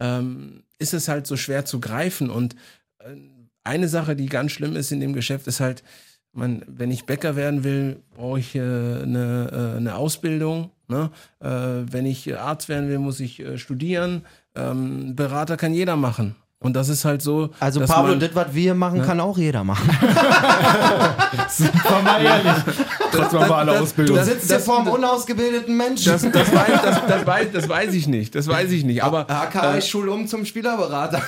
ähm, 0.00 0.62
ist 0.78 0.94
es 0.94 1.08
halt 1.08 1.26
so 1.26 1.36
schwer 1.36 1.64
zu 1.64 1.80
greifen. 1.80 2.30
Und 2.30 2.54
äh, 2.98 3.16
eine 3.64 3.88
Sache, 3.88 4.16
die 4.16 4.26
ganz 4.26 4.52
schlimm 4.52 4.76
ist 4.76 4.92
in 4.92 5.00
dem 5.00 5.12
Geschäft, 5.12 5.46
ist 5.46 5.60
halt, 5.60 5.82
man, 6.32 6.62
wenn 6.66 6.90
ich 6.90 7.06
Bäcker 7.06 7.34
werden 7.36 7.64
will, 7.64 8.02
brauche 8.14 8.38
ich 8.38 8.54
äh, 8.54 8.60
eine, 8.60 9.50
äh, 9.74 9.76
eine 9.76 9.96
Ausbildung. 9.96 10.70
Ne? 10.88 11.10
Äh, 11.40 11.48
wenn 11.48 12.06
ich 12.06 12.38
Arzt 12.38 12.68
werden 12.68 12.88
will, 12.88 12.98
muss 12.98 13.20
ich 13.20 13.40
äh, 13.40 13.58
studieren. 13.58 14.24
Ähm, 14.54 15.16
Berater 15.16 15.56
kann 15.56 15.74
jeder 15.74 15.96
machen. 15.96 16.36
Und 16.58 16.74
das 16.74 16.88
ist 16.88 17.04
halt 17.04 17.20
so. 17.20 17.50
also 17.60 17.80
dass 17.80 17.90
Pablo, 17.90 18.10
man- 18.12 18.20
das, 18.20 18.34
was 18.34 18.54
wir 18.54 18.74
machen, 18.74 19.02
kann 19.02 19.20
auch 19.20 19.36
jeder 19.36 19.62
machen. 19.62 19.88
Sind 21.48 21.74
wir 21.74 22.02
mal 22.02 22.22
ehrlich. 22.22 22.52
Alle 23.50 23.72
das- 23.72 23.82
Ausbildung. 23.82 24.16
Du 24.16 24.24
sitzt 24.24 24.48
hier 24.48 24.60
vor 24.60 24.80
einem 24.80 24.88
unausgebildeten 24.88 25.76
Menschen. 25.76 26.12
Das, 26.12 26.22
das, 26.22 26.54
weiß, 26.54 26.82
das, 26.82 27.06
das, 27.06 27.26
weiß, 27.26 27.48
das 27.52 27.68
weiß 27.68 27.94
ich 27.94 28.08
nicht. 28.08 28.34
Das 28.34 28.48
weiß 28.48 28.70
ich 28.72 28.84
nicht. 28.84 29.02
Aber 29.04 29.28
AKA, 29.30 29.74
äh, 29.74 29.78
ich 29.78 29.86
schule 29.88 30.10
um 30.10 30.26
zum 30.26 30.46
Spielerberater. 30.46 31.22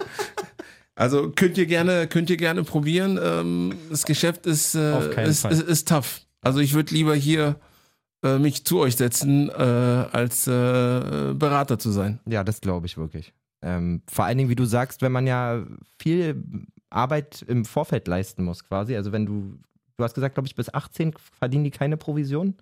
also 0.94 1.30
könnt 1.30 1.58
ihr 1.58 1.66
gerne, 1.66 2.06
könnt 2.06 2.30
ihr 2.30 2.36
gerne 2.36 2.62
probieren. 2.62 3.18
Ähm, 3.22 3.74
das 3.90 4.04
Geschäft 4.04 4.46
ist, 4.46 4.76
äh, 4.76 5.24
ist, 5.24 5.44
ist, 5.44 5.62
ist 5.62 5.88
tough. 5.88 6.20
Also 6.42 6.60
ich 6.60 6.74
würde 6.74 6.94
lieber 6.94 7.14
hier 7.14 7.56
äh, 8.24 8.38
mich 8.38 8.64
zu 8.64 8.78
euch 8.78 8.96
setzen, 8.96 9.48
äh, 9.50 9.52
als 9.52 10.46
äh, 10.46 11.32
Berater 11.34 11.78
zu 11.78 11.90
sein. 11.90 12.20
Ja, 12.26 12.44
das 12.44 12.60
glaube 12.60 12.86
ich 12.86 12.96
wirklich. 12.96 13.32
Ähm, 13.64 14.02
vor 14.06 14.26
allen 14.26 14.36
Dingen, 14.36 14.50
wie 14.50 14.56
du 14.56 14.66
sagst, 14.66 15.00
wenn 15.00 15.10
man 15.10 15.26
ja 15.26 15.64
viel 15.98 16.42
Arbeit 16.90 17.42
im 17.48 17.64
Vorfeld 17.64 18.06
leisten 18.06 18.44
muss, 18.44 18.62
quasi. 18.64 18.94
Also 18.94 19.10
wenn 19.10 19.24
du, 19.24 19.58
du 19.96 20.04
hast 20.04 20.14
gesagt, 20.14 20.34
glaube 20.34 20.46
ich, 20.46 20.54
bis 20.54 20.72
18 20.72 21.14
verdienen 21.38 21.64
die 21.64 21.70
keine 21.70 21.96
Provision. 21.96 22.54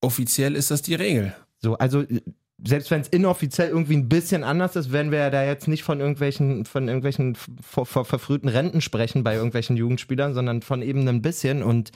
Offiziell 0.00 0.54
ist 0.54 0.70
das 0.70 0.82
die 0.82 0.94
Regel. 0.94 1.34
So, 1.58 1.76
also 1.76 2.02
äh, 2.02 2.20
selbst 2.64 2.90
wenn 2.92 3.00
es 3.00 3.08
inoffiziell 3.08 3.68
irgendwie 3.68 3.96
ein 3.96 4.08
bisschen 4.08 4.44
anders 4.44 4.76
ist, 4.76 4.92
werden 4.92 5.10
wir 5.10 5.18
ja 5.18 5.30
da 5.30 5.44
jetzt 5.44 5.66
nicht 5.66 5.82
von 5.82 5.98
irgendwelchen, 5.98 6.66
von 6.66 6.86
irgendwelchen 6.86 7.34
ver 7.34 7.84
ver 7.84 8.04
verfrühten 8.04 8.48
Renten 8.48 8.80
sprechen 8.80 9.24
bei 9.24 9.34
irgendwelchen 9.34 9.76
Jugendspielern, 9.76 10.34
sondern 10.34 10.62
von 10.62 10.82
eben 10.82 11.08
ein 11.08 11.22
bisschen 11.22 11.64
und 11.64 11.90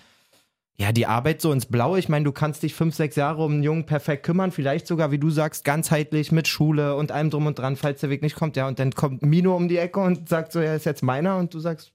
ja, 0.76 0.90
die 0.90 1.06
Arbeit 1.06 1.40
so 1.40 1.52
ins 1.52 1.66
Blaue. 1.66 1.98
Ich 1.98 2.08
meine, 2.08 2.24
du 2.24 2.32
kannst 2.32 2.62
dich 2.62 2.74
fünf, 2.74 2.94
sechs 2.94 3.14
Jahre 3.14 3.44
um 3.44 3.52
einen 3.52 3.62
Jungen 3.62 3.86
perfekt 3.86 4.24
kümmern, 4.24 4.50
vielleicht 4.50 4.86
sogar, 4.86 5.12
wie 5.12 5.18
du 5.18 5.30
sagst, 5.30 5.64
ganzheitlich 5.64 6.32
mit 6.32 6.48
Schule 6.48 6.96
und 6.96 7.12
allem 7.12 7.30
drum 7.30 7.46
und 7.46 7.58
dran, 7.58 7.76
falls 7.76 8.00
der 8.00 8.10
Weg 8.10 8.22
nicht 8.22 8.34
kommt. 8.34 8.56
Ja, 8.56 8.66
und 8.66 8.78
dann 8.78 8.92
kommt 8.92 9.22
Mino 9.22 9.56
um 9.56 9.68
die 9.68 9.76
Ecke 9.76 10.00
und 10.00 10.28
sagt 10.28 10.52
so, 10.52 10.58
er 10.58 10.74
ist 10.74 10.84
jetzt 10.84 11.02
meiner 11.02 11.36
und 11.36 11.54
du 11.54 11.60
sagst, 11.60 11.92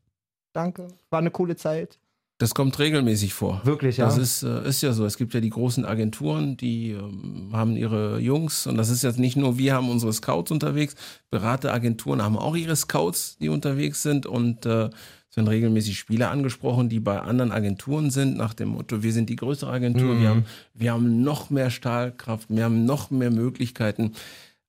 danke, 0.54 0.88
war 1.10 1.20
eine 1.20 1.32
coole 1.32 1.58
Zeit. 1.58 2.00
Das 2.40 2.56
kommt 2.56 2.80
regelmäßig 2.80 3.34
vor. 3.34 3.60
Wirklich, 3.66 3.98
ja. 3.98 4.06
Das 4.06 4.18
ist, 4.18 4.44
äh, 4.44 4.66
ist 4.66 4.82
ja 4.82 4.94
so. 4.94 5.06
Es 5.06 5.18
gibt 5.18 5.34
ja 5.34 5.42
die 5.42 5.50
großen 5.50 5.84
Agenturen, 5.84 6.56
die 6.56 6.92
ähm, 6.92 7.50
haben 7.52 7.76
ihre 7.76 8.20
Jungs 8.20 8.66
und 8.66 8.78
das 8.78 8.90
ist 8.90 9.04
jetzt 9.04 9.20
nicht 9.20 9.36
nur 9.36 9.58
wir 9.58 9.74
haben 9.74 9.90
unsere 9.90 10.14
Scouts 10.14 10.50
unterwegs, 10.50 10.96
Berateragenturen 11.32 12.24
haben 12.24 12.38
auch 12.38 12.56
ihre 12.56 12.78
Scouts, 12.78 13.38
die 13.40 13.50
unterwegs 13.50 14.04
sind 14.04 14.26
und 14.26 14.66
äh, 14.66 14.90
es 15.30 15.38
werden 15.38 15.48
regelmäßig 15.48 16.00
Spieler 16.00 16.32
angesprochen, 16.32 16.90
die 16.90 17.00
bei 17.00 17.20
anderen 17.20 17.52
Agenturen 17.52 18.10
sind, 18.10 18.36
nach 18.36 18.54
dem 18.54 18.70
Motto, 18.70 19.04
wir 19.04 19.14
sind 19.14 19.30
die 19.30 19.36
größere 19.36 19.72
Agentur, 19.72 20.16
Mhm. 20.16 20.22
wir, 20.22 20.30
haben, 20.30 20.46
wir 20.74 20.92
haben 20.92 21.22
noch 21.22 21.50
mehr 21.50 21.70
Stahlkraft, 21.70 22.48
wir 22.50 22.64
haben 22.64 22.86
noch 22.86 23.12
mehr 23.12 23.30
Möglichkeiten. 23.32 24.14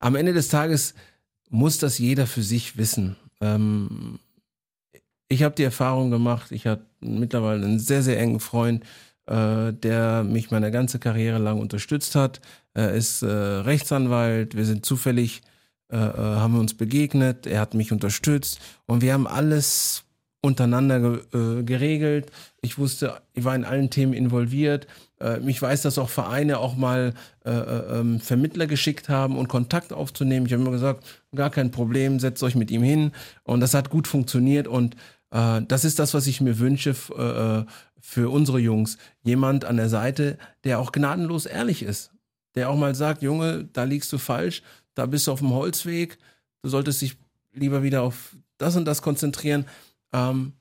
Am 0.01 0.17
Ende 0.17 0.33
des 0.35 0.49
Tages 0.49 0.95
muss 1.49 1.79
das 1.79 1.99
jeder 1.99 2.27
für 2.27 2.43
sich 2.43 2.77
wissen. 2.77 3.17
Ähm, 3.41 4.19
ich 5.29 5.43
habe 5.43 5.55
die 5.55 5.63
Erfahrung 5.65 6.11
gemacht, 6.11 6.53
ich 6.53 6.67
habe 6.67 6.83
mittlerweile 7.01 7.65
einen 7.65 7.79
sehr, 7.79 8.03
sehr 8.03 8.19
engen 8.21 8.41
Freund, 8.41 8.85
äh, 9.27 9.73
der 9.73 10.25
mich 10.25 10.51
meine 10.51 10.71
ganze 10.71 10.99
Karriere 10.99 11.39
lang 11.39 11.59
unterstützt 11.61 12.15
hat. 12.15 12.41
Er 12.75 12.93
ist 12.93 13.23
äh, 13.23 13.27
Rechtsanwalt, 13.27 14.57
wir 14.57 14.65
sind 14.67 14.85
zufällig, 14.85 15.41
äh, 15.91 15.97
äh, 15.97 16.01
haben 16.01 16.55
wir 16.55 16.61
uns 16.61 16.75
begegnet, 16.75 17.47
er 17.47 17.61
hat 17.61 17.75
mich 17.75 17.93
unterstützt 17.93 18.61
und 18.87 19.03
wir 19.03 19.13
haben 19.15 19.27
alles 19.27 20.05
untereinander 20.43 21.21
äh, 21.35 21.63
geregelt. 21.63 22.31
Ich 22.63 22.79
wusste, 22.79 23.21
ich 23.35 23.45
war 23.45 23.55
in 23.55 23.65
allen 23.65 23.91
Themen 23.91 24.15
involviert. 24.15 24.87
Äh, 25.21 25.41
ich 25.49 25.61
weiß, 25.61 25.83
dass 25.83 25.99
auch 25.99 26.09
Vereine 26.09 26.59
auch 26.59 26.77
mal 26.77 27.13
äh, 27.45 27.51
äh, 27.51 27.99
ähm, 28.01 28.21
Vermittler 28.21 28.67
geschickt 28.67 29.09
haben 29.09 29.37
und 29.37 29.49
Kontakt 29.49 29.93
aufzunehmen. 29.93 30.47
Ich 30.47 30.53
habe 30.53 30.63
immer 30.63 30.71
gesagt, 30.73 31.05
gar 31.35 31.51
kein 31.51 31.71
Problem, 31.71 32.21
setzt 32.21 32.43
euch 32.43 32.55
mit 32.55 32.71
ihm 32.71 32.83
hin. 32.83 33.13
Und 33.45 33.61
das 33.61 33.75
hat 33.75 33.91
gut 33.91 34.09
funktioniert 34.09 34.67
und 34.67 34.97
äh, 35.31 35.61
das 35.69 35.85
ist 35.85 35.99
das, 35.99 36.15
was 36.15 36.27
ich 36.27 36.41
mir 36.41 36.59
wünsche 36.59 36.91
f- 36.91 37.13
äh, 37.17 37.65
für 38.01 38.31
unsere 38.31 38.59
Jungs. 38.59 38.97
Jemand 39.23 39.67
an 39.67 39.77
der 39.77 39.91
Seite, 39.91 40.39
der 40.65 40.79
auch 40.79 40.91
gnadenlos 40.91 41.45
ehrlich 41.45 41.83
ist. 41.83 42.13
Der 42.55 42.71
auch 42.71 42.77
mal 42.77 42.95
sagt, 42.95 43.23
Junge, 43.23 43.69
da 43.73 43.85
liegst 43.85 44.11
du 44.13 44.19
falsch, 44.19 44.63
da 44.95 45.05
bist 45.05 45.27
du 45.27 45.33
auf 45.33 45.41
dem 45.41 45.53
Holzweg, 45.53 46.19
du 46.63 46.71
solltest 46.71 47.03
dich 47.03 47.17
lieber 47.53 47.83
wieder 47.83 48.03
auf 48.03 48.35
das 48.59 48.75
und 48.75 48.87
das 48.87 49.03
konzentrieren. 49.03 49.67
Ähm, 50.13 50.53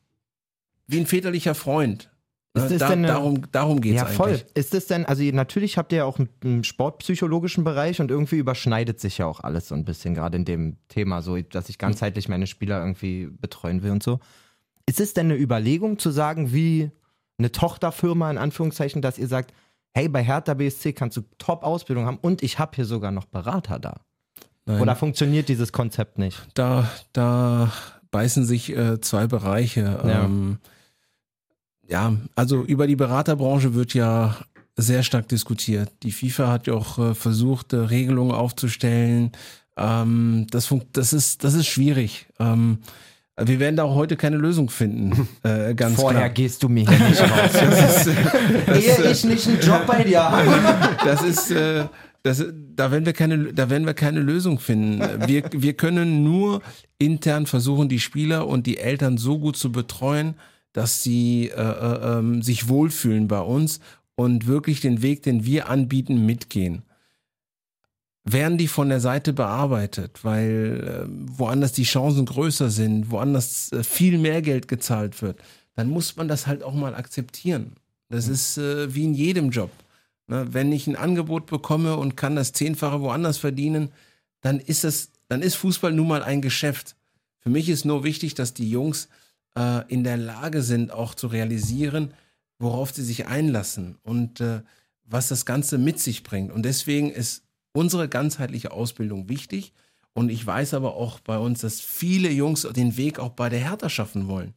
wie 0.88 1.00
ein 1.00 1.06
väterlicher 1.06 1.56
Freund. 1.56 2.10
Ist 2.56 2.64
Ne, 2.64 2.70
das 2.70 2.80
da, 2.80 2.89
denn 2.89 3.04
darum 3.04 3.52
darum 3.52 3.80
geht 3.80 3.93
es 3.93 3.97
Ja, 3.97 4.04
eigentlich. 4.06 4.18
voll. 4.18 4.41
Ist 4.56 4.74
es 4.74 4.88
denn, 4.88 5.06
also 5.06 5.22
natürlich 5.24 5.78
habt 5.78 5.91
ihr 5.91 6.00
ja 6.00 6.06
auch 6.06 6.18
einen 6.43 6.64
sportpsychologischen 6.64 7.64
Bereich 7.64 8.02
und 8.02 8.10
irgendwie 8.10 8.38
überschneidet 8.38 9.00
sich 9.00 9.20
ja 9.20 9.28
auch 9.28 9.41
alles 9.41 9.68
so 9.68 9.76
ein 9.76 9.86
bisschen, 9.86 10.16
gerade 10.16 10.36
in 10.38 10.45
dem 10.45 10.78
Thema, 10.88 11.22
so, 11.22 11.39
dass 11.39 11.70
ich 11.70 11.78
ganzheitlich 11.78 12.28
meine 12.28 12.47
Spieler 12.47 12.80
irgendwie 12.80 13.28
betreuen 13.39 13.84
will 13.84 13.91
und 13.91 14.02
so. 14.02 14.20
Ist 14.88 15.00
es 15.00 15.14
denn 15.14 15.28
eine 15.28 15.36
Überlegung 15.39 16.00
zu 16.00 16.10
sagen, 16.10 16.52
wie 16.52 16.89
eine 17.38 17.52
Tochterfirma 17.52 18.32
in 18.32 18.39
Anführungszeichen, 18.39 19.04
dass 19.04 19.20
ihr 19.20 19.28
sagt, 19.28 19.54
hey, 19.93 20.10
bei 20.10 20.24
Hertha 20.24 20.56
BSC 20.56 20.93
kannst 20.93 21.18
du 21.18 21.22
Top-Ausbildung 21.38 22.08
haben 22.08 22.18
und 22.22 22.41
ich 22.41 22.58
habe 22.58 22.72
hier 22.76 22.86
sogar 22.86 23.12
noch 23.12 23.26
Berater 23.26 23.78
da. 23.80 24.02
Nein. 24.66 24.82
Oder 24.82 24.95
funktioniert 24.95 25.50
dieses 25.50 25.72
Konzept 25.72 26.18
nicht? 26.18 26.47
da, 26.56 26.89
da 27.14 27.72
beißen 28.12 28.45
sich 28.45 28.76
äh, 28.76 28.99
zwei 29.01 29.28
Bereiche. 29.28 30.01
Ja. 30.03 30.26
Ähm, 30.26 30.57
ja, 31.88 32.14
also 32.36 32.64
über 32.64 32.88
die 32.88 32.95
Beraterbranche 32.95 33.74
wird 33.74 33.93
ja 33.93 34.38
sehr 34.76 35.03
stark 35.03 35.28
diskutiert. 35.28 35.91
Die 36.03 36.12
FIFA 36.12 36.51
hat 36.51 36.68
ja 36.68 36.74
auch 36.74 36.99
äh, 36.99 37.16
versucht, 37.16 37.74
äh, 37.74 37.78
Regelungen 37.78 38.32
aufzustellen. 38.32 39.32
Ähm, 39.78 40.47
das, 40.51 40.68
funkt, 40.68 40.95
das, 40.97 41.14
ist, 41.14 41.43
das 41.43 41.53
ist 41.53 41.68
schwierig. 41.68 42.28
Ähm, 42.39 42.80
wir 43.41 43.60
werden 43.60 43.78
da 43.78 43.84
auch 43.84 43.95
heute 43.95 44.18
keine 44.18 44.38
Lösung 44.38 44.70
finden. 44.70 45.28
Äh, 45.41 45.74
ganz 45.74 45.95
Vorher 45.95 46.20
klar. 46.20 46.30
gehst 46.32 46.62
du 46.64 46.70
mir 46.70 46.88
hier 46.88 47.07
nicht 47.07 47.22
raus. 47.22 47.30
Das 47.53 48.05
ist, 48.07 48.18
das, 48.68 48.78
Ehe 48.78 49.12
ich 49.12 49.24
nicht 49.24 49.47
einen 49.47 49.62
Job 49.62 49.86
bei 49.88 50.03
dir 50.03 50.22
habe. 50.22 50.97
das 51.05 51.22
ist, 51.22 51.49
äh, 51.51 51.86
das, 52.24 52.44
da 52.76 52.92
werden 52.92 53.06
wir 53.06 53.14
keine, 53.14 53.54
da 53.54 53.70
werden 53.70 53.86
wir 53.86 53.94
keine 53.94 54.20
Lösung 54.20 54.60
finden. 54.60 55.00
Wir, 55.28 55.44
wir 55.52 55.74
können 55.74 56.24
nur 56.24 56.62
intern 56.98 57.46
versuchen, 57.46 57.90
die 57.90 58.00
Spieler 58.00 58.48
und 58.48 58.68
die 58.68 58.78
Eltern 58.78 59.18
so 59.18 59.40
gut 59.40 59.56
zu 59.56 59.72
betreuen, 59.72 60.36
dass 60.74 61.02
sie 61.02 61.50
äh, 61.50 61.62
äh, 61.62 62.20
ähm, 62.20 62.42
sich 62.42 62.68
wohlfühlen 62.68 63.28
bei 63.28 63.40
uns 63.40 63.80
und 64.16 64.48
wirklich 64.48 64.82
den 64.82 65.02
Weg, 65.02 65.24
den 65.24 65.46
wir 65.46 65.70
anbieten, 65.70 66.26
mitgehen. 66.26 66.84
Werden 68.26 68.58
die 68.58 68.68
von 68.68 68.90
der 68.90 69.00
Seite 69.00 69.34
bearbeitet, 69.34 70.24
weil 70.24 71.08
äh, 71.08 71.38
woanders 71.38 71.72
die 71.72 71.84
Chancen 71.84 72.26
größer 72.26 72.70
sind, 72.70 73.12
woanders 73.12 73.72
äh, 73.72 73.84
viel 73.84 74.18
mehr 74.18 74.42
Geld 74.42 74.68
gezahlt 74.68 75.22
wird, 75.22 75.40
dann 75.76 75.90
muss 75.90 76.18
man 76.18 76.28
das 76.28 76.46
halt 76.46 76.64
auch 76.64 76.74
mal 76.74 76.94
akzeptieren. 76.94 77.78
Das 78.10 78.28
ist 78.28 78.58
äh, 78.58 78.94
wie 78.94 79.06
in 79.06 79.14
jedem 79.14 79.52
Job. 79.52 79.72
Ne, 80.30 80.54
wenn 80.54 80.72
ich 80.72 80.86
ein 80.86 80.96
Angebot 80.96 81.48
bekomme 81.48 81.98
und 81.98 82.16
kann 82.16 82.36
das 82.36 82.54
Zehnfache 82.54 83.02
woanders 83.02 83.40
verdienen, 83.40 83.92
dann 84.42 84.60
ist 84.60 84.84
das, 84.84 85.10
dann 85.28 85.42
ist 85.42 85.56
Fußball 85.56 85.92
nun 85.92 86.08
mal 86.08 86.24
ein 86.24 86.44
Geschäft. 86.44 86.96
Für 87.40 87.50
mich 87.50 87.68
ist 87.68 87.84
nur 87.84 88.04
wichtig, 88.04 88.36
dass 88.36 88.54
die 88.54 88.70
Jungs 88.70 89.10
äh, 89.58 89.82
in 89.88 90.04
der 90.04 90.18
Lage 90.18 90.62
sind, 90.62 90.92
auch 90.92 91.16
zu 91.16 91.28
realisieren, 91.28 92.14
worauf 92.60 92.92
sie 92.92 93.04
sich 93.04 93.26
einlassen 93.26 93.98
und 94.04 94.40
äh, 94.40 94.62
was 95.04 95.30
das 95.30 95.48
Ganze 95.48 95.80
mit 95.80 96.00
sich 96.00 96.22
bringt. 96.22 96.52
Und 96.52 96.62
deswegen 96.64 97.10
ist 97.10 97.44
unsere 97.72 98.08
ganzheitliche 98.08 98.72
Ausbildung 98.72 99.30
wichtig. 99.30 99.74
Und 100.14 100.30
ich 100.30 100.46
weiß 100.46 100.76
aber 100.76 100.96
auch 100.96 101.20
bei 101.22 101.40
uns, 101.40 101.62
dass 101.62 101.82
viele 101.82 102.30
Jungs 102.30 102.68
den 102.76 102.98
Weg 102.98 103.18
auch 103.18 103.32
bei 103.32 103.50
der 103.50 103.62
Hertha 103.62 103.90
schaffen 103.90 104.28
wollen. 104.28 104.54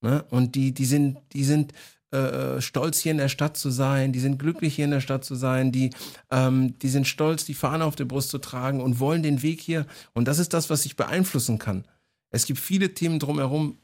Ne? 0.00 0.24
Und 0.30 0.56
die, 0.56 0.74
die 0.74 0.86
sind, 0.86 1.18
die 1.32 1.44
sind 1.44 1.72
äh, 2.10 2.60
stolz, 2.60 3.00
hier 3.00 3.12
in 3.12 3.18
der 3.18 3.28
Stadt 3.28 3.56
zu 3.56 3.70
sein, 3.70 4.12
die 4.12 4.20
sind 4.20 4.38
glücklich, 4.38 4.74
hier 4.74 4.86
in 4.86 4.90
der 4.90 5.00
Stadt 5.00 5.24
zu 5.24 5.34
sein, 5.34 5.72
die, 5.72 5.90
ähm, 6.30 6.78
die 6.78 6.88
sind 6.88 7.06
stolz, 7.06 7.44
die 7.44 7.54
Fahne 7.54 7.84
auf 7.84 7.96
der 7.96 8.06
Brust 8.06 8.30
zu 8.30 8.38
tragen 8.38 8.80
und 8.80 8.98
wollen 9.00 9.22
den 9.22 9.42
Weg 9.42 9.60
hier. 9.60 9.86
Und 10.14 10.26
das 10.26 10.38
ist 10.38 10.54
das, 10.54 10.70
was 10.70 10.86
ich 10.86 10.96
beeinflussen 10.96 11.58
kann. 11.58 11.84
Es 12.30 12.46
gibt 12.46 12.60
viele 12.60 12.94
Themen 12.94 13.18
drumherum, 13.18 13.78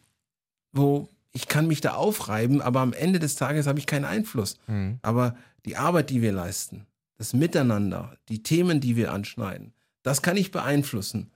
wo 0.73 1.09
ich 1.33 1.49
kann 1.49 1.67
mich 1.67 1.81
da 1.81 1.95
aufreiben, 1.95 2.63
aber 2.63 2.81
am 2.81 2.93
Ende 2.93 3.19
des 3.19 3.35
Tages 3.35 3.67
habe 3.67 3.79
ich 3.79 3.87
keinen 3.87 4.05
Einfluss. 4.05 4.59
Aber 5.03 5.37
die 5.65 5.77
Arbeit, 5.77 6.11
die 6.11 6.23
wir 6.23 6.33
leisten, 6.33 6.87
das 7.19 7.33
Miteinander, 7.33 8.17
die 8.29 8.43
Themen, 8.43 8.81
die 8.81 8.97
wir 8.97 9.13
anschneiden, 9.13 9.73
das 10.03 10.23
kann 10.23 10.37
ich 10.37 10.51
beeinflussen. 10.51 11.31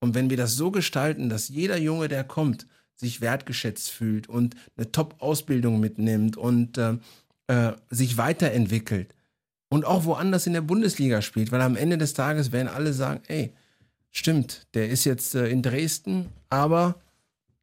Und 0.00 0.14
wenn 0.14 0.28
wir 0.28 0.36
das 0.36 0.56
so 0.56 0.70
gestalten, 0.70 1.28
dass 1.28 1.48
jeder 1.48 1.78
Junge, 1.78 2.08
der 2.08 2.24
kommt, 2.24 2.66
sich 2.96 3.20
wertgeschätzt 3.20 3.90
fühlt 3.90 4.28
und 4.28 4.54
eine 4.76 4.92
Top-Ausbildung 4.92 5.80
mitnimmt 5.80 6.36
und 6.36 6.78
äh, 6.78 6.96
äh, 7.48 7.72
sich 7.90 8.16
weiterentwickelt 8.16 9.14
und 9.68 9.84
auch 9.84 10.04
woanders 10.04 10.46
in 10.46 10.52
der 10.52 10.60
Bundesliga 10.60 11.20
spielt, 11.22 11.52
weil 11.52 11.60
am 11.60 11.76
Ende 11.76 11.98
des 11.98 12.14
Tages 12.14 12.52
werden 12.52 12.68
alle 12.68 12.92
sagen, 12.92 13.20
ey, 13.26 13.52
stimmt, 14.10 14.66
der 14.74 14.88
ist 14.88 15.04
jetzt 15.04 15.34
äh, 15.34 15.48
in 15.48 15.62
Dresden, 15.62 16.28
aber 16.48 16.96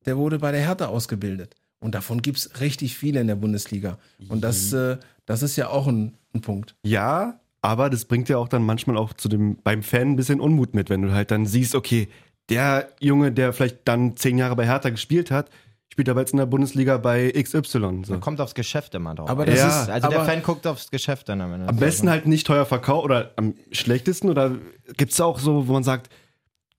der 0.05 0.17
wurde 0.17 0.39
bei 0.39 0.51
der 0.51 0.61
Hertha 0.61 0.87
ausgebildet. 0.87 1.55
Und 1.79 1.95
davon 1.95 2.21
gibt 2.21 2.37
es 2.37 2.59
richtig 2.59 2.97
viele 2.97 3.21
in 3.21 3.27
der 3.27 3.35
Bundesliga. 3.35 3.97
Und 4.29 4.41
das, 4.41 4.71
äh, 4.71 4.97
das 5.25 5.41
ist 5.41 5.55
ja 5.55 5.69
auch 5.69 5.87
ein, 5.87 6.13
ein 6.33 6.41
Punkt. 6.41 6.75
Ja, 6.85 7.39
aber 7.61 7.89
das 7.89 8.05
bringt 8.05 8.29
ja 8.29 8.37
auch 8.37 8.47
dann 8.47 8.63
manchmal 8.63 8.97
auch 8.97 9.13
zu 9.13 9.29
dem, 9.29 9.57
beim 9.63 9.81
Fan 9.81 10.11
ein 10.11 10.15
bisschen 10.15 10.39
Unmut 10.39 10.75
mit, 10.75 10.89
wenn 10.89 11.01
du 11.01 11.11
halt 11.11 11.31
dann 11.31 11.45
siehst, 11.45 11.73
okay, 11.75 12.07
der 12.51 12.89
Junge, 12.99 13.31
der 13.31 13.53
vielleicht 13.53 13.79
dann 13.85 14.15
zehn 14.17 14.37
Jahre 14.37 14.55
bei 14.55 14.65
Hertha 14.65 14.89
gespielt 14.89 15.31
hat, 15.31 15.49
spielt 15.91 16.07
aber 16.09 16.21
jetzt 16.21 16.31
in 16.31 16.37
der 16.37 16.45
Bundesliga 16.45 16.97
bei 16.97 17.31
XY. 17.31 18.03
So. 18.05 18.19
Kommt 18.19 18.39
aufs 18.39 18.55
Geschäft 18.55 18.93
immer 18.95 19.15
drauf. 19.15 19.29
Aber 19.29 19.45
das 19.45 19.57
Ja, 19.59 19.83
ist, 19.83 19.89
also 19.89 20.09
der 20.09 20.25
Fan 20.25 20.43
guckt 20.43 20.67
aufs 20.67 20.91
Geschäft 20.91 21.29
dann 21.29 21.41
am 21.41 21.53
Ende. 21.53 21.67
Am 21.67 21.75
besten 21.77 22.09
halt 22.09 22.27
nicht 22.27 22.47
teuer 22.47 22.65
verkauft 22.65 23.05
oder 23.05 23.31
am 23.35 23.55
schlechtesten 23.71 24.29
oder 24.29 24.51
gibt 24.97 25.11
es 25.11 25.19
auch 25.19 25.39
so, 25.39 25.67
wo 25.67 25.73
man 25.73 25.83
sagt, 25.83 26.09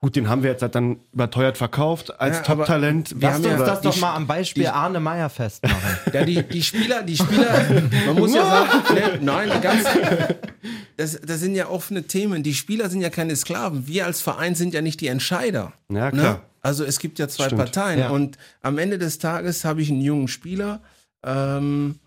gut, 0.03 0.17
den 0.17 0.29
haben 0.29 0.43
wir 0.43 0.51
jetzt 0.51 0.61
halt 0.63 0.75
dann 0.75 0.99
überteuert 1.15 1.57
verkauft 1.57 2.21
als 2.21 2.37
Ja, 2.39 2.43
Top-Talent. 2.43 3.15
wir 3.21 3.29
Lass 3.29 3.39
uns 3.39 3.59
das 3.65 3.81
doch 3.81 3.97
mal 4.01 4.15
am 4.15 4.27
Beispiel 4.27 4.65
die- 4.65 4.69
Arne 4.69 5.01
Meyer 5.01 5.31
festmachen. 5.31 5.77
Ja, 6.13 6.25
die, 6.25 6.43
die 6.43 6.63
Spieler, 6.63 7.03
die 7.03 7.17
Spieler, 7.17 7.65
man 8.07 8.17
muss 8.17 8.35
ja 8.35 8.45
sagen, 8.45 8.95
ne, 8.95 9.19
nein, 9.23 9.51
ganz, 9.63 9.85
das, 10.97 11.21
das 11.21 11.41
sind 11.41 11.55
ja 11.55 11.69
offene 11.69 12.03
Themen. 12.03 12.43
Die 12.43 12.53
Spieler 12.55 12.91
sind 12.91 13.01
ja 13.01 13.09
keine 13.11 13.35
Sklaven. 13.37 13.87
Wir 13.87 14.05
als 14.05 14.21
Verein 14.21 14.55
sind 14.55 14.75
ja 14.75 14.83
nicht 14.83 15.01
die 15.01 15.07
Entscheider. 15.07 15.73
Ja, 15.91 16.11
klar. 16.11 16.33
Ne? 16.35 16.41
Also 16.61 16.85
es 16.85 16.99
gibt 16.99 17.19
ja 17.19 17.27
zwei 17.29 17.47
Stimmt. 17.47 17.61
Parteien 17.63 17.99
Ja. 18.01 18.11
und 18.11 18.37
am 18.61 18.79
Ende 18.79 18.99
des 18.99 19.19
Tages 19.19 19.65
habe 19.65 19.83
ich 19.83 19.91
einen 19.91 20.01
jungen 20.01 20.29
Spieler, 20.29 20.81
ähm, 21.25 21.99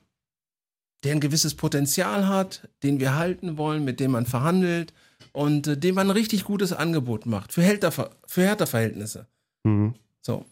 der 1.04 1.12
ein 1.14 1.20
gewisses 1.20 1.56
Potenzial 1.56 2.28
hat, 2.28 2.68
den 2.84 3.00
wir 3.00 3.16
halten 3.16 3.58
wollen, 3.58 3.84
mit 3.86 4.00
dem 4.00 4.12
man 4.12 4.26
verhandelt 4.26 4.94
und 5.36 5.68
äh, 5.68 5.78
dem 5.78 5.96
man 5.96 6.08
ein 6.08 6.12
richtig 6.12 6.46
gutes 6.46 6.72
Angebot 6.72 7.26
macht 7.26 7.52
für 7.52 7.62
Hertha, 7.62 7.92
für 7.92 8.42
Hertha-Verhältnisse. 8.42 9.28
Mhm. 9.64 9.94
So. 10.22 10.46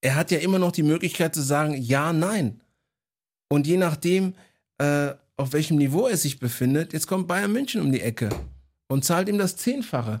Er 0.00 0.14
hat 0.14 0.30
ja 0.30 0.38
immer 0.38 0.58
noch 0.58 0.72
die 0.72 0.82
Möglichkeit 0.82 1.34
zu 1.34 1.40
sagen, 1.40 1.74
ja, 1.74 2.12
nein. 2.12 2.60
Und 3.48 3.66
je 3.66 3.78
nachdem, 3.78 4.34
äh, 4.76 5.14
auf 5.36 5.52
welchem 5.52 5.78
Niveau 5.78 6.06
er 6.06 6.18
sich 6.18 6.38
befindet, 6.38 6.92
jetzt 6.92 7.06
kommt 7.06 7.28
Bayern 7.28 7.52
München 7.52 7.80
um 7.80 7.90
die 7.90 8.02
Ecke 8.02 8.28
und 8.88 9.04
zahlt 9.04 9.28
ihm 9.28 9.38
das 9.38 9.56
Zehnfache. 9.56 10.20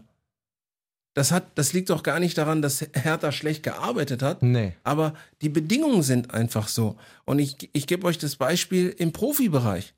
Das, 1.14 1.30
hat, 1.30 1.44
das 1.56 1.72
liegt 1.72 1.90
doch 1.90 2.02
gar 2.02 2.20
nicht 2.20 2.38
daran, 2.38 2.62
dass 2.62 2.80
Hertha 2.80 3.32
schlecht 3.32 3.62
gearbeitet 3.62 4.22
hat, 4.22 4.42
nee. 4.42 4.72
aber 4.82 5.14
die 5.42 5.48
Bedingungen 5.48 6.02
sind 6.02 6.32
einfach 6.32 6.68
so. 6.68 6.96
Und 7.24 7.38
ich, 7.38 7.68
ich 7.72 7.86
gebe 7.86 8.06
euch 8.06 8.18
das 8.18 8.36
Beispiel 8.36 8.88
im 8.96 9.12
Profibereich. 9.12 9.94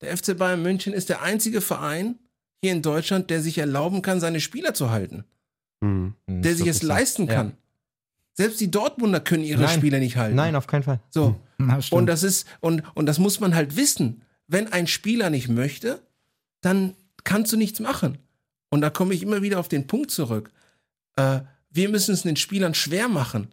Der 0.00 0.16
FC 0.16 0.36
Bayern 0.36 0.62
München 0.62 0.92
ist 0.92 1.10
der 1.10 1.22
einzige 1.22 1.60
Verein 1.60 2.18
hier 2.64 2.72
in 2.72 2.82
Deutschland, 2.82 3.30
der 3.30 3.40
sich 3.42 3.58
erlauben 3.58 4.02
kann, 4.02 4.20
seine 4.20 4.40
Spieler 4.40 4.74
zu 4.74 4.90
halten 4.90 5.24
Mhm. 5.84 6.14
der 6.26 6.54
sich 6.54 6.66
es 6.66 6.82
leisten 6.82 7.26
kann. 7.26 7.52
Selbst 8.32 8.60
die 8.60 8.70
Dortmunder 8.70 9.20
können 9.20 9.44
ihre 9.44 9.62
Nein. 9.62 9.78
Spieler 9.78 9.98
nicht 9.98 10.16
halten. 10.16 10.34
Nein, 10.34 10.56
auf 10.56 10.66
keinen 10.66 10.82
Fall. 10.82 11.00
So. 11.10 11.38
Na, 11.58 11.80
stimmt. 11.80 12.00
Und 12.00 12.06
das 12.06 12.22
ist, 12.22 12.46
und, 12.60 12.82
und 12.94 13.06
das 13.06 13.18
muss 13.18 13.38
man 13.38 13.54
halt 13.54 13.76
wissen. 13.76 14.22
Wenn 14.48 14.72
ein 14.72 14.86
Spieler 14.86 15.30
nicht 15.30 15.48
möchte, 15.48 16.00
dann 16.62 16.94
kannst 17.22 17.52
du 17.52 17.56
nichts 17.56 17.80
machen. 17.80 18.18
Und 18.70 18.80
da 18.80 18.90
komme 18.90 19.14
ich 19.14 19.22
immer 19.22 19.42
wieder 19.42 19.60
auf 19.60 19.68
den 19.68 19.86
Punkt 19.86 20.10
zurück. 20.10 20.50
Äh, 21.16 21.40
wir 21.70 21.88
müssen 21.90 22.14
es 22.14 22.22
den 22.22 22.36
Spielern 22.36 22.74
schwer 22.74 23.08
machen, 23.08 23.48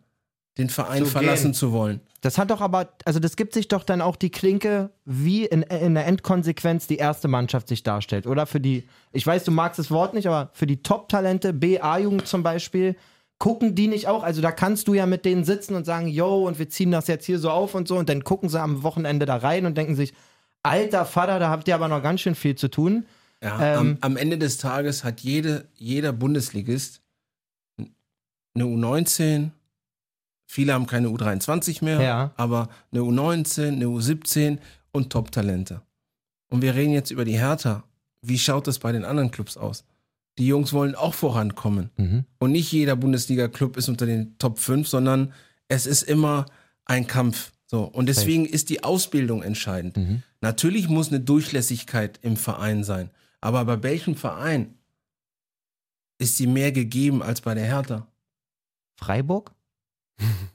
den 0.58 0.70
Verein 0.70 1.06
Zu 1.06 1.10
verlassen 1.10 1.44
gehen. 1.48 1.54
zu 1.54 1.72
wollen. 1.72 2.02
Das 2.22 2.38
hat 2.38 2.52
doch 2.52 2.62
aber, 2.62 2.90
also 3.06 3.20
das 3.20 3.36
gibt 3.36 3.54
sich 3.54 3.68
doch 3.68 3.84
dann 3.84 4.02
auch 4.02 4.16
die 4.16 4.30
Klinke, 4.30 4.92
wie 5.06 5.46
in, 5.46 5.64
in 5.64 5.96
der 5.96 6.06
Endkonsequenz 6.06 6.88
die 6.88 6.98
erste 6.98 7.28
Mannschaft 7.28 7.68
sich 7.68 7.84
darstellt. 7.84 8.28
Oder 8.28 8.46
für 8.46 8.60
die, 8.60 8.88
ich 9.12 9.26
weiß, 9.26 9.44
du 9.46 9.52
magst 9.52 9.80
das 9.80 9.90
Wort 9.92 10.14
nicht, 10.14 10.28
aber 10.28 10.52
für 10.54 10.68
die 10.68 10.84
Top-Talente, 10.84 11.54
BA-Jugend 11.54 12.28
zum 12.28 12.44
Beispiel, 12.44 12.96
gucken 13.40 13.74
die 13.74 13.88
nicht 13.88 14.08
auch? 14.08 14.22
Also 14.24 14.42
da 14.42 14.52
kannst 14.52 14.88
du 14.88 14.94
ja 14.94 15.06
mit 15.08 15.26
denen 15.26 15.46
sitzen 15.46 15.74
und 15.74 15.86
sagen, 15.86 16.08
yo, 16.08 16.46
und 16.48 16.60
wir 16.60 16.70
ziehen 16.70 16.92
das 16.92 17.08
jetzt 17.08 17.26
hier 17.26 17.40
so 17.40 17.50
auf 17.50 17.74
und 17.74 17.88
so. 17.88 17.98
Und 17.98 18.08
dann 18.10 18.24
gucken 18.24 18.50
sie 18.50 18.60
am 18.62 18.84
Wochenende 18.84 19.26
da 19.26 19.38
rein 19.38 19.66
und 19.66 19.78
denken 19.78 19.96
sich, 19.96 20.14
alter 20.62 21.06
Vater, 21.06 21.40
da 21.40 21.50
habt 21.50 21.68
ihr 21.68 21.74
aber 21.74 21.88
noch 21.88 22.04
ganz 22.04 22.22
schön 22.22 22.36
viel 22.36 22.56
zu 22.56 22.68
tun. 22.68 23.06
Ja, 23.42 23.58
Ähm, 23.74 23.80
am, 23.80 23.98
am 24.02 24.18
Ende 24.18 24.38
des 24.38 24.58
Tages 24.58 25.04
hat 25.04 25.22
jede, 25.22 25.68
jeder 25.74 26.14
Bundesligist 26.14 27.02
eine 28.54 28.66
U19, 28.66 29.50
viele 30.52 30.74
haben 30.74 30.86
keine 30.86 31.08
U23 31.08 31.84
mehr, 31.84 32.02
Ja. 32.02 32.32
aber 32.36 32.70
eine 32.92 33.02
U19, 33.02 33.68
eine 33.74 33.86
U17 33.86 34.58
und 34.92 35.10
Top-Talente. 35.10 35.82
Und 36.50 36.62
wir 36.62 36.76
reden 36.76 36.92
jetzt 36.94 37.12
über 37.12 37.24
die 37.26 37.38
Hertha. 37.40 37.84
Wie 38.22 38.38
schaut 38.38 38.68
das 38.68 38.80
bei 38.80 38.92
den 38.92 39.06
anderen 39.06 39.32
Clubs 39.32 39.56
aus? 39.56 39.86
Die 40.38 40.48
Jungs 40.48 40.74
wollen 40.74 40.96
auch 40.96 41.14
vorankommen. 41.14 41.90
Und 42.40 42.52
nicht 42.52 42.72
jeder 42.72 42.96
Bundesliga-Club 42.98 43.78
ist 43.78 43.88
unter 43.90 44.06
den 44.06 44.38
Top 44.38 44.60
5, 44.60 44.88
sondern 44.88 45.34
es 45.70 45.86
ist 45.86 46.04
immer 46.04 46.46
ein 46.86 47.08
Kampf. 47.08 47.52
So. 47.66 47.84
Und 47.84 48.08
deswegen 48.08 48.46
ist 48.46 48.70
die 48.70 48.84
Ausbildung 48.84 49.44
entscheidend. 49.44 49.98
Natürlich 50.42 50.90
muss 50.90 51.08
eine 51.10 51.22
Durchlässigkeit 51.22 52.20
im 52.22 52.36
Verein 52.36 52.84
sein. 52.84 53.10
Aber 53.40 53.64
bei 53.66 53.82
welchem 53.84 54.16
Verein 54.16 54.74
ist 56.18 56.36
sie 56.38 56.48
mehr 56.48 56.72
gegeben 56.74 57.24
als 57.24 57.40
bei 57.42 57.54
der 57.56 57.66
Hertha? 57.66 58.08
Freiburg? 58.98 59.54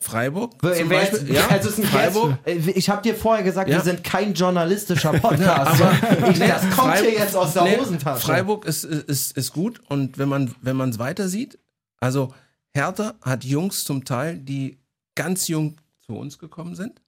Freiburg. 0.00 0.58
Beispiel. 0.58 1.34
ja, 1.34 1.46
also 1.48 1.68
es 1.68 1.78
ist 1.78 1.84
ein 1.84 1.90
Freiburg. 1.90 2.38
Äh, 2.44 2.54
Ich 2.70 2.88
habe 2.90 3.02
dir 3.02 3.14
vorher 3.14 3.42
gesagt, 3.44 3.68
Ja. 3.68 3.76
wir 3.78 3.84
sind 3.84 4.04
kein 4.04 4.34
journalistischer 4.34 5.12
Podcast. 5.20 5.80
aber- 5.82 6.28
ich, 6.30 6.38
das 6.38 6.62
kommt 6.62 6.74
Freib- 6.92 7.00
hier 7.04 7.12
jetzt 7.12 7.34
aus 7.36 7.52
der 7.54 7.62
Nee, 7.64 7.76
Hosentasche. 7.78 8.26
Freiburg 8.26 8.64
ist, 8.64 8.84
ist, 8.84 9.36
ist 9.36 9.52
gut 9.52 9.80
und 9.88 10.18
wenn 10.18 10.28
man 10.28 10.54
wenn 10.60 10.76
man 10.76 10.90
es 10.90 10.98
weiter 10.98 11.28
sieht, 11.28 11.58
also 12.00 12.32
Hertha 12.74 13.14
hat 13.22 13.44
Jungs 13.44 13.84
zum 13.84 14.04
Teil, 14.04 14.38
die 14.38 14.78
ganz 15.14 15.48
jung 15.48 15.76
zu 16.06 16.12
uns 16.14 16.38
gekommen 16.38 16.74
sind 16.76 17.00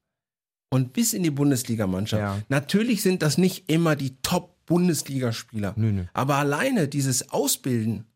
und 0.70 0.92
bis 0.92 1.12
in 1.12 1.22
die 1.22 1.30
Bundesligamannschaft. 1.30 2.20
Ja. 2.20 2.38
Natürlich 2.48 3.02
sind 3.02 3.22
das 3.22 3.38
nicht 3.38 3.68
immer 3.70 3.94
die 3.96 4.16
Top-Bundesligaspieler, 4.22 5.74
aber 6.14 6.36
alleine 6.36 6.88
dieses 6.88 7.30
Ausbilden 7.30 8.06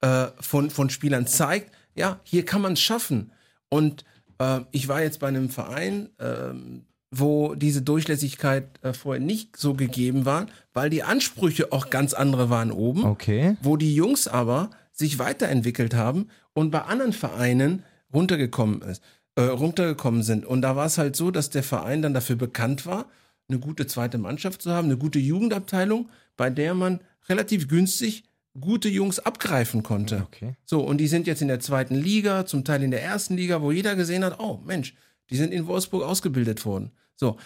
äh, 0.00 0.28
von, 0.40 0.70
von 0.70 0.90
Spielern 0.90 1.26
zeigt, 1.26 1.72
ja, 1.94 2.20
hier 2.24 2.44
kann 2.44 2.62
man 2.62 2.72
es 2.74 2.80
schaffen. 2.80 3.32
Und 3.72 4.04
äh, 4.38 4.60
ich 4.70 4.86
war 4.88 5.02
jetzt 5.02 5.18
bei 5.18 5.28
einem 5.28 5.48
Verein, 5.48 6.10
ähm, 6.20 6.82
wo 7.10 7.54
diese 7.54 7.80
Durchlässigkeit 7.80 8.64
äh, 8.82 8.92
vorher 8.92 9.22
nicht 9.22 9.56
so 9.56 9.72
gegeben 9.72 10.26
war, 10.26 10.44
weil 10.74 10.90
die 10.90 11.02
Ansprüche 11.02 11.72
auch 11.72 11.88
ganz 11.88 12.12
andere 12.12 12.50
waren 12.50 12.70
oben, 12.70 13.04
Okay. 13.04 13.56
wo 13.62 13.78
die 13.78 13.94
Jungs 13.94 14.28
aber 14.28 14.68
sich 14.92 15.18
weiterentwickelt 15.18 15.94
haben 15.94 16.28
und 16.52 16.70
bei 16.70 16.82
anderen 16.82 17.14
Vereinen 17.14 17.82
runtergekommen 18.12 18.82
ist, 18.82 19.02
äh, 19.36 19.42
runtergekommen 19.44 20.22
sind. 20.22 20.44
Und 20.44 20.60
da 20.60 20.76
war 20.76 20.84
es 20.84 20.98
halt 20.98 21.16
so, 21.16 21.30
dass 21.30 21.48
der 21.48 21.62
Verein 21.62 22.02
dann 22.02 22.12
dafür 22.12 22.36
bekannt 22.36 22.84
war, 22.84 23.06
eine 23.48 23.58
gute 23.58 23.86
zweite 23.86 24.18
Mannschaft 24.18 24.60
zu 24.60 24.70
haben, 24.70 24.86
eine 24.88 24.98
gute 24.98 25.18
Jugendabteilung, 25.18 26.10
bei 26.36 26.50
der 26.50 26.74
man 26.74 27.00
relativ 27.28 27.68
günstig 27.68 28.24
gute 28.60 28.88
Jungs 28.88 29.18
abgreifen 29.18 29.82
konnte. 29.82 30.22
Okay. 30.26 30.56
So, 30.64 30.80
und 30.82 30.98
die 30.98 31.08
sind 31.08 31.26
jetzt 31.26 31.40
in 31.42 31.48
der 31.48 31.60
zweiten 31.60 31.94
Liga, 31.94 32.44
zum 32.46 32.64
Teil 32.64 32.82
in 32.82 32.90
der 32.90 33.02
ersten 33.02 33.36
Liga, 33.36 33.62
wo 33.62 33.72
jeder 33.72 33.96
gesehen 33.96 34.24
hat, 34.24 34.38
oh 34.40 34.60
Mensch, 34.64 34.94
die 35.30 35.36
sind 35.36 35.52
in 35.52 35.66
Wolfsburg 35.66 36.02
ausgebildet 36.02 36.64
worden. 36.66 36.92
So, 37.16 37.38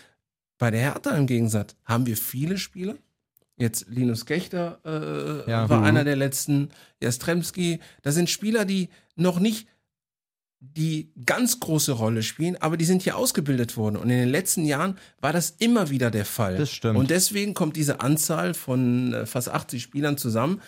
bei 0.58 0.70
der 0.70 0.80
Hertha 0.80 1.10
im 1.16 1.26
Gegensatz 1.26 1.76
haben 1.84 2.06
wir 2.06 2.16
viele 2.16 2.58
Spieler. 2.58 2.96
Jetzt 3.58 3.86
Linus 3.88 4.26
Gechter 4.26 4.80
äh, 4.84 5.50
Ja. 5.50 5.68
war 5.68 5.78
Mhm. 5.80 5.84
einer 5.84 6.04
der 6.04 6.16
letzten, 6.16 6.70
Jastremski. 7.02 7.78
Das 8.02 8.14
sind 8.14 8.28
Spieler, 8.28 8.64
die 8.64 8.88
noch 9.14 9.38
nicht 9.38 9.68
die 10.58 11.12
ganz 11.24 11.60
große 11.60 11.92
Rolle 11.92 12.22
spielen, 12.22 12.56
aber 12.60 12.76
die 12.76 12.84
sind 12.86 13.02
hier 13.02 13.16
ausgebildet 13.16 13.76
worden. 13.76 13.96
Und 13.96 14.10
in 14.10 14.18
den 14.18 14.28
letzten 14.28 14.64
Jahren 14.64 14.98
war 15.20 15.32
das 15.32 15.50
immer 15.58 15.90
wieder 15.90 16.10
der 16.10 16.24
Fall. 16.24 16.56
Das 16.56 16.70
stimmt. 16.72 16.98
Und 16.98 17.10
deswegen 17.10 17.54
kommt 17.54 17.76
diese 17.76 18.00
Anzahl 18.00 18.54
von 18.54 19.12
äh, 19.12 19.26
fast 19.26 19.48
80 19.50 19.82
Spielern 19.82 20.16
zusammen, 20.18 20.60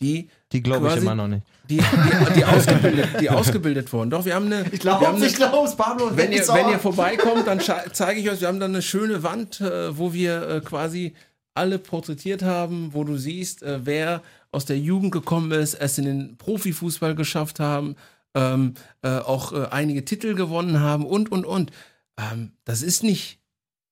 die 0.00 0.28
Die 0.52 0.62
glaube 0.62 0.88
ich 0.88 0.96
immer 0.96 1.14
noch 1.14 1.28
nicht. 1.28 1.42
die, 1.68 1.78
die, 1.78 2.34
die, 2.36 2.44
ausgebildet, 2.44 3.20
die 3.20 3.30
ausgebildet 3.30 3.92
wurden. 3.92 4.10
Doch, 4.10 4.24
wir 4.24 4.34
haben 4.34 4.46
eine. 4.46 4.66
Ich 4.70 4.80
glaube, 4.80 5.06
ich 5.24 5.34
glaube, 5.34 5.74
Pablo. 5.76 6.10
wenn 6.14 6.32
ihr, 6.32 6.46
wenn 6.48 6.68
ihr 6.68 6.78
vorbeikommt, 6.78 7.46
dann 7.46 7.60
zeige 7.92 8.20
ich 8.20 8.30
euch, 8.30 8.40
wir 8.40 8.48
haben 8.48 8.60
da 8.60 8.66
eine 8.66 8.82
schöne 8.82 9.22
Wand, 9.22 9.60
äh, 9.60 9.96
wo 9.96 10.12
wir 10.12 10.48
äh, 10.48 10.60
quasi 10.60 11.14
alle 11.54 11.78
porträtiert 11.78 12.42
haben, 12.42 12.90
wo 12.92 13.04
du 13.04 13.16
siehst, 13.16 13.62
äh, 13.62 13.80
wer 13.84 14.22
aus 14.52 14.64
der 14.66 14.78
Jugend 14.78 15.12
gekommen 15.12 15.50
ist, 15.52 15.74
es 15.74 15.98
in 15.98 16.04
den 16.04 16.36
Profifußball 16.36 17.14
geschafft 17.14 17.60
haben, 17.60 17.96
ähm, 18.34 18.74
äh, 19.02 19.18
auch 19.18 19.52
äh, 19.52 19.66
einige 19.70 20.04
Titel 20.04 20.34
gewonnen 20.34 20.80
haben 20.80 21.06
und, 21.06 21.32
und, 21.32 21.44
und. 21.44 21.72
Ähm, 22.18 22.52
das 22.64 22.82
ist 22.82 23.02
nicht, 23.02 23.40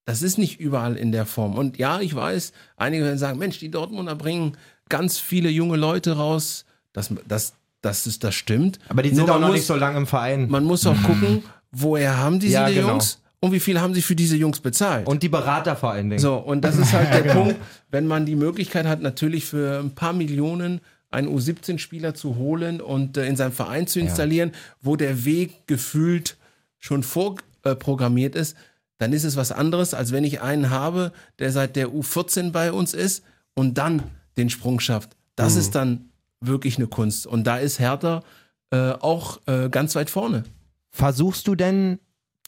das 0.05 0.22
ist 0.22 0.39
nicht 0.39 0.60
überall 0.60 0.97
in 0.97 1.12
der 1.12 1.26
Form. 1.26 1.56
Und 1.56 1.78
ja, 1.78 2.01
ich 2.01 2.14
weiß, 2.14 2.52
einige 2.76 3.05
werden 3.05 3.18
sagen, 3.18 3.39
Mensch, 3.39 3.59
die 3.59 3.70
Dortmunder 3.70 4.14
bringen 4.14 4.56
ganz 4.89 5.19
viele 5.19 5.48
junge 5.51 5.77
Leute 5.77 6.16
raus. 6.16 6.65
Das, 6.93 7.12
das, 7.27 7.55
das, 7.82 8.06
ist, 8.06 8.23
das 8.24 8.35
stimmt. 8.35 8.78
aber 8.89 9.02
die 9.02 9.11
Nur 9.11 9.16
sind 9.20 9.31
auch 9.31 9.35
man 9.35 9.40
noch 9.43 9.48
muss- 9.48 9.56
nicht 9.56 9.66
so 9.66 9.74
lange 9.77 9.98
im 9.98 10.06
Verein. 10.06 10.48
man 10.48 10.65
muss 10.65 10.86
auch 10.86 11.01
gucken, 11.02 11.43
woher 11.73 12.19
haben 12.19 12.39
diese 12.40 12.55
Ja, 12.55 12.69
genau. 12.69 12.89
Jungs 12.90 13.20
und 13.40 13.52
wie 13.52 13.61
viel 13.61 13.81
haben 13.81 13.93
sie 13.94 14.01
für 14.02 14.15
diese 14.16 14.36
Jungs 14.36 14.61
bezahlt. 14.61 15.06
Und 15.06 15.23
die 15.23 15.28
Berater 15.28 15.77
vor 15.77 15.90
allen 15.90 16.09
Dingen. 16.09 16.20
so, 16.20 16.36
und 16.36 16.62
das 16.62 16.77
ist 16.78 16.93
halt 16.93 17.12
der 17.24 17.32
Punkt, 17.32 17.56
wenn 17.90 18.06
man 18.06 18.24
die 18.27 18.36
Möglichkeit 18.36 18.86
hat, 18.86 19.02
natürlich 19.02 19.44
für 19.44 19.81
ein 19.81 19.90
paar 19.94 20.12
Millionen 20.15 20.81
einen 21.11 21.28
U17-Spieler 21.28 22.15
zu 22.15 22.36
holen 22.36 22.81
und 22.81 23.16
äh, 23.16 23.27
in 23.27 23.36
seinem 23.36 23.52
Verein 23.52 23.86
zu 23.86 24.01
installieren, 24.01 24.52
wo 24.81 24.97
der 24.97 25.24
Weg 25.24 25.66
gefühlt 25.66 26.36
schon 26.81 27.02
vorprogrammiert 27.02 28.35
ist, 28.35 28.56
dann 28.98 29.12
ist 29.12 29.24
es 29.24 29.36
was 29.36 29.52
anderes, 29.52 29.94
als 29.94 30.12
wenn 30.12 30.24
ich 30.24 30.40
einen 30.40 30.70
habe, 30.70 31.12
der 31.39 31.52
seit 31.52 31.77
der 31.77 31.89
U14 31.89 32.51
bei 32.52 32.73
uns 32.73 32.94
ist 32.94 33.24
und 33.55 33.78
dann 33.78 34.02
den 34.36 34.51
Sprung 34.51 34.81
schafft. 34.81 35.16
Das 35.36 35.56
ist 35.56 35.74
dann 35.74 36.11
wirklich 36.40 36.77
eine 36.77 36.86
Kunst. 36.86 37.27
Und 37.27 37.44
da 37.44 37.56
ist 37.59 37.78
Hertha 37.78 38.23
äh, 38.70 38.93
auch 38.93 39.40
äh, 39.47 39.69
ganz 39.69 39.94
weit 39.94 40.11
vorne. 40.11 40.44
Versuchst 40.90 41.48
du 41.48 41.55
denn 41.55 41.98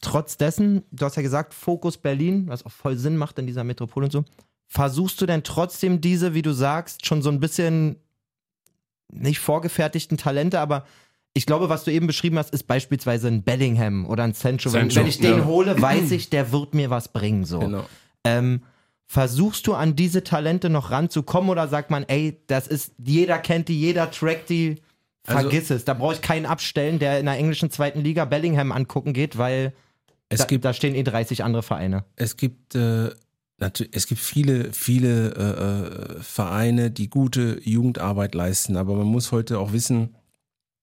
trotz 0.01 0.37
dessen, 0.37 0.83
du 0.91 1.05
hast 1.05 1.15
ja 1.15 1.21
gesagt, 1.21 1.53
Fokus 1.53 1.97
Berlin, 1.97 2.47
was 2.47 2.65
auch 2.65 2.71
voll 2.71 2.97
Sinn 2.97 3.17
macht 3.17 3.39
in 3.39 3.47
dieser 3.47 3.63
Metropole 3.63 4.05
und 4.05 4.11
so, 4.11 4.25
versuchst 4.67 5.19
du 5.21 5.25
denn 5.25 5.43
trotzdem 5.43 6.01
diese, 6.01 6.33
wie 6.33 6.41
du 6.41 6.53
sagst, 6.53 7.05
schon 7.05 7.21
so 7.21 7.29
ein 7.29 7.39
bisschen 7.39 7.97
nicht 9.11 9.39
vorgefertigten 9.39 10.17
Talente, 10.17 10.59
aber 10.59 10.85
ich 11.33 11.45
glaube, 11.45 11.69
was 11.69 11.83
du 11.83 11.91
eben 11.91 12.07
beschrieben 12.07 12.37
hast, 12.39 12.53
ist 12.53 12.63
beispielsweise 12.63 13.27
ein 13.27 13.43
Bellingham 13.43 14.05
oder 14.07 14.23
ein 14.23 14.33
Sancho. 14.33 14.73
Wenn, 14.73 14.89
Sancho, 14.89 14.99
wenn 14.99 15.07
ich 15.07 15.19
den 15.19 15.39
ja. 15.39 15.45
hole, 15.45 15.79
weiß 15.79 16.11
ich, 16.11 16.29
der 16.29 16.51
wird 16.51 16.73
mir 16.73 16.89
was 16.89 17.09
bringen. 17.09 17.45
So. 17.45 17.59
Genau. 17.59 17.85
Ähm, 18.23 18.63
versuchst 19.07 19.65
du 19.67 19.73
an 19.73 19.95
diese 19.95 20.23
Talente 20.23 20.69
noch 20.69 20.91
ranzukommen 20.91 21.49
oder 21.49 21.67
sagt 21.69 21.89
man, 21.89 22.03
ey, 22.03 22.41
das 22.47 22.67
ist, 22.67 22.91
jeder 23.03 23.37
kennt 23.39 23.69
die, 23.69 23.79
jeder 23.79 24.11
trackt 24.11 24.49
die, 24.49 24.81
Also- 25.25 25.41
vergiss 25.41 25.69
es. 25.71 25.85
Da 25.85 25.93
brauche 25.93 26.13
ich 26.15 26.21
keinen 26.21 26.45
abstellen, 26.45 26.99
der 26.99 27.19
in 27.19 27.25
der 27.25 27.35
englischen 27.37 27.71
zweiten 27.71 28.01
Liga 28.01 28.25
Bellingham 28.25 28.71
angucken 28.71 29.13
geht, 29.13 29.37
weil 29.37 29.73
Es 30.29 30.39
da, 30.39 30.45
gibt 30.45 30.65
da 30.65 30.73
stehen 30.73 30.93
eh 30.93 31.03
30 31.03 31.43
andere 31.43 31.63
Vereine. 31.63 32.03
Es 32.17 32.35
gibt 32.35 32.75
äh, 32.75 33.09
natürlich, 33.59 33.95
es 33.95 34.07
gibt 34.07 34.19
viele, 34.19 34.73
viele 34.73 35.29
äh, 35.35 36.17
äh, 36.17 36.21
Vereine, 36.21 36.91
die 36.91 37.09
gute 37.09 37.61
Jugendarbeit 37.63 38.35
leisten, 38.35 38.75
aber 38.75 38.93
man 38.95 39.07
muss 39.07 39.31
heute 39.31 39.57
auch 39.59 39.71
wissen, 39.71 40.15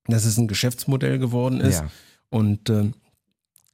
dass 0.07 0.25
es 0.25 0.39
ein 0.39 0.49
Geschäftsmodell 0.49 1.19
geworden 1.19 1.61
ist. 1.61 1.85
Und 2.31 2.71
äh, 2.71 2.91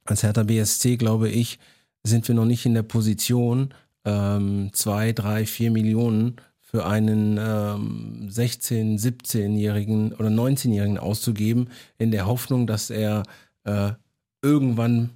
als 0.05 0.23
Hertha 0.23 0.43
BSC, 0.43 0.97
glaube 0.97 1.29
ich, 1.29 1.57
sind 2.03 2.27
wir 2.27 2.35
noch 2.35 2.45
nicht 2.45 2.65
in 2.65 2.73
der 2.73 2.83
Position, 2.83 3.73
ähm, 4.05 4.69
zwei, 4.73 5.11
drei, 5.11 5.45
vier 5.45 5.71
Millionen 5.71 6.37
für 6.59 6.85
einen 6.85 7.37
ähm, 7.37 8.29
16-, 8.29 8.99
17-Jährigen 8.99 10.13
oder 10.13 10.29
19-Jährigen 10.29 10.97
auszugeben, 10.97 11.69
in 11.97 12.11
der 12.11 12.25
Hoffnung, 12.25 12.65
dass 12.65 12.89
er 12.89 13.23
äh, 13.65 13.91
irgendwann 14.41 15.09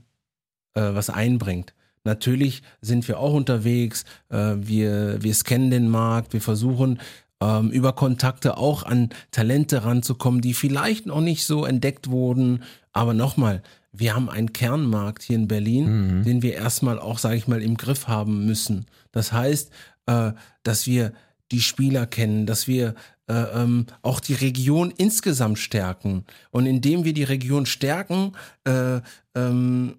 äh, 0.73 0.81
was 0.93 1.09
einbringt. 1.09 1.73
Natürlich 2.03 2.61
sind 2.81 3.07
wir 3.07 3.19
auch 3.19 3.33
unterwegs, 3.33 4.05
äh, 4.29 4.55
wir, 4.57 5.23
wir 5.23 5.33
scannen 5.33 5.71
den 5.71 5.89
Markt, 5.89 6.33
wir 6.33 6.41
versuchen 6.41 6.99
ähm, 7.41 7.71
über 7.71 7.93
Kontakte 7.93 8.57
auch 8.57 8.83
an 8.83 9.09
Talente 9.31 9.83
ranzukommen, 9.83 10.41
die 10.41 10.53
vielleicht 10.53 11.05
noch 11.05 11.21
nicht 11.21 11.45
so 11.45 11.65
entdeckt 11.65 12.09
wurden. 12.09 12.63
Aber 12.93 13.13
nochmal, 13.13 13.61
wir 13.97 14.15
haben 14.15 14.29
einen 14.29 14.53
Kernmarkt 14.53 15.23
hier 15.23 15.35
in 15.35 15.47
Berlin, 15.47 16.23
den 16.23 16.41
wir 16.41 16.53
erstmal 16.53 16.99
auch, 16.99 17.19
sage 17.19 17.35
ich 17.37 17.47
mal, 17.47 17.61
im 17.61 17.77
Griff 17.77 18.07
haben 18.07 18.45
müssen. 18.45 18.85
Das 19.11 19.31
heißt, 19.31 19.71
äh, 20.07 20.31
dass 20.63 20.87
wir 20.87 21.13
die 21.51 21.61
Spieler 21.61 22.05
kennen, 22.05 22.45
dass 22.45 22.67
wir 22.67 22.95
äh, 23.27 23.33
ähm, 23.33 23.87
auch 24.01 24.19
die 24.19 24.33
Region 24.33 24.93
insgesamt 24.95 25.59
stärken. 25.59 26.25
Und 26.51 26.65
indem 26.65 27.05
wir 27.05 27.13
die 27.13 27.23
Region 27.23 27.65
stärken, 27.65 28.33
äh, 28.65 29.01
ähm, 29.35 29.97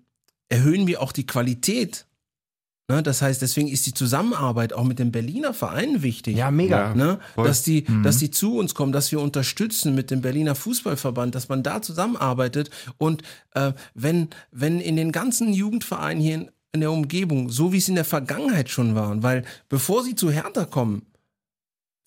erhöhen 0.48 0.86
wir 0.86 1.02
auch 1.02 1.12
die 1.12 1.26
Qualität. 1.26 2.06
Ne? 2.88 3.02
Das 3.02 3.20
heißt, 3.20 3.42
deswegen 3.42 3.68
ist 3.68 3.86
die 3.86 3.94
Zusammenarbeit 3.94 4.72
auch 4.72 4.84
mit 4.84 4.98
den 4.98 5.10
Berliner 5.10 5.52
Vereinen 5.54 6.02
wichtig. 6.02 6.36
Ja, 6.36 6.50
mega. 6.50 6.94
Ne? 6.94 7.18
Dass, 7.36 7.62
die, 7.62 7.84
dass 8.02 8.18
die 8.18 8.30
zu 8.30 8.56
uns 8.58 8.74
kommen, 8.74 8.92
dass 8.92 9.10
wir 9.10 9.20
unterstützen 9.20 9.94
mit 9.94 10.10
dem 10.10 10.20
Berliner 10.20 10.54
Fußballverband, 10.54 11.34
dass 11.34 11.48
man 11.48 11.62
da 11.62 11.82
zusammenarbeitet. 11.82 12.70
Und 12.98 13.22
äh, 13.54 13.72
wenn, 13.94 14.28
wenn 14.52 14.80
in 14.80 14.96
den 14.96 15.10
ganzen 15.10 15.52
Jugendvereinen 15.52 16.22
hier 16.22 16.34
in, 16.36 16.50
in 16.72 16.80
der 16.80 16.92
Umgebung, 16.92 17.50
so 17.50 17.72
wie 17.72 17.78
es 17.78 17.88
in 17.88 17.96
der 17.96 18.04
Vergangenheit 18.04 18.68
schon 18.70 18.94
waren, 18.94 19.22
weil 19.22 19.44
bevor 19.68 20.04
sie 20.04 20.14
zu 20.14 20.30
Hertha 20.30 20.64
kommen, 20.64 21.02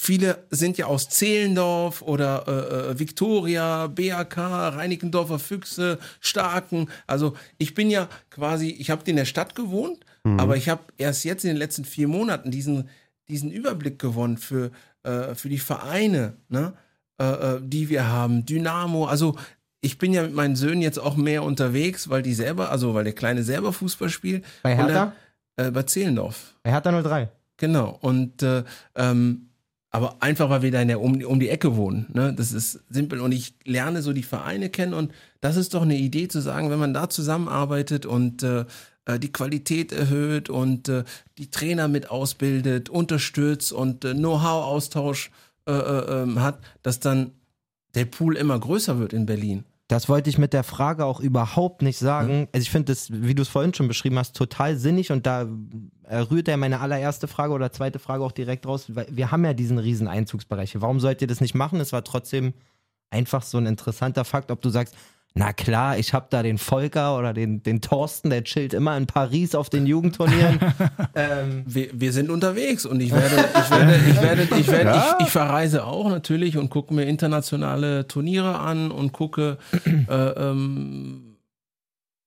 Viele 0.02 0.48
sind 0.50 0.78
ja 0.78 0.86
aus 0.86 1.10
Zehlendorf 1.10 2.02
oder 2.02 2.46
äh, 2.48 2.92
äh, 2.92 3.00
Viktoria, 3.00 3.88
BAK, 3.88 4.38
Reinickendorfer 4.38 5.40
Füchse, 5.40 6.00
Starken. 6.22 6.88
Also 7.06 7.36
ich 7.58 7.74
bin 7.74 7.90
ja 7.90 8.08
quasi, 8.30 8.70
ich 8.70 8.92
habe 8.92 9.04
in 9.10 9.18
der 9.18 9.26
Stadt 9.26 9.56
gewohnt, 9.56 10.06
aber 10.24 10.58
ich 10.58 10.70
habe 10.70 10.82
erst 10.98 11.24
jetzt 11.26 11.44
in 11.44 11.50
den 11.50 11.58
letzten 11.58 11.86
vier 11.86 12.08
Monaten 12.08 12.52
diesen, 12.52 12.90
diesen 13.28 13.52
Überblick 13.52 14.00
gewonnen 14.00 14.38
für, 14.38 14.72
äh, 15.04 15.34
für 15.36 15.50
die 15.50 15.58
Vereine, 15.60 16.34
ne, 16.50 16.74
äh, 17.20 17.26
äh, 17.26 17.62
die 17.64 17.90
wir 17.90 18.08
haben. 18.08 18.46
Dynamo, 18.46 19.06
also 19.06 19.36
ich 19.82 19.98
bin 19.98 20.14
ja 20.14 20.24
mit 20.24 20.34
meinen 20.34 20.56
Söhnen 20.56 20.82
jetzt 20.82 21.00
auch 21.00 21.16
mehr 21.16 21.44
unterwegs, 21.44 22.10
weil 22.10 22.22
die 22.22 22.34
selber, 22.34 22.70
also 22.72 22.94
weil 22.94 23.06
der 23.06 23.14
Kleine 23.14 23.44
selber 23.44 23.72
Fußball 23.74 24.10
spielt. 24.10 24.44
Bei 24.64 24.76
Hertha? 24.76 25.14
er- 25.58 25.68
Äh, 25.68 25.72
bei 25.72 25.84
Zehlendorf. 25.84 26.56
Bei 26.64 26.72
Hertha 26.72 26.92
03. 27.02 27.30
Genau. 27.58 27.98
Und 28.02 28.42
äh, 28.44 28.64
ähm, 28.96 29.46
aber 29.92 30.22
einfach, 30.22 30.50
weil 30.50 30.62
wir 30.62 30.72
da 30.72 30.82
in 30.82 30.88
der, 30.88 31.02
um, 31.02 31.22
um 31.24 31.40
die 31.40 31.50
Ecke 31.50 31.76
wohnen. 31.76 32.06
Ne? 32.14 32.34
Das 32.34 32.52
ist 32.54 32.80
simpel. 32.90 33.20
Und 33.22 33.32
ich 33.32 33.56
lerne 33.66 34.02
so 34.02 34.14
die 34.14 34.24
Vereine 34.24 34.70
kennen 34.70 34.94
und 34.94 35.12
das 35.42 35.58
ist 35.58 35.74
doch 35.74 35.82
eine 35.82 35.98
Idee 35.98 36.28
zu 36.28 36.42
sagen, 36.42 36.70
wenn 36.70 36.78
man 36.80 36.94
da 36.94 37.10
zusammenarbeitet 37.10 38.06
und 38.06 38.44
äh, 38.44 38.66
äh 39.14 39.20
die 39.20 39.32
Qualität 39.32 39.92
erhöht 39.92 40.50
und 40.50 40.90
äh, 40.90 41.04
die 41.38 41.50
Trainer 41.50 41.88
mit 41.88 42.10
ausbildet, 42.10 42.90
unterstützt 42.90 43.72
und 43.72 44.06
äh, 44.06 44.14
Know-how-Austausch 44.14 45.32
äh, 45.68 45.72
äh, 45.72 46.22
ähm, 46.24 46.42
hat, 46.42 46.60
dass 46.84 47.00
dann 47.00 47.32
der 47.96 48.06
Pool 48.06 48.38
immer 48.38 48.60
größer 48.60 49.00
wird 49.00 49.14
in 49.14 49.26
Berlin. 49.26 49.66
Das 49.88 50.08
wollte 50.08 50.30
ich 50.30 50.38
mit 50.38 50.54
der 50.54 50.64
Frage 50.64 51.04
auch 51.06 51.20
überhaupt 51.20 51.82
nicht 51.82 51.98
sagen. 51.98 52.48
Also 52.54 52.62
ich 52.62 52.70
finde 52.70 52.94
das, 52.94 53.08
wie 53.12 53.34
du 53.34 53.42
es 53.42 53.50
vorhin 53.50 53.74
schon 53.74 53.88
beschrieben 53.88 54.20
hast, 54.20 54.36
total 54.36 54.78
sinnig 54.78 55.12
und 55.12 55.26
da 55.26 55.48
rührt 56.08 56.48
ja 56.48 56.58
meine 56.58 56.80
allererste 56.80 57.28
Frage 57.28 57.54
oder 57.54 57.72
zweite 57.72 57.98
Frage 57.98 58.24
auch 58.24 58.32
direkt 58.32 58.68
raus, 58.68 58.86
wir 58.88 59.32
haben 59.32 59.44
ja 59.44 59.54
diesen 59.54 59.80
riesen 59.80 60.08
Einzugsbereich. 60.08 60.80
Warum 60.80 61.00
sollt 61.00 61.24
ihr 61.24 61.28
das 61.28 61.42
nicht 61.42 61.56
machen? 61.56 61.80
Es 61.80 61.92
war 61.92 62.04
trotzdem 62.04 62.54
einfach 63.10 63.42
so 63.42 63.58
ein 63.58 63.66
interessanter 63.66 64.26
Fakt, 64.26 64.52
ob 64.52 64.62
du 64.62 64.70
sagst, 64.70 64.96
na 65.36 65.54
klar, 65.54 65.98
ich 65.98 66.14
habe 66.14 66.28
da 66.30 66.44
den 66.44 66.58
Volker 66.58 67.18
oder 67.18 67.34
den, 67.34 67.62
den 67.64 67.82
Thorsten, 67.82 68.30
der 68.30 68.44
chillt 68.44 68.74
immer 68.74 68.98
in 68.98 69.06
Paris 69.06 69.56
auf 69.56 69.70
den 69.70 69.86
Jugendturnieren. 69.86 70.60
ähm. 71.16 71.64
wir, 71.66 71.90
wir 71.94 72.12
sind 72.12 72.30
unterwegs 72.30 72.86
und 72.86 73.00
ich 73.00 73.12
werde, 73.12 73.46
ich 73.54 73.70
werde, 73.70 73.96
ich 74.10 74.22
werde, 74.22 74.48
ich 74.60 74.68
werde, 74.68 74.90
ja. 74.90 75.18
ich, 75.20 75.28
ich, 75.28 75.32
verreise 75.32 75.86
auch 75.86 76.10
natürlich 76.10 76.58
und 76.58 76.70
gucke 76.70 76.94
mir 76.94 77.06
internationale 77.06 78.08
Turniere 78.08 78.60
an 78.60 78.92
und 78.92 79.14
gucke 79.14 79.58
äh, 79.86 80.12
ähm, 80.14 81.38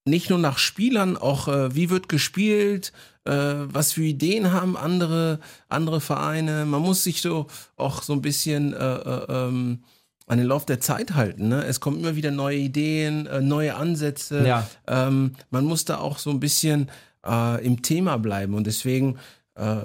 nicht 0.04 0.30
nur 0.30 0.38
nach 0.38 0.58
Spielern, 0.58 1.16
auch 1.16 1.48
äh, 1.48 1.74
wie 1.74 1.90
wird 1.90 2.08
gespielt, 2.08 2.92
äh, 3.24 3.32
was 3.32 3.92
für 3.92 4.02
Ideen 4.02 4.52
haben 4.52 4.76
andere, 4.76 5.38
andere 5.68 6.00
Vereine. 6.00 6.64
Man 6.64 6.82
muss 6.82 7.04
sich 7.04 7.20
so 7.20 7.46
auch 7.76 8.02
so 8.02 8.12
ein 8.12 8.22
bisschen 8.22 8.72
äh, 8.72 8.94
äh 8.94 9.26
ähm, 9.28 9.84
an 10.32 10.38
den 10.38 10.46
Lauf 10.46 10.64
der 10.64 10.80
Zeit 10.80 11.14
halten. 11.14 11.48
Ne? 11.48 11.62
Es 11.64 11.80
kommen 11.80 11.98
immer 11.98 12.16
wieder 12.16 12.30
neue 12.30 12.56
Ideen, 12.56 13.26
äh, 13.26 13.42
neue 13.42 13.74
Ansätze. 13.74 14.46
Ja. 14.46 14.66
Ähm, 14.86 15.32
man 15.50 15.66
muss 15.66 15.84
da 15.84 15.98
auch 15.98 16.18
so 16.18 16.30
ein 16.30 16.40
bisschen 16.40 16.90
äh, 17.24 17.62
im 17.62 17.82
Thema 17.82 18.16
bleiben. 18.16 18.54
Und 18.54 18.66
deswegen, 18.66 19.18
äh, 19.56 19.76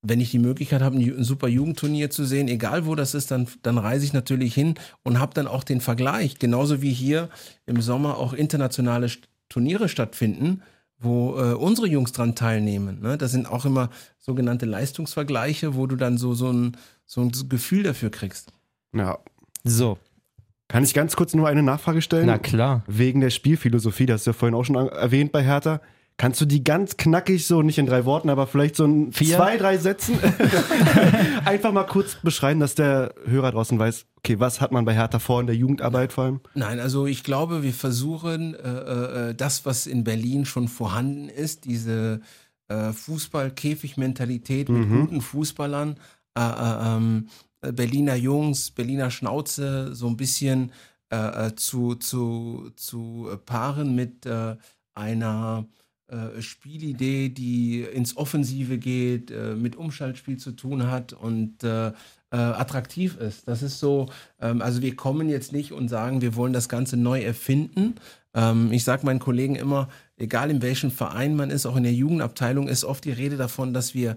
wenn 0.00 0.18
ich 0.18 0.30
die 0.30 0.38
Möglichkeit 0.38 0.80
habe, 0.80 0.96
ein, 0.96 1.18
ein, 1.18 1.24
super 1.24 1.46
Jugendturnier 1.46 2.08
zu 2.08 2.24
sehen, 2.24 2.48
egal 2.48 2.86
wo 2.86 2.94
das 2.94 3.14
ist, 3.14 3.30
dann, 3.30 3.48
dann 3.60 3.76
reise 3.76 4.06
ich 4.06 4.14
natürlich 4.14 4.54
hin 4.54 4.76
und 5.02 5.20
habe 5.20 5.34
dann 5.34 5.46
auch 5.46 5.62
den 5.62 5.82
Vergleich. 5.82 6.38
Genauso 6.38 6.80
wie 6.80 6.94
hier 6.94 7.28
im 7.66 7.82
Sommer 7.82 8.16
auch 8.16 8.32
internationale 8.32 9.10
Turniere 9.50 9.90
stattfinden 9.90 10.62
wo 11.02 11.38
äh, 11.38 11.54
unsere 11.54 11.86
Jungs 11.86 12.12
dran 12.12 12.34
teilnehmen. 12.34 13.00
Ne? 13.00 13.16
Das 13.16 13.30
sind 13.30 13.50
auch 13.50 13.64
immer 13.64 13.88
sogenannte 14.18 14.66
Leistungsvergleiche, 14.66 15.74
wo 15.74 15.86
du 15.86 15.96
dann 15.96 16.18
so, 16.18 16.34
so, 16.34 16.52
ein, 16.52 16.76
so 17.06 17.22
ein 17.22 17.32
Gefühl 17.48 17.84
dafür 17.84 18.10
kriegst. 18.10 18.52
Ja, 18.94 19.18
so. 19.64 19.98
Kann 20.68 20.84
ich 20.84 20.94
ganz 20.94 21.16
kurz 21.16 21.34
nur 21.34 21.48
eine 21.48 21.64
Nachfrage 21.64 22.00
stellen? 22.00 22.26
Na 22.26 22.38
klar. 22.38 22.84
Wegen 22.86 23.20
der 23.20 23.30
Spielphilosophie, 23.30 24.06
das 24.06 24.20
hast 24.20 24.26
du 24.26 24.30
ja 24.30 24.34
vorhin 24.34 24.54
auch 24.54 24.64
schon 24.64 24.76
erwähnt 24.76 25.32
bei 25.32 25.42
Hertha. 25.42 25.80
Kannst 26.20 26.38
du 26.42 26.44
die 26.44 26.62
ganz 26.62 26.98
knackig, 26.98 27.46
so 27.46 27.62
nicht 27.62 27.78
in 27.78 27.86
drei 27.86 28.04
Worten, 28.04 28.28
aber 28.28 28.46
vielleicht 28.46 28.76
so 28.76 28.84
in 28.84 29.10
Vier? 29.10 29.36
zwei, 29.36 29.56
drei 29.56 29.78
Sätzen 29.78 30.18
einfach 31.46 31.72
mal 31.72 31.86
kurz 31.86 32.16
beschreiben, 32.16 32.60
dass 32.60 32.74
der 32.74 33.14
Hörer 33.24 33.52
draußen 33.52 33.78
weiß, 33.78 34.04
okay, 34.18 34.38
was 34.38 34.60
hat 34.60 34.70
man 34.70 34.84
bei 34.84 34.92
Hertha 34.92 35.18
vor 35.18 35.40
in 35.40 35.46
der 35.46 35.56
Jugendarbeit 35.56 36.12
vor 36.12 36.24
allem? 36.24 36.40
Nein, 36.54 36.78
also 36.78 37.06
ich 37.06 37.24
glaube, 37.24 37.62
wir 37.62 37.72
versuchen 37.72 38.54
äh, 38.54 39.30
äh, 39.30 39.34
das, 39.34 39.64
was 39.64 39.86
in 39.86 40.04
Berlin 40.04 40.44
schon 40.44 40.68
vorhanden 40.68 41.30
ist, 41.30 41.64
diese 41.64 42.20
äh, 42.68 42.92
Fußball-Käfig-Mentalität 42.92 44.68
mit 44.68 44.88
mhm. 44.88 45.00
guten 45.00 45.20
Fußballern, 45.22 45.96
äh, 46.36 46.42
äh 46.42 46.96
ähm, 46.96 47.28
Berliner 47.60 48.14
Jungs, 48.14 48.70
Berliner 48.70 49.10
Schnauze 49.10 49.94
so 49.94 50.06
ein 50.06 50.16
bisschen 50.16 50.72
äh, 51.10 51.48
äh 51.48 51.54
zu, 51.56 51.94
zu, 51.96 52.70
zu 52.76 53.28
paaren 53.44 53.94
mit 53.94 54.26
äh, 54.26 54.56
einer 54.94 55.66
äh, 56.08 56.42
Spielidee, 56.42 57.28
die 57.28 57.82
ins 57.82 58.16
Offensive 58.16 58.78
geht, 58.78 59.30
äh, 59.30 59.54
mit 59.54 59.76
Umschaltspiel 59.76 60.38
zu 60.38 60.52
tun 60.52 60.90
hat 60.90 61.12
und 61.12 61.62
äh, 61.62 61.92
attraktiv 62.32 63.16
ist. 63.16 63.48
Das 63.48 63.62
ist 63.62 63.80
so, 63.80 64.08
ähm, 64.40 64.62
also 64.62 64.82
wir 64.82 64.94
kommen 64.94 65.28
jetzt 65.28 65.52
nicht 65.52 65.72
und 65.72 65.88
sagen, 65.88 66.20
wir 66.20 66.36
wollen 66.36 66.52
das 66.52 66.68
Ganze 66.68 66.96
neu 66.96 67.20
erfinden. 67.20 67.96
Ähm, 68.34 68.72
ich 68.72 68.84
sage 68.84 69.04
meinen 69.04 69.18
Kollegen 69.18 69.56
immer, 69.56 69.88
egal 70.16 70.50
in 70.50 70.62
welchem 70.62 70.90
Verein 70.90 71.34
man 71.34 71.50
ist, 71.50 71.66
auch 71.66 71.76
in 71.76 71.82
der 71.82 71.92
Jugendabteilung 71.92 72.68
ist 72.68 72.84
oft 72.84 73.04
die 73.04 73.12
Rede 73.12 73.36
davon, 73.36 73.74
dass 73.74 73.94
wir, 73.94 74.16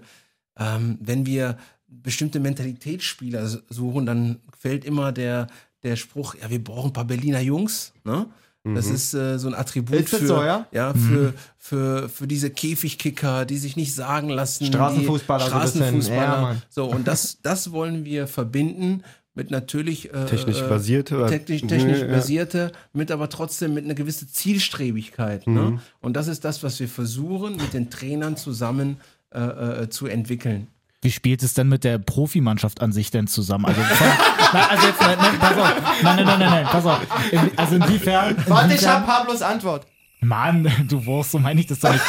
ähm, 0.58 0.98
wenn 1.00 1.26
wir 1.26 1.58
bestimmte 2.02 2.40
Mentalitätsspieler 2.40 3.48
suchen, 3.68 4.06
dann 4.06 4.40
fällt 4.58 4.84
immer 4.84 5.12
der, 5.12 5.48
der 5.82 5.96
Spruch, 5.96 6.34
ja, 6.40 6.50
wir 6.50 6.62
brauchen 6.62 6.90
ein 6.90 6.92
paar 6.92 7.06
Berliner 7.06 7.40
Jungs, 7.40 7.92
ne? 8.04 8.26
Das 8.66 8.88
mhm. 8.88 8.94
ist 8.94 9.12
äh, 9.12 9.38
so 9.38 9.48
ein 9.48 9.54
Attribut 9.54 10.08
für, 10.08 10.26
so, 10.26 10.42
ja? 10.42 10.66
Ja, 10.72 10.94
für, 10.94 10.98
mhm. 10.98 11.34
für, 11.58 12.08
für 12.08 12.26
diese 12.26 12.48
Käfigkicker, 12.48 13.44
die 13.44 13.58
sich 13.58 13.76
nicht 13.76 13.94
sagen 13.94 14.30
lassen. 14.30 14.64
Straßenfußballer. 14.64 15.44
Straßenfußballer. 15.44 16.52
Ja, 16.52 16.56
so, 16.70 16.86
und 16.86 17.06
das, 17.06 17.42
das 17.42 17.72
wollen 17.72 18.06
wir 18.06 18.26
verbinden 18.26 19.02
mit 19.34 19.50
natürlich 19.50 20.14
äh, 20.14 20.24
technisch 20.24 20.62
äh, 20.62 20.68
basierte, 20.68 21.26
technisch, 21.26 21.62
technisch 21.62 22.00
ja. 22.00 22.06
basierte, 22.06 22.72
mit 22.94 23.10
aber 23.10 23.28
trotzdem 23.28 23.74
mit 23.74 23.84
einer 23.84 23.94
gewissen 23.94 24.28
Zielstrebigkeit. 24.28 25.46
Ne? 25.46 25.60
Mhm. 25.60 25.74
Ne? 25.74 25.80
Und 26.00 26.14
das 26.16 26.28
ist 26.28 26.44
das, 26.44 26.62
was 26.62 26.80
wir 26.80 26.88
versuchen, 26.88 27.56
mit 27.56 27.74
den 27.74 27.90
Trainern 27.90 28.38
zusammen 28.38 28.98
äh, 29.34 29.40
äh 29.82 29.88
zu 29.90 30.06
entwickeln. 30.06 30.68
Wie 31.04 31.10
spielt 31.10 31.42
es 31.42 31.52
denn 31.52 31.68
mit 31.68 31.84
der 31.84 31.98
Profimannschaft 31.98 32.80
an 32.80 32.90
sich 32.90 33.10
denn 33.10 33.26
zusammen? 33.26 33.66
Also, 33.66 33.82
von, 33.82 34.06
na, 34.54 34.68
also 34.68 34.86
jetzt, 34.86 35.00
nein, 35.02 35.18
nein, 35.20 35.38
pass 35.38 35.58
auf. 35.58 35.74
Nein, 36.02 36.16
nein, 36.16 36.24
nein, 36.24 36.38
nein, 36.38 36.50
nein 36.50 36.64
pass 36.64 36.86
auf. 36.86 37.00
In, 37.30 37.40
also 37.56 37.76
inwiefern, 37.76 38.30
inwiefern. 38.30 38.36
Warte, 38.46 38.74
ich 38.74 38.88
hab 38.88 39.06
Pablos 39.06 39.42
Antwort. 39.42 39.86
Mann, 40.20 40.66
du 40.88 41.04
Wurst, 41.04 41.32
so 41.32 41.38
meine 41.38 41.60
ich 41.60 41.66
das 41.66 41.80
doch 41.80 41.92
nicht. 41.92 42.04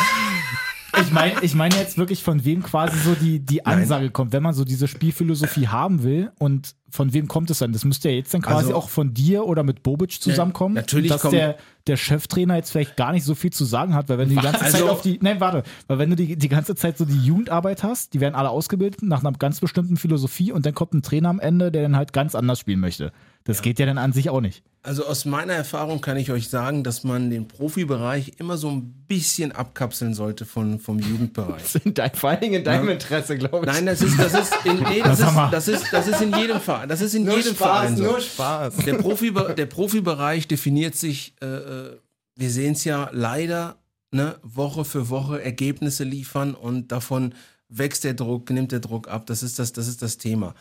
Ich 1.01 1.11
meine 1.11 1.33
ich 1.41 1.55
mein 1.55 1.71
jetzt 1.71 1.97
wirklich, 1.97 2.23
von 2.23 2.45
wem 2.45 2.63
quasi 2.63 2.97
so 2.99 3.15
die, 3.15 3.39
die 3.39 3.65
Ansage 3.65 4.05
Nein. 4.05 4.13
kommt, 4.13 4.31
wenn 4.31 4.43
man 4.43 4.53
so 4.53 4.63
diese 4.63 4.87
Spielphilosophie 4.87 5.67
haben 5.67 6.03
will 6.03 6.31
und 6.39 6.73
von 6.89 7.11
wem 7.11 7.27
kommt 7.27 7.49
es 7.49 7.59
dann? 7.59 7.73
Das 7.73 7.83
müsste 7.83 8.09
ja 8.09 8.15
jetzt 8.15 8.33
dann 8.33 8.41
quasi 8.41 8.67
also, 8.67 8.75
auch 8.75 8.87
von 8.87 9.13
dir 9.13 9.45
oder 9.45 9.63
mit 9.63 9.83
Bobic 9.83 10.21
zusammenkommen. 10.21 10.75
Ja, 10.77 10.83
natürlich 10.83 11.11
dass 11.11 11.23
der, 11.23 11.57
der 11.87 11.97
Cheftrainer 11.97 12.55
jetzt 12.55 12.71
vielleicht 12.71 12.97
gar 12.97 13.11
nicht 13.11 13.23
so 13.23 13.35
viel 13.35 13.51
zu 13.51 13.65
sagen 13.65 13.93
hat, 13.93 14.09
weil 14.09 14.17
wenn 14.17 14.29
du 14.29 14.35
die 14.35 14.41
ganze 14.41 14.61
also, 14.61 14.77
Zeit 14.77 14.89
auf 14.89 15.01
die, 15.01 15.19
nein, 15.21 15.39
warte, 15.39 15.63
weil 15.87 15.99
wenn 15.99 16.09
du 16.09 16.15
die, 16.15 16.35
die 16.35 16.49
ganze 16.49 16.75
Zeit 16.75 16.97
so 16.97 17.05
die 17.05 17.19
Jugendarbeit 17.19 17.83
hast, 17.83 18.13
die 18.13 18.19
werden 18.19 18.35
alle 18.35 18.49
ausgebildet 18.49 19.03
nach 19.03 19.23
einer 19.23 19.33
ganz 19.33 19.59
bestimmten 19.59 19.97
Philosophie 19.97 20.51
und 20.51 20.65
dann 20.65 20.73
kommt 20.73 20.93
ein 20.93 21.03
Trainer 21.03 21.29
am 21.29 21.39
Ende, 21.39 21.71
der 21.71 21.83
dann 21.83 21.95
halt 21.95 22.13
ganz 22.13 22.35
anders 22.35 22.59
spielen 22.59 22.79
möchte. 22.79 23.11
Das 23.45 23.57
ja. 23.57 23.63
geht 23.63 23.79
ja 23.79 23.85
dann 23.85 23.99
an 23.99 24.11
sich 24.11 24.29
auch 24.29 24.41
nicht. 24.41 24.63
Also 24.81 25.05
aus 25.05 25.25
meiner 25.25 25.53
Erfahrung 25.53 25.99
kann 25.99 26.15
ich 26.17 26.31
euch 26.31 26.47
sagen, 26.47 26.83
dass 26.83 27.03
man 27.03 27.31
den 27.31 27.47
Profibereich 27.47 28.33
immer 28.37 28.55
so 28.55 28.69
ein 28.69 28.93
bisschen 29.07 29.51
abkapseln 29.51 30.13
sollte 30.13 30.45
von, 30.45 30.79
vom 30.79 30.99
Jugendbereich. 30.99 31.55
Das 31.63 31.73
sind 31.73 31.97
dein, 31.97 32.13
vor 32.13 32.31
allen 32.31 32.41
Dingen 32.41 32.53
in 32.55 32.63
deinem 32.63 32.87
ja. 32.87 32.93
Interesse, 32.93 33.37
glaube 33.37 33.65
ich. 33.65 33.73
Nein, 33.73 33.87
das 33.87 34.01
ist, 34.01 34.19
das 34.19 34.33
ist, 34.33 34.53
in, 34.63 34.77
nee, 34.83 35.01
das, 35.03 35.19
ist, 35.21 35.35
das, 35.51 35.67
ist, 35.67 35.85
das 35.91 36.07
ist 36.07 36.21
in 36.21 36.35
jedem 36.35 36.59
Verein. 36.59 36.87
Das 36.87 37.01
ist 37.01 37.15
in 37.15 37.23
nur 37.23 37.35
jedem 37.35 37.55
Spaß, 37.55 37.67
Verein 37.67 37.97
so. 37.97 38.03
Nur 38.03 38.19
Spaß. 38.19 38.75
Der, 38.77 38.93
Profi, 38.95 39.33
der 39.57 39.65
Profibereich 39.65 40.47
definiert 40.47 40.95
sich, 40.95 41.33
äh, 41.41 41.45
äh 41.83 42.05
wir 42.37 42.49
sehen 42.49 42.73
es 42.73 42.83
ja 42.83 43.09
leider, 43.13 43.77
ne, 44.11 44.37
Woche 44.43 44.85
für 44.85 45.09
Woche 45.09 45.41
Ergebnisse 45.41 46.03
liefern 46.03 46.53
und 46.53 46.91
davon 46.91 47.33
wächst 47.69 48.03
der 48.03 48.13
Druck, 48.13 48.49
nimmt 48.49 48.71
der 48.71 48.79
Druck 48.79 49.07
ab. 49.07 49.25
Das 49.25 49.41
ist 49.41 49.57
das, 49.59 49.73
das, 49.73 49.87
ist 49.87 50.01
das 50.01 50.17
Thema. 50.17 50.53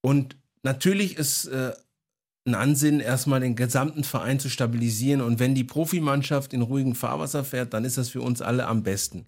Und 0.00 0.36
natürlich 0.62 1.16
ist 1.18 1.46
äh, 1.46 1.72
ein 2.46 2.54
Ansinnen, 2.54 3.00
erstmal 3.00 3.40
den 3.40 3.56
gesamten 3.56 4.04
Verein 4.04 4.40
zu 4.40 4.48
stabilisieren. 4.48 5.20
Und 5.20 5.38
wenn 5.38 5.54
die 5.54 5.64
Profimannschaft 5.64 6.52
in 6.52 6.62
ruhigen 6.62 6.94
Fahrwasser 6.94 7.44
fährt, 7.44 7.72
dann 7.74 7.84
ist 7.84 7.98
das 7.98 8.08
für 8.08 8.22
uns 8.22 8.42
alle 8.42 8.66
am 8.66 8.82
besten. 8.82 9.26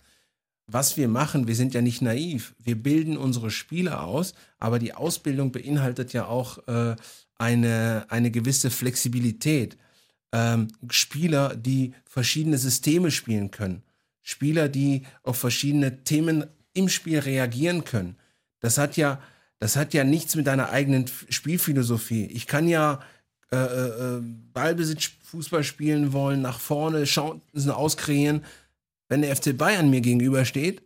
Was 0.66 0.96
wir 0.96 1.09
machen, 1.09 1.46
wir 1.46 1.55
sind 1.55 1.74
ja 1.74 1.82
nicht 1.82 2.01
naiv. 2.01 2.55
Wir 2.59 2.82
bilden 2.82 3.18
unsere 3.18 3.51
Spieler 3.51 4.02
aus, 4.02 4.34
aber 4.59 4.78
die 4.78 4.94
Ausbildung 4.94 5.52
beinhaltet 5.52 6.14
ja 6.14 6.26
auch 6.26 6.66
äh, 6.66 6.96
eine, 7.36 8.06
eine 8.09 8.30
gewisse 8.30 8.70
Flexibilität. 8.70 9.76
Ähm, 10.35 10.69
Spieler, 10.90 11.55
die 11.55 11.94
verschiedene 12.05 12.59
Systeme 12.59 13.11
spielen 13.11 13.51
können. 13.51 13.82
Spieler, 14.23 14.69
die 14.69 15.02
auf 15.23 15.39
verschiedene 15.39 16.02
Themen 16.05 16.44
im 16.73 16.89
Spiel 16.89 17.20
reagieren 17.20 17.85
können. 17.85 18.16
Das 18.61 18.78
hat 18.78 18.97
ja 18.97 19.20
das 19.65 19.77
hat 19.77 19.94
ja 19.94 20.05
nichts 20.05 20.36
mit 20.36 20.47
deiner 20.47 20.69
eigenen 20.69 21.06
Spielphilosophie. 21.31 22.27
Ich 22.27 22.47
kann 22.47 22.69
ja 22.69 23.01
äh, 23.51 23.56
äh, 23.56 24.16
äh 24.16 24.23
Ballbesitz 24.52 25.12
Fußball 25.23 25.65
spielen 25.65 26.12
wollen, 26.12 26.43
nach 26.43 26.61
vorne 26.61 27.05
Chancen 27.05 27.70
auskreieren. 27.70 28.44
Wenn 29.09 29.23
der 29.23 29.35
FC 29.35 29.56
Bayern 29.56 29.89
mir 29.89 30.02
gegenübersteht, 30.02 30.82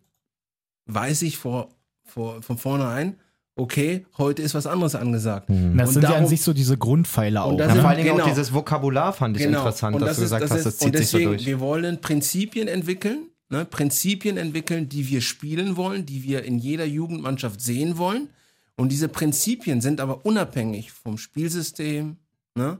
weiß 0.87 1.23
ich 1.23 1.39
vor, 1.39 1.75
vor, 2.05 2.41
von 2.41 2.57
vornherein, 2.57 3.16
okay, 3.59 4.06
heute 4.16 4.43
ist 4.43 4.55
was 4.55 4.66
anderes 4.66 4.94
angesagt. 4.94 5.51
Mhm. 5.51 5.76
Das 5.76 5.89
und 5.89 5.94
sind 5.94 6.05
darum, 6.05 6.16
ja 6.16 6.22
an 6.22 6.28
sich 6.28 6.43
so 6.43 6.52
diese 6.52 6.78
Grundpfeiler 6.78 7.44
auch. 7.44 7.52
Und 7.52 7.59
ja, 7.59 7.68
vor 7.74 7.89
allen 7.89 7.98
Dingen 7.98 8.12
genau, 8.12 8.24
auch 8.24 8.28
dieses 8.28 8.52
Vokabular 8.52 9.12
fand 9.12 9.36
ich 9.36 9.43
genau. 9.43 9.59
interessant, 9.59 9.97
und 9.97 10.02
dass 10.02 10.10
das 10.10 10.16
du 10.16 10.22
gesagt 10.22 10.44
ist, 10.44 10.51
hast, 10.52 10.66
das 10.66 10.78
zieht 10.78 10.86
und 10.86 10.94
deswegen, 10.94 11.06
sich 11.06 11.24
so 11.24 11.30
durch. 11.30 11.47
Wir 11.47 11.60
wollen 11.60 12.01
Prinzipien 12.01 12.68
entwickeln, 12.68 13.26
ne, 13.51 13.64
Prinzipien 13.64 14.36
entwickeln, 14.36 14.89
die 14.89 15.09
wir 15.09 15.20
spielen 15.20 15.76
wollen, 15.76 16.06
die 16.06 16.22
wir 16.22 16.44
in 16.44 16.59
jeder 16.59 16.85
Jugendmannschaft 16.85 17.60
sehen 17.60 17.98
wollen 17.98 18.28
Und 18.76 18.93
diese 18.93 19.09
Prinzipien 19.09 19.80
sind 19.80 20.01
aber 20.01 20.24
unabhängig 20.24 20.93
vom 20.93 21.18
Spielsystem, 21.18 22.16
ne, 22.55 22.78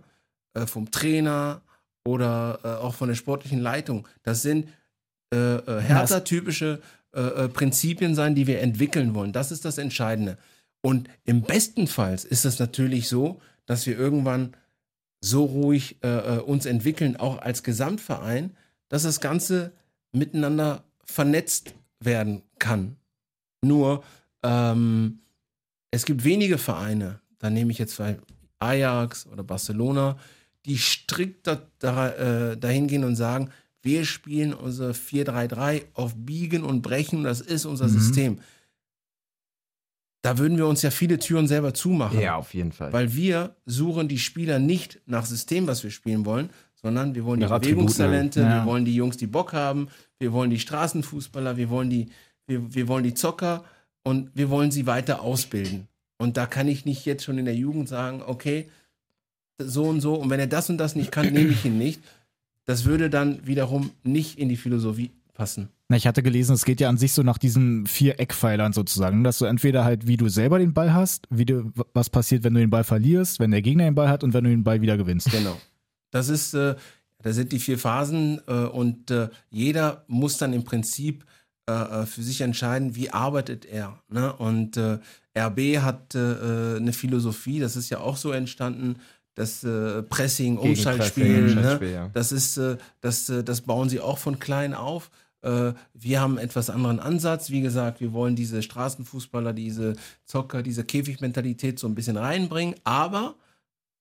äh, 0.55 0.67
vom 0.67 0.91
Trainer 0.93 1.61
oder 2.05 2.61
äh, 2.63 2.69
auch 2.69 2.95
von 2.95 3.09
der 3.09 3.17
sportlichen 3.17 3.59
Leitung. 3.59 4.07
Das 4.23 4.43
sind 4.43 4.69
äh, 5.35 5.57
äh, 5.57 5.81
Hertha-typische 5.81 6.81
äh, 7.15 7.21
äh, 7.21 7.49
Prinzipien 7.49 8.15
sein, 8.15 8.37
die 8.37 8.47
wir 8.47 8.61
entwickeln 8.61 9.15
wollen. 9.15 9.33
Das 9.33 9.51
ist 9.51 9.65
das 9.65 9.77
Entscheidende. 9.79 10.39
Und 10.81 11.09
im 11.25 11.43
besten 11.43 11.87
Fall 11.87 12.15
ist 12.15 12.45
es 12.45 12.59
natürlich 12.59 13.09
so, 13.09 13.41
dass 13.67 13.87
wir 13.87 13.99
irgendwann 13.99 14.57
so 15.21 15.45
ruhig 15.45 15.97
äh, 16.03 16.37
äh, 16.37 16.39
uns 16.41 16.65
entwickeln, 16.67 17.17
auch 17.17 17.39
als 17.39 17.63
Gesamtverein, 17.63 18.57
dass 18.89 19.03
das 19.03 19.21
Ganze 19.21 19.73
miteinander 20.13 20.85
vernetzt 21.05 21.75
werden 22.01 22.43
kann. 22.59 22.97
Nur 23.63 24.05
ähm, 24.43 25.21
es 25.91 26.05
gibt 26.05 26.25
wenige 26.25 26.59
Vereine, 26.59 27.21
da 27.39 27.51
nehme 27.51 27.73
ich 27.73 27.79
jetzt 27.79 27.95
vielleicht 27.95 28.21
Ajax 28.61 29.27
oder 29.27 29.43
Barcelona, 29.43 30.19
die 30.67 30.79
strikt 30.79 31.47
da, 31.47 31.63
da, 31.79 32.11
äh, 32.53 32.57
dahin 32.57 32.87
gehen 32.87 33.05
und 33.05 33.17
sagen, 33.17 33.51
wir 33.83 34.05
spielen 34.05 34.55
unser 34.55 34.91
4-3-3 34.91 35.87
auf 35.95 36.15
Biegen 36.17 36.63
und 36.63 36.83
Brechen, 36.83 37.25
das 37.25 37.41
ist 37.41 37.65
unser 37.65 37.87
Mhm. 37.87 37.93
System. 37.99 38.39
Da 40.29 40.37
würden 40.37 40.59
wir 40.59 40.67
uns 40.67 40.83
ja 40.83 40.91
viele 40.91 41.19
Türen 41.19 41.49
selber 41.49 41.73
zumachen. 41.73 42.21
Ja, 42.21 42.37
auf 42.37 42.53
jeden 42.53 42.71
Fall. 42.71 42.93
Weil 42.93 43.15
wir 43.15 43.57
suchen 43.65 44.09
die 44.09 44.19
Spieler 44.19 44.59
nicht 44.59 45.01
nach 45.07 45.25
System, 45.25 45.67
was 45.67 45.83
wir 45.85 45.91
spielen 45.91 46.27
wollen, 46.27 46.51
sondern 46.75 47.15
wir 47.15 47.25
wollen 47.25 47.41
die 47.41 47.47
Nach 47.47 47.59
Bewegungstalente, 47.59 48.43
ja. 48.43 48.57
wir 48.57 48.71
wollen 48.71 48.85
die 48.85 48.95
Jungs, 48.95 49.17
die 49.17 49.27
Bock 49.27 49.55
haben, 49.55 49.89
wir 50.19 50.35
wollen 50.35 50.51
die 50.51 50.59
Straßenfußballer, 50.59 51.57
wir 51.57 51.71
wollen 51.71 51.89
die, 51.89 52.11
wir, 52.47 52.75
wir 52.75 52.89
wollen 52.89 53.05
die 53.05 53.15
Zocker 53.15 53.65
und 54.03 54.31
wir 54.35 54.51
wollen 54.51 54.71
sie 54.71 54.87
weiter 54.87 55.23
ausbilden. 55.23 55.89
Und 56.19 56.37
da 56.37 56.45
kann 56.45 56.69
ich 56.69 56.85
nicht 56.85 57.07
jetzt 57.07 57.25
schon 57.25 57.39
in 57.39 57.47
der 57.47 57.57
Jugend 57.57 57.89
sagen, 57.89 58.23
okay, 58.27 58.69
so 59.57 59.85
und 59.85 60.03
so, 60.03 60.15
und 60.15 60.29
wenn 60.29 60.41
er 60.41 60.47
das 60.47 60.69
und 60.69 60.77
das 60.77 60.95
nicht 60.95 61.11
kann, 61.11 61.33
nehme 61.33 61.53
ich 61.53 61.65
ihn 61.65 61.79
nicht. 61.79 62.03
Das 62.67 62.85
würde 62.85 63.09
dann 63.09 63.47
wiederum 63.47 63.93
nicht 64.03 64.39
in 64.39 64.51
die 64.51 64.59
Philosophie 64.59 65.11
passen. 65.39 65.71
Na, 65.89 65.97
ich 65.97 66.07
hatte 66.07 66.23
gelesen, 66.23 66.53
es 66.53 66.67
geht 66.67 66.81
ja 66.81 66.91
an 66.91 66.99
sich 66.99 67.15
so 67.15 67.23
nach 67.23 67.39
diesen 67.39 67.87
vier 67.87 68.21
Eckpfeilern 68.21 68.75
sozusagen, 68.75 69.25
dass 69.25 69.39
du 69.39 69.47
entweder 69.47 69.85
halt, 69.85 70.07
wie 70.07 70.19
du 70.19 70.29
selber 70.29 70.59
den 70.59 70.75
Ball 70.75 70.93
hast, 70.93 71.27
wie 71.31 71.47
du, 71.47 71.73
was 71.95 72.11
passiert, 72.11 72.45
wenn 72.45 72.53
du 72.53 72.61
den 72.61 72.69
Ball 72.69 72.85
verlierst, 72.85 73.41
wenn 73.41 73.51
der 73.51 73.63
Gegner 73.63 73.85
den 73.85 73.95
Ball 73.95 74.11
hat 74.11 74.23
und 74.23 74.35
wenn 74.35 74.45
du 74.45 74.51
den 74.51 74.65
Ball 74.65 74.83
wieder 74.83 74.99
gewinnst. 74.99 75.31
Genau. 75.31 75.57
Das 76.11 76.29
ist, 76.29 76.53
äh, 76.53 76.75
da 77.23 77.33
sind 77.33 77.53
die 77.53 77.59
vier 77.59 77.79
Phasen 77.79 78.41
äh, 78.47 78.53
und 78.53 79.11
äh, 79.11 79.29
jeder 79.49 80.05
muss 80.09 80.37
dann 80.37 80.53
im 80.53 80.65
Prinzip 80.65 81.25
äh, 81.69 81.73
äh, 81.73 82.07
für 82.07 82.23
sich 82.23 82.41
entscheiden, 82.43 82.97
wie 82.97 83.11
arbeitet 83.11 83.65
er. 83.65 84.03
Ne? 84.09 84.33
Und 84.33 84.77
äh, 84.77 84.99
RB 85.39 85.79
hat 85.81 86.17
eine 86.17 86.93
Philosophie, 86.93 87.61
das 87.61 87.77
ist 87.77 87.91
ja 87.91 88.01
auch 88.01 88.17
so 88.17 88.33
entstanden, 88.33 88.97
das 89.39 89.63
äh, 89.63 90.03
Pressing, 90.03 90.59
Umschaltspiel, 90.59 91.29
ne? 91.29 91.43
Umschaltspiel, 91.45 91.93
ja. 91.93 92.11
das 92.13 92.33
ist, 92.33 92.57
äh, 92.57 92.77
das, 93.01 93.29
äh, 93.29 93.45
das 93.45 93.61
bauen 93.61 93.89
sie 93.89 94.01
auch 94.01 94.19
von 94.19 94.39
klein 94.41 94.75
auf. 94.75 95.11
Äh, 95.43 95.73
wir 95.95 96.21
haben 96.21 96.39
einen 96.39 96.47
etwas 96.47 96.71
anderen 96.71 97.01
Ansatz. 97.01 97.51
Wie 97.51 97.61
gesagt, 97.61 98.01
wir 98.01 98.13
wollen 98.13 98.37
diese 98.37 98.63
Straßenfußballer, 98.63 99.53
diese 99.53 99.97
Zocker, 100.25 100.63
diese 100.63 100.85
Käfigmentalität 100.85 101.79
so 101.79 101.87
ein 101.87 101.95
bisschen 101.95 102.17
reinbringen, 102.17 102.75
aber 102.85 103.37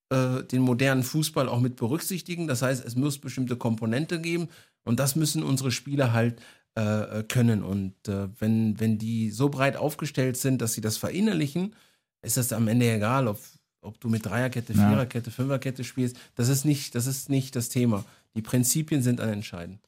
äh, 0.09 0.43
den 0.43 0.61
modernen 0.61 1.03
Fußball 1.03 1.49
auch 1.49 1.59
mit 1.59 1.75
berücksichtigen. 1.75 2.47
Das 2.47 2.61
heißt, 2.61 2.83
es 2.85 2.95
muss 2.95 3.19
bestimmte 3.19 3.55
Komponente 3.55 4.19
geben 4.21 4.49
und 4.83 4.99
das 4.99 5.15
müssen 5.15 5.43
unsere 5.43 5.71
Spieler 5.71 6.13
halt 6.13 6.41
äh, 6.75 7.23
können. 7.23 7.63
Und 7.63 7.93
äh, 8.07 8.29
wenn, 8.39 8.79
wenn 8.79 8.97
die 8.97 9.31
so 9.31 9.49
breit 9.49 9.75
aufgestellt 9.75 10.37
sind, 10.37 10.61
dass 10.61 10.73
sie 10.73 10.81
das 10.81 10.97
verinnerlichen, 10.97 11.75
ist 12.21 12.37
das 12.37 12.53
am 12.53 12.67
Ende 12.67 12.91
egal, 12.91 13.27
ob, 13.27 13.39
ob 13.81 13.99
du 13.99 14.09
mit 14.09 14.25
Dreierkette. 14.25 14.73
Viererkette, 14.73 15.31
Fünferkette 15.31 15.83
spielst. 15.83 16.17
Das 16.35 16.49
ist, 16.49 16.65
nicht, 16.65 16.95
das 16.95 17.07
ist 17.07 17.29
nicht 17.29 17.55
das 17.55 17.69
Thema. 17.69 18.05
Die 18.35 18.41
Prinzipien 18.41 19.01
sind 19.01 19.19
entscheidend. 19.19 19.79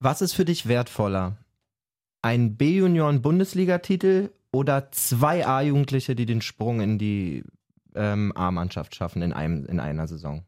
Was 0.00 0.22
ist 0.22 0.32
für 0.32 0.44
dich 0.44 0.66
wertvoller? 0.66 1.36
Ein 2.22 2.56
B-Junioren-Bundesligatitel 2.56 4.30
oder 4.52 4.90
zwei 4.92 5.46
A-Jugendliche, 5.46 6.14
die 6.14 6.26
den 6.26 6.40
Sprung 6.42 6.80
in 6.80 6.98
die 6.98 7.44
ähm, 7.94 8.32
A-Mannschaft 8.34 8.94
schaffen 8.94 9.22
in, 9.22 9.32
einem, 9.32 9.66
in 9.66 9.80
einer 9.80 10.06
Saison? 10.08 10.44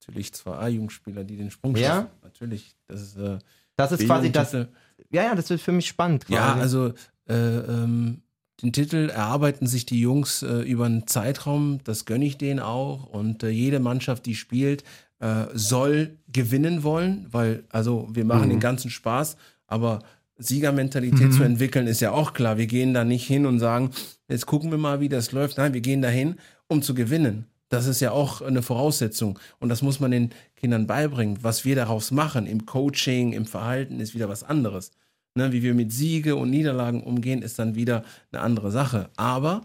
Natürlich 0.00 0.32
zwei 0.34 0.56
A-Jugendspieler, 0.56 1.24
die 1.24 1.36
den 1.36 1.50
Sprung 1.50 1.76
Ja? 1.76 1.88
schaffen. 1.88 2.08
Natürlich. 2.22 2.76
Das 2.88 3.02
ist, 3.02 3.16
äh, 3.16 3.38
Das 3.76 3.92
ist 3.92 4.06
quasi 4.06 4.32
das. 4.32 4.52
Ja, 4.52 4.66
ja, 5.10 5.34
das 5.34 5.50
wird 5.50 5.60
für 5.60 5.72
mich 5.72 5.86
spannend. 5.86 6.26
Quasi. 6.26 6.34
Ja, 6.34 6.54
also 6.54 6.92
äh, 7.28 7.34
ähm, 7.34 8.22
den 8.62 8.72
Titel 8.72 9.10
erarbeiten 9.10 9.66
sich 9.66 9.84
die 9.84 10.00
Jungs 10.00 10.42
äh, 10.42 10.60
über 10.62 10.86
einen 10.86 11.06
Zeitraum, 11.06 11.80
das 11.84 12.06
gönne 12.06 12.24
ich 12.24 12.38
denen 12.38 12.60
auch. 12.60 13.04
Und 13.06 13.42
äh, 13.42 13.50
jede 13.50 13.80
Mannschaft, 13.80 14.24
die 14.24 14.34
spielt, 14.34 14.82
äh, 15.18 15.46
soll 15.54 16.18
gewinnen 16.32 16.82
wollen, 16.82 17.26
weil, 17.30 17.64
also 17.70 18.08
wir 18.12 18.24
machen 18.24 18.46
Mhm. 18.46 18.50
den 18.50 18.60
ganzen 18.60 18.90
Spaß, 18.90 19.36
aber 19.66 20.00
Siegermentalität 20.38 21.28
Mhm. 21.28 21.32
zu 21.32 21.42
entwickeln, 21.42 21.86
ist 21.86 22.00
ja 22.00 22.10
auch 22.12 22.32
klar. 22.34 22.58
Wir 22.58 22.66
gehen 22.66 22.92
da 22.94 23.04
nicht 23.04 23.26
hin 23.26 23.46
und 23.46 23.58
sagen, 23.58 23.90
jetzt 24.28 24.46
gucken 24.46 24.70
wir 24.70 24.78
mal, 24.78 25.00
wie 25.00 25.08
das 25.08 25.32
läuft. 25.32 25.56
Nein, 25.58 25.72
wir 25.72 25.80
gehen 25.80 26.02
dahin, 26.02 26.36
um 26.68 26.82
zu 26.82 26.94
gewinnen. 26.94 27.46
Das 27.68 27.86
ist 27.86 28.00
ja 28.00 28.12
auch 28.12 28.42
eine 28.42 28.62
Voraussetzung. 28.62 29.38
Und 29.58 29.70
das 29.70 29.82
muss 29.82 29.98
man 29.98 30.10
den 30.10 30.30
Kindern 30.54 30.86
beibringen. 30.86 31.38
Was 31.42 31.64
wir 31.64 31.74
daraus 31.74 32.10
machen 32.10 32.46
im 32.46 32.64
Coaching, 32.66 33.32
im 33.32 33.44
Verhalten, 33.46 33.98
ist 33.98 34.14
wieder 34.14 34.28
was 34.28 34.44
anderes. 34.44 34.90
Ne, 35.34 35.52
wie 35.52 35.62
wir 35.62 35.74
mit 35.74 35.92
Siege 35.92 36.36
und 36.36 36.50
Niederlagen 36.50 37.02
umgehen, 37.02 37.42
ist 37.42 37.58
dann 37.58 37.74
wieder 37.74 38.04
eine 38.32 38.42
andere 38.42 38.70
Sache. 38.70 39.10
Aber 39.16 39.62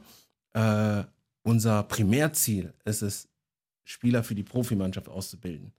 äh, 0.54 1.04
unser 1.44 1.84
Primärziel 1.84 2.74
ist 2.86 3.02
es, 3.04 3.28
Spieler 3.84 4.24
für 4.24 4.36
die 4.36 4.44
Profimannschaft 4.44 5.10
auszubilden. 5.10 5.74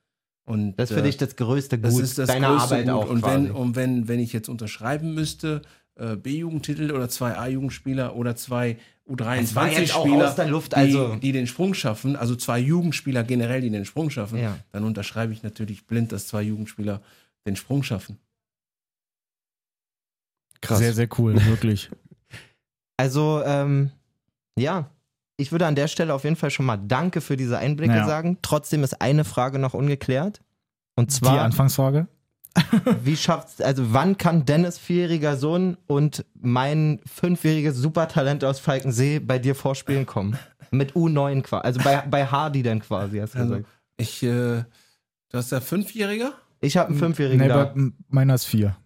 Und, 0.44 0.74
das 0.76 0.90
ist 0.90 0.94
für 0.94 1.00
äh, 1.00 1.04
dich 1.04 1.16
das 1.16 1.36
größte 1.36 1.78
Gut 1.78 1.86
das 1.86 1.98
ist 1.98 2.18
das 2.18 2.26
deiner 2.26 2.48
größte 2.48 2.64
Arbeit 2.74 2.84
Gut. 2.86 2.94
auch 2.94 3.08
Und, 3.10 3.22
wenn, 3.24 3.50
und 3.52 3.76
wenn, 3.76 4.08
wenn 4.08 4.18
ich 4.20 4.32
jetzt 4.32 4.48
unterschreiben 4.48 5.14
müsste, 5.14 5.62
äh, 5.94 6.16
B-Jugendtitel 6.16 6.90
oder 6.90 7.08
zwei 7.08 7.36
A-Jugendspieler 7.36 8.16
oder 8.16 8.34
zwei 8.34 8.78
Es 9.06 9.54
war 9.54 9.68
jetzt 9.70 9.94
auch 9.94 10.04
U23-Spieler, 10.06 10.28
aus 10.28 10.34
der 10.36 10.48
Luft, 10.48 10.72
die, 10.72 10.76
also- 10.76 11.16
die 11.16 11.32
den 11.32 11.46
Sprung 11.46 11.74
schaffen, 11.74 12.16
also 12.16 12.34
zwei 12.34 12.58
Jugendspieler 12.58 13.22
generell, 13.24 13.60
die 13.60 13.70
den 13.70 13.84
Sprung 13.84 14.10
schaffen, 14.10 14.38
Ja. 14.38 14.58
dann 14.72 14.84
unterschreibe 14.84 15.32
ich 15.32 15.42
natürlich 15.42 15.86
blind, 15.86 16.12
dass 16.12 16.26
zwei 16.26 16.42
Jugendspieler 16.42 17.02
den 17.46 17.56
Sprung 17.56 17.82
schaffen. 17.82 18.18
Krass. 20.60 20.78
Sehr, 20.78 20.92
sehr 20.92 21.08
cool, 21.18 21.34
wirklich. 21.46 21.90
Also, 22.98 23.42
ähm, 23.44 23.90
ja, 24.56 24.88
ich 25.36 25.50
würde 25.52 25.66
an 25.66 25.74
der 25.74 25.88
Stelle 25.88 26.14
auf 26.14 26.24
jeden 26.24 26.36
Fall 26.36 26.50
schon 26.50 26.66
mal 26.66 26.76
Danke 26.76 27.20
für 27.20 27.36
diese 27.36 27.58
Einblicke 27.58 27.94
Ja. 27.96 28.06
sagen. 28.06 28.38
Trotzdem 28.42 28.84
ist 28.84 29.00
eine 29.00 29.24
Frage 29.24 29.58
noch 29.58 29.74
ungeklärt. 29.74 30.40
Und 30.94 31.10
Die 31.10 31.14
zwar, 31.16 31.40
Anfangsfrage. 31.40 32.06
wie 33.02 33.16
schafft 33.16 33.62
also 33.62 33.94
wann 33.94 34.18
kann 34.18 34.44
Dennis 34.44 34.76
vierjähriger 34.78 35.36
Sohn 35.38 35.78
und 35.86 36.26
mein 36.34 37.00
fünfjähriges 37.06 37.76
Supertalent 37.76 38.44
aus 38.44 38.58
Falkensee 38.58 39.20
bei 39.20 39.38
dir 39.38 39.54
vorspielen 39.54 40.04
kommen? 40.04 40.38
Mit 40.70 40.92
U9 40.92 41.42
quasi, 41.42 41.64
also 41.64 41.80
bei, 41.82 42.02
bei 42.08 42.26
Hardy 42.26 42.62
dann 42.62 42.80
quasi, 42.80 43.18
hast 43.18 43.34
du 43.34 43.38
Also, 43.38 43.50
gesagt. 43.56 43.68
ich, 43.96 44.22
äh, 44.22 44.26
du 44.28 44.64
hast 45.32 45.50
ja 45.52 45.60
Fünfjähriger? 45.60 46.32
Ich 46.60 46.76
habe 46.76 46.90
einen 46.90 46.98
Fünfjährigen 46.98 47.40
Nee, 47.40 47.48
da. 47.48 47.74
meiner 48.08 48.34
ist 48.34 48.44
vier. 48.44 48.76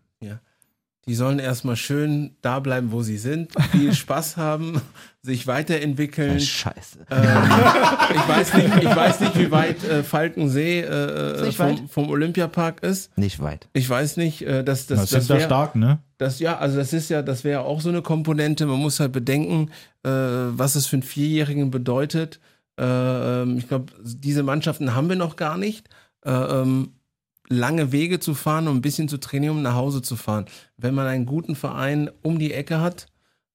Die 1.08 1.14
sollen 1.14 1.38
erstmal 1.38 1.76
schön 1.76 2.36
da 2.42 2.58
bleiben, 2.58 2.90
wo 2.90 3.02
sie 3.02 3.16
sind, 3.16 3.52
viel 3.70 3.94
Spaß 3.94 4.36
haben, 4.36 4.80
sich 5.22 5.46
weiterentwickeln. 5.46 6.40
Scheiße. 6.40 6.98
Ähm, 7.10 7.42
ich, 8.14 8.28
weiß 8.28 8.54
nicht, 8.54 8.76
ich 8.82 8.96
weiß 8.96 9.20
nicht, 9.20 9.38
wie 9.38 9.50
weit 9.52 9.84
äh, 9.84 10.02
Falkensee 10.02 10.80
äh, 10.80 11.42
nicht 11.44 11.58
vom, 11.58 11.66
weit? 11.66 11.82
vom 11.90 12.10
Olympiapark 12.10 12.82
ist. 12.82 13.16
Nicht 13.16 13.40
weit. 13.40 13.68
Ich 13.72 13.88
weiß 13.88 14.16
nicht, 14.16 14.42
äh, 14.42 14.64
dass 14.64 14.88
Das, 14.88 15.00
das, 15.02 15.10
das 15.10 15.22
ist 15.22 15.28
ja 15.28 15.36
wär, 15.36 15.44
stark, 15.44 15.76
ne? 15.76 15.98
das 16.18 16.40
ja, 16.40 16.58
also 16.58 16.76
das 16.78 16.92
ist 16.92 17.08
ja, 17.08 17.22
das 17.22 17.44
wäre 17.44 17.60
auch 17.60 17.80
so 17.80 17.88
eine 17.88 18.02
Komponente. 18.02 18.66
Man 18.66 18.80
muss 18.80 18.98
halt 18.98 19.12
bedenken, 19.12 19.70
äh, 20.02 20.10
was 20.10 20.74
es 20.74 20.86
für 20.86 20.96
einen 20.96 21.02
Vierjährigen 21.04 21.70
bedeutet. 21.70 22.40
Äh, 22.80 22.84
ähm, 22.84 23.58
ich 23.58 23.68
glaube, 23.68 23.92
diese 24.02 24.42
Mannschaften 24.42 24.94
haben 24.96 25.08
wir 25.08 25.16
noch 25.16 25.36
gar 25.36 25.56
nicht. 25.56 25.88
Äh, 26.24 26.32
ähm, 26.32 26.95
lange 27.48 27.92
Wege 27.92 28.18
zu 28.20 28.34
fahren, 28.34 28.68
um 28.68 28.76
ein 28.76 28.82
bisschen 28.82 29.08
zu 29.08 29.18
trainieren, 29.18 29.56
um 29.56 29.62
nach 29.62 29.74
Hause 29.74 30.02
zu 30.02 30.16
fahren. 30.16 30.46
Wenn 30.76 30.94
man 30.94 31.06
einen 31.06 31.26
guten 31.26 31.54
Verein 31.56 32.10
um 32.22 32.38
die 32.38 32.52
Ecke 32.52 32.80
hat, 32.80 33.06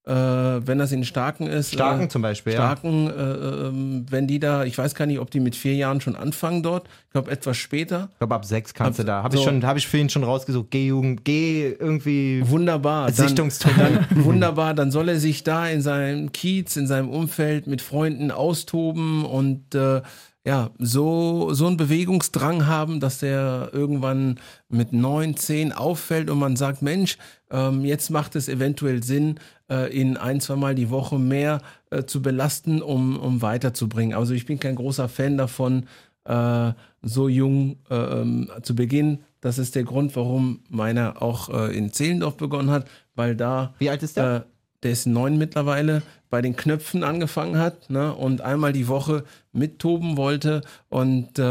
äh, 0.04 0.12
wenn 0.12 0.78
das 0.78 0.90
in 0.90 1.04
Starken 1.04 1.46
ist. 1.46 1.72
Starken 1.72 2.06
äh, 2.06 2.08
zum 2.08 2.22
Beispiel, 2.22 2.54
ja. 2.54 2.58
Starken, 2.58 3.08
äh, 3.08 3.12
ähm, 3.22 4.06
wenn 4.10 4.26
die 4.26 4.40
da, 4.40 4.64
ich 4.64 4.76
weiß 4.76 4.96
gar 4.96 5.06
nicht, 5.06 5.20
ob 5.20 5.30
die 5.30 5.38
mit 5.38 5.54
vier 5.54 5.76
Jahren 5.76 6.00
schon 6.00 6.16
anfangen 6.16 6.64
dort. 6.64 6.88
Ich 7.06 7.12
glaube, 7.12 7.30
etwas 7.30 7.56
später. 7.56 8.08
Ich 8.14 8.18
glaube, 8.18 8.34
ab 8.34 8.44
sechs 8.44 8.74
kannst 8.74 8.98
Ab- 8.98 9.06
du 9.06 9.12
da. 9.12 9.22
Habe 9.22 9.36
ich, 9.36 9.42
so. 9.42 9.48
schon- 9.48 9.64
hab 9.64 9.76
ich 9.76 9.86
für 9.86 9.98
ihn 9.98 10.08
schon 10.08 10.24
rausgesucht. 10.24 10.72
G-Jugend, 10.72 11.24
G 11.24 11.68
irgendwie 11.78 12.42
Wunderbar. 12.44 13.12
Dann, 13.16 14.24
wunderbar, 14.24 14.74
dann 14.74 14.90
soll 14.90 15.08
er 15.08 15.20
sich 15.20 15.44
da 15.44 15.68
in 15.68 15.82
seinem 15.82 16.32
Kiez, 16.32 16.76
in 16.76 16.88
seinem 16.88 17.08
Umfeld 17.08 17.68
mit 17.68 17.80
Freunden 17.80 18.32
austoben 18.32 19.24
und 19.24 19.72
äh, 19.76 20.02
ja, 20.44 20.70
so, 20.78 21.54
so 21.54 21.66
einen 21.66 21.76
Bewegungsdrang 21.76 22.66
haben, 22.66 22.98
dass 22.98 23.20
der 23.20 23.70
irgendwann 23.72 24.40
mit 24.68 24.92
neun, 24.92 25.36
zehn 25.36 25.72
auffällt 25.72 26.30
und 26.30 26.38
man 26.38 26.56
sagt, 26.56 26.82
Mensch, 26.82 27.16
ähm, 27.50 27.84
jetzt 27.84 28.10
macht 28.10 28.34
es 28.34 28.48
eventuell 28.48 29.04
Sinn, 29.04 29.38
äh, 29.70 29.92
ihn 29.96 30.16
ein, 30.16 30.40
zwei 30.40 30.56
Mal 30.56 30.74
die 30.74 30.90
Woche 30.90 31.18
mehr 31.18 31.60
äh, 31.90 32.04
zu 32.04 32.22
belasten, 32.22 32.82
um, 32.82 33.16
um 33.16 33.40
weiterzubringen. 33.40 34.16
Also 34.16 34.34
ich 34.34 34.46
bin 34.46 34.58
kein 34.58 34.74
großer 34.74 35.08
Fan 35.08 35.38
davon, 35.38 35.86
äh, 36.24 36.72
so 37.02 37.28
jung 37.28 37.76
äh, 37.88 37.94
ähm, 37.94 38.50
zu 38.62 38.74
beginnen. 38.74 39.22
Das 39.40 39.58
ist 39.58 39.76
der 39.76 39.84
Grund, 39.84 40.14
warum 40.16 40.60
meiner 40.68 41.22
auch 41.22 41.48
äh, 41.50 41.76
in 41.76 41.92
Zehlendorf 41.92 42.36
begonnen 42.36 42.70
hat, 42.70 42.88
weil 43.14 43.36
da 43.36 43.74
Wie 43.78 43.90
alt 43.90 44.02
ist 44.02 44.16
der? 44.16 44.46
Der 44.82 44.90
ist 44.92 45.06
neun 45.06 45.38
mittlerweile, 45.38 46.02
bei 46.30 46.40
den 46.42 46.56
Knöpfen 46.56 47.04
angefangen 47.04 47.58
hat 47.58 47.90
ne, 47.90 48.14
und 48.14 48.40
einmal 48.40 48.72
die 48.72 48.88
Woche 48.88 49.24
mittoben 49.52 50.16
wollte. 50.16 50.62
Und 50.88 51.38
äh, 51.38 51.42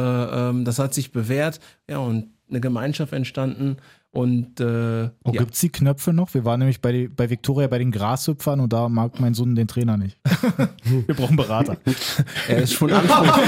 ähm, 0.49 0.65
das 0.65 0.79
hat 0.79 0.93
sich 0.93 1.11
bewährt. 1.11 1.59
Ja, 1.89 1.99
und 1.99 2.31
eine 2.49 2.59
Gemeinschaft 2.61 3.13
entstanden. 3.13 3.77
Und 4.13 4.59
äh, 4.59 5.09
Wo 5.23 5.31
ja. 5.31 5.39
gibt's 5.39 5.61
die 5.61 5.69
Knöpfe 5.69 6.11
noch? 6.11 6.33
Wir 6.33 6.43
waren 6.43 6.59
nämlich 6.59 6.81
bei, 6.81 6.91
die- 6.91 7.07
bei 7.07 7.29
Victoria 7.29 7.67
bei 7.67 7.77
den 7.77 7.91
Grashüpfern 7.91 8.59
und 8.59 8.73
da 8.73 8.89
mag 8.89 9.21
mein 9.21 9.33
Sohn 9.33 9.55
den 9.55 9.69
Trainer 9.69 9.95
nicht. 9.95 10.17
Wir 10.83 11.15
brauchen 11.15 11.37
Berater. 11.37 11.77
er 12.49 12.57
ist 12.63 12.73
schon 12.73 12.91
anspruchsvoll. 12.91 13.45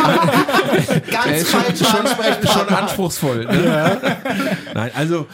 er 0.88 0.99
Ganz 1.01 1.41
ist 1.41 1.51
schon, 1.51 1.64
schon, 1.76 2.47
schon 2.47 2.68
anspruchsvoll. 2.69 3.45
Ne? 3.45 3.99
Nein, 4.73 4.91
also 4.95 5.27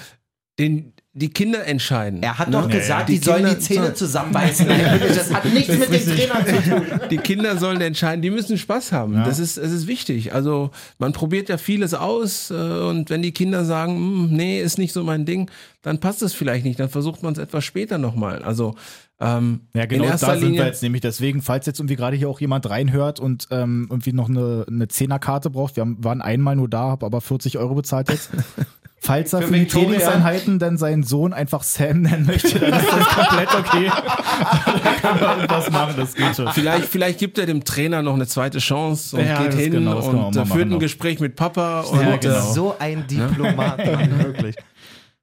den, 0.58 0.94
die 1.20 1.30
Kinder 1.30 1.66
entscheiden. 1.66 2.24
Er 2.24 2.40
hat 2.40 2.50
ne? 2.50 2.58
doch 2.58 2.70
gesagt, 2.70 3.10
Die 3.10 3.20
die, 3.20 3.26
sollen 3.26 3.46
die 3.46 3.60
Zähne 3.60 3.94
zusammenbeißen. 3.94 4.68
Das 5.20 5.34
hat 5.34 5.46
nichts 5.46 5.78
mit 5.78 5.92
dem 5.94 6.06
Trainer 6.16 6.46
zu 6.46 6.70
tun. 6.70 6.86
die 7.12 7.18
Kinder 7.18 7.58
sollen 7.58 7.82
entscheiden, 7.82 8.22
die 8.22 8.30
müssen 8.30 8.58
Spaß 8.58 8.92
haben. 8.92 9.14
Ja. 9.16 9.24
Das 9.26 9.40
ist, 9.40 9.58
es 9.58 9.72
ist 9.72 9.88
wichtig. 9.88 10.34
Also 10.34 10.72
man 10.98 11.14
probiert 11.14 11.50
ja 11.50 11.58
vieles 11.58 11.94
aus 11.94 12.50
äh, 12.52 12.54
und 12.54 13.10
wenn 13.10 13.22
die 13.22 13.32
Kinder 13.32 13.66
sagen, 13.66 13.96
"Hm, 13.96 14.30
nee, 14.32 14.62
ist 14.62 14.78
nicht 14.78 14.94
so 14.94 15.04
mein 15.04 15.26
Ding, 15.26 15.50
dann 15.82 16.00
passt 16.00 16.22
es 16.22 16.34
vielleicht 16.34 16.66
nicht. 16.66 16.80
Dann 16.80 16.90
versucht 16.90 17.24
man 17.24 17.34
es 17.34 17.40
etwas 17.40 17.64
später 17.64 17.98
nochmal. 17.98 18.42
Also 18.44 18.76
ähm, 19.20 19.62
Ja, 19.74 19.86
genau, 19.86 20.06
da 20.06 20.18
sind 20.18 20.54
wir 20.54 20.66
jetzt 20.66 20.84
nämlich. 20.84 21.02
Deswegen, 21.02 21.42
falls 21.42 21.66
jetzt 21.66 21.80
irgendwie 21.80 21.96
gerade 21.96 22.16
hier 22.16 22.30
auch 22.30 22.40
jemand 22.40 22.70
reinhört 22.70 23.20
und 23.20 23.48
ähm, 23.52 23.88
irgendwie 23.90 24.14
noch 24.14 24.30
eine, 24.30 24.66
eine 24.68 24.88
Zehnerkarte 24.88 25.50
braucht, 25.50 25.76
wir 25.76 25.82
haben, 25.82 26.04
waren 26.04 26.22
einmal 26.22 26.56
nur 26.56 26.70
da, 26.70 26.90
habe 26.90 27.06
aber 27.06 27.22
40 27.22 27.58
Euro 27.58 27.76
bezahlt 27.76 28.10
jetzt. 28.10 28.30
Falls 29.02 29.34
er 29.34 29.42
Für 29.42 29.48
für, 29.48 29.54
die? 29.54 29.66
Trainingseinheiten 29.68 30.60
dann 30.60 30.78
seinen 30.78 31.04
Sohn 31.04 31.34
einfach 31.34 31.64
Sam 31.64 32.02
nennen 32.02 32.26
möchte, 32.26 32.60
dann 32.60 32.74
ist 32.80 32.92
das 32.92 33.08
komplett 33.08 33.56
okay. 33.56 33.88
da 34.84 34.92
kann 35.02 35.20
man 35.20 35.36
irgendwas 35.38 35.72
machen, 35.72 35.94
das 35.98 36.14
geht 36.16 36.36
schon. 36.36 36.50
Vielleicht, 36.50 36.86
vielleicht 36.86 37.20
gibt 37.20 37.38
er 37.38 37.46
dem 37.46 37.64
Trainer 37.64 38.02
noch 38.02 38.16
eine 38.16 38.28
zweite 38.28 38.60
Chance 38.60 39.16
und 39.16 39.26
Ja, 39.26 39.42
geht 39.42 39.54
das 39.54 39.60
hin 39.60 39.72
genau, 39.72 39.96
das 39.96 40.08
und 40.08 40.16
äh, 40.16 40.40
machen 40.40 40.52
führt 40.52 40.66
ein 40.66 40.70
noch. 40.70 40.80
Gespräch 40.80 41.20
mit 41.20 41.36
Papa 41.36 41.82
und 41.82 42.02
Ja, 42.02 42.16
äh, 42.16 42.18
genau. 42.18 42.42
So 42.52 42.76
ein 42.78 43.08
Diplomat, 43.08 43.78
Mann, 43.86 44.20
wirklich. 44.24 44.56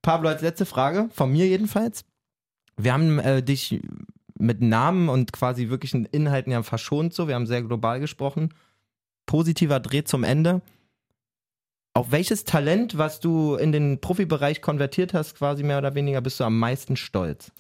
Pablo, 0.01 0.29
als 0.31 0.41
letzte 0.43 0.67
Frage, 0.67 1.09
von 1.13 1.31
mir 1.31 1.47
jedenfalls. 1.47 2.05
Wir 2.79 2.93
haben 2.93 3.19
äh, 3.19 3.43
dich 3.43 3.81
mit 4.39 4.61
Namen 4.63 5.09
und 5.09 5.33
quasi 5.33 5.69
wirklichen 5.69 6.05
Inhalten 6.07 6.53
ja 6.53 6.63
verschont 6.63 7.15
so. 7.15 7.29
Wir 7.29 7.35
haben 7.35 7.47
sehr 7.47 7.63
global 7.63 8.01
gesprochen. 8.01 8.55
Positiver 9.27 9.81
Dreh 9.81 10.05
zum 10.05 10.25
Ende. 10.25 10.61
Auf 11.97 12.13
welches 12.13 12.45
Talent, 12.45 12.99
was 12.99 13.21
du 13.21 13.55
in 13.55 13.73
den 13.73 14.03
Profibereich 14.03 14.61
konvertiert 14.61 15.15
hast, 15.15 15.35
quasi 15.35 15.63
mehr 15.63 15.79
oder 15.79 15.95
weniger, 15.95 16.21
bist 16.21 16.39
du 16.39 16.45
am 16.45 16.59
meisten 16.59 16.95
stolz? 16.95 17.51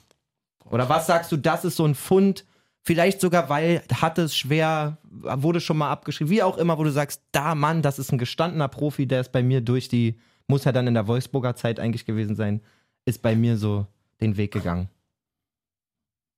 Oder 0.66 0.90
was 0.90 1.06
sagst 1.06 1.32
du, 1.32 1.38
das 1.38 1.64
ist 1.64 1.76
so 1.76 1.86
ein 1.86 1.94
Fund, 1.94 2.44
vielleicht 2.82 3.22
sogar, 3.22 3.48
weil 3.48 3.82
hatte 3.90 4.20
es 4.20 4.36
schwer, 4.36 4.98
wurde 5.10 5.62
schon 5.62 5.78
mal 5.78 5.90
abgeschrieben, 5.90 6.30
wie 6.30 6.42
auch 6.42 6.58
immer, 6.58 6.76
wo 6.76 6.84
du 6.84 6.92
sagst, 6.92 7.22
da 7.32 7.54
Mann, 7.54 7.80
das 7.80 7.98
ist 7.98 8.12
ein 8.12 8.18
gestandener 8.18 8.68
Profi, 8.68 9.06
der 9.06 9.22
ist 9.22 9.32
bei 9.32 9.42
mir 9.42 9.62
durch 9.62 9.88
die, 9.88 10.18
muss 10.48 10.64
ja 10.64 10.72
dann 10.72 10.86
in 10.86 10.92
der 10.92 11.06
Wolfsburger 11.06 11.56
Zeit 11.56 11.80
eigentlich 11.80 12.04
gewesen 12.04 12.36
sein, 12.36 12.60
ist 13.06 13.22
bei 13.22 13.34
mir 13.34 13.56
so 13.56 13.86
den 14.20 14.36
Weg 14.36 14.52
gegangen. 14.52 14.90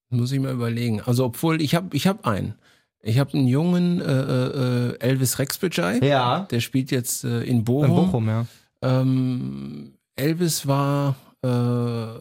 Muss 0.09 0.31
ich 0.31 0.39
mal 0.39 0.53
überlegen. 0.53 1.01
Also, 1.01 1.25
obwohl, 1.25 1.61
ich 1.61 1.75
habe 1.75 1.97
ich 1.97 2.07
hab 2.07 2.25
einen. 2.29 2.55
Ich 3.03 3.19
habe 3.19 3.33
einen 3.35 3.47
jungen 3.47 4.01
äh, 4.01 4.05
äh, 4.05 4.99
Elvis 4.99 5.39
Rexbejai. 5.39 5.99
Ja, 5.99 6.47
Der 6.51 6.61
spielt 6.61 6.91
jetzt 6.91 7.25
äh, 7.25 7.43
in 7.43 7.65
Bochum. 7.65 7.85
in 7.91 7.95
Bochum, 7.97 8.29
ja. 8.29 8.47
Ähm, 8.83 9.93
Elvis 10.17 10.67
war 10.67 11.15
äh, 11.43 12.19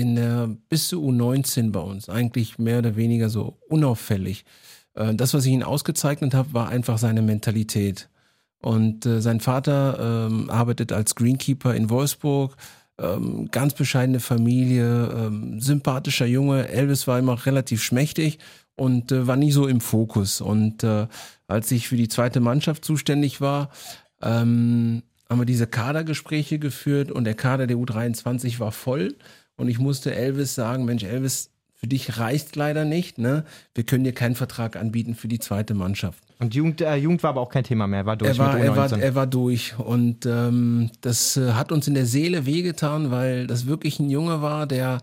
in 0.00 0.16
der 0.16 0.50
bis 0.68 0.88
zu 0.88 1.02
U19 1.02 1.72
bei 1.72 1.80
uns. 1.80 2.08
Eigentlich 2.10 2.58
mehr 2.58 2.78
oder 2.78 2.96
weniger 2.96 3.30
so 3.30 3.56
unauffällig. 3.68 4.44
Äh, 4.94 5.14
das, 5.14 5.32
was 5.32 5.46
ich 5.46 5.52
ihn 5.52 5.62
ausgezeichnet 5.62 6.34
habe, 6.34 6.52
war 6.52 6.68
einfach 6.68 6.98
seine 6.98 7.22
Mentalität. 7.22 8.08
Und 8.60 9.06
äh, 9.06 9.20
sein 9.20 9.40
Vater 9.40 10.26
ähm, 10.28 10.50
arbeitet 10.50 10.92
als 10.92 11.14
Greenkeeper 11.14 11.74
in 11.74 11.88
Wolfsburg. 11.88 12.56
Ähm, 12.98 13.48
ganz 13.50 13.74
bescheidene 13.74 14.20
Familie, 14.20 15.10
ähm, 15.14 15.60
sympathischer 15.60 16.26
Junge. 16.26 16.68
Elvis 16.68 17.06
war 17.06 17.18
immer 17.18 17.44
relativ 17.44 17.82
schmächtig 17.82 18.38
und 18.74 19.12
äh, 19.12 19.26
war 19.26 19.36
nie 19.36 19.52
so 19.52 19.66
im 19.66 19.80
Fokus. 19.80 20.40
Und 20.40 20.82
äh, 20.82 21.06
als 21.46 21.70
ich 21.70 21.88
für 21.88 21.96
die 21.96 22.08
zweite 22.08 22.40
Mannschaft 22.40 22.84
zuständig 22.84 23.40
war, 23.40 23.70
ähm, 24.22 25.02
haben 25.28 25.40
wir 25.40 25.46
diese 25.46 25.66
Kadergespräche 25.66 26.58
geführt 26.58 27.10
und 27.10 27.24
der 27.24 27.34
Kader 27.34 27.66
der 27.66 27.76
U23 27.76 28.60
war 28.60 28.72
voll. 28.72 29.16
Und 29.56 29.68
ich 29.68 29.78
musste 29.78 30.14
Elvis 30.14 30.54
sagen, 30.54 30.84
Mensch, 30.84 31.02
Elvis, 31.02 31.50
für 31.76 31.86
dich 31.86 32.18
reicht 32.18 32.56
leider 32.56 32.84
nicht. 32.84 33.18
Ne? 33.18 33.44
Wir 33.74 33.84
können 33.84 34.04
dir 34.04 34.14
keinen 34.14 34.34
Vertrag 34.34 34.76
anbieten 34.76 35.14
für 35.14 35.28
die 35.28 35.38
zweite 35.38 35.74
Mannschaft. 35.74 36.24
Und 36.38 36.54
Jugend, 36.54 36.80
äh, 36.80 36.96
Jugend 36.96 37.22
war 37.22 37.30
aber 37.30 37.42
auch 37.42 37.50
kein 37.50 37.64
Thema 37.64 37.86
mehr, 37.86 38.06
war 38.06 38.16
durch 38.16 38.30
Er 38.30 38.38
war, 38.38 38.54
mit 38.54 38.64
er, 38.64 38.76
war, 38.76 38.88
U19. 38.88 38.98
er 38.98 39.14
war 39.14 39.26
durch 39.26 39.78
und 39.78 40.26
ähm, 40.26 40.90
das 41.02 41.36
äh, 41.36 41.52
hat 41.52 41.72
uns 41.72 41.86
in 41.86 41.94
der 41.94 42.06
Seele 42.06 42.46
wehgetan, 42.46 43.10
weil 43.10 43.46
das 43.46 43.66
wirklich 43.66 44.00
ein 44.00 44.10
Junge 44.10 44.42
war, 44.42 44.66
der, 44.66 45.02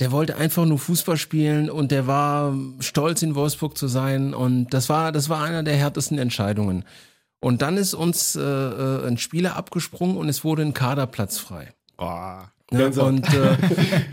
der 0.00 0.12
wollte 0.12 0.36
einfach 0.36 0.66
nur 0.66 0.78
Fußball 0.78 1.16
spielen 1.16 1.70
und 1.70 1.90
der 1.90 2.06
war 2.06 2.54
stolz 2.80 3.22
in 3.22 3.34
Wolfsburg 3.34 3.76
zu 3.76 3.88
sein 3.88 4.34
und 4.34 4.74
das 4.74 4.88
war, 4.88 5.12
das 5.12 5.28
war 5.28 5.42
einer 5.42 5.62
der 5.62 5.76
härtesten 5.76 6.18
Entscheidungen. 6.18 6.84
Und 7.40 7.62
dann 7.62 7.76
ist 7.76 7.94
uns 7.94 8.36
äh, 8.36 8.40
äh, 8.40 9.06
ein 9.06 9.18
Spieler 9.18 9.56
abgesprungen 9.56 10.16
und 10.16 10.28
es 10.28 10.44
wurde 10.44 10.62
ein 10.62 10.74
Kaderplatz 10.74 11.38
frei. 11.38 11.72
Ja, 12.72 12.86
und 13.02 13.26
äh, 13.34 13.56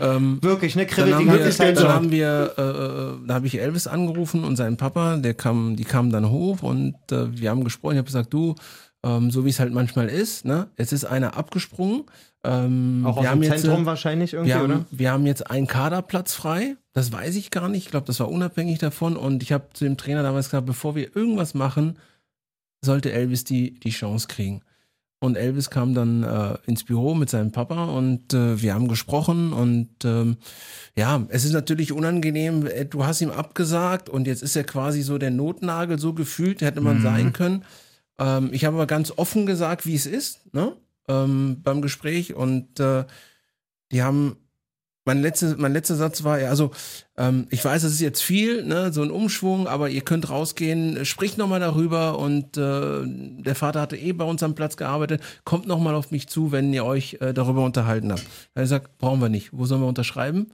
ähm, 0.00 0.38
Wirklich, 0.42 0.74
ne? 0.74 0.86
dann 0.86 0.94
Kribbelt 0.94 1.14
haben 1.14 1.26
die 1.26 1.32
wir, 1.32 1.50
Zeit 1.50 1.76
dann 1.76 1.88
haben 1.88 2.10
wir, 2.10 2.54
äh, 2.56 2.62
äh, 2.62 3.26
da 3.26 3.34
habe 3.34 3.46
ich 3.46 3.60
Elvis 3.60 3.86
angerufen 3.86 4.44
und 4.44 4.56
seinen 4.56 4.76
Papa, 4.76 5.16
der 5.16 5.34
kam, 5.34 5.76
die 5.76 5.84
kamen 5.84 6.10
dann 6.10 6.28
hoch 6.30 6.62
und 6.62 6.96
äh, 7.12 7.38
wir 7.38 7.50
haben 7.50 7.62
gesprochen. 7.62 7.92
Ich 7.94 7.98
habe 7.98 8.06
gesagt, 8.06 8.32
du, 8.32 8.56
ähm, 9.04 9.30
so 9.30 9.44
wie 9.44 9.50
es 9.50 9.60
halt 9.60 9.72
manchmal 9.72 10.08
ist, 10.08 10.44
ne, 10.44 10.68
es 10.76 10.92
ist 10.92 11.04
einer 11.04 11.36
abgesprungen. 11.36 12.04
Ähm, 12.44 13.02
Auch 13.04 13.16
aus 13.16 13.22
dem 13.22 13.30
haben 13.30 13.42
jetzt, 13.42 13.62
Zentrum 13.62 13.82
äh, 13.82 13.86
wahrscheinlich 13.86 14.32
irgendwie, 14.32 14.54
wir 14.54 14.64
oder? 14.64 14.74
haben, 14.74 14.86
wir 14.90 15.12
haben 15.12 15.26
jetzt 15.26 15.50
einen 15.50 15.66
Kaderplatz 15.66 16.34
frei. 16.34 16.76
Das 16.92 17.12
weiß 17.12 17.36
ich 17.36 17.50
gar 17.50 17.68
nicht. 17.68 17.84
Ich 17.84 17.90
glaube, 17.90 18.06
das 18.06 18.20
war 18.20 18.28
unabhängig 18.28 18.78
davon. 18.78 19.16
Und 19.16 19.42
ich 19.42 19.52
habe 19.52 19.66
zu 19.72 19.84
dem 19.84 19.96
Trainer 19.96 20.22
damals 20.22 20.46
gesagt, 20.46 20.66
bevor 20.66 20.94
wir 20.94 21.14
irgendwas 21.14 21.54
machen, 21.54 21.98
sollte 22.84 23.12
Elvis 23.12 23.44
die, 23.44 23.78
die 23.78 23.90
Chance 23.90 24.28
kriegen. 24.28 24.62
Und 25.20 25.36
Elvis 25.36 25.68
kam 25.68 25.94
dann 25.94 26.22
äh, 26.22 26.58
ins 26.66 26.84
Büro 26.84 27.14
mit 27.14 27.28
seinem 27.28 27.50
Papa 27.50 27.86
und 27.86 28.32
äh, 28.34 28.62
wir 28.62 28.72
haben 28.72 28.86
gesprochen 28.86 29.52
und 29.52 30.04
ähm, 30.04 30.36
ja, 30.96 31.26
es 31.28 31.44
ist 31.44 31.52
natürlich 31.52 31.90
unangenehm, 31.90 32.66
äh, 32.66 32.84
du 32.84 33.04
hast 33.04 33.20
ihm 33.20 33.30
abgesagt 33.30 34.08
und 34.08 34.28
jetzt 34.28 34.44
ist 34.44 34.54
er 34.54 34.62
quasi 34.62 35.02
so 35.02 35.18
der 35.18 35.32
Notnagel 35.32 35.98
so 35.98 36.12
gefühlt, 36.12 36.60
hätte 36.60 36.80
man 36.80 37.02
sein 37.02 37.32
können. 37.32 37.64
Ähm, 38.20 38.50
ich 38.52 38.64
habe 38.64 38.76
aber 38.76 38.86
ganz 38.86 39.12
offen 39.16 39.44
gesagt, 39.44 39.86
wie 39.86 39.96
es 39.96 40.06
ist, 40.06 40.54
ne? 40.54 40.76
ähm, 41.08 41.62
beim 41.64 41.82
Gespräch 41.82 42.34
und 42.34 42.78
äh, 42.78 43.04
die 43.90 44.02
haben 44.02 44.36
mein 45.08 45.22
letzter, 45.22 45.54
mein 45.56 45.72
letzter 45.72 45.94
Satz 45.94 46.22
war, 46.22 46.38
ja, 46.38 46.50
also 46.50 46.70
ähm, 47.16 47.46
ich 47.48 47.64
weiß, 47.64 47.82
es 47.82 47.94
ist 47.94 48.00
jetzt 48.00 48.22
viel, 48.22 48.62
ne, 48.62 48.92
so 48.92 49.00
ein 49.00 49.10
Umschwung, 49.10 49.66
aber 49.66 49.88
ihr 49.88 50.02
könnt 50.02 50.28
rausgehen, 50.28 51.06
spricht 51.06 51.38
nochmal 51.38 51.60
darüber 51.60 52.18
und 52.18 52.58
äh, 52.58 53.00
der 53.06 53.54
Vater 53.54 53.80
hatte 53.80 53.96
eh 53.96 54.12
bei 54.12 54.24
uns 54.24 54.42
am 54.42 54.54
Platz 54.54 54.76
gearbeitet, 54.76 55.22
kommt 55.44 55.66
nochmal 55.66 55.94
auf 55.94 56.10
mich 56.10 56.28
zu, 56.28 56.52
wenn 56.52 56.74
ihr 56.74 56.84
euch 56.84 57.16
äh, 57.20 57.32
darüber 57.32 57.64
unterhalten 57.64 58.12
habt. 58.12 58.26
Er 58.54 58.60
hat 58.60 58.64
gesagt, 58.64 58.98
brauchen 58.98 59.22
wir 59.22 59.30
nicht, 59.30 59.48
wo 59.52 59.64
sollen 59.64 59.80
wir 59.80 59.88
unterschreiben? 59.88 60.50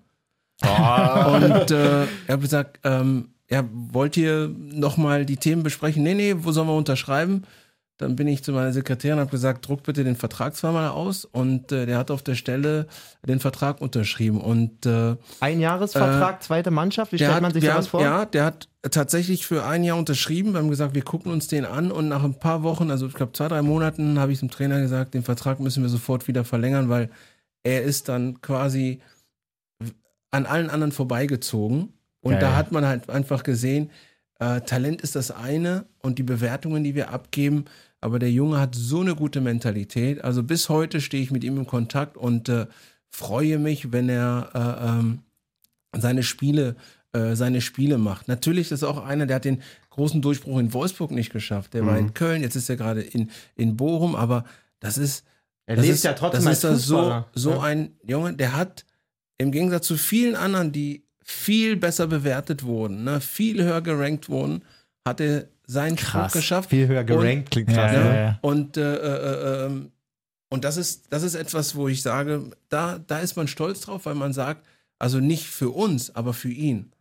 Und 0.62 1.70
äh, 1.72 2.02
er 2.02 2.34
hat 2.34 2.40
gesagt, 2.40 2.78
ähm, 2.84 3.30
ja, 3.50 3.68
wollt 3.72 4.16
ihr 4.16 4.48
nochmal 4.56 5.26
die 5.26 5.36
Themen 5.36 5.64
besprechen? 5.64 6.04
Nee, 6.04 6.14
nee, 6.14 6.34
wo 6.38 6.52
sollen 6.52 6.68
wir 6.68 6.76
unterschreiben? 6.76 7.42
Dann 7.96 8.16
bin 8.16 8.26
ich 8.26 8.42
zu 8.42 8.50
meiner 8.50 8.72
Sekretärin 8.72 9.14
und 9.14 9.20
habe 9.20 9.30
gesagt, 9.30 9.68
druck 9.68 9.84
bitte 9.84 10.02
den 10.02 10.16
Vertrag 10.16 10.56
zweimal 10.56 10.88
aus. 10.88 11.24
Und 11.24 11.70
äh, 11.70 11.86
der 11.86 11.96
hat 11.96 12.10
auf 12.10 12.22
der 12.22 12.34
Stelle 12.34 12.88
den 13.24 13.38
Vertrag 13.38 13.80
unterschrieben. 13.80 14.40
Und 14.40 14.84
äh, 14.84 15.16
Ein 15.38 15.60
Jahresvertrag, 15.60 16.42
zweite 16.42 16.72
Mannschaft, 16.72 17.12
wie 17.12 17.18
stellt 17.18 17.34
hat, 17.34 17.42
man 17.42 17.52
sich 17.52 17.64
sowas 17.64 17.86
vor? 17.86 18.02
Ja, 18.02 18.24
der 18.24 18.46
hat 18.46 18.68
tatsächlich 18.90 19.46
für 19.46 19.64
ein 19.64 19.84
Jahr 19.84 19.96
unterschrieben. 19.96 20.52
Wir 20.54 20.58
haben 20.58 20.70
gesagt, 20.70 20.94
wir 20.96 21.02
gucken 21.02 21.30
uns 21.30 21.46
den 21.46 21.64
an. 21.64 21.92
Und 21.92 22.08
nach 22.08 22.24
ein 22.24 22.38
paar 22.40 22.64
Wochen, 22.64 22.90
also 22.90 23.06
ich 23.06 23.14
glaube 23.14 23.32
zwei, 23.32 23.46
drei 23.46 23.62
Monaten, 23.62 24.18
habe 24.18 24.32
ich 24.32 24.40
dem 24.40 24.50
Trainer 24.50 24.80
gesagt, 24.80 25.14
den 25.14 25.22
Vertrag 25.22 25.60
müssen 25.60 25.84
wir 25.84 25.90
sofort 25.90 26.26
wieder 26.26 26.44
verlängern, 26.44 26.88
weil 26.88 27.10
er 27.62 27.82
ist 27.82 28.08
dann 28.08 28.40
quasi 28.40 29.00
an 30.32 30.46
allen 30.46 30.68
anderen 30.68 30.90
vorbeigezogen. 30.90 31.92
Und 32.20 32.32
Ja, 32.32 32.40
da 32.40 32.56
hat 32.56 32.72
man 32.72 32.86
halt 32.86 33.08
einfach 33.08 33.44
gesehen, 33.44 33.90
Äh, 34.38 34.60
Talent 34.62 35.00
ist 35.02 35.14
das 35.16 35.30
eine 35.30 35.86
und 36.02 36.18
die 36.18 36.22
Bewertungen, 36.22 36.84
die 36.84 36.94
wir 36.94 37.10
abgeben. 37.10 37.64
Aber 38.00 38.18
der 38.18 38.30
Junge 38.30 38.58
hat 38.60 38.74
so 38.74 39.00
eine 39.00 39.14
gute 39.14 39.40
Mentalität. 39.40 40.22
Also 40.22 40.42
bis 40.42 40.68
heute 40.68 41.00
stehe 41.00 41.22
ich 41.22 41.30
mit 41.30 41.42
ihm 41.44 41.56
in 41.56 41.66
Kontakt 41.66 42.16
und 42.16 42.48
äh, 42.48 42.66
freue 43.10 43.58
mich, 43.58 43.92
wenn 43.92 44.08
er 44.08 44.50
äh, 44.54 44.88
ähm, 44.88 45.20
seine 45.96 46.22
Spiele 46.22 46.76
äh, 47.12 47.36
seine 47.36 47.60
Spiele 47.60 47.96
macht. 47.96 48.26
Natürlich 48.26 48.72
ist 48.72 48.82
auch 48.82 49.04
einer, 49.04 49.26
der 49.26 49.36
hat 49.36 49.44
den 49.44 49.62
großen 49.90 50.20
Durchbruch 50.20 50.58
in 50.58 50.72
Wolfsburg 50.72 51.12
nicht 51.12 51.32
geschafft. 51.32 51.72
Der 51.72 51.86
war 51.86 51.96
in 51.96 52.12
Köln, 52.12 52.42
jetzt 52.42 52.56
ist 52.56 52.68
er 52.68 52.74
gerade 52.76 53.02
in, 53.02 53.30
in 53.54 53.76
Bochum, 53.76 54.16
aber 54.16 54.44
das 54.80 54.98
ist 54.98 55.24
Er 55.66 55.76
das 55.76 55.84
lebt 55.84 55.94
ist, 55.94 56.02
ja 56.04 56.12
trotzdem 56.14 56.40
das 56.44 56.46
als 56.48 56.56
ist 56.56 56.64
da 56.64 56.74
so, 56.74 56.96
Fußballer. 56.96 57.26
so 57.34 57.50
Ja. 57.52 57.60
ein 57.62 57.92
Junge, 58.04 58.34
der 58.34 58.56
hat 58.56 58.84
im 59.38 59.52
Gegensatz 59.52 59.86
zu 59.86 59.96
vielen 59.96 60.34
anderen, 60.34 60.72
die 60.72 61.03
viel 61.24 61.76
besser 61.76 62.06
bewertet 62.06 62.62
wurden, 62.62 63.04
ne, 63.04 63.20
viel 63.20 63.64
höher 63.64 63.80
gerankt 63.80 64.28
wurden, 64.28 64.62
hat 65.04 65.20
er 65.20 65.46
seinen 65.66 65.96
Krass. 65.96 66.30
Spruch 66.30 66.40
geschafft. 66.40 66.70
Viel 66.70 66.86
höher 66.86 67.02
gerankt, 67.02 67.50
klingt 67.50 67.70
krass. 67.70 67.92
Ja, 67.92 68.04
ne? 68.04 68.08
ja, 68.08 68.20
ja. 68.22 68.38
Und, 68.42 68.76
äh, 68.76 68.96
äh, 68.96 69.66
ähm, 69.66 69.90
und 70.50 70.64
das, 70.64 70.76
ist, 70.76 71.06
das 71.10 71.22
ist 71.22 71.34
etwas, 71.34 71.74
wo 71.74 71.88
ich 71.88 72.02
sage, 72.02 72.50
da, 72.68 72.98
da 72.98 73.18
ist 73.18 73.36
man 73.36 73.48
stolz 73.48 73.80
drauf, 73.80 74.04
weil 74.04 74.14
man 74.14 74.32
sagt, 74.32 74.66
also 74.98 75.18
nicht 75.18 75.46
für 75.46 75.70
uns, 75.70 76.14
aber 76.14 76.34
für 76.34 76.50
ihn. 76.50 76.92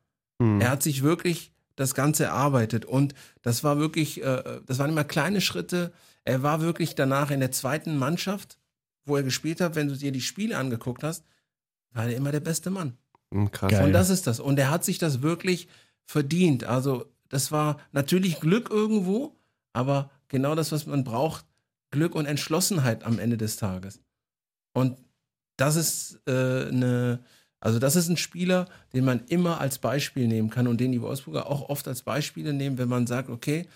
Hm. 0.42 0.62
Er 0.62 0.72
hat 0.72 0.82
sich 0.82 1.04
wirklich 1.04 1.52
das 1.76 1.94
Ganze 1.94 2.26
erarbeitet 2.26 2.86
und 2.86 3.14
das 3.42 3.64
war 3.64 3.78
wirklich, 3.78 4.24
äh, 4.24 4.62
das 4.66 4.80
waren 4.80 4.92
immer 4.92 5.04
kleine 5.04 5.42
Schritte. 5.42 5.92
Er 6.24 6.42
war 6.42 6.62
wirklich 6.62 6.96
danach 6.96 7.30
in 7.30 7.42
der 7.42 7.52
zweiten 7.52 7.98
Mannschaft, 7.98 8.58
wo 9.06 9.18
er 9.18 9.24
gespielt 9.24 9.60
hat. 9.60 9.76
Wenn 9.76 9.90
du 9.90 9.98
dir 9.98 10.12
die 10.12 10.22
Spiele 10.22 10.58
angeguckt 10.58 11.04
hast, 11.04 11.26
war 11.92 12.06
er 12.06 12.16
immer 12.16 12.32
der 12.32 12.40
beste 12.40 12.70
Mann. 12.70 12.98
Hm, 13.34 13.52
krass. 13.52 13.72
Geil. 13.72 13.86
Und 13.86 13.94
das 13.94 14.10
ist 14.10 14.28
das. 14.28 14.40
Und 14.40 14.60
er 14.60 14.70
hat 14.70 14.86
sich 14.86 15.00
das 15.00 15.22
wirklich 15.22 15.68
verdient. 16.06 16.64
Also 16.64 17.06
das 17.30 17.52
war 17.52 17.80
natürlich 17.92 18.40
Glück 18.40 18.70
irgendwo, 18.70 19.36
aber 19.74 20.12
genau 20.28 20.54
das, 20.54 20.72
was 20.72 20.86
man 20.86 21.04
braucht, 21.04 21.46
Glück 21.90 22.16
und 22.16 22.28
Entschlossenheit 22.28 23.04
am 23.04 23.20
Ende 23.20 23.38
des 23.38 23.58
Tages. 23.58 24.00
Und 24.74 25.00
das 25.58 25.76
ist 25.76 26.22
äh, 26.28 26.68
eine, 26.68 27.24
also 27.60 27.80
das 27.80 27.96
ist 27.96 28.08
ein 28.08 28.18
Spieler, 28.18 28.68
den 28.94 29.04
man 29.04 29.26
immer 29.28 29.60
als 29.60 29.80
Beispiel 29.80 30.28
nehmen 30.28 30.50
kann 30.50 30.68
und 30.68 30.80
den 30.80 30.92
die 30.92 31.02
Wolfsburger 31.02 31.48
auch 31.48 31.70
oft 31.70 31.88
als 31.88 32.04
Beispiele 32.04 32.54
nehmen, 32.54 32.78
wenn 32.78 32.90
man 32.90 33.08
sagt, 33.08 33.30
okay, 33.30 33.68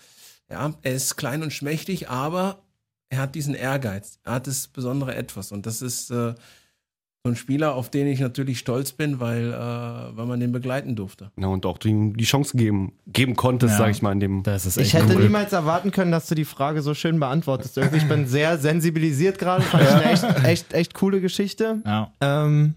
ja, 0.48 0.74
er 0.82 0.94
ist 0.94 1.16
klein 1.16 1.42
und 1.42 1.52
schmächtig, 1.52 2.08
aber 2.08 2.62
er 3.08 3.18
hat 3.20 3.34
diesen 3.34 3.54
Ehrgeiz, 3.54 4.18
er 4.22 4.34
hat 4.34 4.46
das 4.46 4.68
besondere 4.68 5.14
Etwas 5.14 5.52
und 5.52 5.66
das 5.66 5.82
ist 5.82 6.10
äh, 6.10 6.34
so 7.28 7.32
ein 7.32 7.36
Spieler, 7.36 7.74
auf 7.74 7.90
den 7.90 8.06
ich 8.06 8.20
natürlich 8.20 8.58
stolz 8.58 8.92
bin, 8.92 9.20
weil, 9.20 9.52
äh, 9.52 10.16
weil 10.16 10.26
man 10.26 10.40
den 10.40 10.50
begleiten 10.52 10.96
durfte. 10.96 11.30
Ja, 11.38 11.48
und 11.48 11.66
auch 11.66 11.78
du 11.78 11.88
ihm 11.88 12.16
die 12.16 12.24
Chance 12.24 12.56
geben, 12.56 12.92
geben 13.06 13.36
konntest, 13.36 13.72
Ja. 13.74 13.78
sag 13.78 13.90
ich 13.90 14.00
mal, 14.02 14.12
in 14.12 14.20
dem. 14.20 14.42
Das 14.42 14.64
ist 14.66 14.76
Ich 14.78 14.94
echt 14.94 15.04
hätte 15.04 15.16
cool. 15.16 15.22
niemals 15.24 15.52
erwarten 15.52 15.90
können, 15.90 16.10
dass 16.10 16.26
du 16.26 16.34
die 16.34 16.44
Frage 16.44 16.82
so 16.82 16.94
schön 16.94 17.20
beantwortest. 17.20 17.76
Irgendwie, 17.76 17.98
ich 17.98 18.08
bin 18.08 18.26
sehr 18.26 18.58
sensibilisiert 18.58 19.38
gerade. 19.38 19.62
Fand 19.62 19.82
ich 19.84 19.88
eine 19.90 20.04
echt, 20.04 20.24
echt, 20.44 20.72
echt 20.72 20.94
coole 20.94 21.20
Geschichte. 21.20 21.82
Ja. 21.84 22.12
Ähm, 22.20 22.74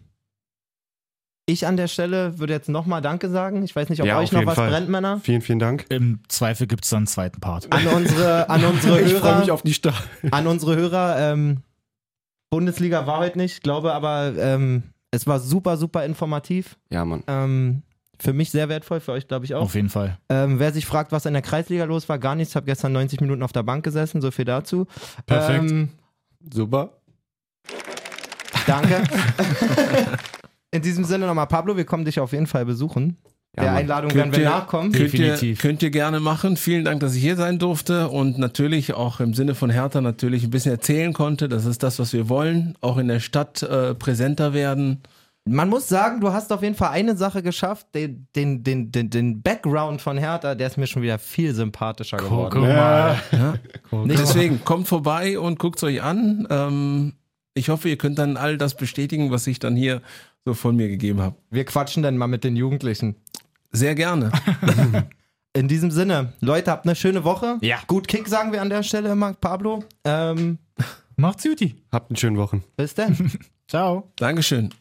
ich 1.48 1.66
an 1.68 1.76
der 1.76 1.88
Stelle 1.88 2.40
würde 2.40 2.54
jetzt 2.54 2.70
nochmal 2.70 3.02
Danke 3.02 3.30
sagen. 3.30 3.64
Ich 3.64 3.76
weiß 3.76 3.90
nicht, 3.90 4.00
ob 4.02 4.08
Ja, 4.08 4.20
euch 4.20 4.32
noch 4.32 4.46
was 4.46 4.56
Fall. 4.56 4.70
brennt, 4.70 4.90
Männer. 4.90 5.20
Vielen, 5.24 5.42
vielen 5.42 5.60
Dank. 5.60 5.86
Im 5.90 6.20
Zweifel 6.28 6.68
gibt 6.68 6.84
es 6.86 6.92
dann 6.92 6.98
einen 7.00 7.08
zweiten 7.08 7.42
Part. 7.42 7.68
An 7.74 7.88
unsere, 7.88 8.50
an 8.50 8.64
unsere 8.72 9.02
Ich 9.02 9.14
freue 9.14 9.36
mich 9.40 9.48
Hörer. 9.48 9.54
auf 9.54 9.62
die 9.64 9.74
Start. 9.74 10.02
An 10.30 10.48
unsere 10.48 10.76
Hörer. 10.76 11.16
Ähm, 11.34 11.58
Bundesliga 12.52 13.08
war 13.08 13.20
heute 13.20 13.38
nicht, 13.38 13.64
glaube 13.64 13.94
aber, 13.94 14.34
ähm, 14.38 14.84
es 15.10 15.26
war 15.26 15.40
super, 15.40 15.78
super 15.78 16.06
informativ. 16.06 16.78
Ja, 16.92 17.06
Mann. 17.06 17.24
Ähm, 17.28 17.82
für 18.20 18.34
mich 18.34 18.52
sehr 18.52 18.68
wertvoll, 18.70 19.00
für 19.00 19.14
euch 19.14 19.28
glaube 19.28 19.46
ich 19.46 19.56
auch. 19.56 19.64
Auf 19.64 19.74
jeden 19.74 19.90
Fall. 19.90 20.18
Ähm, 20.30 20.60
wer 20.60 20.74
sich 20.74 20.86
fragt, 20.86 21.14
was 21.14 21.26
in 21.26 21.34
der 21.34 21.42
Kreisliga 21.42 21.86
los 21.86 22.08
war, 22.10 22.20
gar 22.20 22.36
nichts. 22.36 22.52
Ich 22.52 22.56
habe 22.58 22.66
gestern 22.66 22.92
90 22.92 23.22
Minuten 23.22 23.42
auf 23.42 23.54
der 23.54 23.64
Bank 23.64 23.86
gesessen, 23.86 24.22
so 24.22 24.32
viel 24.32 24.46
dazu. 24.46 24.86
Perfekt. 25.26 25.72
Ähm, 25.72 25.90
Super. 26.54 26.98
danke. 28.68 29.02
in 30.72 30.82
diesem 30.82 31.06
Sinne 31.06 31.28
nochmal, 31.28 31.48
Pablo, 31.48 31.78
wir 31.78 31.86
kommen 31.86 32.04
dich 32.04 32.20
auf 32.20 32.34
jeden 32.34 32.48
Fall 32.48 32.66
besuchen. 32.66 33.18
Ja, 33.58 33.64
der. 33.64 33.74
Einladung 33.74 34.14
werden 34.16 34.32
wir 34.32 34.40
ihr- 34.40 34.50
nachkommen. 34.50 34.92
Könnt 34.94 35.14
ihr, 35.14 35.20
Definitiv. 35.32 35.62
könnt 35.62 35.84
ihr 35.84 35.90
gerne 35.92 36.20
machen. 36.22 36.56
Vielen 36.56 36.86
Dank, 36.86 37.02
dass 37.02 37.16
ich 37.16 37.22
hier 37.22 37.36
sein 37.36 37.60
durfte 37.60 38.08
und 38.08 38.38
natürlich 38.38 38.94
auch 38.94 39.20
im 39.20 39.34
Sinne 39.34 39.56
von 39.56 39.70
Hertha 39.70 40.00
natürlich 40.00 40.44
ein 40.46 40.52
bisschen 40.52 40.72
erzählen 40.72 41.12
konnte. 41.12 41.50
Das 41.50 41.66
ist 41.66 41.84
das, 41.84 42.00
was 42.00 42.14
wir 42.14 42.30
wollen. 42.30 42.76
Auch 42.80 42.98
in 42.98 43.10
der 43.10 43.20
Stadt 43.20 43.62
äh, 43.62 43.94
präsenter 43.94 44.54
werden. 44.54 45.02
Man 45.44 45.70
muss 45.70 45.90
sagen, 45.90 46.22
du 46.22 46.32
hast 46.32 46.54
auf 46.54 46.62
jeden 46.62 46.76
Fall 46.76 46.92
eine 46.92 47.18
Sache 47.18 47.42
geschafft, 47.44 47.88
den, 47.96 48.28
den, 48.36 48.64
den, 48.64 48.92
den, 48.92 49.10
den 49.10 49.42
Background 49.42 50.00
von 50.00 50.18
Hertha, 50.18 50.54
der 50.56 50.68
ist 50.68 50.78
mir 50.78 50.86
schon 50.88 51.02
wieder 51.02 51.18
viel 51.20 51.54
sympathischer 51.56 52.18
geworden. 52.18 52.52
Guck 52.54 52.62
mal. 52.70 53.20
Ja? 53.32 53.56
Mal. 53.90 54.08
Deswegen 54.08 54.64
kommt 54.64 54.88
vorbei 54.88 55.40
und 55.40 55.58
guckt 55.60 55.78
es 55.78 55.84
euch 55.84 56.02
an. 56.04 56.48
Ähm, 56.50 57.14
ich 57.56 57.70
hoffe, 57.70 57.90
ihr 57.90 57.98
könnt 57.98 58.18
dann 58.20 58.38
all 58.38 58.58
das 58.58 58.76
bestätigen, 58.76 59.32
was 59.32 59.46
ich 59.48 59.60
dann 59.60 59.76
hier 59.76 60.02
so 60.46 60.54
von 60.54 60.76
mir 60.76 60.88
gegeben 60.88 61.22
habe. 61.22 61.36
Wir 61.50 61.66
quatschen 61.66 62.04
dann 62.04 62.18
mal 62.18 62.28
mit 62.28 62.44
den 62.44 62.56
Jugendlichen. 62.56 63.16
Sehr 63.72 63.96
gerne. 63.96 64.32
In 65.54 65.68
diesem 65.68 65.92
Sinne, 65.92 66.34
Leute, 66.40 66.72
habt 66.72 66.86
eine 66.86 66.96
schöne 66.96 67.24
Woche. 67.24 67.58
Ja. 67.62 67.80
Gut 67.88 68.08
Kick 68.08 68.28
sagen 68.28 68.54
wir 68.54 68.62
an 68.62 68.70
der 68.70 68.84
Stelle 68.84 69.12
immer, 69.12 69.34
Pablo. 69.34 69.84
Ähm, 70.06 70.58
Macht's 71.18 71.44
Juti. 71.44 71.76
Habt 71.92 72.10
einen 72.10 72.18
schönen 72.18 72.38
Wochen. 72.38 72.64
bis 72.78 72.94
dann. 72.96 73.32
Ciao. 73.68 74.12
Dankeschön. 74.18 74.74